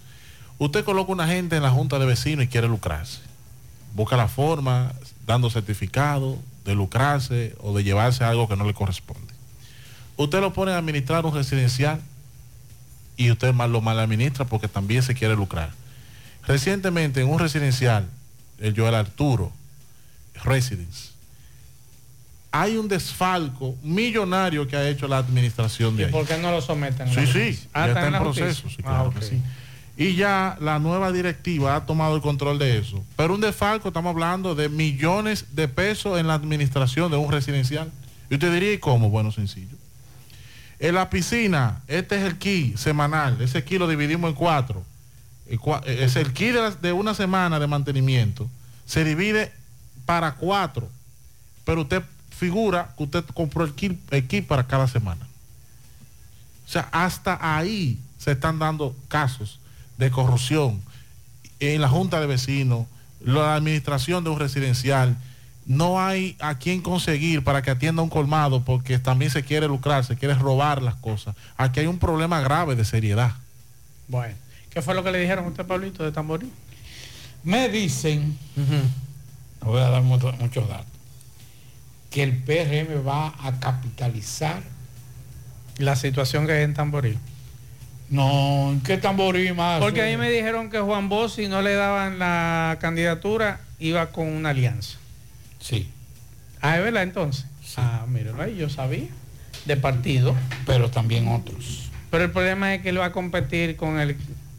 Usted 0.58 0.84
coloca 0.84 1.12
una 1.12 1.26
gente 1.26 1.56
en 1.56 1.62
la 1.62 1.70
junta 1.70 1.98
de 1.98 2.06
vecinos 2.06 2.44
y 2.44 2.48
quiere 2.48 2.68
lucrarse. 2.68 3.20
Busca 3.94 4.16
la 4.16 4.28
forma, 4.28 4.92
dando 5.26 5.48
certificado 5.48 6.38
de 6.64 6.74
lucrarse 6.74 7.54
o 7.60 7.74
de 7.76 7.82
llevarse 7.82 8.24
algo 8.24 8.46
que 8.48 8.56
no 8.56 8.64
le 8.64 8.74
corresponde. 8.74 9.29
Usted 10.20 10.40
lo 10.42 10.52
pone 10.52 10.72
a 10.72 10.76
administrar 10.76 11.24
un 11.24 11.34
residencial 11.34 11.98
y 13.16 13.30
usted 13.30 13.54
mal 13.54 13.72
lo 13.72 13.80
mal 13.80 13.98
administra 13.98 14.44
porque 14.44 14.68
también 14.68 15.02
se 15.02 15.14
quiere 15.14 15.34
lucrar. 15.34 15.70
Recientemente 16.46 17.22
en 17.22 17.28
un 17.28 17.38
residencial, 17.38 18.06
el 18.58 18.76
Joel 18.76 18.96
Arturo 18.96 19.50
Residence, 20.44 21.12
hay 22.52 22.76
un 22.76 22.86
desfalco 22.86 23.74
millonario 23.82 24.68
que 24.68 24.76
ha 24.76 24.86
hecho 24.90 25.08
la 25.08 25.16
administración 25.16 25.96
de 25.96 26.02
¿Y 26.02 26.06
ahí. 26.06 26.12
por 26.12 26.26
qué 26.26 26.36
no 26.36 26.50
lo 26.50 26.60
someten? 26.60 27.08
Sí, 27.14 27.26
sí? 27.26 27.58
Ah, 27.72 27.86
ya 27.86 27.92
está 27.92 28.06
en 28.08 28.22
proceso, 28.22 28.68
sí, 28.68 28.76
Ah, 28.80 28.82
claro 28.82 29.08
ok. 29.08 29.20
que 29.20 29.24
sí. 29.24 29.42
Y 29.96 30.16
ya 30.16 30.58
la 30.60 30.78
nueva 30.78 31.12
directiva 31.12 31.76
ha 31.76 31.86
tomado 31.86 32.14
el 32.14 32.20
control 32.20 32.58
de 32.58 32.76
eso. 32.76 33.02
Pero 33.16 33.34
un 33.34 33.40
desfalco, 33.40 33.88
estamos 33.88 34.10
hablando 34.10 34.54
de 34.54 34.68
millones 34.68 35.46
de 35.52 35.66
pesos 35.66 36.20
en 36.20 36.26
la 36.26 36.34
administración 36.34 37.10
de 37.10 37.16
un 37.16 37.32
residencial. 37.32 37.90
Y 38.28 38.34
usted 38.34 38.52
diría, 38.52 38.74
¿y 38.74 38.78
cómo? 38.78 39.08
Bueno, 39.08 39.32
sencillo. 39.32 39.79
En 40.80 40.94
la 40.94 41.10
piscina, 41.10 41.82
este 41.86 42.16
es 42.16 42.22
el 42.24 42.38
key 42.38 42.74
semanal. 42.76 43.40
Ese 43.40 43.62
key 43.62 43.78
lo 43.78 43.86
dividimos 43.86 44.30
en 44.30 44.34
cuatro. 44.34 44.82
Cua- 45.58 45.84
Es 45.86 46.16
el 46.16 46.32
key 46.32 46.52
de, 46.80 46.92
una 46.92 47.14
semana 47.14 47.58
de 47.60 47.66
mantenimiento. 47.66 48.48
Se 48.86 49.04
divide 49.04 49.52
para 50.06 50.34
cuatro. 50.36 50.88
Pero 51.64 51.82
usted 51.82 52.02
figura 52.30 52.94
que 52.96 53.02
usted 53.04 53.24
compró 53.34 53.64
el 53.64 53.74
kit, 53.74 54.00
el 54.12 54.26
kit 54.26 54.46
para 54.46 54.66
cada 54.66 54.88
semana. 54.88 55.26
O 56.66 56.68
sea, 56.70 56.88
hasta 56.92 57.38
ahí 57.40 57.98
se 58.18 58.32
están 58.32 58.58
dando 58.58 58.96
casos 59.08 59.60
de 59.98 60.10
corrupción 60.10 60.80
en 61.58 61.80
la 61.82 61.88
junta 61.88 62.20
de 62.20 62.26
vecinos, 62.26 62.86
la 63.20 63.54
administración 63.54 64.24
de 64.24 64.30
un 64.30 64.38
residencial. 64.38 65.14
No 65.70 66.00
hay 66.04 66.34
a 66.40 66.56
quien 66.58 66.80
conseguir 66.80 67.44
para 67.44 67.62
que 67.62 67.70
atienda 67.70 68.02
un 68.02 68.08
colmado 68.08 68.64
porque 68.64 68.98
también 68.98 69.30
se 69.30 69.44
quiere 69.44 69.68
lucrar, 69.68 70.04
se 70.04 70.16
quiere 70.16 70.34
robar 70.34 70.82
las 70.82 70.96
cosas. 70.96 71.36
Aquí 71.56 71.78
hay 71.78 71.86
un 71.86 72.00
problema 72.00 72.40
grave 72.40 72.74
de 72.74 72.84
seriedad. 72.84 73.34
Bueno, 74.08 74.34
¿qué 74.70 74.82
fue 74.82 74.96
lo 74.96 75.04
que 75.04 75.12
le 75.12 75.20
dijeron 75.20 75.44
a 75.44 75.48
usted, 75.48 75.64
Pablito, 75.64 76.02
de 76.02 76.10
tamborí? 76.10 76.50
Me 77.44 77.68
dicen, 77.68 78.36
no 79.62 79.68
voy 79.70 79.80
a 79.80 79.90
dar 79.90 80.02
mucho- 80.02 80.32
muchos 80.40 80.68
datos, 80.68 80.86
que 82.10 82.24
el 82.24 82.36
PRM 82.36 83.04
va 83.06 83.28
a 83.40 83.60
capitalizar. 83.60 84.62
La 85.78 85.94
situación 85.94 86.46
que 86.48 86.52
hay 86.52 86.64
en 86.64 86.74
Tamboril. 86.74 87.16
No, 88.10 88.78
¿qué 88.84 88.98
tamborí 88.98 89.52
más? 89.52 89.80
Porque 89.80 90.02
a 90.02 90.06
mí 90.06 90.16
me 90.16 90.28
dijeron 90.30 90.68
que 90.68 90.80
Juan 90.80 91.08
Bosch, 91.08 91.36
si 91.36 91.46
no 91.46 91.62
le 91.62 91.74
daban 91.74 92.18
la 92.18 92.76
candidatura, 92.80 93.60
iba 93.78 94.06
con 94.10 94.26
una 94.26 94.50
alianza. 94.50 94.98
Sí. 95.60 95.88
Ah, 96.60 96.76
¿es 96.78 96.84
verdad 96.84 97.02
entonces? 97.02 97.46
Ah, 97.76 98.04
míralo 98.08 98.42
ahí, 98.42 98.56
yo 98.56 98.68
sabía. 98.68 99.06
De 99.64 99.76
partido. 99.76 100.34
Pero 100.66 100.90
también 100.90 101.28
otros. 101.28 101.90
Pero 102.10 102.24
el 102.24 102.30
problema 102.32 102.74
es 102.74 102.82
que 102.82 102.88
él 102.88 102.98
va 102.98 103.06
a 103.06 103.12
competir 103.12 103.76
con 103.76 104.00
el... 104.00 104.16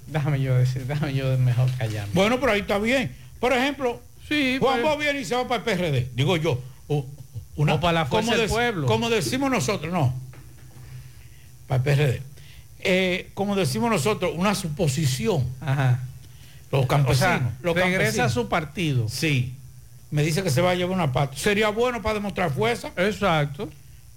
Déjame 0.07 0.41
yo 0.41 0.55
decir, 0.55 0.85
déjame 0.85 1.13
yo 1.13 1.37
mejor 1.37 1.69
callarme. 1.77 2.13
Bueno, 2.13 2.39
pero 2.39 2.51
ahí 2.53 2.61
está 2.61 2.77
bien. 2.79 3.11
Por 3.39 3.53
ejemplo, 3.53 4.01
Sí, 4.27 4.57
Juan 4.61 4.81
Bosch 4.81 4.99
viene 4.99 5.19
y 5.21 5.25
se 5.25 5.35
va 5.35 5.45
para 5.47 5.57
el 5.57 5.63
PRD, 5.63 6.09
digo 6.15 6.37
yo. 6.37 6.61
o- 6.87 7.05
una, 7.57 7.73
O 7.73 7.79
para 7.81 7.91
la 7.93 8.05
Fuerza 8.05 8.35
del 8.37 8.47
Pueblo. 8.49 8.87
Como 8.87 9.09
decimos 9.09 9.51
nosotros, 9.51 9.91
no. 9.91 10.13
Para 11.67 11.77
el 11.77 11.83
PRD. 11.83 12.21
Eh, 12.79 13.29
como 13.33 13.55
decimos 13.55 13.89
nosotros, 13.89 14.31
una 14.35 14.55
suposición. 14.55 15.45
Ajá. 15.59 15.99
Los 16.71 16.85
campesinos. 16.87 17.17
O 17.17 17.39
sea, 17.39 17.51
los 17.61 17.75
regresa 17.75 17.97
campesinos. 17.97 18.31
a 18.31 18.33
su 18.33 18.47
partido. 18.49 19.09
Sí. 19.09 19.53
Me 20.11 20.23
dice 20.23 20.43
que 20.43 20.49
se 20.49 20.61
va 20.61 20.71
a 20.71 20.75
llevar 20.75 20.93
una 20.95 21.11
pata. 21.11 21.35
Sería 21.37 21.69
bueno 21.69 22.01
para 22.01 22.15
demostrar 22.15 22.51
fuerza. 22.51 22.91
Exacto. 22.97 23.69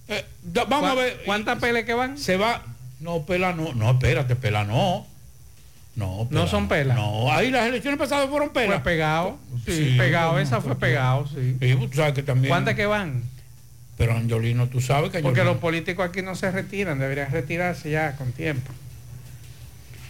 Eh, 0.08 0.24
da- 0.42 0.64
vamos 0.64 0.90
a 0.90 0.94
ver. 0.94 1.22
¿Cuántas 1.24 1.58
pelas 1.58 1.84
que 1.84 1.94
van? 1.94 2.18
Se 2.18 2.36
va. 2.36 2.62
No, 3.00 3.22
pela 3.22 3.52
no. 3.52 3.72
No, 3.74 3.92
espérate, 3.92 4.36
pela 4.36 4.64
no. 4.64 5.06
No, 5.96 6.26
No 6.30 6.46
son 6.48 6.66
pelas. 6.66 6.96
No, 6.96 7.30
ahí 7.32 7.52
las 7.52 7.66
elecciones 7.68 7.98
pasadas 7.98 8.28
fueron 8.28 8.50
pelas. 8.50 8.82
Fue 8.82 8.92
pegado. 8.92 9.38
Sí, 9.64 9.94
pegado. 9.96 10.32
no, 10.32 10.38
Esa 10.40 10.56
no, 10.56 10.62
fue 10.62 10.74
pegado, 10.76 11.28
sí. 11.28 11.56
Tú 11.60 11.96
sabes 11.96 12.14
que 12.14 12.22
también. 12.24 12.48
¿Cuántas 12.48 12.74
que 12.74 12.86
van? 12.86 13.22
Pero 13.96 14.12
Angelino, 14.16 14.66
tú 14.68 14.80
sabes 14.80 15.10
que 15.12 15.20
Porque 15.20 15.44
los 15.44 15.58
políticos 15.58 16.08
aquí 16.08 16.20
no 16.20 16.34
se 16.34 16.50
retiran, 16.50 16.98
deberían 16.98 17.30
retirarse 17.30 17.90
ya 17.90 18.16
con 18.16 18.32
tiempo. 18.32 18.72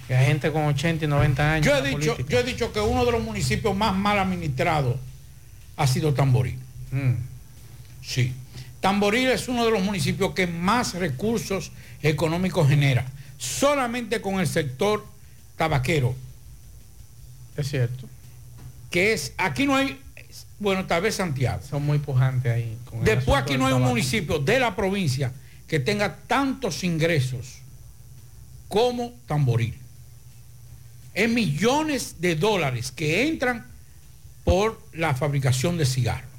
Que 0.09 0.17
hay 0.17 0.27
gente 0.27 0.51
con 0.51 0.65
80 0.65 1.05
y 1.05 1.09
90 1.09 1.53
años. 1.53 1.67
Yo 1.67 1.77
he, 1.77 1.83
dicho, 1.83 2.13
política. 2.13 2.31
yo 2.31 2.39
he 2.39 2.45
dicho 2.45 2.73
que 2.73 2.81
uno 2.81 3.05
de 3.05 3.13
los 3.13 3.23
municipios 3.23 3.77
más 3.77 3.95
mal 3.95 4.19
administrados 4.19 4.97
ha 5.77 5.87
sido 5.87 6.15
Tamboril. 6.15 6.59
Mm. 6.91 7.15
Sí. 8.03 8.33
Tamboril 8.81 9.29
es 9.29 9.49
uno 9.49 9.65
de 9.65 9.71
los 9.71 9.83
municipios 9.83 10.35
que 10.35 10.47
más 10.47 10.95
recursos 10.95 11.73
económicos 12.03 12.69
genera. 12.69 13.07
Solamente 13.39 14.21
con 14.21 14.41
el 14.41 14.47
sector 14.47 15.07
tabaquero. 15.57 16.15
Es 17.57 17.69
cierto. 17.71 18.09
Que 18.91 19.13
es, 19.13 19.33
aquí 19.39 19.67
no 19.67 19.75
hay, 19.77 19.99
bueno, 20.59 20.87
tal 20.87 21.03
vez 21.03 21.17
Santiago. 21.17 21.63
Son 21.69 21.85
muy 21.85 21.99
pujantes 21.99 22.53
ahí. 22.53 22.77
con 22.89 23.03
Después 23.05 23.43
aquí 23.43 23.57
no 23.57 23.67
hay 23.67 23.73
un 23.73 23.79
tabaco. 23.81 23.91
municipio 23.91 24.39
de 24.39 24.59
la 24.59 24.77
provincia 24.77 25.33
que 25.67 25.81
tenga 25.81 26.17
tantos 26.27 26.85
ingresos 26.85 27.59
como 28.69 29.13
Tamboril. 29.27 29.75
Es 31.15 31.29
millones 31.31 32.17
de 32.21 32.35
dólares 32.35 32.91
que 32.93 33.29
entran 33.29 33.67
por 34.45 34.81
la 34.93 35.15
fabricación 35.15 35.77
de 35.79 35.87
cigarros. 35.87 36.31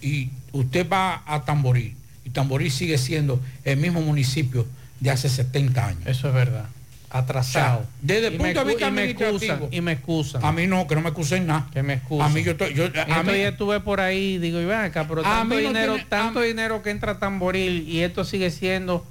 Y 0.00 0.30
usted 0.52 0.88
va 0.88 1.22
a 1.26 1.44
Tamboril 1.44 1.94
y 2.24 2.30
Tamboril 2.30 2.70
sigue 2.72 2.98
siendo 2.98 3.40
el 3.64 3.76
mismo 3.76 4.00
municipio 4.00 4.66
de 5.00 5.10
hace 5.10 5.28
70 5.28 5.86
años. 5.86 6.02
Eso 6.06 6.28
es 6.28 6.34
verdad. 6.34 6.66
Atrasado. 7.10 7.80
O 7.80 7.82
sea, 7.82 7.90
desde 8.00 8.28
el 8.28 8.36
punto 8.38 8.60
de 8.60 8.64
vista 8.64 8.88
y 8.88 8.90
me 8.90 9.04
excusan, 9.04 9.60
y 9.70 9.80
me 9.82 9.92
excusan. 9.92 10.44
A 10.44 10.50
mí 10.50 10.66
no, 10.66 10.86
que 10.86 10.94
no 10.94 11.02
me 11.02 11.08
excusen 11.10 11.46
nada. 11.46 11.68
Que 11.72 11.82
me 11.82 11.94
excusan. 11.94 12.26
A 12.26 12.30
mí 12.30 12.42
yo 12.42 12.52
estoy, 12.52 12.72
yo, 12.72 12.84
a 12.86 13.22
mí, 13.22 13.32
días 13.34 13.52
estuve 13.52 13.80
por 13.80 14.00
ahí, 14.00 14.38
digo, 14.38 14.58
y 14.60 14.64
ven 14.64 14.78
acá, 14.78 15.06
pero 15.06 15.22
tanto 15.22 15.54
no 15.54 15.60
dinero, 15.60 15.92
tiene- 15.94 16.08
tanto 16.08 16.40
dinero 16.40 16.82
que 16.82 16.88
entra 16.90 17.12
a 17.12 17.18
Tamboril 17.18 17.86
y 17.86 18.00
esto 18.00 18.24
sigue 18.24 18.50
siendo 18.50 19.06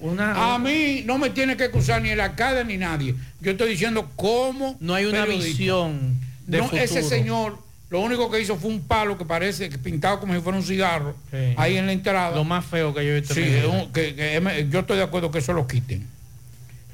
una 0.00 0.54
A 0.54 0.58
mí 0.58 1.02
no 1.06 1.18
me 1.18 1.30
tiene 1.30 1.56
que 1.56 1.64
acusar 1.64 2.02
ni 2.02 2.10
el 2.10 2.20
alcalde 2.20 2.64
ni 2.64 2.76
nadie. 2.76 3.14
Yo 3.40 3.50
estoy 3.52 3.70
diciendo 3.70 4.10
cómo. 4.16 4.76
no 4.80 4.94
hay 4.94 5.04
una 5.06 5.22
periodista. 5.24 5.48
visión 5.58 6.16
de 6.46 6.58
No, 6.58 6.64
futuro. 6.64 6.82
ese 6.82 7.02
señor, 7.02 7.58
lo 7.90 8.00
único 8.00 8.30
que 8.30 8.40
hizo 8.40 8.56
fue 8.56 8.70
un 8.70 8.80
palo 8.80 9.16
que 9.18 9.24
parece 9.24 9.68
que 9.68 9.78
pintado 9.78 10.18
como 10.20 10.34
si 10.34 10.40
fuera 10.40 10.58
un 10.58 10.64
cigarro, 10.64 11.14
Sí. 11.30 11.54
ahí 11.56 11.76
en 11.76 11.86
la 11.86 11.92
entrada. 11.92 12.34
lo 12.36 12.44
más 12.44 12.64
feo 12.64 12.92
que 12.94 13.04
yo 13.04 13.12
he 13.12 13.20
visto. 13.20 13.34
Sí, 13.34 13.42
un- 13.70 13.92
que- 13.92 14.14
que 14.14 14.66
yo 14.70 14.80
estoy 14.80 14.96
de 14.98 15.02
acuerdo 15.04 15.30
que 15.30 15.38
eso 15.38 15.52
lo 15.52 15.66
quiten. 15.66 16.06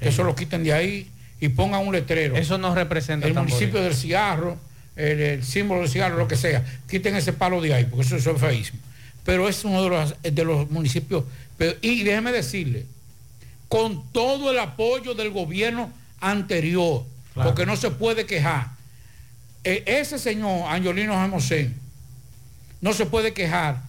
Que 0.00 0.08
Eso 0.08 0.24
lo 0.24 0.34
quiten 0.34 0.64
de 0.64 0.72
ahí 0.72 1.08
y 1.40 1.48
pongan 1.48 1.86
un 1.86 1.92
letrero. 1.94 2.34
Eso 2.36 2.58
no 2.58 2.74
representa 2.74 3.26
el 3.26 3.34
municipio 3.34 3.80
del 3.80 3.94
cigarro, 3.94 4.56
el, 4.96 5.20
el 5.20 5.44
símbolo 5.44 5.80
del 5.82 5.90
cigarro, 5.90 6.16
lo 6.16 6.26
que 6.28 6.36
sea. 6.36 6.64
Quiten 6.90 7.14
ese 7.16 7.32
palo 7.32 7.60
de 7.60 7.72
ahí, 7.74 7.84
porque 7.84 8.04
eso, 8.06 8.16
eso 8.16 8.32
es 8.32 8.40
feísimo. 8.40 8.78
Pero 9.24 9.48
es 9.48 9.64
uno 9.64 9.84
de 9.84 9.88
los, 9.90 10.14
de 10.22 10.44
los 10.44 10.68
municipios. 10.70 11.22
Pero- 11.62 11.78
y 11.82 12.02
déjeme 12.02 12.32
decirle, 12.32 12.86
con 13.68 14.02
todo 14.12 14.50
el 14.50 14.58
apoyo 14.58 15.14
del 15.14 15.30
gobierno 15.30 15.90
anterior, 16.20 17.04
Claro. 17.34 17.50
porque 17.50 17.66
no 17.66 17.76
se 17.76 17.90
puede 17.90 18.26
quejar. 18.26 18.68
Eh, 19.64 19.84
ese 19.86 20.18
señor, 20.18 20.68
Angelino 20.68 21.14
Jamosén, 21.14 21.74
no 22.80 22.92
se 22.92 23.06
puede 23.06 23.32
quejar 23.32 23.80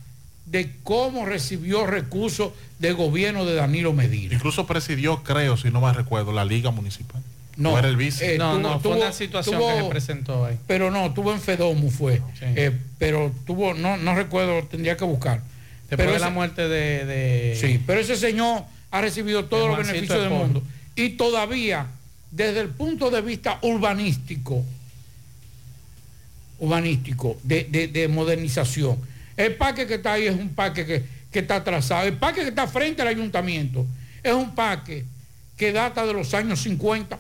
de 0.46 0.72
cómo 0.84 1.26
recibió 1.26 1.88
recursos 1.88 2.52
del 2.80 2.94
gobierno 2.94 3.44
de 3.46 3.56
Danilo 3.56 3.92
Medina. 3.94 4.36
Incluso 4.36 4.68
presidió, 4.68 5.24
creo, 5.24 5.58
si 5.58 5.72
no 5.72 5.82
me 5.82 5.92
recuerdo, 5.94 6.32
la 6.32 6.46
liga 6.46 6.70
municipal. 6.72 7.22
No, 7.56 7.74
¿O 7.74 7.78
era 7.80 7.88
el 7.88 7.96
vice? 7.98 8.36
eh, 8.36 8.38
no, 8.38 8.54
tuvo- 8.54 8.62
no, 8.62 8.80
fue 8.80 8.92
tuvo- 8.92 9.02
una 9.04 9.14
situación 9.14 9.58
tuvo- 9.60 9.76
que 9.76 9.84
se 9.84 9.90
presentó 9.90 10.46
ahí. 10.46 10.58
pero 10.68 10.90
no, 10.92 11.14
tuvo 11.14 11.32
en 11.34 11.40
Fedomu 11.42 11.90
fue. 11.92 12.22
Eh, 12.42 12.72
pero 13.00 13.32
tuvo, 13.46 13.74
no, 13.74 13.98
no 13.98 14.16
recuerdo, 14.16 14.64
tendría 14.68 14.96
que 14.98 15.06
buscar. 15.06 15.42
Después 15.90 15.98
pero 15.98 16.14
de 16.14 16.20
la 16.20 16.30
muerte 16.30 16.68
de, 16.68 17.06
de- 17.06 17.58
Sí, 17.60 17.80
pero 17.86 18.00
ese 18.00 18.16
señor 18.16 18.64
ha 18.92 19.02
recibido 19.02 19.46
todos 19.46 19.68
los 19.68 19.78
beneficios 19.88 20.20
del 20.22 20.30
mundo. 20.40 20.64
Y 20.96 21.10
todavía, 21.12 21.88
desde 22.32 22.60
el 22.62 22.70
punto 22.70 23.10
de 23.12 23.22
vista 23.22 23.60
urbanístico, 23.62 24.64
urbanístico, 26.60 27.38
de, 27.44 27.66
de- 27.66 27.88
de 27.88 28.08
modernización, 28.08 28.98
el 29.36 29.56
parque 29.56 29.88
que 29.88 29.96
está 29.96 30.14
ahí 30.14 30.28
es 30.28 30.36
un 30.36 30.50
parque 30.50 30.86
que, 30.86 31.04
que 31.32 31.40
está 31.40 31.58
atrasado. 31.58 32.08
El 32.08 32.14
parque 32.18 32.42
que 32.42 32.50
está 32.50 32.68
frente 32.68 33.02
al 33.02 33.08
ayuntamiento 33.08 33.86
es 34.22 34.34
un 34.34 34.54
parque 34.56 35.06
que 35.58 35.72
data 35.72 36.06
de 36.06 36.14
los 36.14 36.34
años 36.34 36.62
50. 36.62 37.20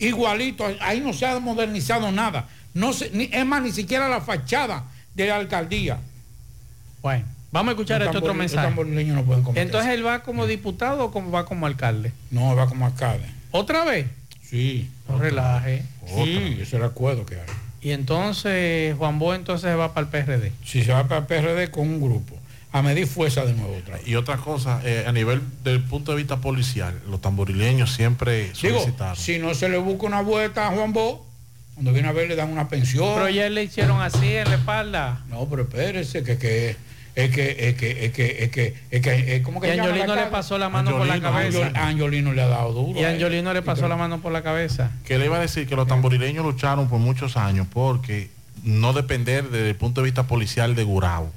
Igualito, 0.00 0.64
ahí 0.80 1.00
no 1.00 1.12
se 1.12 1.24
ha 1.26 1.38
modernizado 1.38 2.10
nada. 2.12 2.48
No 2.74 2.92
se, 2.92 3.10
ni, 3.10 3.28
es 3.32 3.46
más, 3.46 3.62
ni 3.62 3.72
siquiera 3.72 4.08
la 4.08 4.20
fachada 4.20 4.84
de 5.14 5.26
la 5.28 5.36
alcaldía. 5.36 5.98
Bueno, 7.04 7.24
vamos 7.52 7.68
a 7.68 7.72
escuchar 7.72 8.00
Los 8.00 8.06
este 8.08 8.16
otro 8.16 8.32
tambor- 8.32 8.36
mensaje. 8.38 8.70
no 8.70 9.24
pueden 9.24 9.44
Entonces 9.56 9.90
él 9.92 10.06
va 10.06 10.22
como 10.22 10.46
diputado 10.46 11.04
o 11.04 11.10
como 11.10 11.30
va 11.30 11.44
como 11.44 11.66
alcalde. 11.66 12.12
No, 12.30 12.56
va 12.56 12.66
como 12.66 12.86
alcalde. 12.86 13.26
¿Otra 13.50 13.84
vez? 13.84 14.06
Sí. 14.42 14.88
No 15.06 15.18
relaje. 15.18 15.84
Sí, 16.06 16.56
ese 16.62 16.76
era 16.76 16.86
el 16.86 16.90
acuerdo 16.92 17.26
que 17.26 17.34
hay. 17.34 17.46
Y 17.82 17.90
entonces 17.90 18.96
Juan 18.96 19.18
Bo 19.18 19.34
entonces 19.34 19.76
va 19.78 19.92
para 19.92 20.06
el 20.06 20.10
PRD. 20.10 20.50
Si 20.64 20.82
se 20.82 20.92
va 20.94 21.06
para 21.06 21.20
el 21.20 21.26
PRD 21.26 21.70
con 21.70 21.86
un 21.86 22.00
grupo, 22.00 22.38
a 22.72 22.80
medir 22.80 23.06
fuerza 23.06 23.44
de 23.44 23.52
nuevo 23.52 23.76
otra 23.76 23.96
vez. 23.98 24.08
Y 24.08 24.14
otra 24.16 24.38
cosa, 24.38 24.80
eh, 24.82 25.04
a 25.06 25.12
nivel 25.12 25.42
del 25.62 25.82
punto 25.82 26.12
de 26.12 26.16
vista 26.16 26.38
policial, 26.38 26.98
los 27.10 27.20
tamborileños 27.20 27.92
siempre 27.92 28.50
Digo, 28.62 28.78
solicitaron. 28.80 29.16
si 29.16 29.38
no 29.38 29.52
se 29.52 29.68
le 29.68 29.76
busca 29.76 30.06
una 30.06 30.22
vuelta 30.22 30.68
a 30.68 30.70
Juan 30.70 30.94
Bo, 30.94 31.26
cuando 31.74 31.92
viene 31.92 32.08
a 32.08 32.12
ver 32.12 32.28
le 32.28 32.36
dan 32.36 32.50
una 32.50 32.68
pensión. 32.68 33.04
Pero 33.14 33.28
ya 33.28 33.50
le 33.50 33.64
hicieron 33.64 34.00
así 34.00 34.26
en 34.36 34.48
la 34.48 34.54
espalda. 34.54 35.20
No, 35.28 35.46
pero 35.50 35.64
espérese, 35.64 36.22
que, 36.22 36.38
que 36.38 36.76
es 37.16 37.30
que, 37.30 37.68
es 37.68 37.74
que, 37.76 38.04
es 38.06 38.12
que, 38.12 38.42
es 38.44 38.50
que, 38.50 38.74
es 38.90 39.00
que, 39.02 39.36
es 39.36 39.42
como 39.42 39.60
que 39.60 39.68
Y 39.68 39.78
Angiolino 39.78 40.14
le 40.16 40.26
pasó 40.26 40.58
la 40.58 40.68
mano 40.68 40.90
por 40.90 41.06
la 41.06 41.20
cabeza. 41.20 41.58
Angiol- 41.70 41.76
Angiolino 41.76 42.32
le 42.32 42.42
ha 42.42 42.48
dado 42.48 42.72
duro. 42.72 42.98
Y 42.98 43.04
él. 43.04 43.12
Angiolino 43.14 43.52
le 43.52 43.62
pasó 43.62 43.86
la 43.88 43.96
mano 43.96 44.20
por 44.20 44.32
la 44.32 44.42
cabeza. 44.42 44.90
Que 45.04 45.18
le 45.18 45.26
iba 45.26 45.36
a 45.36 45.40
decir 45.40 45.66
que 45.68 45.76
los 45.76 45.86
tamborileños 45.86 46.44
lucharon 46.44 46.88
por 46.88 46.98
muchos 46.98 47.36
años 47.36 47.66
porque 47.72 48.30
no 48.62 48.92
depender 48.92 49.44
desde 49.50 49.70
el 49.70 49.76
punto 49.76 50.00
de 50.00 50.06
vista 50.06 50.24
policial 50.26 50.74
de 50.74 50.84
Gurabo. 50.84 51.30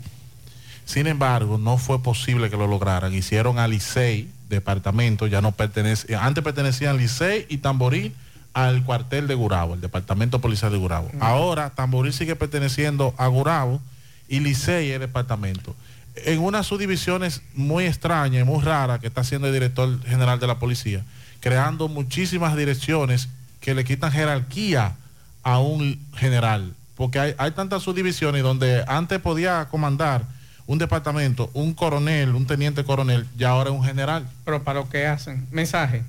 Sin 0.85 1.05
embargo, 1.07 1.57
no 1.57 1.77
fue 1.77 2.01
posible 2.01 2.49
que 2.49 2.57
lo 2.57 2.65
lograran. 2.67 3.13
Hicieron 3.13 3.59
a 3.59 3.67
Licey, 3.67 4.29
departamento, 4.49 5.27
ya 5.27 5.41
no 5.41 5.51
pertenece, 5.51 6.15
antes 6.15 6.43
pertenecían 6.43 6.97
Licey 6.97 7.45
y 7.49 7.57
Tamboril 7.57 8.13
al 8.53 8.83
cuartel 8.83 9.27
de 9.27 9.35
Gurabo, 9.35 9.73
el 9.73 9.81
departamento 9.81 10.39
policial 10.39 10.71
de 10.71 10.77
Gurabo. 10.77 11.11
Ahora 11.19 11.69
Tamboril 11.71 12.13
sigue 12.13 12.35
perteneciendo 12.37 13.13
a 13.17 13.27
Gurabo 13.27 13.81
y 14.27 14.39
Licey 14.39 14.91
es 14.91 14.99
departamento. 14.99 15.75
En 16.15 16.39
unas 16.39 16.65
subdivisiones 16.65 17.41
muy 17.53 17.85
extrañas 17.85 18.41
y 18.41 18.45
muy 18.45 18.63
raras 18.63 18.99
que 18.99 19.07
está 19.07 19.21
haciendo 19.21 19.47
el 19.47 19.53
director 19.53 20.01
general 20.03 20.39
de 20.39 20.47
la 20.47 20.57
policía, 20.59 21.03
creando 21.39 21.87
muchísimas 21.87 22.55
direcciones 22.55 23.29
que 23.59 23.73
le 23.73 23.83
quitan 23.83 24.11
jerarquía 24.11 24.95
a 25.43 25.59
un 25.59 25.99
general. 26.15 26.73
Porque 26.95 27.19
hay, 27.19 27.35
hay 27.37 27.51
tantas 27.51 27.83
subdivisiones 27.83 28.41
donde 28.41 28.83
antes 28.87 29.19
podía 29.19 29.67
comandar 29.69 30.25
un 30.67 30.77
departamento, 30.77 31.49
un 31.53 31.73
coronel, 31.73 32.35
un 32.35 32.45
teniente 32.45 32.83
coronel, 32.83 33.25
y 33.39 33.43
ahora 33.45 33.69
es 33.69 33.75
un 33.75 33.83
general. 33.83 34.27
Pero 34.43 34.63
para 34.63 34.81
lo 34.81 34.89
que 34.89 35.07
hacen. 35.07 35.47
Mensaje. 35.49 36.03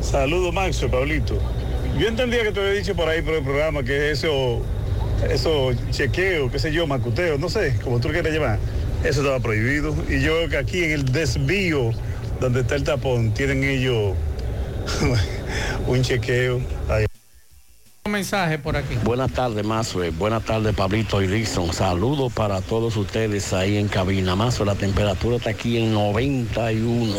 Saludos, 0.00 0.54
Maxo, 0.54 0.88
Pablito. 0.88 1.40
Yo 1.98 2.08
entendía 2.08 2.42
que 2.44 2.52
te 2.52 2.60
había 2.60 2.72
dicho 2.72 2.94
por 2.94 3.08
ahí 3.08 3.22
por 3.22 3.34
el 3.34 3.42
programa 3.42 3.82
que 3.82 4.10
eso, 4.10 4.62
eso 5.30 5.72
chequeo, 5.90 6.50
qué 6.50 6.58
sé 6.58 6.72
yo, 6.72 6.86
macuteo, 6.86 7.38
no 7.38 7.48
sé, 7.48 7.76
como 7.82 8.00
tú 8.00 8.08
quieras 8.08 8.32
llamar, 8.32 8.58
eso 9.04 9.20
estaba 9.20 9.40
prohibido. 9.40 9.94
Y 10.08 10.20
yo 10.20 10.34
veo 10.34 10.48
que 10.48 10.56
aquí 10.56 10.84
en 10.84 10.90
el 10.92 11.04
desvío, 11.04 11.92
donde 12.40 12.60
está 12.60 12.74
el 12.74 12.84
tapón, 12.84 13.32
tienen 13.32 13.64
ellos 13.64 14.14
un 15.86 16.02
chequeo. 16.02 16.60
Ahí. 16.88 17.06
Mensaje 18.10 18.58
por 18.58 18.76
aquí. 18.76 18.96
Buenas 19.02 19.32
tardes, 19.32 19.64
Mazue. 19.64 20.10
Buenas 20.10 20.44
tardes, 20.44 20.74
Pablito 20.74 21.22
y 21.22 21.26
Dixon. 21.26 21.72
Saludos 21.72 22.30
para 22.34 22.60
todos 22.60 22.98
ustedes 22.98 23.54
ahí 23.54 23.78
en 23.78 23.88
cabina. 23.88 24.36
Mazue, 24.36 24.66
la 24.66 24.74
temperatura 24.74 25.36
está 25.36 25.50
aquí 25.50 25.78
en 25.78 25.94
91. 25.94 27.14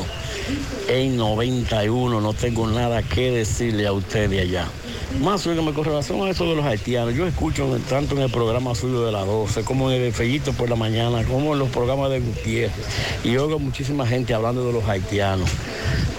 En 0.87 1.17
91. 1.17 2.21
No 2.21 2.33
tengo 2.35 2.67
nada 2.67 3.01
que 3.01 3.31
decirle 3.31 3.87
a 3.87 3.93
ustedes 3.93 4.39
allá. 4.43 4.67
Más 5.21 5.47
oiga, 5.47 5.63
con 5.73 5.85
relación 5.85 6.21
a 6.27 6.29
eso 6.29 6.45
de 6.45 6.55
los 6.55 6.65
haitianos, 6.65 7.15
yo 7.15 7.25
escucho 7.25 7.65
tanto 7.89 8.15
en 8.15 8.23
el 8.23 8.29
programa 8.29 8.75
suyo 8.75 9.05
de 9.05 9.13
las 9.13 9.25
12, 9.25 9.63
como 9.63 9.89
en 9.89 9.97
el 9.97 10.03
de 10.03 10.11
Fellito 10.11 10.51
por 10.51 10.69
la 10.69 10.75
mañana, 10.75 11.23
como 11.23 11.53
en 11.53 11.59
los 11.59 11.69
programas 11.69 12.11
de 12.11 12.19
Gutiérrez, 12.19 12.73
y 13.23 13.37
oigo 13.37 13.57
muchísima 13.57 14.05
gente 14.05 14.33
hablando 14.33 14.67
de 14.67 14.73
los 14.73 14.83
haitianos, 14.87 15.49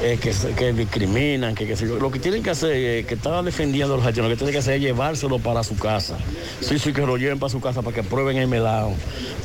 eh, 0.02 0.18
que, 0.20 0.32
que 0.54 0.72
discriminan, 0.72 1.54
que, 1.54 1.66
yo. 1.76 1.98
lo 1.98 2.10
que 2.10 2.18
tienen 2.18 2.42
que 2.42 2.50
hacer, 2.50 2.70
eh, 2.72 3.04
que 3.06 3.14
están 3.14 3.44
defendiendo 3.44 3.94
a 3.94 3.96
los 3.98 4.06
haitianos, 4.06 4.30
que 4.30 4.36
tienen 4.36 4.54
que 4.56 4.60
hacer 4.60 4.74
es 4.76 4.80
llevárselo 4.80 5.38
para 5.38 5.62
su 5.62 5.76
casa. 5.76 6.16
Sí, 6.60 6.78
sí, 6.78 6.94
que 6.94 7.02
lo 7.02 7.18
lleven 7.18 7.38
para 7.38 7.50
su 7.50 7.60
casa 7.60 7.82
para 7.82 7.94
que 7.94 8.02
prueben 8.02 8.38
el 8.38 8.48
melao, 8.48 8.94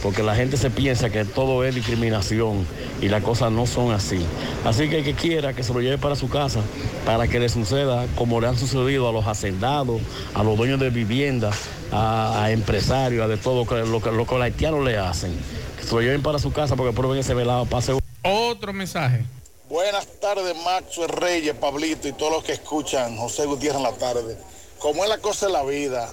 porque 0.02 0.24
la 0.24 0.36
gente 0.36 0.56
se 0.56 0.70
piensa 0.70 1.10
que 1.10 1.26
todo 1.26 1.66
es 1.66 1.76
discriminación 1.76 2.66
y 3.02 3.10
las 3.10 3.22
cosas 3.22 3.52
no 3.52 3.68
son 3.68 3.92
así. 3.92 4.26
Así 4.64 4.90
que 4.90 5.00
el 5.00 5.04
que 5.04 5.14
quiera 5.14 5.54
que 5.54 5.64
se 5.64 5.74
lo 5.74 5.82
lleve 5.82 5.98
para 5.98 6.16
su 6.16 6.30
casa, 6.30 6.62
para 7.06 7.28
que 7.28 7.42
le 7.42 7.50
suceda 7.50 8.06
como 8.16 8.40
le 8.40 8.48
han 8.48 8.58
sucedido 8.58 9.10
a 9.10 9.12
los 9.12 9.28
hacendados, 9.28 10.00
a 10.34 10.44
los 10.44 10.56
dueños 10.56 10.80
de 10.80 10.90
viviendas, 10.90 11.58
a, 11.92 12.46
a 12.46 12.52
empresarios, 12.52 13.26
a 13.26 13.28
de 13.28 13.36
todo 13.36 13.66
lo 13.66 13.68
que, 13.68 13.86
lo 13.86 14.00
que 14.02 14.12
los 14.12 14.42
haitianos 14.42 14.86
le 14.86 14.98
hacen. 14.98 15.34
Que 15.78 15.84
se 15.84 15.94
lo 15.94 16.02
lleven 16.02 16.22
para 16.22 16.40
su 16.40 16.54
casa 16.54 16.78
porque 16.78 16.94
prueben 16.94 17.20
ese 17.20 17.34
velado, 17.34 17.66
pase 17.66 17.98
Otro 18.24 18.72
mensaje. 18.72 19.26
Buenas 19.68 20.08
tardes, 20.22 20.56
Maxo 20.64 21.06
Reyes, 21.08 21.56
Pablito 21.56 22.08
y 22.08 22.14
todos 22.14 22.32
los 22.32 22.44
que 22.46 22.54
escuchan 22.54 23.18
José 23.18 23.46
Gutiérrez 23.46 23.78
en 23.78 23.84
la 23.84 23.94
tarde. 23.94 24.38
Como 24.82 25.04
es 25.04 25.10
la 25.12 25.20
cosa 25.20 25.46
de 25.46 25.52
la 25.52 25.62
vida, 25.62 26.12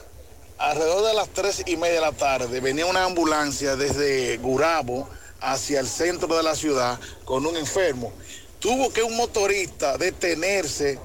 alrededor 0.58 1.06
de 1.06 1.14
las 1.14 1.30
tres 1.30 1.62
y 1.64 1.78
media 1.78 1.94
de 1.94 2.00
la 2.02 2.12
tarde 2.12 2.60
venía 2.60 2.84
una 2.84 3.04
ambulancia 3.04 3.76
desde 3.76 4.36
Gurabo 4.36 5.08
hacia 5.40 5.80
el 5.80 5.88
centro 5.88 6.36
de 6.36 6.42
la 6.42 6.54
ciudad 6.54 7.00
con 7.24 7.46
un 7.46 7.56
enfermo. 7.56 8.12
Tuvo 8.58 8.92
que 8.92 9.02
un 9.02 9.16
motorista 9.16 9.96
detenerse 9.96 10.98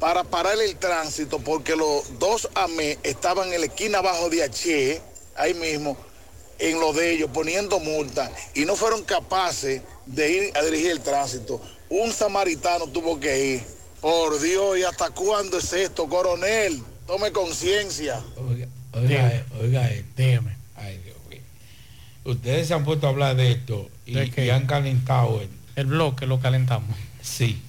para 0.00 0.24
parar 0.24 0.58
el 0.58 0.74
tránsito 0.76 1.38
porque 1.38 1.76
los 1.76 2.18
dos 2.18 2.48
AME 2.54 2.98
estaban 3.02 3.52
en 3.52 3.60
la 3.60 3.66
esquina 3.66 3.98
abajo 3.98 4.30
de 4.30 4.44
H, 4.44 5.02
ahí 5.36 5.52
mismo, 5.52 5.98
en 6.58 6.80
lo 6.80 6.94
de 6.94 7.12
ellos, 7.12 7.28
poniendo 7.30 7.78
multa 7.78 8.32
y 8.54 8.64
no 8.64 8.74
fueron 8.74 9.04
capaces 9.04 9.82
de 10.06 10.32
ir 10.32 10.56
a 10.56 10.62
dirigir 10.62 10.92
el 10.92 11.02
tránsito. 11.02 11.60
Un 11.90 12.10
samaritano 12.10 12.86
tuvo 12.86 13.20
que 13.20 13.38
ir. 13.38 13.66
Por 14.00 14.40
Dios, 14.40 14.78
¿y 14.78 14.82
hasta 14.82 15.10
cuándo 15.10 15.58
es 15.58 15.72
esto, 15.74 16.08
coronel? 16.08 16.82
Tome 17.06 17.32
conciencia. 17.32 18.20
Oiga, 18.36 18.66
eh, 18.94 19.44
oiga, 19.60 19.88
eh, 19.90 20.04
dígame. 20.16 20.56
Ay, 20.76 21.00
Dios 21.04 21.16
mío. 21.28 21.40
Ustedes 22.24 22.68
se 22.68 22.74
han 22.74 22.84
puesto 22.84 23.06
a 23.06 23.10
hablar 23.10 23.36
de 23.36 23.52
esto 23.52 23.90
y, 24.06 24.18
y 24.40 24.50
han 24.50 24.66
calentado 24.66 25.40
el, 25.40 25.48
el 25.76 25.86
bloque, 25.86 26.26
lo 26.26 26.40
calentamos. 26.40 26.96
Sí. 27.20 27.60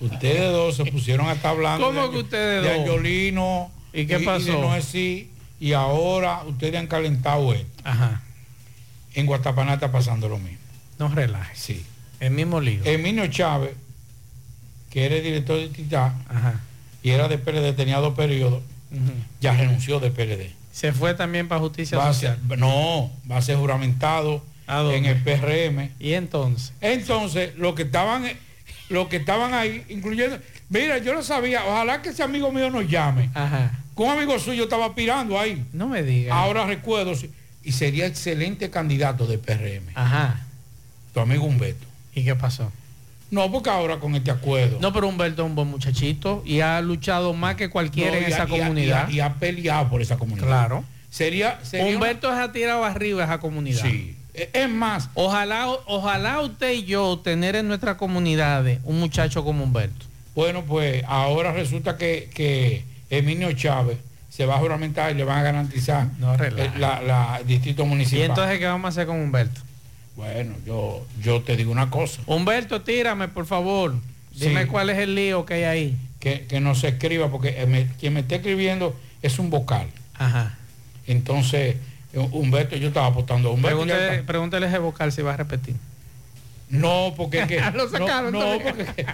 ustedes 0.00 0.50
dos 0.52 0.76
se 0.76 0.84
pusieron 0.86 1.28
a 1.28 1.32
estar 1.34 1.52
hablando 1.52 1.86
¿Cómo 1.86 2.06
de, 2.08 2.10
que 2.10 2.18
ustedes 2.18 2.62
de 2.64 2.68
dos? 2.70 2.78
Angiolino 2.80 3.70
¿Y 3.92 4.06
qué 4.06 4.18
pasó? 4.20 4.46
de 4.46 4.52
Noé 4.60 4.82
sí, 4.82 5.30
y 5.60 5.72
ahora 5.74 6.42
ustedes 6.44 6.74
han 6.76 6.86
calentado 6.88 7.54
esto. 7.54 7.68
Ajá. 7.84 8.22
En 9.14 9.26
Guatapaná 9.26 9.74
está 9.74 9.90
pasando 9.92 10.28
lo 10.28 10.38
mismo. 10.38 10.58
No 10.98 11.08
relaje. 11.08 11.54
Sí. 11.56 11.84
El 12.20 12.32
mismo 12.32 12.60
lío. 12.60 12.82
Emilio 12.84 13.26
Chávez, 13.28 13.72
que 14.90 15.06
era 15.06 15.16
el 15.16 15.22
director 15.22 15.58
de 15.58 15.68
Titá, 15.68 16.14
Ajá. 16.28 16.60
Y 17.02 17.10
era 17.10 17.28
de 17.28 17.38
PLD, 17.38 17.74
tenía 17.74 17.98
dos 17.98 18.14
periodos, 18.14 18.62
ya 19.40 19.52
renunció 19.56 20.00
de 20.00 20.10
PLD. 20.10 20.52
Se 20.72 20.92
fue 20.92 21.14
también 21.14 21.48
para 21.48 21.60
justicia 21.60 21.98
Va 21.98 22.12
social. 22.12 22.38
ser- 22.48 22.58
no, 22.58 23.10
va 23.30 23.38
a 23.38 23.42
ser 23.42 23.56
juramentado 23.56 24.42
en 24.68 25.04
el 25.06 25.16
PRM. 25.22 25.90
Y 25.98 26.12
entonces. 26.12 26.72
Entonces, 26.80 27.56
los 27.56 27.74
que 27.74 27.82
estaban, 27.82 28.24
los 28.88 29.08
que 29.08 29.16
estaban 29.16 29.54
ahí, 29.54 29.84
incluyendo, 29.88 30.38
mira, 30.68 30.98
yo 30.98 31.14
no 31.14 31.22
sabía, 31.22 31.64
ojalá 31.66 32.00
que 32.02 32.10
ese 32.10 32.22
amigo 32.22 32.52
mío 32.52 32.70
nos 32.70 32.88
llame. 32.88 33.30
Ajá. 33.34 33.72
Un 33.96 34.10
amigo 34.10 34.38
suyo 34.38 34.64
estaba 34.64 34.86
aspirando 34.86 35.40
ahí. 35.40 35.64
No 35.72 35.88
me 35.88 36.02
digas. 36.04 36.32
Ahora 36.32 36.64
recuerdo, 36.66 37.12
y 37.64 37.72
sería 37.72 38.06
excelente 38.06 38.70
candidato 38.70 39.26
de 39.26 39.38
PRM. 39.38 39.90
Ajá. 39.96 40.40
Tu 41.12 41.18
amigo 41.20 41.44
Humberto. 41.44 41.84
¿Y 42.14 42.22
qué 42.24 42.36
pasó? 42.36 42.70
No, 43.30 43.50
porque 43.52 43.68
ahora 43.70 43.98
con 43.98 44.14
este 44.14 44.30
acuerdo. 44.30 44.78
No, 44.80 44.92
pero 44.92 45.06
Humberto 45.08 45.42
es 45.42 45.46
un 45.48 45.54
buen 45.54 45.68
muchachito 45.68 46.42
y 46.46 46.60
ha 46.60 46.80
luchado 46.80 47.34
más 47.34 47.56
que 47.56 47.68
cualquiera 47.68 48.12
No, 48.12 48.16
en 48.18 48.24
esa 48.24 48.44
ha- 48.44 48.46
comunidad. 48.48 49.08
Y 49.08 49.12
ha, 49.12 49.16
y 49.16 49.20
ha 49.20 49.34
peleado 49.34 49.88
por 49.90 50.00
esa 50.00 50.16
comunidad. 50.16 50.46
Claro. 50.46 50.84
Sería, 51.10 51.58
sería 51.62 51.94
Humberto 51.94 52.32
se 52.34 52.40
ha 52.40 52.52
tirado 52.52 52.84
arriba 52.84 53.24
esa 53.24 53.38
comunidad. 53.38 53.82
Sí. 53.82 54.16
E- 54.34 54.50
Es 54.52 54.68
más, 54.70 55.10
Ojalá, 55.14 55.66
ojalá 55.86 56.40
usted 56.40 56.72
y 56.72 56.84
yo 56.84 57.18
tener 57.18 57.56
en 57.56 57.66
nuestras 57.68 57.96
comunidades 57.96 58.80
un 58.84 58.98
muchacho 59.00 59.44
como 59.44 59.64
Humberto. 59.64 60.06
bueno, 60.34 60.62
pues 60.64 61.02
ahora 61.08 61.52
resulta 61.52 61.96
que, 61.96 62.30
que 62.34 62.84
Emilio 63.10 63.52
Chávez 63.52 63.98
se 64.30 64.46
va 64.46 64.54
a 64.56 64.58
juramentar 64.58 65.10
y 65.10 65.14
le 65.14 65.24
van 65.24 65.38
a 65.38 65.42
garantizar 65.42 66.06
No, 66.18 66.32
el 66.34 66.38
relaja. 66.38 67.02
la, 67.02 67.40
distrito 67.44 67.84
municipal. 67.84 68.20
¿Y 68.20 68.24
entonces 68.24 68.58
qué 68.58 68.66
vamos 68.66 68.84
a 68.84 68.88
hacer 68.88 69.06
con 69.06 69.20
Humberto? 69.20 69.60
Bueno, 70.18 70.56
yo, 70.66 71.06
yo 71.22 71.42
te 71.42 71.56
digo 71.56 71.70
una 71.70 71.90
cosa, 71.90 72.20
Humberto, 72.26 72.82
tírame, 72.82 73.28
por 73.28 73.46
favor. 73.46 73.94
Dime 74.32 74.62
Sí. 74.64 74.68
cuál 74.68 74.90
es 74.90 74.98
el 74.98 75.14
lío 75.14 75.46
que 75.46 75.54
hay 75.54 75.62
ahí. 75.64 75.96
que, 76.18 76.44
que 76.46 76.58
no 76.58 76.74
se 76.74 76.88
escriba, 76.88 77.30
porque 77.30 77.50
eh, 77.62 77.66
me- 77.66 77.86
quien 78.00 78.12
me 78.14 78.20
está 78.20 78.34
escribiendo 78.34 78.98
es 79.22 79.38
un 79.38 79.48
vocal. 79.50 79.86
Ajá. 80.14 80.58
Entonces, 81.06 81.76
eh, 82.12 82.18
Humberto, 82.32 82.74
yo 82.74 82.88
estaba 82.88 83.06
apostando 83.06 83.48
a 83.50 83.52
Humberto. 83.52 83.78
Pregúntale, 83.84 84.22
pregúntale 84.24 84.66
ese 84.66 84.78
vocal 84.78 85.12
si 85.12 85.22
va 85.22 85.34
a 85.34 85.36
repetir. 85.36 85.76
No, 86.68 87.14
porque 87.16 87.38
es 87.42 87.46
que. 87.46 87.60
Lo 87.74 87.88
sacaron 87.88 88.32
no, 88.32 88.58
porque 88.60 89.06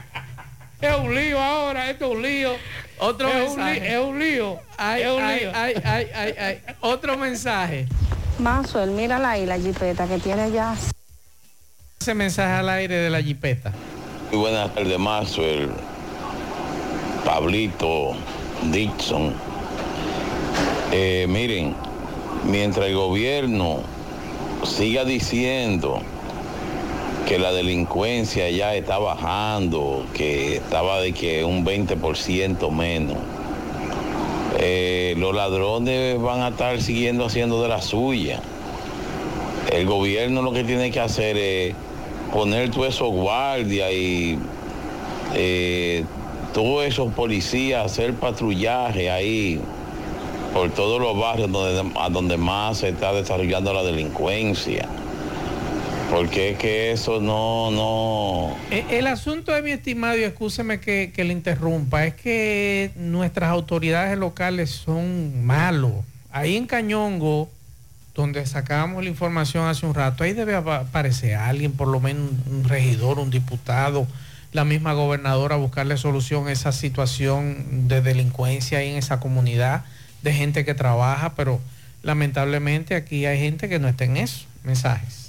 es 0.80 0.96
un 0.98 1.14
lío 1.14 1.38
ahora, 1.38 1.90
esto 1.90 2.06
es 2.10 2.16
un 2.16 2.22
lío. 2.22 2.52
Otro 2.98 3.28
es 3.28 3.50
un, 3.50 3.62
lío, 3.62 3.82
es 3.84 3.98
un 4.00 4.18
lío. 4.18 4.58
Ay, 4.78 5.02
es 5.02 5.08
un 5.10 5.22
ay, 5.22 5.40
lío. 5.40 5.52
ay, 5.54 5.74
ay, 5.84 6.06
ay, 6.14 6.34
ay. 6.38 6.58
Otro 6.80 7.18
mensaje. 7.18 7.86
Maxwell, 8.38 8.90
mírala 8.90 9.30
ahí, 9.30 9.46
la 9.46 9.58
jipeta 9.58 10.06
que 10.06 10.18
tiene 10.18 10.50
ya. 10.50 10.74
Ese 12.00 12.14
mensaje 12.14 12.52
al 12.52 12.68
aire 12.68 12.96
de 12.96 13.10
la 13.10 13.22
jipeta. 13.22 13.72
Muy 14.30 14.40
buenas 14.40 14.74
tardes, 14.74 14.98
Maxwell, 14.98 15.70
Pablito, 17.24 18.14
Dixon. 18.72 19.32
Eh, 20.92 21.26
miren, 21.28 21.74
mientras 22.44 22.86
el 22.86 22.96
gobierno 22.96 23.80
siga 24.64 25.04
diciendo 25.04 26.00
que 27.26 27.38
la 27.38 27.52
delincuencia 27.52 28.50
ya 28.50 28.74
está 28.74 28.98
bajando, 28.98 30.04
que 30.12 30.56
estaba 30.56 31.00
de 31.00 31.12
que 31.12 31.44
un 31.44 31.64
20% 31.64 32.70
menos, 32.70 33.16
eh, 34.58 35.14
los 35.18 35.34
ladrones 35.34 36.20
van 36.20 36.40
a 36.40 36.48
estar 36.48 36.80
siguiendo 36.80 37.26
haciendo 37.26 37.62
de 37.62 37.68
la 37.68 37.82
suya. 37.82 38.40
El 39.72 39.86
gobierno 39.86 40.42
lo 40.42 40.52
que 40.52 40.64
tiene 40.64 40.90
que 40.90 41.00
hacer 41.00 41.36
es 41.36 41.74
poner 42.32 42.70
todos 42.70 42.88
esos 42.88 43.10
guardias 43.10 43.92
y 43.92 44.38
eh, 45.34 46.04
todos 46.52 46.84
esos 46.84 47.12
policías, 47.12 47.84
hacer 47.84 48.14
patrullaje 48.14 49.10
ahí 49.10 49.60
por 50.52 50.70
todos 50.70 51.00
los 51.00 51.18
barrios 51.18 51.50
a 51.96 52.08
donde 52.10 52.36
más 52.36 52.78
se 52.78 52.90
está 52.90 53.12
desarrollando 53.12 53.72
la 53.72 53.82
delincuencia. 53.82 54.88
Porque 56.10 56.50
es 56.50 56.58
que 56.58 56.92
eso 56.92 57.20
no, 57.20 57.70
no, 57.70 58.56
Eh, 58.70 58.84
El 58.90 59.06
asunto 59.08 59.52
de 59.52 59.62
mi 59.62 59.70
estimado, 59.72 60.16
y 60.16 60.22
excúseme 60.22 60.78
que, 60.78 61.12
que 61.14 61.24
le 61.24 61.32
interrumpa, 61.32 62.04
es 62.06 62.14
que 62.14 62.92
nuestras 62.96 63.50
autoridades 63.50 64.16
locales 64.16 64.70
son 64.70 65.44
malos. 65.44 65.92
Ahí 66.30 66.56
en 66.56 66.66
Cañongo, 66.66 67.48
donde 68.14 68.46
sacábamos 68.46 69.02
la 69.02 69.10
información 69.10 69.66
hace 69.66 69.86
un 69.86 69.94
rato, 69.94 70.22
ahí 70.22 70.34
debe 70.34 70.54
apa- 70.54 70.80
aparecer 70.80 71.34
alguien, 71.34 71.72
por 71.72 71.88
lo 71.88 71.98
menos 71.98 72.30
un 72.48 72.64
regidor, 72.64 73.18
un 73.18 73.30
diputado, 73.30 74.06
la 74.52 74.64
misma 74.64 74.92
gobernadora, 74.92 75.56
buscarle 75.56 75.96
solución 75.96 76.46
a 76.46 76.52
esa 76.52 76.70
situación 76.70 77.88
de 77.88 78.02
delincuencia 78.02 78.78
ahí 78.78 78.90
en 78.90 78.96
esa 78.98 79.18
comunidad, 79.18 79.84
de 80.22 80.32
gente 80.32 80.64
que 80.64 80.74
trabaja, 80.74 81.34
pero 81.34 81.60
lamentablemente 82.04 82.94
aquí 82.94 83.26
hay 83.26 83.40
gente 83.40 83.68
que 83.68 83.80
no 83.80 83.88
está 83.88 84.04
en 84.04 84.16
eso. 84.16 84.44
Mensajes. 84.62 85.23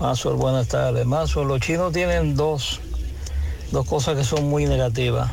Maxwell, 0.00 0.36
buenas 0.36 0.68
tardes. 0.68 1.04
Maxwell, 1.06 1.48
los 1.48 1.60
chinos 1.60 1.92
tienen 1.92 2.34
dos, 2.34 2.80
dos 3.70 3.86
cosas 3.86 4.16
que 4.16 4.24
son 4.24 4.48
muy 4.48 4.66
negativas. 4.66 5.30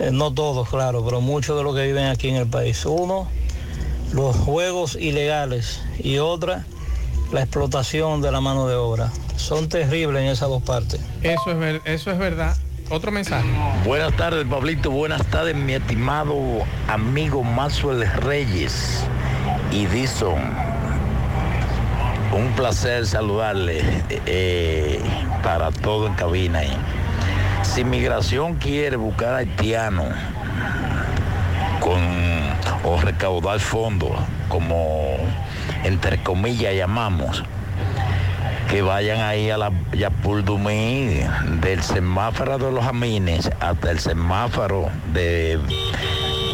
Eh, 0.00 0.10
no 0.12 0.32
todos, 0.32 0.68
claro, 0.68 1.04
pero 1.04 1.20
muchos 1.20 1.56
de 1.56 1.62
los 1.62 1.74
que 1.74 1.86
viven 1.86 2.06
aquí 2.06 2.28
en 2.28 2.36
el 2.36 2.46
país. 2.48 2.84
Uno, 2.84 3.28
los 4.12 4.36
juegos 4.36 4.96
ilegales 4.96 5.80
y 5.98 6.18
otra, 6.18 6.64
la 7.32 7.42
explotación 7.42 8.20
de 8.20 8.32
la 8.32 8.40
mano 8.40 8.66
de 8.66 8.74
obra. 8.74 9.10
Son 9.36 9.68
terribles 9.68 10.22
en 10.22 10.28
esas 10.28 10.48
dos 10.48 10.62
partes. 10.62 11.00
Eso 11.22 11.50
es, 11.52 11.58
ver- 11.58 11.82
eso 11.84 12.10
es 12.10 12.18
verdad. 12.18 12.56
Otro 12.90 13.10
mensaje. 13.10 13.48
Buenas 13.86 14.14
tardes, 14.16 14.46
Pablito. 14.46 14.90
Buenas 14.90 15.24
tardes, 15.26 15.54
mi 15.56 15.72
estimado 15.72 16.36
amigo 16.88 17.42
Maxwell 17.42 18.06
Reyes 18.22 19.04
y 19.70 19.86
Dison. 19.86 20.71
Un 22.32 22.52
placer 22.56 23.06
saludarle 23.06 23.82
eh, 24.26 25.00
para 25.42 25.70
todo 25.70 26.06
en 26.06 26.14
cabina. 26.14 26.62
Si 27.62 27.84
migración 27.84 28.56
quiere 28.56 28.96
buscar 28.96 29.34
haitianos 29.34 30.08
con 31.80 32.00
o 32.84 33.00
recaudar 33.00 33.60
fondos, 33.60 34.12
como 34.48 35.16
entre 35.84 36.22
comillas 36.22 36.74
llamamos, 36.74 37.44
que 38.70 38.80
vayan 38.80 39.20
ahí 39.20 39.50
a 39.50 39.58
la 39.58 39.70
Yapurdumí, 39.92 41.20
del 41.60 41.82
semáforo 41.82 42.56
de 42.56 42.72
los 42.72 42.86
Amines 42.86 43.50
hasta 43.60 43.90
el 43.90 43.98
semáforo 43.98 44.88
de, 45.12 45.60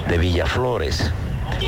de 0.08 0.18
Villaflores, 0.18 1.12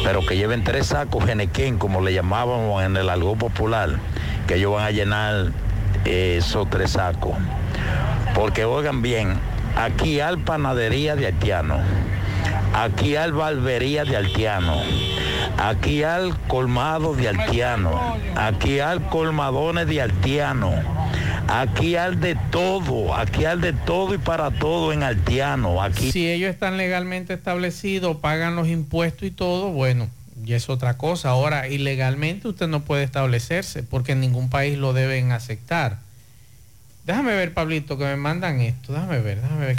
pero 0.05 0.25
que 0.25 0.37
lleven 0.37 0.65
tres 0.65 0.89
sacos 0.89 1.25
genequén, 1.25 1.79
como 1.79 2.01
le 2.01 2.13
llamábamos 2.13 2.83
en 2.85 2.97
el 2.97 3.09
algo 3.09 3.37
popular, 3.37 3.99
que 4.47 4.57
ellos 4.57 4.73
van 4.73 4.85
a 4.85 4.91
llenar 4.91 5.53
eh, 6.05 6.37
esos 6.39 6.69
tres 6.71 6.93
sacos. 6.93 7.37
Porque 8.35 8.65
oigan 8.65 9.03
bien, 9.03 9.35
aquí 9.77 10.21
hay 10.21 10.37
panadería 10.37 11.17
de 11.17 11.27
haitiano, 11.27 11.79
aquí 12.75 13.17
hay 13.17 13.31
barbería 13.31 14.05
de 14.05 14.17
haitiano, 14.17 14.77
aquí 15.59 16.03
hay 16.05 16.33
colmado 16.49 17.15
de 17.15 17.29
haitiano, 17.29 18.17
aquí 18.37 18.81
hay 18.81 18.99
colmadones 19.11 19.87
de 19.87 20.03
haitiano, 20.03 20.73
aquí 21.49 21.97
hay 21.97 22.17
de 22.17 22.37
todo, 22.51 23.15
aquí 23.15 23.45
hay 23.45 23.59
de 23.59 23.73
todo 23.73 24.15
y 24.15 24.19
para 24.19 24.51
todo 24.51 24.93
en 24.93 25.03
haitiano. 25.03 25.83
Aquí 25.83 26.13
Si 26.13 26.31
ellos 26.31 26.51
están 26.51 26.77
legalmente 26.77 27.35
establecidos, 27.35 28.17
pagan 28.17 28.57
los 28.57 28.69
impuestos 28.69 29.25
y 29.25 29.31
todo, 29.31 29.71
bueno, 29.71 30.09
y 30.45 30.55
es 30.55 30.69
otra 30.69 30.97
cosa. 30.97 31.31
Ahora, 31.31 31.69
ilegalmente 31.69 32.49
usted 32.49 32.69
no 32.69 32.81
puede 32.81 33.05
establecerse 33.05 33.83
porque 33.83 34.13
en 34.13 34.21
ningún 34.21 34.51
país 34.51 34.79
lo 34.79 34.93
deben 34.93 35.33
aceptar. 35.33 35.99
Déjame 37.05 37.35
ver, 37.35 37.55
Pablito, 37.55 37.99
que 37.99 38.05
me 38.05 38.17
mandan 38.17 38.61
esto. 38.61 38.93
Déjame 38.93 39.21
ver, 39.21 39.41
déjame 39.41 39.67
ver. 39.67 39.77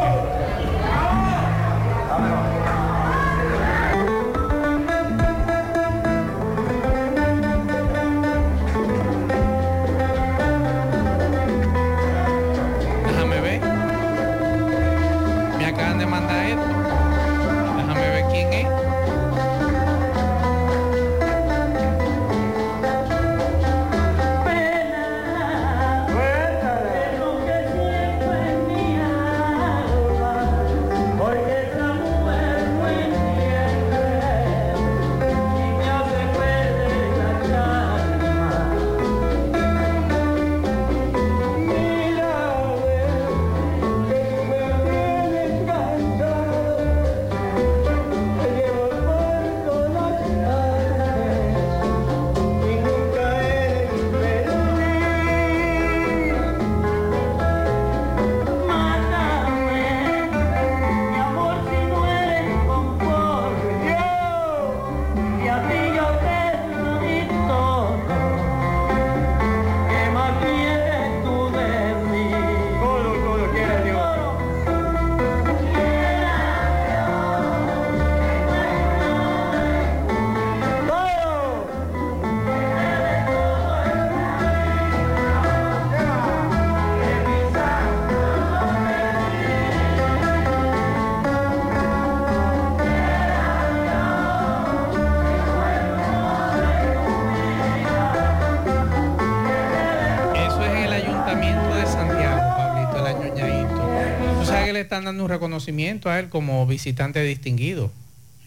Reconocimiento 105.32 106.10
a 106.10 106.20
él 106.20 106.30
como 106.30 106.66
visitante 106.68 107.22
distinguido. 107.24 107.92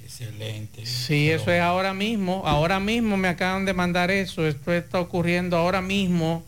Excelente. 0.05 0.86
Sí, 0.86 1.31
eso 1.31 1.51
es 1.51 1.61
ahora 1.61 1.93
mismo. 1.93 2.43
Ahora 2.47 2.78
mismo 2.78 3.16
me 3.16 3.28
acaban 3.28 3.65
de 3.65 3.74
mandar 3.74 4.11
eso. 4.11 4.47
Esto 4.47 4.73
está 4.73 5.01
ocurriendo 5.01 5.56
ahora 5.56 5.82
mismo 5.82 6.44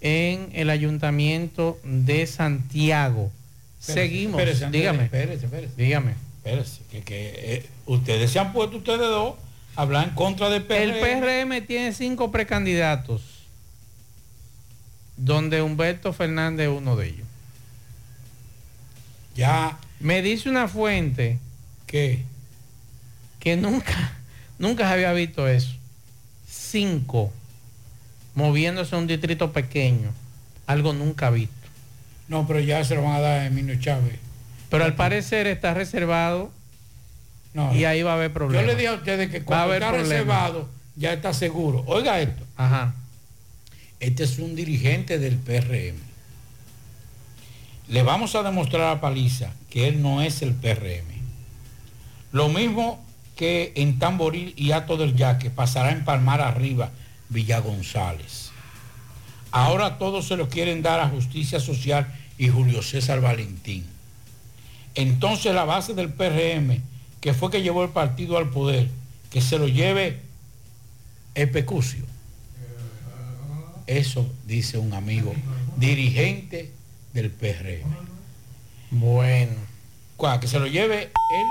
en 0.00 0.50
el 0.52 0.70
ayuntamiento 0.70 1.80
de 1.82 2.26
Santiago. 2.26 3.32
Espérese, 3.80 4.08
Seguimos. 4.08 4.40
espérese, 4.40 4.70
dígame. 4.70 5.04
espérese, 5.04 5.44
espérese. 5.46 5.72
Dígame. 5.76 6.14
Espérese, 6.36 6.80
que, 6.90 7.02
que, 7.02 7.32
eh, 7.36 7.66
ustedes 7.86 8.30
se 8.30 8.38
han 8.38 8.52
puesto 8.52 8.76
ustedes 8.78 9.00
dos 9.00 9.34
a 9.76 9.82
hablar 9.82 10.08
en 10.08 10.14
contra 10.14 10.48
del 10.50 10.62
PRM. 10.62 10.82
El 10.82 11.00
PRM 11.00 11.66
tiene 11.66 11.92
cinco 11.92 12.30
precandidatos, 12.30 13.22
donde 15.16 15.62
Humberto 15.62 16.12
Fernández 16.12 16.68
es 16.68 16.76
uno 16.76 16.96
de 16.96 17.08
ellos. 17.08 17.27
Ya. 19.38 19.78
Me 20.00 20.20
dice 20.22 20.48
una 20.50 20.68
fuente 20.68 21.38
que 21.86 22.24
que 23.40 23.56
nunca, 23.56 24.12
nunca 24.58 24.86
se 24.86 24.92
había 24.94 25.12
visto 25.12 25.46
eso. 25.48 25.72
Cinco 26.48 27.32
moviéndose 28.34 28.94
a 28.94 28.98
un 28.98 29.06
distrito 29.06 29.52
pequeño. 29.52 30.10
Algo 30.66 30.92
nunca 30.92 31.30
visto. 31.30 31.54
No, 32.28 32.46
pero 32.46 32.60
ya 32.60 32.84
se 32.84 32.94
lo 32.94 33.02
van 33.02 33.14
a 33.14 33.20
dar 33.20 33.40
a 33.40 33.46
Emilio 33.46 33.78
Chávez. 33.80 34.18
Pero 34.70 34.84
al 34.84 34.94
parecer 34.96 35.46
está 35.46 35.72
reservado 35.72 36.50
No, 37.54 37.74
y 37.74 37.84
ahí 37.86 38.02
va 38.02 38.12
a 38.12 38.14
haber 38.16 38.28
Yo 38.28 38.34
problemas. 38.34 38.66
le 38.66 38.74
dije 38.74 38.88
a 38.88 38.94
ustedes 38.94 39.30
que 39.30 39.42
cuando 39.42 39.72
está 39.72 39.88
problemas. 39.88 40.10
reservado 40.10 40.68
ya 40.96 41.12
está 41.12 41.32
seguro. 41.32 41.84
Oiga 41.86 42.20
esto. 42.20 42.44
Ajá. 42.56 42.94
Este 44.00 44.24
es 44.24 44.38
un 44.38 44.54
dirigente 44.56 45.18
del 45.18 45.36
PRM. 45.36 45.96
Le 47.88 48.02
vamos 48.02 48.34
a 48.34 48.42
demostrar 48.42 48.90
a 48.90 49.00
Paliza 49.00 49.50
que 49.70 49.88
él 49.88 50.02
no 50.02 50.20
es 50.20 50.42
el 50.42 50.52
PRM. 50.52 51.06
Lo 52.32 52.48
mismo 52.48 53.02
que 53.34 53.72
en 53.76 53.98
Tamboril 53.98 54.52
y 54.56 54.72
Ato 54.72 54.96
del 54.96 55.16
Yaque 55.16 55.48
pasará 55.50 55.92
en 55.92 56.04
Palmar 56.04 56.42
Arriba, 56.42 56.90
Villa 57.30 57.60
González. 57.60 58.50
Ahora 59.50 59.96
todos 59.96 60.26
se 60.26 60.36
lo 60.36 60.48
quieren 60.48 60.82
dar 60.82 61.00
a 61.00 61.08
Justicia 61.08 61.60
Social 61.60 62.14
y 62.36 62.48
Julio 62.48 62.82
César 62.82 63.22
Valentín. 63.22 63.86
Entonces 64.94 65.54
la 65.54 65.64
base 65.64 65.94
del 65.94 66.12
PRM, 66.12 66.82
que 67.20 67.32
fue 67.32 67.50
que 67.50 67.62
llevó 67.62 67.84
el 67.84 67.90
partido 67.90 68.36
al 68.36 68.50
poder, 68.50 68.88
que 69.30 69.40
se 69.40 69.58
lo 69.58 69.66
lleve 69.66 70.20
el. 71.34 72.04
Eso 73.86 74.30
dice 74.46 74.76
un 74.76 74.92
amigo 74.92 75.32
dirigente 75.78 76.72
del 77.22 77.30
PRM. 77.30 78.08
Bueno. 78.90 79.52
¿Cuál? 80.16 80.40
Que 80.40 80.48
se 80.48 80.58
lo 80.58 80.66
lleve 80.66 81.04
él. 81.04 81.46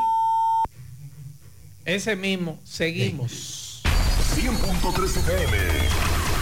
Ese 1.85 2.15
mismo. 2.15 2.59
Seguimos. 2.63 3.81
100.3 4.35 5.17
FM. 5.17 6.16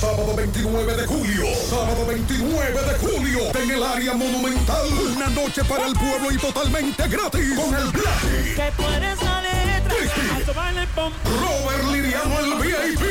Sábado 0.00 0.34
29 0.34 0.96
de 0.96 1.06
julio. 1.06 1.44
Sábado 1.68 2.06
29 2.06 2.72
de 2.72 2.98
julio. 3.06 3.40
En 3.54 3.70
el 3.70 3.82
área 3.82 4.14
monumental. 4.14 4.86
Una 5.14 5.28
noche 5.28 5.62
para 5.64 5.86
el 5.86 5.92
pueblo 5.92 6.32
y 6.32 6.38
totalmente 6.38 7.06
gratis. 7.06 7.54
Con 7.54 7.74
el 7.74 7.90
Black. 7.90 8.22
Que 8.56 8.72
tú 8.78 8.88
eres 8.88 9.22
la 9.22 9.42
letra. 9.42 9.94
Robert 11.26 11.84
Liriano 11.92 12.38
el 12.40 12.54
VIP. 12.62 13.02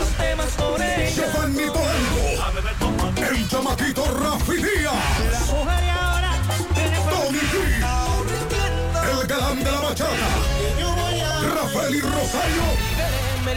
Los 0.00 0.08
temas 0.16 0.50
por 0.56 0.82
ella. 0.82 1.10
Giovanni 1.10 1.66
como 2.80 3.08
El 3.24 3.48
chamaquito 3.48 4.04
Rafi 4.04 4.56
Díaz. 4.56 5.50
Tony 7.08 7.38
G. 7.38 7.54
El 9.12 9.26
galán 9.28 9.62
de 9.62 9.70
la 9.70 9.80
bachata. 9.80 10.10
Rafael 11.54 11.94
y 11.94 12.00
Rosario. 12.00 12.91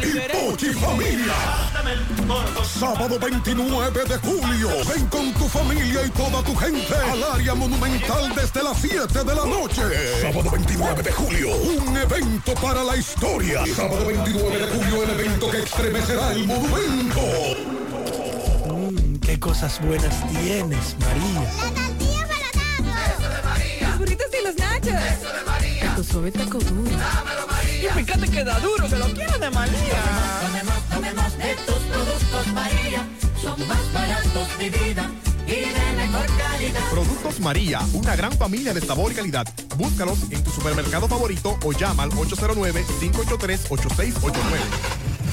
Y 0.04 0.50
Pochi 0.50 0.74
Familia. 0.74 1.34
Sábado 2.64 3.18
29 3.20 4.04
de 4.04 4.18
julio. 4.18 4.70
Ven 4.88 5.06
con 5.08 5.34
tu 5.34 5.48
familia 5.48 6.06
y 6.06 6.10
toda 6.10 6.44
tu 6.44 6.56
gente 6.56 6.96
al 6.96 7.24
área 7.24 7.56
monumental 7.56 8.34
desde 8.36 8.64
las 8.64 8.78
7 8.82 9.24
de 9.24 9.36
la 9.36 9.46
noche. 9.46 9.82
Sábado 10.22 10.52
29 10.52 11.04
de 11.04 11.12
julio. 11.12 11.56
Un 11.56 11.98
evento 11.98 12.54
para 12.62 12.84
la 12.84 12.98
historia. 12.98 13.64
Sábado 13.76 14.06
29 14.06 14.58
de 14.58 14.68
julio, 14.68 15.04
el 15.04 15.10
evento 15.12 15.50
que 15.50 15.60
estremecerá 15.60 16.32
el 16.34 16.46
monumento. 16.46 17.22
Mm, 18.68 19.16
qué 19.18 19.40
cosas 19.40 19.80
buenas 19.82 20.28
tienes, 20.30 20.96
María. 21.00 21.52
Los 23.82 23.98
burritos 23.98 24.28
y 24.40 24.44
los 24.44 24.56
nachos. 24.58 24.94
Eso 24.94 25.34
de 25.34 25.44
María. 25.46 25.96
Tu 25.96 26.04
suave 26.04 26.32
taco 26.32 26.60
duro. 26.60 26.92
Dámelo, 26.92 27.48
María. 27.48 27.55
Y 27.86 27.90
fíjate 28.00 28.28
que 28.28 28.44
da 28.44 28.60
duro, 28.60 28.90
que 28.90 28.96
lo 28.96 29.06
quiero 29.14 29.38
de 29.38 29.52
María. 29.52 30.02
Tomemos, 30.42 30.74
tomemos 30.90 31.38
de 31.38 31.54
tus 31.66 31.76
productos 31.76 32.48
María. 32.54 33.08
Son 33.42 33.68
más 33.68 33.94
baratos 33.94 34.58
de 34.58 34.70
vida 34.72 35.12
y 35.46 35.52
de 35.52 35.94
mejor 35.96 36.26
calidad. 36.26 36.82
Productos 36.90 37.40
María, 37.40 37.82
una 37.94 38.16
gran 38.16 38.32
familia 38.34 38.74
de 38.74 38.82
sabor 38.82 39.12
y 39.12 39.16
calidad. 39.16 39.46
Búscalos 39.78 40.18
en 40.32 40.44
tu 40.44 40.50
supermercado 40.50 41.08
favorito 41.08 41.60
o 41.64 41.74
llama 41.74 42.02
al 42.04 42.10
809-583-8689. 42.12 45.05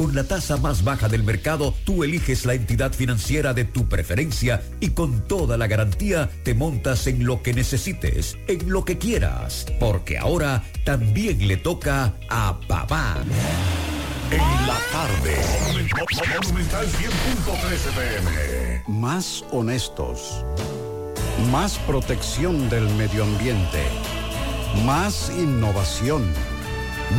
Con 0.00 0.14
la 0.14 0.24
tasa 0.24 0.56
más 0.56 0.82
baja 0.82 1.10
del 1.10 1.24
mercado, 1.24 1.74
tú 1.84 2.04
eliges 2.04 2.46
la 2.46 2.54
entidad 2.54 2.90
financiera 2.90 3.52
de 3.52 3.66
tu 3.66 3.86
preferencia 3.86 4.62
y 4.80 4.92
con 4.92 5.28
toda 5.28 5.58
la 5.58 5.66
garantía 5.66 6.30
te 6.42 6.54
montas 6.54 7.06
en 7.06 7.26
lo 7.26 7.42
que 7.42 7.52
necesites, 7.52 8.38
en 8.48 8.70
lo 8.70 8.82
que 8.86 8.96
quieras, 8.96 9.66
porque 9.78 10.16
ahora 10.16 10.64
también 10.86 11.46
le 11.46 11.58
toca 11.58 12.14
a 12.30 12.58
papá. 12.66 13.18
En 14.30 14.38
la 14.38 14.78
tarde. 14.90 15.36
Monumental 16.40 16.86
100.13 16.86 17.90
pm. 17.94 18.82
Más 18.88 19.44
honestos. 19.50 20.46
Más 21.52 21.76
protección 21.80 22.70
del 22.70 22.88
medio 22.94 23.24
ambiente. 23.24 23.82
Más 24.86 25.30
innovación. 25.36 26.24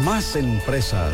Más 0.04 0.36
empresas. 0.36 1.14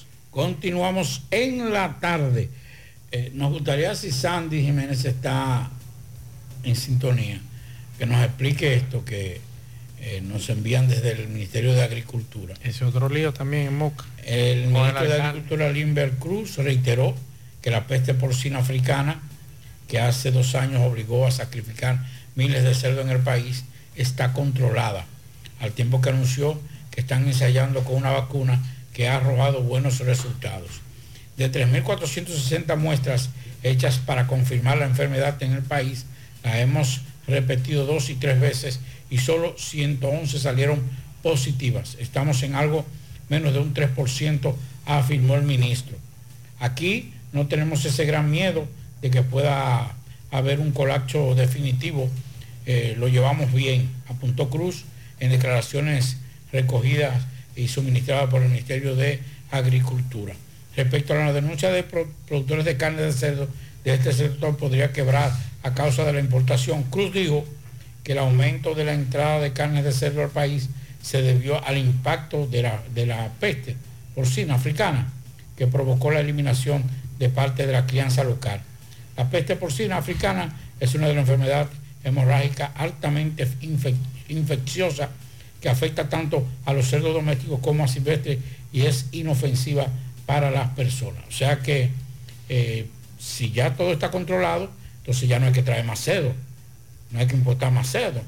Continuamos 0.31 1.23
en 1.29 1.73
la 1.73 1.99
tarde. 1.99 2.49
Eh, 3.11 3.31
nos 3.35 3.51
gustaría 3.51 3.93
si 3.95 4.11
Sandy 4.11 4.61
Jiménez 4.61 5.03
está 5.03 5.69
en 6.63 6.75
sintonía, 6.77 7.41
que 7.99 8.05
nos 8.05 8.23
explique 8.23 8.73
esto 8.75 9.03
que 9.03 9.41
eh, 9.99 10.21
nos 10.21 10.49
envían 10.49 10.87
desde 10.87 11.11
el 11.11 11.27
Ministerio 11.27 11.73
de 11.73 11.83
Agricultura. 11.83 12.55
Ese 12.63 12.85
otro 12.85 13.09
lío 13.09 13.33
también 13.33 13.67
en 13.67 13.77
Moca. 13.77 14.05
El 14.25 14.63
Con 14.63 14.73
ministro 14.73 15.03
el 15.03 15.09
de. 15.09 15.21
Agricultura, 15.21 15.69
Limber 15.69 16.11
Cruz, 16.11 16.55
reiteró 16.55 17.13
que 17.61 17.69
la 17.69 17.85
peste 17.85 18.13
porcina 18.13 18.59
africana, 18.59 19.21
que 19.89 19.99
hace 19.99 20.31
dos 20.31 20.55
años 20.55 20.81
obligó 20.81 21.27
a 21.27 21.31
sacrificar 21.31 22.05
miles 22.35 22.63
de 22.63 22.73
cerdos 22.73 23.03
en 23.03 23.11
el 23.11 23.19
país, 23.19 23.65
está 23.97 24.31
controlada, 24.31 25.05
al 25.59 25.73
tiempo 25.73 25.99
que 25.99 26.09
anunció 26.09 26.57
que 26.89 27.01
están 27.01 27.27
ensayando 27.27 27.83
con 27.83 27.95
una 27.95 28.11
vacuna 28.11 28.61
que 28.93 29.07
ha 29.07 29.17
arrojado 29.17 29.61
buenos 29.61 29.99
resultados. 29.99 30.81
De 31.37 31.51
3.460 31.51 32.75
muestras 32.77 33.29
hechas 33.63 33.99
para 33.99 34.27
confirmar 34.27 34.77
la 34.77 34.85
enfermedad 34.85 35.41
en 35.41 35.53
el 35.53 35.63
país, 35.63 36.05
la 36.43 36.59
hemos 36.59 37.01
repetido 37.27 37.85
dos 37.85 38.09
y 38.09 38.15
tres 38.15 38.39
veces 38.39 38.79
y 39.09 39.19
solo 39.19 39.55
111 39.57 40.39
salieron 40.39 40.81
positivas. 41.21 41.97
Estamos 41.99 42.43
en 42.43 42.55
algo 42.55 42.85
menos 43.29 43.53
de 43.53 43.59
un 43.59 43.73
3%, 43.73 44.55
afirmó 44.85 45.35
el 45.35 45.43
ministro. 45.43 45.97
Aquí 46.59 47.13
no 47.31 47.47
tenemos 47.47 47.85
ese 47.85 48.05
gran 48.05 48.29
miedo 48.29 48.67
de 49.01 49.09
que 49.09 49.23
pueda 49.23 49.95
haber 50.31 50.59
un 50.59 50.71
colapso 50.71 51.35
definitivo. 51.35 52.09
Eh, 52.65 52.95
lo 52.97 53.07
llevamos 53.07 53.53
bien, 53.53 53.89
apuntó 54.07 54.49
Cruz 54.49 54.83
en 55.19 55.31
declaraciones 55.31 56.17
recogidas 56.51 57.23
y 57.55 57.67
suministradas 57.67 58.29
por 58.29 58.41
el 58.41 58.49
Ministerio 58.49 58.95
de 58.95 59.19
Agricultura. 59.51 60.33
Respecto 60.75 61.13
a 61.13 61.17
la 61.17 61.33
denuncia 61.33 61.69
de 61.69 61.83
pro- 61.83 62.07
productores 62.27 62.65
de 62.65 62.77
carne 62.77 63.01
de 63.01 63.11
cerdo, 63.13 63.47
de 63.83 63.93
este 63.93 64.13
sector 64.13 64.55
podría 64.57 64.91
quebrar 64.93 65.31
a 65.63 65.73
causa 65.73 66.03
de 66.05 66.13
la 66.13 66.19
importación. 66.19 66.83
Cruz 66.83 67.13
dijo 67.13 67.45
que 68.03 68.13
el 68.13 68.19
aumento 68.19 68.73
de 68.73 68.85
la 68.85 68.93
entrada 68.93 69.39
de 69.39 69.53
carne 69.53 69.83
de 69.83 69.91
cerdo 69.91 70.23
al 70.23 70.29
país 70.29 70.69
se 71.01 71.21
debió 71.21 71.63
al 71.65 71.77
impacto 71.77 72.47
de 72.47 72.61
la, 72.63 72.81
de 72.93 73.05
la 73.05 73.29
peste 73.39 73.75
porcina 74.15 74.55
africana 74.55 75.11
que 75.57 75.67
provocó 75.67 76.11
la 76.11 76.19
eliminación 76.19 76.83
de 77.19 77.29
parte 77.29 77.65
de 77.67 77.73
la 77.73 77.85
crianza 77.85 78.23
local. 78.23 78.61
La 79.17 79.29
peste 79.29 79.55
porcina 79.55 79.97
africana 79.97 80.55
es 80.79 80.95
una 80.95 81.07
de 81.07 81.13
las 81.15 81.21
enfermedades 81.21 81.67
hemorrágicas 82.03 82.71
altamente 82.75 83.47
infe- 83.61 83.95
infecciosa 84.29 85.09
que 85.61 85.69
afecta 85.69 86.09
tanto 86.09 86.45
a 86.65 86.73
los 86.73 86.87
cerdos 86.87 87.13
domésticos 87.13 87.59
como 87.59 87.83
a 87.83 87.87
silvestres 87.87 88.39
y 88.73 88.81
es 88.81 89.05
inofensiva 89.11 89.87
para 90.25 90.49
las 90.51 90.69
personas. 90.69 91.23
O 91.29 91.31
sea 91.31 91.59
que 91.59 91.91
eh, 92.49 92.87
si 93.19 93.51
ya 93.51 93.75
todo 93.75 93.93
está 93.93 94.11
controlado, 94.11 94.71
entonces 94.97 95.29
ya 95.29 95.39
no 95.39 95.47
hay 95.47 95.53
que 95.53 95.63
traer 95.63 95.85
más 95.85 95.99
cerdo, 95.99 96.33
no 97.11 97.19
hay 97.19 97.27
que 97.27 97.35
importar 97.35 97.71
más 97.71 97.91
cerdo. 97.91 98.21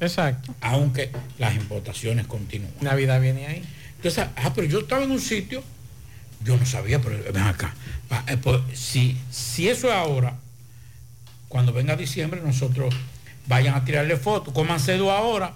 Exacto. 0.00 0.54
Aunque 0.60 1.10
las 1.38 1.54
importaciones 1.54 2.26
continúan. 2.26 2.72
Navidad 2.80 3.20
viene 3.20 3.46
ahí. 3.46 3.64
Entonces, 3.96 4.26
ah, 4.36 4.52
pero 4.54 4.66
yo 4.66 4.80
estaba 4.80 5.04
en 5.04 5.10
un 5.10 5.20
sitio, 5.20 5.62
yo 6.44 6.56
no 6.56 6.66
sabía, 6.66 7.00
pero 7.00 7.16
ven 7.32 7.42
acá. 7.42 7.74
Ah, 8.10 8.22
eh, 8.28 8.36
pues, 8.36 8.60
si, 8.74 9.16
si 9.30 9.68
eso 9.68 9.88
es 9.88 9.94
ahora, 9.94 10.36
cuando 11.48 11.72
venga 11.72 11.96
diciembre, 11.96 12.40
nosotros 12.44 12.94
vayan 13.46 13.74
a 13.74 13.84
tirarle 13.84 14.16
fotos, 14.16 14.52
coman 14.52 14.80
cedo 14.80 15.10
ahora. 15.10 15.54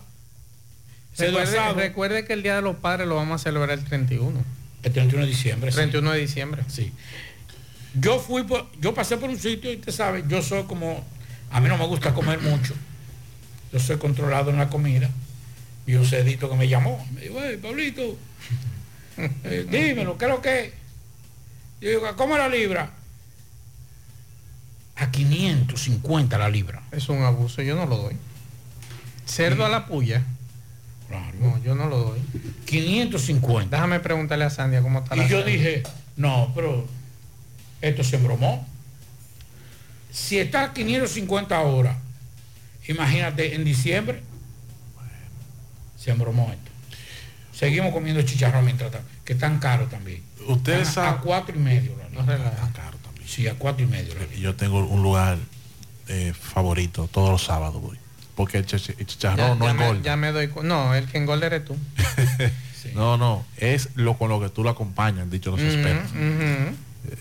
Recuerde, 1.19 2.25
que 2.25 2.33
el 2.33 2.43
Día 2.43 2.57
de 2.57 2.63
los 2.63 2.77
Padres 2.77 3.09
lo 3.09 3.17
vamos 3.17 3.41
a 3.41 3.45
celebrar 3.45 3.79
el 3.79 3.85
31. 3.85 4.45
El 4.83 4.93
31 4.93 5.25
de 5.25 5.31
diciembre. 5.31 5.71
sí. 5.71 5.77
31 5.77 6.13
de 6.13 6.19
diciembre. 6.21 6.63
Sí. 6.69 6.93
Yo 7.95 8.21
fui 8.21 8.45
por, 8.45 8.67
yo 8.81 8.95
pasé 8.95 9.17
por 9.17 9.29
un 9.29 9.39
sitio 9.39 9.73
y 9.73 9.77
usted 9.77 9.93
sabe, 9.93 10.25
yo 10.29 10.43
soy 10.43 10.65
como, 10.65 11.05
a 11.51 11.61
mí 11.61 11.69
no 11.69 11.79
me 11.79 11.87
gusta 11.87 12.15
comer 12.15 12.41
mucho. 12.41 12.75
Yo 13.73 13.81
soy 13.81 13.99
controlado 13.99 14.51
en 14.51 14.59
la 14.59 14.69
comida. 14.69 15.11
Y 15.87 15.95
un 15.95 16.05
cedito 16.05 16.51
que 16.51 16.57
me 16.57 16.69
llamó, 16.69 17.05
me 17.15 17.23
dijo, 17.23 17.39
hey, 17.43 17.59
Pablito, 17.61 18.17
eh, 19.17 19.67
dímelo, 19.71 20.19
¿qué 20.19 20.27
es 20.27 20.31
lo 20.31 20.43
que? 20.43 20.75
Yo 21.81 21.89
digo, 21.89 22.03
¿cómo 22.17 22.37
es 22.37 22.43
la 22.43 22.49
libra? 22.49 22.91
A 24.97 25.11
550 25.11 26.39
la 26.39 26.49
libra. 26.49 26.83
Es 26.93 27.09
un 27.09 27.23
abuso, 27.23 27.63
yo 27.63 27.75
no 27.75 27.87
lo 27.87 27.97
doy. 27.97 28.17
Cerdo 29.27 29.65
a 29.65 29.69
la 29.69 29.87
puya. 29.87 30.25
No, 31.41 31.63
yo 31.63 31.75
no 31.75 31.87
lo 31.87 31.99
doy. 31.99 32.21
550. 32.67 33.75
Déjame 33.75 34.01
preguntarle 34.01 34.45
a 34.45 34.51
Sandia 34.51 34.83
cómo 34.83 35.01
está 35.01 35.17
la 35.17 35.25
Y 35.25 35.29
yo 35.29 35.43
dije, 35.43 35.83
no, 36.17 36.53
pero 36.55 36.87
esto 37.81 38.05
se 38.05 38.17
embromó. 38.17 38.67
Si 40.11 40.39
está 40.39 40.65
a 40.65 40.73
550 40.73 41.57
ahora, 41.57 41.99
imagínate 42.89 43.55
en 43.55 43.65
diciembre, 43.65 44.23
se 45.97 46.11
embromó 46.11 46.51
esto. 46.51 46.71
Seguimos 47.53 47.93
comiendo 47.93 48.23
chicharrón 48.23 48.65
mientras 48.65 48.91
tanto, 48.91 49.09
que 49.25 49.33
están 49.33 49.59
caros 49.59 49.91
también. 49.91 50.23
Ustedes 50.47 50.89
Están 50.89 51.15
a, 51.15 51.19
cuatro 51.19 51.57
y 51.57 51.59
medio. 51.59 51.97
la 51.97 52.09
libra. 52.09 52.53
Sí, 53.27 53.47
a 53.47 53.55
cuatro 53.55 53.85
y 53.85 53.89
medio. 53.89 54.15
Yo 54.39 54.55
tengo 54.55 54.79
un 54.87 55.03
lugar 55.03 55.39
eh, 56.09 56.33
favorito, 56.39 57.09
todos 57.13 57.31
los 57.31 57.43
sábados 57.45 57.83
voy. 57.83 57.99
Porque 58.39 58.57
el, 58.59 58.65
Ya, 58.67 58.79
chicharrón 58.79 59.59
no 59.59 59.67
ya 59.67 59.75
me, 59.75 59.83
engorda. 59.85 60.03
ya 60.03 60.17
me 60.17 60.33
doy 60.33 60.49
No, 60.63 60.95
el 60.95 61.07
que 61.07 61.19
engorda 61.19 61.47
eres 61.47 61.65
tú. 61.67 61.77
No, 62.95 63.19
no, 63.19 63.45
es 63.59 63.91
lo 63.97 64.17
con 64.17 64.31
lo 64.31 64.41
que 64.41 64.49
tú 64.49 64.63
lo 64.65 64.71
acompañas, 64.71 65.23
han 65.25 65.31
dicho 65.31 65.51
los 65.51 65.61
expertos. 65.61 66.11
Eh, 66.17 66.73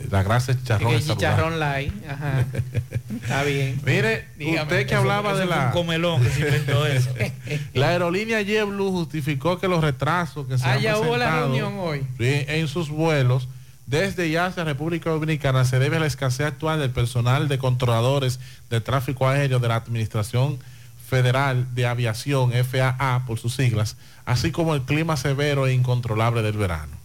La 0.09 0.23
grasa 0.23 0.53
de 0.53 0.59
chicharrón 0.59 0.93
El 0.93 0.99
es 0.99 1.07
chicharrón 1.07 1.59
light. 1.59 1.91
Ajá. 2.09 2.45
Está 3.21 3.43
bien. 3.43 3.81
Mire, 3.85 4.27
Dígame. 4.37 4.61
usted 4.61 4.77
que 4.87 4.93
Eso- 4.93 4.97
hablaba 5.01 5.31
eso 5.31 5.39
de 5.39 5.45
la... 5.47 5.65
un 5.65 5.71
comelón 5.71 6.23
que 6.23 6.29
se 6.29 6.39
inventó 6.41 6.85
eso. 6.85 7.09
la 7.73 7.89
aerolínea 7.89 8.41
JetBlue 8.43 8.91
justificó 8.91 9.59
que 9.59 9.67
los 9.67 9.81
retrasos 9.83 10.47
que 10.47 10.57
se 10.57 10.65
Ah, 10.65 10.73
han 10.73 10.81
ya 10.81 10.97
hubo 10.99 11.17
la 11.17 11.25
presentado 11.25 11.41
reunión 11.47 11.73
hoy. 11.79 11.99
sí, 12.17 12.45
en 12.47 12.67
sus 12.67 12.89
vuelos 12.89 13.49
desde 13.87 14.29
ya 14.29 14.45
hacia 14.47 14.63
República 14.63 15.09
Dominicana 15.09 15.65
se 15.65 15.79
debe 15.79 15.97
a 15.97 15.99
la 15.99 16.05
escasez 16.07 16.45
actual 16.47 16.79
del 16.79 16.91
personal 16.91 17.47
de 17.47 17.57
controladores 17.57 18.39
de 18.69 18.79
tráfico 18.81 19.27
aéreo 19.27 19.59
de 19.59 19.67
la 19.67 19.75
Administración 19.75 20.59
Federal 21.07 21.73
de 21.73 21.85
Aviación, 21.85 22.51
FAA 22.51 23.23
por 23.25 23.39
sus 23.39 23.55
siglas, 23.55 23.95
así 24.25 24.51
como 24.51 24.75
el 24.75 24.81
clima 24.81 25.15
severo 25.15 25.65
e 25.65 25.73
incontrolable 25.73 26.41
del 26.41 26.57
verano. 26.57 26.97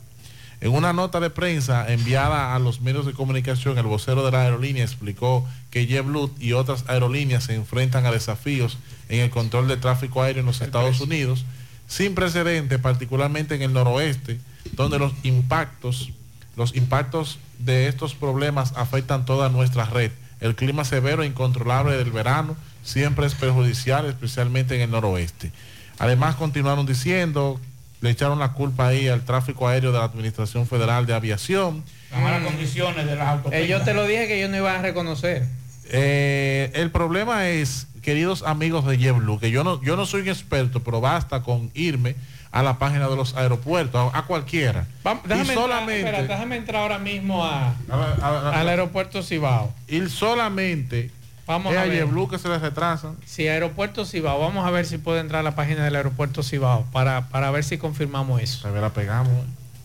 En 0.61 0.73
una 0.73 0.93
nota 0.93 1.21
de 1.21 1.31
prensa 1.31 1.93
enviada 1.93 2.55
a 2.55 2.59
los 2.59 2.81
medios 2.81 3.07
de 3.07 3.13
comunicación, 3.13 3.79
el 3.79 3.87
vocero 3.87 4.25
de 4.25 4.33
la 4.33 4.43
aerolínea 4.43 4.85
explicó 4.85 5.47
que 5.71 5.87
JetBlue 5.87 6.33
y 6.39 6.53
otras 6.53 6.85
aerolíneas 6.89 7.45
se 7.45 7.55
enfrentan 7.55 8.07
a 8.07 8.13
desafíos 8.13 8.79
en 9.09 9.21
el 9.21 9.31
control 9.31 9.69
de 9.69 9.77
tráfico 9.77 10.23
aéreo 10.23 10.41
en 10.41 10.47
los 10.47 10.61
Estados 10.61 11.01
Unidos, 11.01 11.45
sin 11.87 12.15
precedente, 12.15 12.79
particularmente 12.79 13.55
en 13.55 13.63
el 13.63 13.73
noroeste, 13.73 14.41
donde 14.73 14.99
los 14.99 15.13
impactos, 15.23 16.11
los 16.57 16.75
impactos 16.75 17.39
de 17.59 17.87
estos 17.89 18.15
problemas 18.15 18.73
afectan 18.77 19.25
toda 19.25 19.49
nuestra 19.49 19.85
red. 19.85 20.11
El 20.41 20.57
clima 20.57 20.85
severo 20.85 21.23
e 21.23 21.27
incontrolable 21.27 21.97
del 21.97 22.11
verano 22.11 22.57
siempre 22.83 23.27
es 23.27 23.35
perjudicial, 23.35 24.07
especialmente 24.07 24.75
en 24.75 24.81
el 24.83 24.91
noroeste. 24.91 25.53
Además, 25.99 26.35
continuaron 26.37 26.85
diciendo, 26.87 27.61
le 28.01 28.11
echaron 28.11 28.39
la 28.39 28.53
culpa 28.53 28.89
ahí 28.89 29.09
al 29.09 29.23
tráfico 29.25 29.69
aéreo 29.69 29.93
de 29.93 29.99
la 29.99 30.05
Administración 30.05 30.67
Federal 30.67 31.07
de 31.07 31.15
Aviación. 31.15 31.85
Las 32.11 32.21
malas 32.21 32.43
condiciones 32.45 33.07
de 33.07 33.17
las 33.17 33.29
autopistas. 33.29 33.61
Eh, 33.65 33.69
yo 33.69 33.81
te 33.83 33.95
lo 33.95 34.07
dije 34.07 34.27
que 34.27 34.41
yo 34.41 34.49
no 34.49 34.57
iba 34.57 34.75
a 34.79 34.83
reconocer. 34.83 35.47
Eh, 35.95 36.71
el 36.75 36.91
problema 36.91 37.49
es, 37.49 37.87
queridos 38.03 38.43
amigos 38.45 38.87
de 38.87 38.99
JetBlue, 38.99 39.39
que 39.39 39.51
yo 39.51 39.63
no, 39.65 39.81
yo 39.83 39.97
no 39.97 40.07
soy 40.07 40.23
un 40.23 40.29
experto, 40.29 40.83
pero 40.83 41.01
basta 41.01 41.43
con 41.43 41.71
irme 41.75 42.17
a 42.51 42.63
la 42.63 42.79
página 42.79 43.09
de 43.09 43.17
los 43.17 43.35
aeropuertos, 43.37 44.13
a, 44.15 44.19
a 44.19 44.23
cualquiera. 44.27 44.87
Vamos, 45.05 45.23
y 45.25 45.29
déjame, 45.29 45.49
entrar, 45.53 45.63
solamente, 45.69 46.01
espera, 46.11 46.23
déjame 46.23 46.57
entrar 46.57 46.83
ahora 46.83 46.99
mismo 46.99 47.45
a, 47.45 47.69
a- 47.91 48.17
a- 48.21 48.61
al 48.61 48.69
aeropuerto 48.69 49.23
Cibao. 49.23 49.73
ir 49.89 50.11
solamente 50.11 51.11
Vamos 51.47 51.73
es 51.73 51.79
a 51.79 51.85
ver. 51.85 52.05
JetBlue 52.05 52.29
que 52.29 52.39
se 52.39 52.49
les 52.49 52.61
retrasan. 52.61 53.17
Sí, 53.27 53.49
aeropuerto 53.49 54.05
Cibao. 54.05 54.39
Vamos 54.41 54.67
a 54.67 54.71
ver 54.71 54.87
si 54.87 54.99
puede 54.99 55.21
entrar 55.21 55.41
a 55.41 55.43
la 55.43 55.55
página 55.55 55.85
del 55.85 55.97
aeropuerto 55.97 56.43
Cibao 56.43 56.85
para, 56.93 57.29
para 57.29 57.51
ver 57.51 57.65
si 57.65 57.79
confirmamos 57.79 58.41
eso. 58.41 58.69
A 58.69 58.71
ver, 58.71 58.83
la 58.83 58.91
pegamos. 58.91 59.33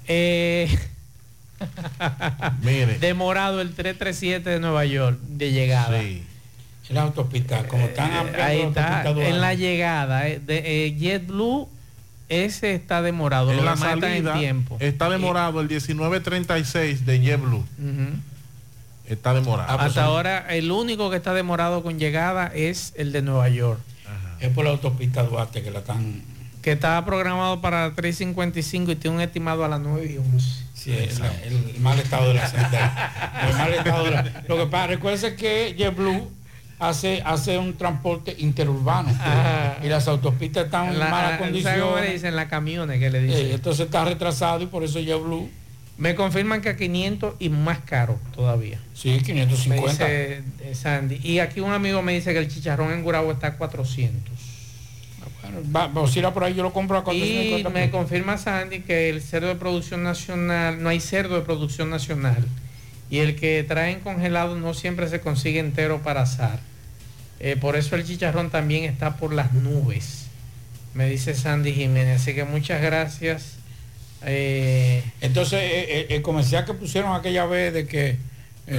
Eh, 0.08 0.70
Mire. 2.62 3.00
demorado 3.00 3.62
el 3.62 3.74
337 3.74 4.50
de 4.50 4.60
Nueva 4.60 4.86
York 4.86 5.20
de 5.22 5.52
llegada. 5.52 6.00
Sí. 6.00 6.24
El 6.90 6.98
autohospital, 7.00 7.68
como 7.68 7.86
están 7.86 8.14
ampliando 8.14 8.44
Ahí 8.44 8.62
la 8.62 8.68
está, 8.70 9.02
autopista 9.02 9.30
en 9.30 9.42
la 9.42 9.54
llegada 9.56 10.28
eh, 10.30 10.40
de 10.40 10.86
eh, 10.86 10.96
JetBlue, 10.98 11.68
ese 12.30 12.76
está 12.76 13.02
demorado. 13.02 13.52
En 13.52 13.58
lo 13.58 13.64
la 13.64 13.72
demás 13.74 13.96
está 13.96 14.08
salida 14.08 14.34
en 14.34 14.40
tiempo. 14.40 14.78
está 14.80 15.10
demorado 15.10 15.60
el 15.60 15.68
1936 15.68 17.06
de 17.06 17.20
JetBlue. 17.20 17.58
Ujú. 17.58 18.20
Está 19.08 19.34
demorado. 19.34 19.70
Ah, 19.72 19.76
pues 19.78 19.90
Hasta 19.90 20.04
ahora 20.04 20.46
el 20.54 20.70
único 20.72 21.10
que 21.10 21.18
está 21.18 21.34
demorado 21.34 21.82
con 21.84 21.98
llegada 21.98 22.48
es 22.54 22.94
el 22.98 23.12
de 23.12 23.22
Nueva 23.22 23.48
York. 23.50 23.80
Es 24.40 24.50
por 24.50 24.66
la 24.66 24.72
autopista 24.72 25.24
Duarte 25.24 25.64
que 25.64 25.72
la 25.72 25.80
están... 25.80 26.22
Que 26.62 26.74
estaba 26.74 27.04
programado 27.06 27.62
para 27.62 27.96
3.55 27.96 28.92
y 28.92 28.96
tiene 28.98 29.16
un 29.18 29.22
estimado 29.22 29.64
a 29.64 29.68
las 29.70 29.80
9 29.80 30.12
y 30.14 30.18
11. 30.18 30.64
Sí, 30.74 30.92
el, 30.92 31.54
el 31.74 31.80
mal 31.80 31.98
estado 32.00 32.28
de 32.30 32.34
la 32.36 32.50
del- 32.50 33.50
el 33.50 33.58
mal 33.58 33.74
estado 33.74 34.04
de 34.06 34.12
la- 34.12 34.44
Lo 34.48 34.58
que 34.58 34.66
pasa, 34.68 34.88
recuerde 34.88 35.36
que 35.36 35.76
JetBlue 35.78 36.30
hace, 36.80 37.22
hace 37.26 37.58
un 37.58 37.76
transporte 37.78 38.36
interurbano 38.38 39.10
Ajá. 39.10 39.78
y 39.84 39.88
las 39.88 40.08
autopistas 40.08 40.66
están 40.66 40.90
en 40.90 41.00
La- 41.00 41.08
malas 41.10 41.40
¿sabe 41.40 41.40
cómo 41.40 41.56
le 41.56 41.62
condiciones. 41.64 42.14
dicen 42.14 42.36
la 42.36 42.48
camiones 42.48 43.00
que 43.00 43.10
le 43.10 43.22
dicen? 43.22 43.48
Eh, 43.48 43.54
entonces 43.54 43.86
está 43.86 44.06
retrasado 44.06 44.62
y 44.62 44.68
por 44.68 44.84
eso 44.84 45.00
JetBlue. 45.00 45.50
Me 45.98 46.14
confirman 46.14 46.62
que 46.62 46.70
a 46.70 46.78
500 46.78 47.36
y 47.40 47.50
más 47.50 47.80
caro 47.80 48.20
todavía. 48.36 48.80
Sí, 48.94 49.10
Me 49.10 49.24
550. 49.24 49.92
dice 49.92 50.44
eh, 50.62 50.76
Sandy. 50.76 51.20
Y 51.24 51.40
aquí 51.40 51.60
un 51.60 51.72
amigo 51.72 52.02
me 52.04 52.14
dice 52.14 52.34
que 52.34 52.40
el 52.40 52.48
chicharrón 52.48 52.94
en 52.94 53.04
Gurabo 53.04 53.32
está 53.32 53.48
a 53.48 53.58
400. 53.58 54.22
Bueno, 55.42 55.62
va, 55.76 55.88
va, 55.88 56.34
por 56.34 56.44
ahí 56.44 56.54
yo 56.54 56.64
lo 56.64 56.74
compro 56.74 56.98
a 56.98 57.02
Y 57.02 57.04
450 57.04 57.70
me 57.70 57.90
confirma 57.90 58.38
Sandy 58.38 58.82
que 58.82 59.10
el 59.10 59.22
cerdo 59.22 59.48
de 59.48 59.56
producción 59.56 60.04
nacional, 60.04 60.82
no 60.82 60.90
hay 60.90 61.00
cerdo 61.00 61.36
de 61.36 61.42
producción 61.42 61.90
nacional. 61.90 62.46
Y 63.10 63.20
el 63.20 63.36
que 63.36 63.64
traen 63.64 64.02
congelado 64.02 64.56
no 64.56 64.74
siempre 64.74 65.08
se 65.08 65.20
consigue 65.22 65.60
entero 65.60 66.02
para 66.04 66.22
asar. 66.22 66.60
Eh, 67.40 67.56
por 67.56 67.76
eso 67.76 67.96
el 67.96 68.06
chicharrón 68.06 68.50
también 68.50 68.84
está 68.84 69.16
por 69.18 69.34
las 69.34 69.54
nubes. 69.54 70.28
Me 70.94 71.10
dice 71.10 71.34
Sandy 71.34 71.74
Jiménez. 71.74 72.22
Así 72.22 72.36
que 72.36 72.44
muchas 72.44 72.82
gracias. 72.82 73.57
Eh, 74.26 75.04
Entonces, 75.22 75.60
eh, 75.62 75.86
eh, 75.90 76.08
el 76.10 76.22
comercial 76.22 76.66
que 76.66 76.74
pusieron 76.74 77.16
aquella 77.16 77.46
vez 77.46 77.74
de 77.74 77.88
que 77.88 78.18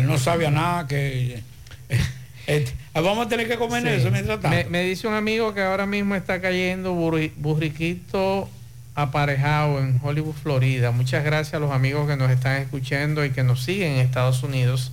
no 0.02 0.18
sabía 0.18 0.50
nada, 0.50 0.86
que 0.86 1.42
vamos 2.94 3.26
a 3.26 3.28
tener 3.28 3.48
que 3.48 3.56
comer 3.56 3.82
Sí. 3.82 3.88
eso 3.88 4.10
mientras 4.10 4.40
tanto. 4.40 4.56
Me, 4.56 4.64
me 4.64 4.82
dice 4.82 5.06
un 5.06 5.14
amigo 5.14 5.54
que 5.54 5.62
ahora 5.62 5.86
mismo 5.86 6.14
está 6.14 6.40
cayendo 6.40 6.94
burri- 6.94 7.32
burriquito 7.36 8.48
aparejado 8.94 9.78
en 9.78 10.00
Hollywood, 10.02 10.34
Florida. 10.34 10.90
Muchas 10.90 11.24
gracias 11.24 11.54
a 11.54 11.58
los 11.60 11.70
amigos 11.70 12.08
que 12.08 12.16
nos 12.16 12.30
están 12.30 12.60
escuchando 12.60 13.24
y 13.24 13.30
que 13.30 13.44
nos 13.44 13.62
siguen 13.62 13.92
en 13.92 13.98
Estados 14.00 14.42
Unidos. 14.42 14.90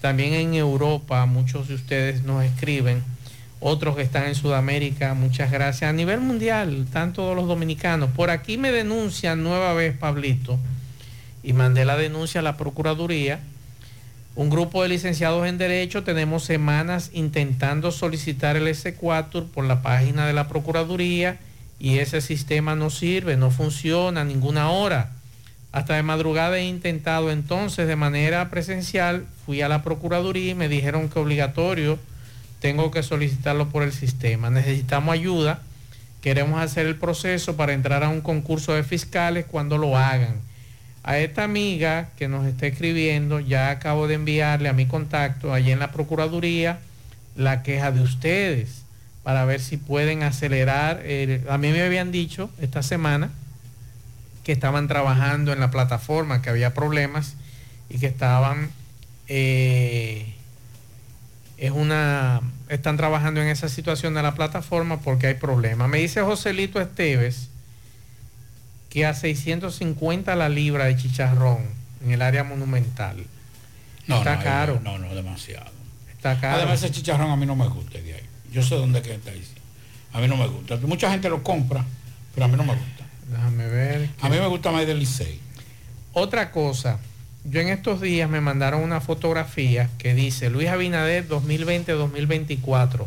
También 0.00 0.32
en 0.32 0.54
Europa, 0.54 1.26
muchos 1.26 1.68
de 1.68 1.74
ustedes 1.74 2.22
nos 2.22 2.42
escriben. 2.44 3.02
Otros 3.64 3.94
que 3.94 4.02
están 4.02 4.24
en 4.24 4.34
Sudamérica, 4.34 5.14
muchas 5.14 5.52
gracias. 5.52 5.88
A 5.88 5.92
nivel 5.92 6.18
mundial, 6.18 6.82
están 6.82 7.12
todos 7.12 7.36
los 7.36 7.46
dominicanos. 7.46 8.10
Por 8.10 8.30
aquí 8.30 8.58
me 8.58 8.72
denuncian 8.72 9.44
nueva 9.44 9.72
vez, 9.72 9.96
Pablito, 9.96 10.58
y 11.44 11.52
mandé 11.52 11.84
la 11.84 11.96
denuncia 11.96 12.40
a 12.40 12.42
la 12.42 12.56
Procuraduría. 12.56 13.38
Un 14.34 14.50
grupo 14.50 14.82
de 14.82 14.88
licenciados 14.88 15.46
en 15.46 15.58
Derecho 15.58 16.02
tenemos 16.02 16.42
semanas 16.42 17.10
intentando 17.12 17.92
solicitar 17.92 18.56
el 18.56 18.66
S4 18.66 19.46
por 19.46 19.64
la 19.64 19.80
página 19.80 20.26
de 20.26 20.32
la 20.32 20.48
Procuraduría 20.48 21.38
y 21.78 21.98
ese 21.98 22.20
sistema 22.20 22.74
no 22.74 22.90
sirve, 22.90 23.36
no 23.36 23.52
funciona 23.52 24.24
ninguna 24.24 24.70
hora. 24.70 25.10
Hasta 25.70 25.94
de 25.94 26.02
madrugada 26.02 26.58
he 26.58 26.64
intentado 26.64 27.30
entonces 27.30 27.86
de 27.86 27.94
manera 27.94 28.50
presencial, 28.50 29.24
fui 29.46 29.62
a 29.62 29.68
la 29.68 29.84
Procuraduría 29.84 30.50
y 30.50 30.56
me 30.56 30.68
dijeron 30.68 31.08
que 31.08 31.20
obligatorio 31.20 32.00
tengo 32.62 32.90
que 32.92 33.02
solicitarlo 33.02 33.68
por 33.68 33.82
el 33.82 33.92
sistema. 33.92 34.48
Necesitamos 34.48 35.12
ayuda, 35.12 35.60
queremos 36.22 36.62
hacer 36.62 36.86
el 36.86 36.96
proceso 36.96 37.56
para 37.56 37.72
entrar 37.74 38.04
a 38.04 38.08
un 38.08 38.20
concurso 38.20 38.72
de 38.72 38.84
fiscales 38.84 39.44
cuando 39.44 39.76
lo 39.76 39.98
hagan. 39.98 40.36
A 41.02 41.18
esta 41.18 41.42
amiga 41.42 42.10
que 42.16 42.28
nos 42.28 42.46
está 42.46 42.68
escribiendo, 42.68 43.40
ya 43.40 43.70
acabo 43.70 44.06
de 44.06 44.14
enviarle 44.14 44.68
a 44.68 44.72
mi 44.72 44.86
contacto 44.86 45.52
allí 45.52 45.72
en 45.72 45.80
la 45.80 45.90
Procuraduría 45.90 46.78
la 47.34 47.64
queja 47.64 47.90
de 47.90 48.00
ustedes 48.00 48.82
para 49.24 49.44
ver 49.44 49.60
si 49.60 49.76
pueden 49.76 50.22
acelerar. 50.22 51.04
el- 51.04 51.42
a 51.50 51.58
mí 51.58 51.72
me 51.72 51.82
habían 51.82 52.12
dicho 52.12 52.48
esta 52.60 52.84
semana 52.84 53.30
que 54.44 54.52
estaban 54.52 54.86
trabajando 54.86 55.52
en 55.52 55.58
la 55.58 55.72
plataforma, 55.72 56.42
que 56.42 56.50
había 56.50 56.74
problemas 56.74 57.34
y 57.90 57.98
que 57.98 58.06
estaban, 58.06 58.70
eh, 59.26 60.34
es 61.58 61.70
una, 61.70 62.40
están 62.74 62.96
trabajando 62.96 63.42
en 63.42 63.48
esa 63.48 63.68
situación 63.68 64.14
de 64.14 64.22
la 64.22 64.34
plataforma 64.34 65.00
porque 65.00 65.26
hay 65.26 65.34
problemas. 65.34 65.88
Me 65.88 65.98
dice 65.98 66.22
Joselito 66.22 66.80
Esteves 66.80 67.48
que 68.88 69.04
a 69.04 69.14
650 69.14 70.34
la 70.36 70.48
libra 70.48 70.86
de 70.86 70.96
chicharrón 70.96 71.60
en 72.02 72.12
el 72.12 72.22
área 72.22 72.44
monumental. 72.44 73.24
No, 74.06 74.18
está 74.18 74.36
no, 74.36 74.42
caro. 74.42 74.80
No, 74.82 74.98
no, 74.98 75.14
demasiado. 75.14 75.70
Está 76.16 76.40
caro. 76.40 76.58
Además, 76.58 76.82
ese 76.82 76.92
chicharrón 76.92 77.30
a 77.30 77.36
mí 77.36 77.44
no 77.44 77.56
me 77.56 77.68
gusta 77.68 77.98
de 77.98 78.14
ahí. 78.14 78.22
Yo 78.50 78.62
sé 78.62 78.74
dónde 78.74 79.02
que 79.02 79.14
está 79.14 79.30
ahí. 79.30 79.44
A 80.14 80.20
mí 80.20 80.28
no 80.28 80.36
me 80.36 80.46
gusta. 80.46 80.76
Mucha 80.78 81.10
gente 81.10 81.28
lo 81.28 81.42
compra, 81.42 81.84
pero 82.34 82.46
a 82.46 82.48
mí 82.48 82.56
no 82.56 82.64
me 82.64 82.74
gusta. 82.74 83.04
Déjame 83.30 83.66
ver. 83.66 84.10
A 84.20 84.28
mí 84.30 84.38
me 84.38 84.46
gusta 84.46 84.70
más 84.70 84.86
del 84.86 84.98
Licey. 84.98 85.40
Otra 86.14 86.50
cosa, 86.50 86.98
yo 87.44 87.60
en 87.60 87.68
estos 87.68 88.00
días 88.00 88.30
me 88.30 88.40
mandaron 88.40 88.82
una 88.82 89.00
fotografía 89.00 89.88
que 89.98 90.14
dice 90.14 90.50
Luis 90.50 90.68
Abinader 90.68 91.28
2020-2024. 91.28 93.06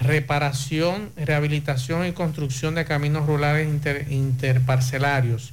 Reparación, 0.00 1.10
rehabilitación 1.16 2.06
y 2.06 2.12
construcción 2.12 2.74
de 2.74 2.84
caminos 2.84 3.26
rurales 3.26 3.68
inter- 3.68 4.06
interparcelarios. 4.10 5.52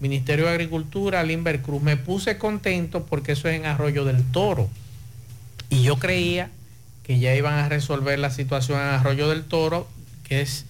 Ministerio 0.00 0.46
de 0.46 0.52
Agricultura, 0.52 1.22
Limber 1.22 1.60
Cruz. 1.62 1.82
Me 1.82 1.96
puse 1.96 2.38
contento 2.38 3.04
porque 3.06 3.32
eso 3.32 3.48
es 3.48 3.56
en 3.56 3.66
Arroyo 3.66 4.04
del 4.04 4.22
Toro. 4.24 4.68
Y 5.68 5.82
yo 5.82 5.98
creía 5.98 6.50
que 7.04 7.18
ya 7.18 7.34
iban 7.34 7.54
a 7.54 7.68
resolver 7.68 8.18
la 8.18 8.30
situación 8.30 8.78
en 8.80 8.86
Arroyo 8.86 9.28
del 9.28 9.44
Toro, 9.44 9.88
que 10.24 10.40
es, 10.40 10.64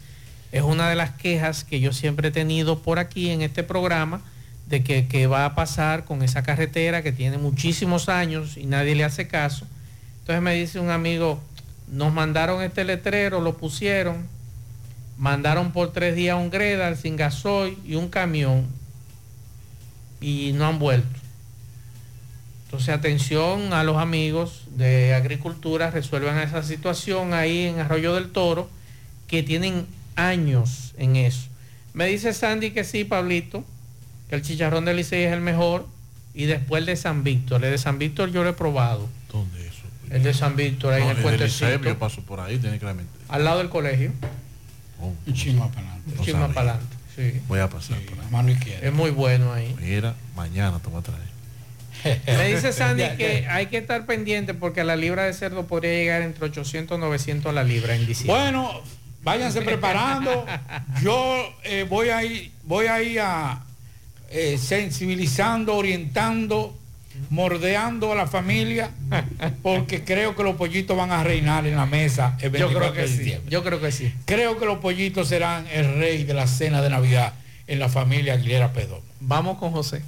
es 0.53 0.63
una 0.63 0.89
de 0.89 0.97
las 0.97 1.11
quejas 1.11 1.65
que 1.65 1.81
yo 1.81 1.93
siempre 1.93 2.29
he 2.29 2.33
tenido 2.33 2.81
por 2.81 2.99
aquí 2.99 3.31
en 3.31 3.43
este 3.43 3.63
programa, 3.63 4.21
de 4.71 4.85
que, 4.85 5.27
va 5.27 5.45
a 5.45 5.55
pasar 5.57 6.05
con 6.05 6.23
esa 6.23 6.45
carretera 6.45 7.03
que 7.03 7.11
tiene 7.11 7.39
muchísimos 7.39 8.09
años 8.09 8.57
y 8.57 8.67
nadie 8.67 8.95
le 8.95 9.03
hace 9.03 9.27
caso. 9.27 9.67
Entonces 10.21 10.41
me 10.43 10.55
dice 10.55 10.79
un 10.79 10.91
amigo, 10.91 11.41
nos 11.89 12.13
mandaron 12.13 12.63
este 12.63 12.85
letrero, 12.85 13.41
lo 13.41 13.57
pusieron, 13.57 14.29
mandaron 15.19 15.73
por 15.73 15.93
tres 15.93 16.15
días 16.15 16.37
un 16.37 16.51
Gredal 16.51 16.97
sin 16.97 17.17
gasoil 17.17 17.77
y 17.85 17.97
un 17.97 18.09
camión 18.09 18.65
y 20.21 20.53
no 20.55 20.67
han 20.67 20.79
vuelto. 20.79 21.19
Entonces, 22.67 22.91
atención 22.91 23.73
a 23.73 23.83
los 23.83 23.97
amigos 23.97 24.63
de 24.77 25.15
agricultura, 25.15 25.91
resuelvan 25.91 26.39
esa 26.39 26.63
situación 26.63 27.35
ahí 27.35 27.65
en 27.65 27.81
Arroyo 27.81 28.15
del 28.15 28.31
Toro, 28.31 28.71
que 29.27 29.43
tienen 29.43 29.87
años 30.15 30.95
en 30.97 31.17
eso. 31.17 31.49
Me 31.93 32.07
dice 32.07 32.33
Sandy 32.33 32.71
que 32.71 32.85
sí, 32.85 33.03
Pablito, 33.03 33.65
que 34.31 34.37
el 34.37 34.43
chicharrón 34.43 34.85
de 34.85 34.95
Licey 34.95 35.25
es 35.25 35.33
el 35.33 35.41
mejor, 35.41 35.89
y 36.35 36.45
después 36.45 36.81
el 36.81 36.87
de 36.87 36.95
San 36.95 37.25
Víctor. 37.25 37.65
El 37.65 37.73
de 37.73 37.79
San 37.79 37.99
Víctor 37.99 38.31
yo 38.31 38.45
lo 38.45 38.51
he 38.51 38.53
probado. 38.53 39.09
¿Dónde 39.33 39.67
eso? 39.67 39.83
El 40.09 40.23
de 40.23 40.33
San 40.33 40.55
Víctor, 40.55 40.95
ahí 40.95 41.03
No, 41.03 41.11
en 41.11 41.17
el 41.17 41.23
puentecito. 41.23 41.83
Yo 41.83 41.99
paso 41.99 42.23
por 42.23 42.39
ahí, 42.39 42.57
tiene 42.59 42.79
que 42.79 42.87
la 42.87 42.95
mente. 42.95 43.11
Al 43.29 43.43
lado 43.43 43.59
del 43.59 43.69
colegio. 43.69 44.13
Un 45.01 45.35
chisme 45.35 45.61
para 45.75 45.81
adelante. 45.81 46.13
Un 46.17 46.25
chisme 46.25 46.49
para 46.49 46.61
adelante. 46.61 46.97
Sí. 47.17 47.41
Voy 47.49 47.59
a 47.59 47.69
pasar 47.69 47.99
por 48.03 48.21
ahí. 48.21 48.31
Mano 48.31 48.51
izquierda. 48.51 48.87
Es 48.87 48.93
muy 48.93 49.11
bueno 49.11 49.53
ahí. 49.53 49.75
Mira, 49.81 50.15
mañana 50.37 50.79
te 50.79 50.89
voy 50.89 51.01
a 51.01 51.03
traer. 51.03 52.21
Me 52.39 52.55
dice 52.55 52.73
Sandy 52.73 53.03
que 53.17 53.49
hay 53.51 53.67
que 53.67 53.79
estar 53.79 54.07
pendiente 54.07 54.55
porque 54.55 54.85
la 54.85 54.95
libra 54.95 55.25
de 55.25 55.33
cerdo 55.33 55.67
podría 55.67 55.93
llegar 55.93 56.23
entre 56.23 56.45
800 56.45 56.97
y 56.97 57.01
900 57.01 57.53
la 57.53 57.65
libra 57.65 57.97
en 57.97 58.07
diciembre. 58.07 58.41
Bueno, 58.41 58.81
váyanse 59.25 59.61
preparando. 59.63 60.47
Yo 61.03 61.53
eh, 61.65 61.85
voy 61.89 62.11
a 62.11 62.23
ir, 62.25 62.53
voy 62.63 62.87
a 62.87 63.03
ir 63.03 63.21
a 63.21 63.65
eh, 64.31 64.59
sensibilizando, 64.59 65.75
orientando, 65.75 66.77
mordeando 67.29 68.13
a 68.13 68.15
la 68.15 68.27
familia, 68.27 68.91
porque 69.63 70.05
creo 70.05 70.37
que 70.37 70.43
los 70.43 70.57
pollitos 70.57 70.97
van 70.97 71.13
a 71.13 71.23
reinar 71.23 71.67
en 71.67 71.77
la 71.77 71.87
mesa 71.87 72.37
el 72.41 72.53
Yo 72.53 72.69
24 72.69 72.79
creo 72.79 72.93
que 72.93 73.13
de 73.13 73.25
sí. 73.25 73.37
Yo 73.49 73.65
creo 73.65 73.81
que 73.81 73.93
sí. 73.93 74.15
Creo 74.25 74.59
que 74.59 74.67
los 74.67 74.79
pollitos 74.79 75.29
serán 75.29 75.67
el 75.73 75.97
rey 75.97 76.25
de 76.25 76.35
la 76.35 76.47
cena 76.47 76.81
de 76.81 76.91
Navidad 76.91 77.35
en 77.67 77.79
la 77.79 77.89
familia 77.89 78.35
Aguilera 78.35 78.73
Pedón. 78.73 79.01
Vamos 79.21 79.59
con 79.59 79.73
José. 79.73 80.03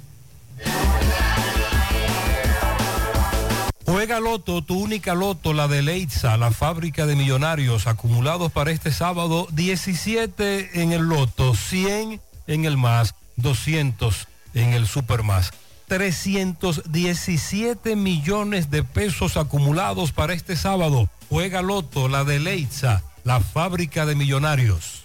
Juega 3.85 4.19
Loto, 4.19 4.63
tu 4.63 4.79
única 4.79 5.13
Loto, 5.13 5.53
la 5.53 5.67
de 5.67 5.81
Leitza, 5.81 6.37
la 6.37 6.51
fábrica 6.51 7.05
de 7.05 7.15
millonarios, 7.15 7.85
acumulados 7.85 8.51
para 8.51 8.71
este 8.71 8.91
sábado, 8.91 9.47
17 9.51 10.81
en 10.81 10.93
el 10.93 11.03
Loto, 11.03 11.53
100 11.53 12.21
en 12.47 12.65
el 12.65 12.77
más, 12.77 13.13
200 13.37 14.27
en 14.53 14.73
el 14.73 14.87
Super 14.87 15.23
más. 15.23 15.51
317 15.87 17.95
millones 17.95 18.69
de 18.71 18.83
pesos 18.83 19.37
acumulados 19.37 20.11
para 20.11 20.33
este 20.33 20.55
sábado. 20.55 21.09
Juega 21.29 21.61
Loto, 21.61 22.07
la 22.07 22.23
de 22.23 22.39
Leitza, 22.39 23.03
la 23.23 23.41
fábrica 23.41 24.05
de 24.05 24.15
millonarios. 24.15 25.03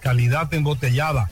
Calidad 0.01 0.53
embotellada. 0.53 1.31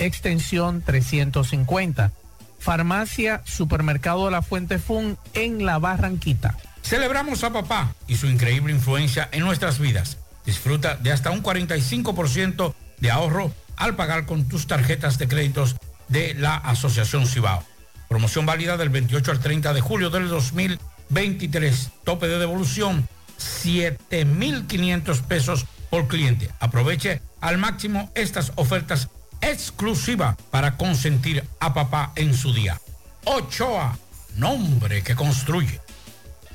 extensión 0.00 0.82
350. 0.82 2.10
Farmacia 2.58 3.42
Supermercado 3.44 4.30
La 4.30 4.42
Fuente 4.42 4.78
Fun 4.78 5.16
en 5.34 5.64
La 5.64 5.78
Barranquita. 5.78 6.56
Celebramos 6.82 7.44
a 7.44 7.52
papá 7.52 7.94
y 8.08 8.16
su 8.16 8.26
increíble 8.26 8.72
influencia 8.72 9.28
en 9.32 9.40
nuestras 9.40 9.78
vidas. 9.78 10.18
Disfruta 10.44 10.96
de 10.96 11.12
hasta 11.12 11.30
un 11.30 11.42
45% 11.42 12.74
de 12.98 13.10
ahorro 13.10 13.52
al 13.76 13.96
pagar 13.96 14.26
con 14.26 14.48
tus 14.48 14.66
tarjetas 14.66 15.18
de 15.18 15.28
créditos 15.28 15.76
de 16.08 16.34
la 16.34 16.56
Asociación 16.56 17.26
Cibao. 17.26 17.64
Promoción 18.08 18.44
válida 18.44 18.76
del 18.76 18.88
28 18.88 19.30
al 19.30 19.40
30 19.40 19.72
de 19.72 19.80
julio 19.80 20.10
del 20.10 20.28
2023. 20.28 21.90
Tope 22.04 22.26
de 22.26 22.38
devolución 22.38 23.08
7.500 23.38 25.22
pesos 25.22 25.66
por 25.88 26.08
cliente. 26.08 26.50
Aproveche 26.60 27.22
al 27.40 27.58
máximo 27.58 28.10
estas 28.14 28.52
ofertas 28.56 29.08
exclusivas 29.40 30.36
para 30.50 30.76
consentir 30.76 31.44
a 31.58 31.74
papá 31.74 32.12
en 32.16 32.34
su 32.34 32.52
día. 32.52 32.80
Ochoa, 33.24 33.98
nombre 34.36 35.02
que 35.02 35.14
construye. 35.14 35.80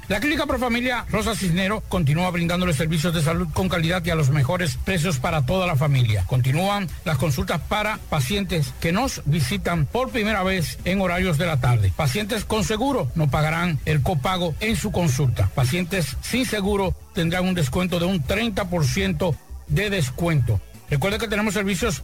La 0.07 0.20
Clínica 0.20 0.45
Profamilia 0.45 1.03
Rosa 1.10 1.34
Cisnero 1.36 1.82
continúa 1.82 2.30
brindándole 2.30 2.74
servicios 2.74 3.12
de 3.12 3.24
salud 3.24 3.48
con 3.52 3.70
calidad 3.70 4.06
y 4.06 4.12
a 4.12 4.16
los 4.16 4.30
mejores 4.30 4.78
precios 4.78 5.18
para 5.18 5.48
toda 5.48 5.66
la 5.66 5.76
familia. 5.76 6.26
Continúan 6.28 6.88
las 7.06 7.18
consultas 7.18 7.60
para 7.62 7.98
pacientes 8.12 8.72
que 8.80 8.91
nos 8.91 9.24
visitan 9.26 9.88
por 9.88 10.12
primera 10.12 10.44
vez 10.44 10.78
en 10.86 11.02
horarios 11.02 11.40
de 11.40 11.48
la 11.48 11.60
tarde. 11.60 11.91
Pacientes 11.95 12.45
con 12.45 12.64
seguro 12.64 13.12
no 13.16 13.32
pagarán 13.32 13.80
el 13.86 14.03
copago 14.03 14.53
en 14.60 14.76
su 14.76 14.91
consulta. 14.91 15.49
Pacientes 15.56 16.18
sin 16.22 16.45
seguro 16.45 16.94
tendrán 17.16 17.48
un 17.48 17.56
descuento 17.56 17.98
de 17.98 18.06
un 18.06 18.24
30% 18.24 19.36
de 19.70 19.90
descuento. 19.90 20.62
Recuerde 20.88 21.18
que 21.18 21.28
tenemos 21.28 21.56
servicios 21.56 22.03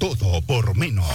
Todo 0.00 0.42
por 0.42 0.76
menos. 0.76 1.06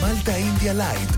Malta 0.00 0.38
India 0.38 0.74
Light 0.74 1.17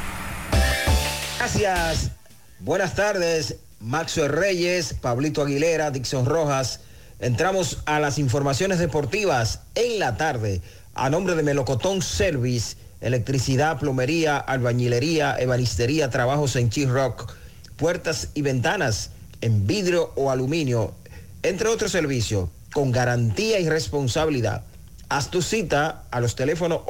Gracias. 1.38 2.21
Buenas 2.64 2.94
tardes, 2.94 3.56
Maxo 3.80 4.28
Reyes, 4.28 4.94
Pablito 4.94 5.42
Aguilera, 5.42 5.90
Dixon 5.90 6.24
Rojas. 6.24 6.78
Entramos 7.18 7.78
a 7.86 7.98
las 7.98 8.20
informaciones 8.20 8.78
deportivas 8.78 9.62
en 9.74 9.98
la 9.98 10.16
tarde 10.16 10.62
a 10.94 11.10
nombre 11.10 11.34
de 11.34 11.42
Melocotón 11.42 12.02
Service, 12.02 12.76
electricidad, 13.00 13.80
plomería, 13.80 14.36
albañilería, 14.36 15.34
ebanistería, 15.40 16.08
trabajos 16.10 16.54
en 16.54 16.70
Rock, 16.88 17.32
puertas 17.74 18.28
y 18.34 18.42
ventanas 18.42 19.10
en 19.40 19.66
vidrio 19.66 20.12
o 20.14 20.30
aluminio, 20.30 20.94
entre 21.42 21.68
otros 21.68 21.90
servicios, 21.90 22.48
con 22.72 22.92
garantía 22.92 23.58
y 23.58 23.68
responsabilidad. 23.68 24.62
Haz 25.08 25.32
tu 25.32 25.42
cita 25.42 26.04
a 26.12 26.20
los 26.20 26.36
teléfonos 26.36 26.82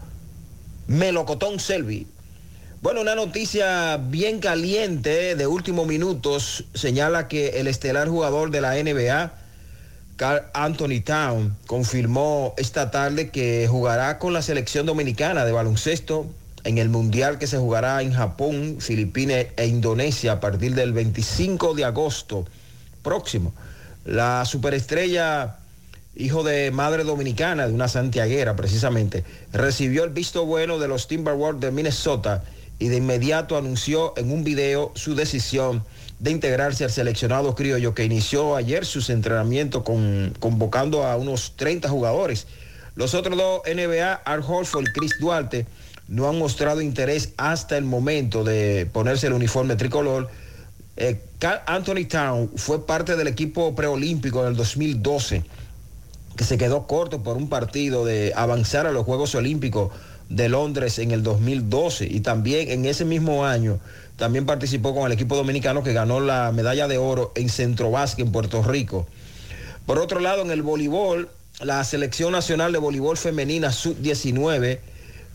Melocotón 0.87 1.61
Selvi. 1.61 2.07
Bueno, 2.81 3.01
una 3.01 3.15
noticia 3.15 3.97
bien 3.97 4.39
caliente 4.39 5.35
de 5.35 5.47
últimos 5.47 5.87
minutos 5.87 6.65
señala 6.75 7.27
que 7.27 7.61
el 7.61 7.67
estelar 7.67 8.09
jugador 8.09 8.51
de 8.51 8.61
la 8.61 8.75
NBA, 8.75 9.33
Carl 10.17 10.45
Anthony 10.55 11.01
Town 11.05 11.57
confirmó 11.67 12.55
esta 12.57 12.93
tarde 12.93 13.31
que 13.31 13.67
jugará 13.69 14.19
con 14.19 14.33
la 14.33 14.43
selección 14.43 14.87
dominicana 14.87 15.45
de 15.45 15.53
baloncesto 15.53 16.27
en 16.65 16.79
el 16.79 16.89
mundial 16.89 17.39
que 17.39 17.47
se 17.47 17.59
jugará 17.59 18.03
en 18.03 18.13
Japón, 18.13 18.77
Filipinas 18.81 19.47
e 19.57 19.67
Indonesia 19.67 20.33
a 20.33 20.41
partir 20.41 20.75
del 20.75 20.93
25 20.93 21.75
de 21.75 21.85
agosto 21.85 22.47
próximo. 23.03 23.53
La 24.05 24.45
superestrella, 24.45 25.57
hijo 26.19 26.43
de 26.43 26.71
madre 26.73 27.05
dominicana, 27.05 27.69
de 27.69 27.73
una 27.73 27.89
santiaguera 27.89 28.57
precisamente, 28.57 29.25
recibió 29.53 30.03
el 30.05 30.11
visto 30.11 30.45
bueno 30.45 30.79
de 30.79 30.89
los 30.89 31.07
Timberwolves 31.07 31.61
de 31.61 31.71
Minnesota 31.71 32.43
y 32.81 32.89
de 32.89 32.97
inmediato 32.97 33.57
anunció 33.57 34.15
en 34.17 34.33
un 34.33 34.45
video 34.45 34.93
su 34.95 35.15
decisión 35.15 35.85
de 36.19 36.33
integrarse 36.33 36.85
al 36.85 36.91
seleccionado 36.91 37.55
criollo 37.55 37.95
que 37.95 38.05
inició 38.05 38.57
ayer 38.57 38.85
sus 38.85 39.11
entrenamientos 39.11 39.85
con, 39.85 40.35
convocando 40.41 41.07
a 41.07 41.17
unos 41.17 41.55
30 41.57 41.89
jugadores. 41.89 42.49
Los 42.97 43.15
otros 43.15 43.39
dos 43.39 43.63
NBA, 43.65 44.15
Art 44.25 44.45
Horford 44.47 44.89
y 44.89 44.93
Chris 44.93 45.13
Duarte, 45.21 45.67
no 46.09 46.29
han 46.29 46.37
mostrado 46.39 46.81
interés 46.81 47.33
hasta 47.37 47.77
el 47.77 47.85
momento 47.85 48.43
de 48.43 48.89
ponerse 48.93 49.29
el 49.29 49.35
uniforme 49.35 49.77
tricolor. 49.77 50.29
Eh, 50.97 51.21
Anthony 51.67 52.07
Town 52.09 52.51
fue 52.57 52.85
parte 52.85 53.15
del 53.15 53.29
equipo 53.29 53.77
preolímpico 53.77 54.43
en 54.43 54.49
el 54.49 54.57
2012, 54.57 55.45
que 56.39 56.45
se 56.45 56.57
quedó 56.57 56.87
corto 56.87 57.25
por 57.25 57.37
un 57.37 57.49
partido 57.49 58.05
de 58.05 58.33
avanzar 58.37 58.87
a 58.87 58.93
los 58.93 59.05
Juegos 59.05 59.35
Olímpicos 59.35 59.91
de 60.29 60.49
Londres 60.49 61.01
en 61.01 61.11
el 61.11 61.25
2012 61.25 62.07
y 62.07 62.21
también 62.21 62.71
en 62.71 62.85
ese 62.85 63.05
mismo 63.05 63.45
año 63.45 63.81
también 64.15 64.47
participó 64.47 64.95
con 64.95 65.07
el 65.07 65.13
equipo 65.13 65.35
dominicano 65.35 65.83
que 65.83 65.93
ganó 65.93 66.21
la 66.21 66.53
medalla 66.53 66.87
de 66.87 66.97
oro 66.97 67.33
en 67.35 67.49
Centro 67.49 67.91
Básquet 67.91 68.25
en 68.25 68.31
Puerto 68.31 68.63
Rico. 68.63 69.09
Por 69.85 69.99
otro 69.99 70.21
lado, 70.21 70.43
en 70.43 70.53
el 70.53 70.63
voleibol, 70.63 71.29
la 71.61 71.83
selección 71.83 72.31
nacional 72.31 72.71
de 72.71 72.79
voleibol 72.79 73.17
femenina 73.17 73.73
sub-19 73.73 74.79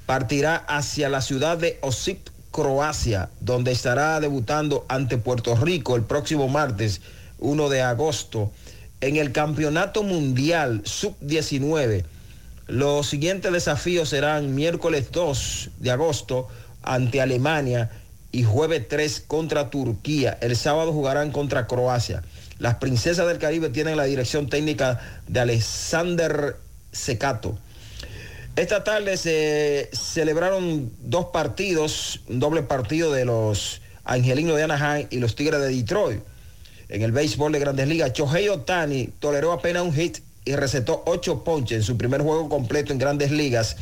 partirá 0.06 0.56
hacia 0.56 1.10
la 1.10 1.22
ciudad 1.22 1.58
de 1.58 1.80
Osip, 1.82 2.30
Croacia, 2.52 3.30
donde 3.42 3.74
estará 3.74 4.22
debutando 4.22 4.86
ante 4.88 5.18
Puerto 5.18 5.54
Rico 5.58 5.98
el 5.98 6.04
próximo 6.04 6.48
martes 6.48 7.02
1 7.40 7.68
de 7.68 7.82
agosto 7.82 8.52
en 9.04 9.18
el 9.18 9.34
Campeonato 9.34 10.02
Mundial 10.04 10.82
Sub-19. 10.86 12.06
Los 12.68 13.08
siguientes 13.08 13.52
desafíos 13.52 14.08
serán 14.08 14.56
miércoles 14.56 15.12
2 15.12 15.72
de 15.80 15.92
agosto 15.92 16.48
ante 16.82 17.20
Alemania 17.20 17.92
y 18.32 18.44
jueves 18.44 18.88
3 18.88 19.26
contra 19.28 19.70
Turquía. 19.70 20.38
El 20.40 20.56
sábado 20.56 20.94
jugarán 20.94 21.32
contra 21.32 21.68
Croacia. 21.68 22.24
Las 22.60 22.76
princesas 22.76 23.28
del 23.28 23.40
Caribe 23.40 23.70
tienen 23.70 23.98
la 23.98 24.06
dirección 24.06 24.48
técnica 24.48 25.02
de 25.28 25.42
Alexander 25.42 26.56
Secato. 26.94 27.58
Esta 28.56 28.86
tarde 28.86 29.18
se 29.18 29.90
celebraron 29.92 30.94
dos 31.02 31.26
partidos, 31.34 32.22
un 32.30 32.40
doble 32.40 32.64
partido 32.64 33.12
de 33.12 33.26
los 33.26 33.82
Angelinos 34.06 34.56
de 34.56 34.64
Anaheim 34.64 35.08
y 35.10 35.20
los 35.20 35.36
Tigres 35.36 35.60
de 35.60 35.68
Detroit. 35.68 36.22
En 36.94 37.02
el 37.02 37.12
béisbol 37.12 37.52
de 37.52 37.58
Grandes 37.58 37.88
Ligas, 37.88 38.14
Chohei 38.14 38.50
Otani 38.50 39.10
toleró 39.18 39.52
apenas 39.52 39.82
un 39.82 39.96
hit 39.96 40.20
y 40.46 40.56
recetó 40.56 41.02
ocho 41.08 41.44
ponches 41.44 41.78
en 41.78 41.84
su 41.84 41.98
primer 41.98 42.22
juego 42.22 42.48
completo 42.50 42.94
en 42.94 43.00
Grandes 43.00 43.32
Ligas, 43.32 43.78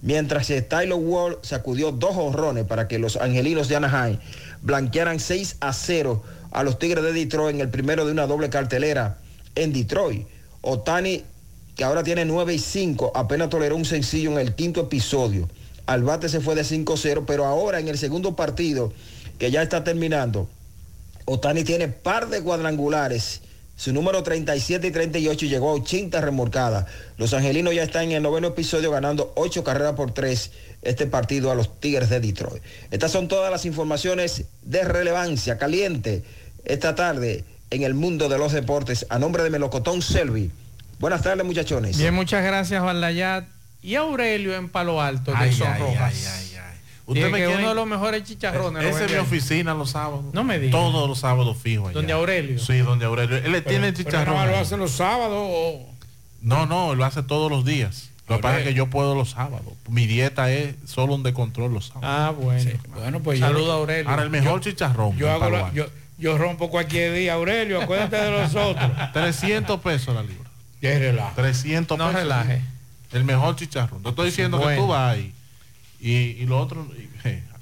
mientras 0.00 0.46
que 0.46 0.62
Tyler 0.62 0.94
Ward 0.94 1.36
sacudió 1.42 1.92
dos 1.92 2.16
honrones 2.16 2.64
para 2.64 2.88
que 2.88 2.98
los 2.98 3.18
Angelinos 3.18 3.68
de 3.68 3.76
Anaheim 3.76 4.18
blanquearan 4.62 5.20
6 5.20 5.58
a 5.60 5.74
0 5.74 6.22
a 6.50 6.62
los 6.62 6.78
Tigres 6.78 7.04
de 7.04 7.12
Detroit 7.12 7.56
en 7.56 7.60
el 7.60 7.68
primero 7.68 8.06
de 8.06 8.12
una 8.12 8.26
doble 8.26 8.48
cartelera 8.48 9.18
en 9.54 9.74
Detroit. 9.74 10.26
Otani 10.62 11.24
que 11.74 11.84
ahora 11.84 12.04
tiene 12.04 12.24
9 12.24 12.54
y 12.54 12.58
5, 12.58 13.12
apenas 13.14 13.50
toleró 13.50 13.76
un 13.76 13.84
sencillo 13.84 14.32
en 14.32 14.38
el 14.38 14.54
quinto 14.54 14.80
episodio. 14.80 15.46
Al 15.84 16.04
bate 16.04 16.30
se 16.30 16.40
fue 16.40 16.54
de 16.54 16.62
5-0, 16.62 17.24
pero 17.26 17.44
ahora 17.44 17.80
en 17.80 17.88
el 17.88 17.98
segundo 17.98 18.34
partido, 18.34 18.94
que 19.38 19.50
ya 19.50 19.60
está 19.60 19.84
terminando, 19.84 20.48
Otani 21.26 21.64
tiene 21.64 21.88
par 21.88 22.28
de 22.28 22.40
cuadrangulares. 22.42 23.42
Su 23.76 23.92
número 23.92 24.22
37 24.22 24.86
y 24.86 24.90
38 24.90 25.46
llegó 25.46 25.70
a 25.70 25.74
80 25.74 26.20
remorcadas. 26.22 26.86
Los 27.18 27.34
angelinos 27.34 27.74
ya 27.74 27.82
están 27.82 28.04
en 28.04 28.12
el 28.12 28.22
noveno 28.22 28.48
episodio 28.48 28.90
ganando 28.90 29.32
8 29.36 29.62
carreras 29.62 29.92
por 29.92 30.14
3 30.14 30.50
este 30.82 31.06
partido 31.06 31.50
a 31.50 31.54
los 31.54 31.78
Tigres 31.80 32.08
de 32.08 32.20
Detroit. 32.20 32.62
Estas 32.90 33.12
son 33.12 33.28
todas 33.28 33.50
las 33.50 33.66
informaciones 33.66 34.44
de 34.62 34.84
relevancia 34.84 35.58
caliente 35.58 36.22
esta 36.64 36.94
tarde 36.94 37.44
en 37.70 37.82
el 37.82 37.92
mundo 37.94 38.28
de 38.30 38.38
los 38.38 38.52
deportes. 38.52 39.04
A 39.10 39.18
nombre 39.18 39.42
de 39.42 39.50
Melocotón 39.50 40.00
Selvi. 40.00 40.50
Buenas 40.98 41.22
tardes, 41.22 41.44
muchachones. 41.44 41.98
Bien, 41.98 42.14
muchas 42.14 42.42
gracias, 42.44 42.82
Valdayat. 42.82 43.44
Y 43.82 43.96
Aurelio 43.96 44.56
en 44.56 44.70
Palo 44.70 45.02
Alto, 45.02 45.32
de 45.32 45.36
Ay, 45.36 45.52
Son 45.52 45.68
ay, 45.68 45.80
Rojas. 45.80 46.14
ay, 46.14 46.16
ay, 46.16 46.28
ay. 46.38 46.46
Dice 46.46 46.55
Usted 47.06 47.30
me 47.30 47.38
que 47.38 47.44
quiere- 47.46 47.58
uno 47.60 47.68
de 47.68 47.74
los 47.76 47.86
mejores 47.86 48.24
chicharrones. 48.24 48.84
Esa 48.84 49.04
es 49.04 49.12
mi 49.12 49.18
oficina 49.18 49.74
los 49.74 49.90
sábados. 49.90 50.24
No 50.32 50.42
me 50.44 50.58
digas. 50.58 50.72
Todos 50.72 51.08
los 51.08 51.18
sábados 51.20 51.56
fijo 51.56 51.84
allá. 51.88 51.94
Donde 51.94 52.12
Aurelio. 52.12 52.58
Sí, 52.58 52.78
donde 52.78 53.04
Aurelio. 53.06 53.36
Él 53.36 53.52
le 53.52 53.62
tiene 53.62 53.92
nada 53.92 54.32
más 54.32 54.48
lo 54.50 54.56
hace 54.58 54.76
los 54.76 54.90
sábados 54.90 55.38
o... 55.40 55.86
No, 56.42 56.66
no, 56.66 56.92
él 56.92 56.98
lo 56.98 57.04
hace 57.04 57.22
todos 57.22 57.50
los 57.50 57.64
días. 57.64 58.10
Lo 58.28 58.36
que 58.36 58.42
pasa 58.42 58.58
es 58.58 58.64
que 58.64 58.74
yo 58.74 58.88
puedo 58.88 59.14
los 59.14 59.30
sábados. 59.30 59.72
Mi 59.88 60.06
dieta 60.08 60.50
es 60.50 60.74
solo 60.84 61.14
un 61.14 61.22
de 61.22 61.32
control 61.32 61.72
los 61.72 61.86
sábados. 61.86 62.08
Ah, 62.10 62.32
bueno. 62.36 62.70
Bueno, 62.94 63.20
pues 63.20 63.38
Saluda 63.38 63.74
a 63.74 63.76
Aurelio. 63.76 64.10
Ahora 64.10 64.22
el 64.24 64.30
mejor 64.30 64.60
Yo- 64.60 64.70
chicharrón. 64.70 65.16
Yo, 65.16 65.26
en 65.26 65.32
hago 65.32 65.40
Palo 65.40 65.58
la- 65.58 65.66
Alto. 65.66 65.76
yo, 65.76 65.86
yo 66.18 66.36
rompo 66.36 66.68
cualquier 66.70 67.12
día, 67.14 67.34
Aurelio, 67.34 67.80
acuérdate 67.80 68.16
de 68.16 68.30
los 68.32 68.52
otros. 68.56 68.90
300 69.12 69.80
pesos 69.80 70.12
la 70.12 70.22
libra. 70.22 70.50
Qué 70.80 70.98
relajo. 70.98 71.32
300 71.36 71.96
No 71.96 72.06
pesos. 72.08 72.20
relaje. 72.22 72.62
El 73.12 73.22
mejor 73.24 73.54
chicharrón. 73.54 74.02
Te 74.02 74.08
estoy 74.08 74.26
diciendo 74.26 74.60
que 74.60 74.74
tú 74.74 74.88
vas 74.88 75.14
ahí. 75.14 75.32
Y, 76.00 76.12
y 76.12 76.46
lo 76.46 76.58
otro. 76.60 76.86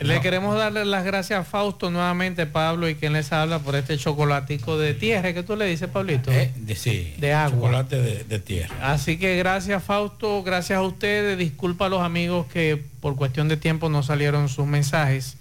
Le 0.01 0.17
no. 0.17 0.21
queremos 0.21 0.59
darle 0.59 0.85
las 0.85 1.05
gracias 1.05 1.41
a 1.41 1.45
Fausto 1.45 1.91
nuevamente, 1.91 2.45
Pablo, 2.47 2.89
y 2.89 2.97
quien 2.97 3.13
les 3.15 3.33
habla 3.33 3.61
por 3.61 3.77
este 3.77 3.97
chocolatico 3.97 4.77
de 4.77 4.93
tierra 4.93 5.33
que 5.33 5.43
tú 5.43 5.57
le 5.57 5.65
dices, 5.67 5.89
Pablito. 5.89 6.31
Eh, 6.33 6.51
de, 6.57 6.75
sí, 6.77 7.15
De 7.19 7.33
agua. 7.33 7.59
Chocolate 7.71 8.03
de, 8.03 8.25
de 8.25 8.39
tierra. 8.41 8.75
Así 8.93 9.17
que 9.17 9.37
gracias 9.37 9.83
Fausto, 9.83 10.43
gracias 10.43 10.79
a 10.79 10.83
ustedes, 10.83 11.39
disculpa 11.39 11.87
a 11.87 11.89
los 11.89 12.03
amigos 12.03 12.47
que 12.53 12.83
por 13.01 13.17
cuestión 13.17 13.49
de 13.49 13.57
tiempo 13.57 13.89
no 13.89 14.03
salieron 14.03 14.49
sus 14.51 14.67
mensajes. 14.67 15.37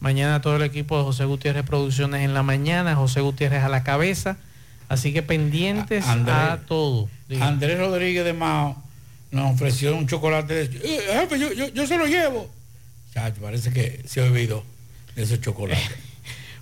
Mañana 0.00 0.42
todo 0.42 0.56
el 0.56 0.62
equipo 0.62 0.98
de 0.98 1.04
José 1.04 1.24
Gutiérrez 1.24 1.64
Producciones 1.64 2.22
en 2.22 2.34
la 2.34 2.42
mañana, 2.42 2.96
José 2.96 3.20
Gutiérrez 3.20 3.62
a 3.62 3.68
la 3.68 3.84
cabeza. 3.84 4.36
Así 4.88 5.12
que 5.14 5.22
pendientes 5.22 6.04
A- 6.06 6.12
Andrés. 6.12 6.34
a 6.36 6.58
todo. 6.66 7.08
Andrés 7.40 7.78
Rodríguez 7.78 8.24
de 8.26 8.32
Mao 8.34 8.76
nos 9.32 9.54
ofreció 9.54 9.96
un 9.96 10.06
chocolate. 10.06 10.68
De, 10.68 10.78
"Eh, 10.78 11.00
jefe, 11.20 11.38
yo, 11.38 11.52
yo, 11.52 11.68
yo 11.68 11.86
se 11.86 11.98
lo 11.98 12.06
llevo. 12.06 12.48
Chacho, 13.12 13.40
parece 13.42 13.72
que 13.72 14.02
se 14.06 14.20
olvidó 14.22 14.62
de 15.16 15.22
esos 15.24 15.40
chocolates. 15.40 15.82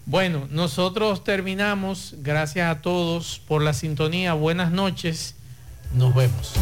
Bueno, 0.06 0.48
nosotros 0.50 1.22
terminamos. 1.22 2.14
Gracias 2.18 2.68
a 2.68 2.80
todos 2.80 3.40
por 3.46 3.62
la 3.62 3.72
sintonía. 3.74 4.32
Buenas 4.32 4.72
noches. 4.72 5.36
Nos 5.94 6.12
vemos. 6.14 6.54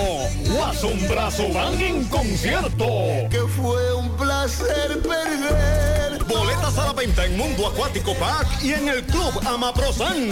Watson 0.58 1.08
Brazo 1.08 1.48
Van 1.52 1.80
en 1.80 2.04
concierto. 2.04 2.86
Que 3.30 3.40
fue 3.56 3.94
un 3.94 4.10
placer 4.16 5.00
perder. 5.02 6.21
Boletas 6.32 6.78
a 6.78 6.86
la 6.86 6.92
venta 6.92 7.24
en 7.26 7.36
Mundo 7.36 7.66
Acuático 7.66 8.14
Park 8.14 8.48
y 8.62 8.72
en 8.72 8.88
el 8.88 9.02
Club 9.04 9.38
Amaprosan. 9.46 10.30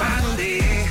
Bandé, 0.00 0.86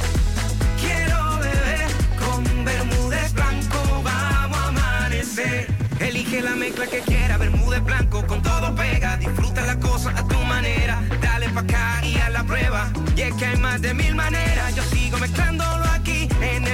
quiero 0.80 1.38
beber 1.40 1.88
con 2.20 2.66
Bermúdez 2.66 3.34
blanco, 3.34 4.02
vamos 4.04 4.58
a 4.58 4.68
amanecer. 4.68 5.68
Elige 6.00 6.42
la 6.42 6.56
mezcla 6.56 6.86
que 6.88 7.00
quiera, 7.00 7.38
Bermúdez 7.38 7.84
blanco, 7.84 8.26
con 8.28 8.42
todo 8.42 8.74
pega, 8.76 9.18
disfruta 9.18 9.62
la 9.62 9.80
cosa 9.80 10.10
a 10.12 10.28
tu 10.28 10.38
manera, 10.40 11.02
dale 11.22 11.50
pa' 11.50 11.62
acá 11.62 12.02
y 12.04 12.18
a 12.18 12.30
la 12.30 12.44
prueba. 12.44 12.92
Y 13.16 13.22
es 13.22 13.34
que 13.36 13.46
hay 13.46 13.58
más 13.58 13.82
de 13.82 13.94
mil 13.94 14.16
maneras, 14.16 14.76
yo 14.76 14.84
sigo 14.84 15.18
mezclándolo 15.18 15.86
aquí, 15.86 16.23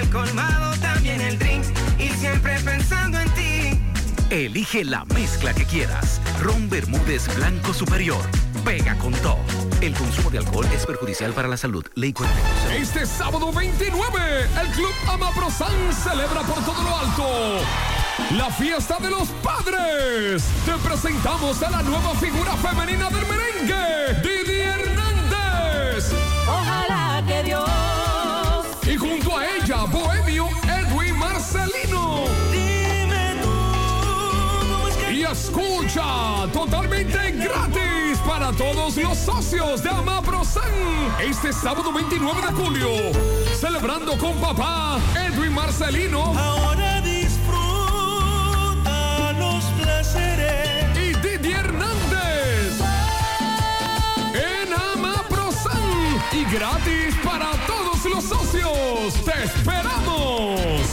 el 0.09 0.13
colmado 0.13 0.75
también 0.79 1.21
el 1.21 1.37
drink, 1.37 1.63
y 1.99 2.09
siempre 2.09 2.59
pensando 2.61 3.19
en 3.19 3.29
ti. 3.31 3.79
Elige 4.29 4.83
la 4.83 5.05
mezcla 5.05 5.53
que 5.53 5.65
quieras. 5.65 6.21
Ron 6.41 6.69
Bermúdez 6.69 7.33
Blanco 7.35 7.73
Superior. 7.73 8.23
Pega 8.63 8.95
con 8.97 9.13
todo. 9.13 9.39
El 9.81 9.93
consumo 9.93 10.29
de 10.29 10.39
alcohol 10.39 10.67
es 10.73 10.85
perjudicial 10.85 11.33
para 11.33 11.47
la 11.47 11.57
salud. 11.57 11.85
Ley 11.95 12.13
42. 12.13 12.73
Este 12.73 13.05
sábado 13.05 13.51
29, 13.51 14.19
el 14.61 14.67
Club 14.69 14.93
Amaprosan 15.07 15.93
celebra 15.93 16.41
por 16.41 16.63
todo 16.65 16.83
lo 16.83 16.97
alto 16.97 17.59
la 18.37 18.49
fiesta 18.51 18.97
de 18.99 19.09
los 19.09 19.27
padres. 19.41 20.43
Te 20.65 20.73
presentamos 20.87 21.61
a 21.63 21.69
la 21.71 21.81
nueva 21.81 22.13
figura 22.15 22.55
femenina 22.57 23.09
del 23.09 23.25
merengue, 23.25 24.21
junto 29.09 29.37
a 29.37 29.45
ella, 29.45 29.85
Bohemio 29.85 30.47
Edwin 30.67 31.17
Marcelino. 31.17 32.25
Y 35.11 35.23
escucha 35.23 36.47
totalmente 36.53 37.31
gratis 37.31 38.19
para 38.27 38.51
todos 38.51 38.95
los 38.97 39.17
socios 39.17 39.81
de 39.83 39.89
Amaprosan. 39.89 40.63
Este 41.19 41.51
sábado 41.51 41.91
29 41.91 42.41
de 42.41 42.53
julio, 42.53 42.89
celebrando 43.59 44.17
con 44.17 44.33
papá 44.35 44.99
Edwin 45.15 45.53
Marcelino. 45.53 46.21
Ahora 46.37 47.01
disfruta 47.01 47.73
los 49.39 49.63
placeres. 49.81 50.97
Y 50.97 51.13
Didi 51.15 51.51
Hernández. 51.53 52.79
En 54.35 54.73
Amaprosan. 54.73 56.21
Y 56.31 56.45
gratis 56.53 57.15
para 57.23 57.51
todos 57.65 57.68
socios. 58.23 59.13
¡Te 59.23 59.43
esperamos! 59.43 60.88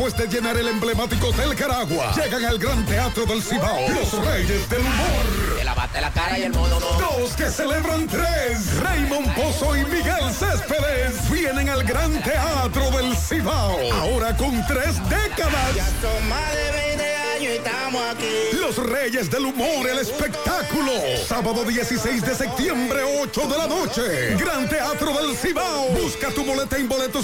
Después 0.00 0.16
de 0.16 0.34
llenar 0.34 0.56
el 0.56 0.66
emblemático 0.66 1.28
Hotel 1.28 1.54
Caragua, 1.54 2.10
llegan 2.14 2.42
al 2.46 2.58
Gran 2.58 2.86
Teatro 2.86 3.26
del 3.26 3.42
Cibao, 3.42 3.86
los 3.90 4.24
Reyes 4.24 4.66
del 4.70 4.80
Humor. 4.80 5.58
Te 5.58 5.62
lavaste 5.62 6.00
la 6.00 6.10
cara 6.10 6.38
y 6.38 6.42
el 6.44 6.54
modo 6.54 6.80
no. 6.80 6.86
Dos 6.98 7.34
que 7.34 7.50
celebran 7.50 8.06
tres. 8.06 8.80
Raymond 8.80 9.34
Pozo 9.34 9.76
y 9.76 9.84
Miguel 9.84 10.32
Céspedes 10.32 11.30
vienen 11.30 11.68
al 11.68 11.84
Gran 11.84 12.18
Teatro 12.22 12.90
del 12.92 13.14
Cibao. 13.14 13.92
Ahora 13.92 14.34
con 14.38 14.66
tres 14.66 14.96
décadas. 15.10 15.74
Ya 15.76 15.84
son 16.00 16.28
más 16.30 16.50
de 16.50 16.72
20 16.72 17.16
años 17.16 17.42
y 17.42 17.56
estamos 17.56 18.02
aquí. 18.10 18.56
Los 18.58 18.78
Reyes 18.78 19.30
del 19.30 19.44
Humor, 19.44 19.86
el 19.86 19.98
espectáculo. 19.98 20.92
Sábado 21.28 21.62
16 21.62 22.22
de 22.22 22.34
septiembre, 22.34 23.00
8 23.22 23.46
de 23.48 23.58
la 23.58 23.66
noche. 23.66 24.36
Gran 24.36 24.66
Teatro 24.66 25.12
del 25.12 25.36
Cibao. 25.36 25.88
Busca 25.90 26.30
tu 26.30 26.42
boleta 26.42 26.78
en 26.78 26.88
boletos 26.88 27.18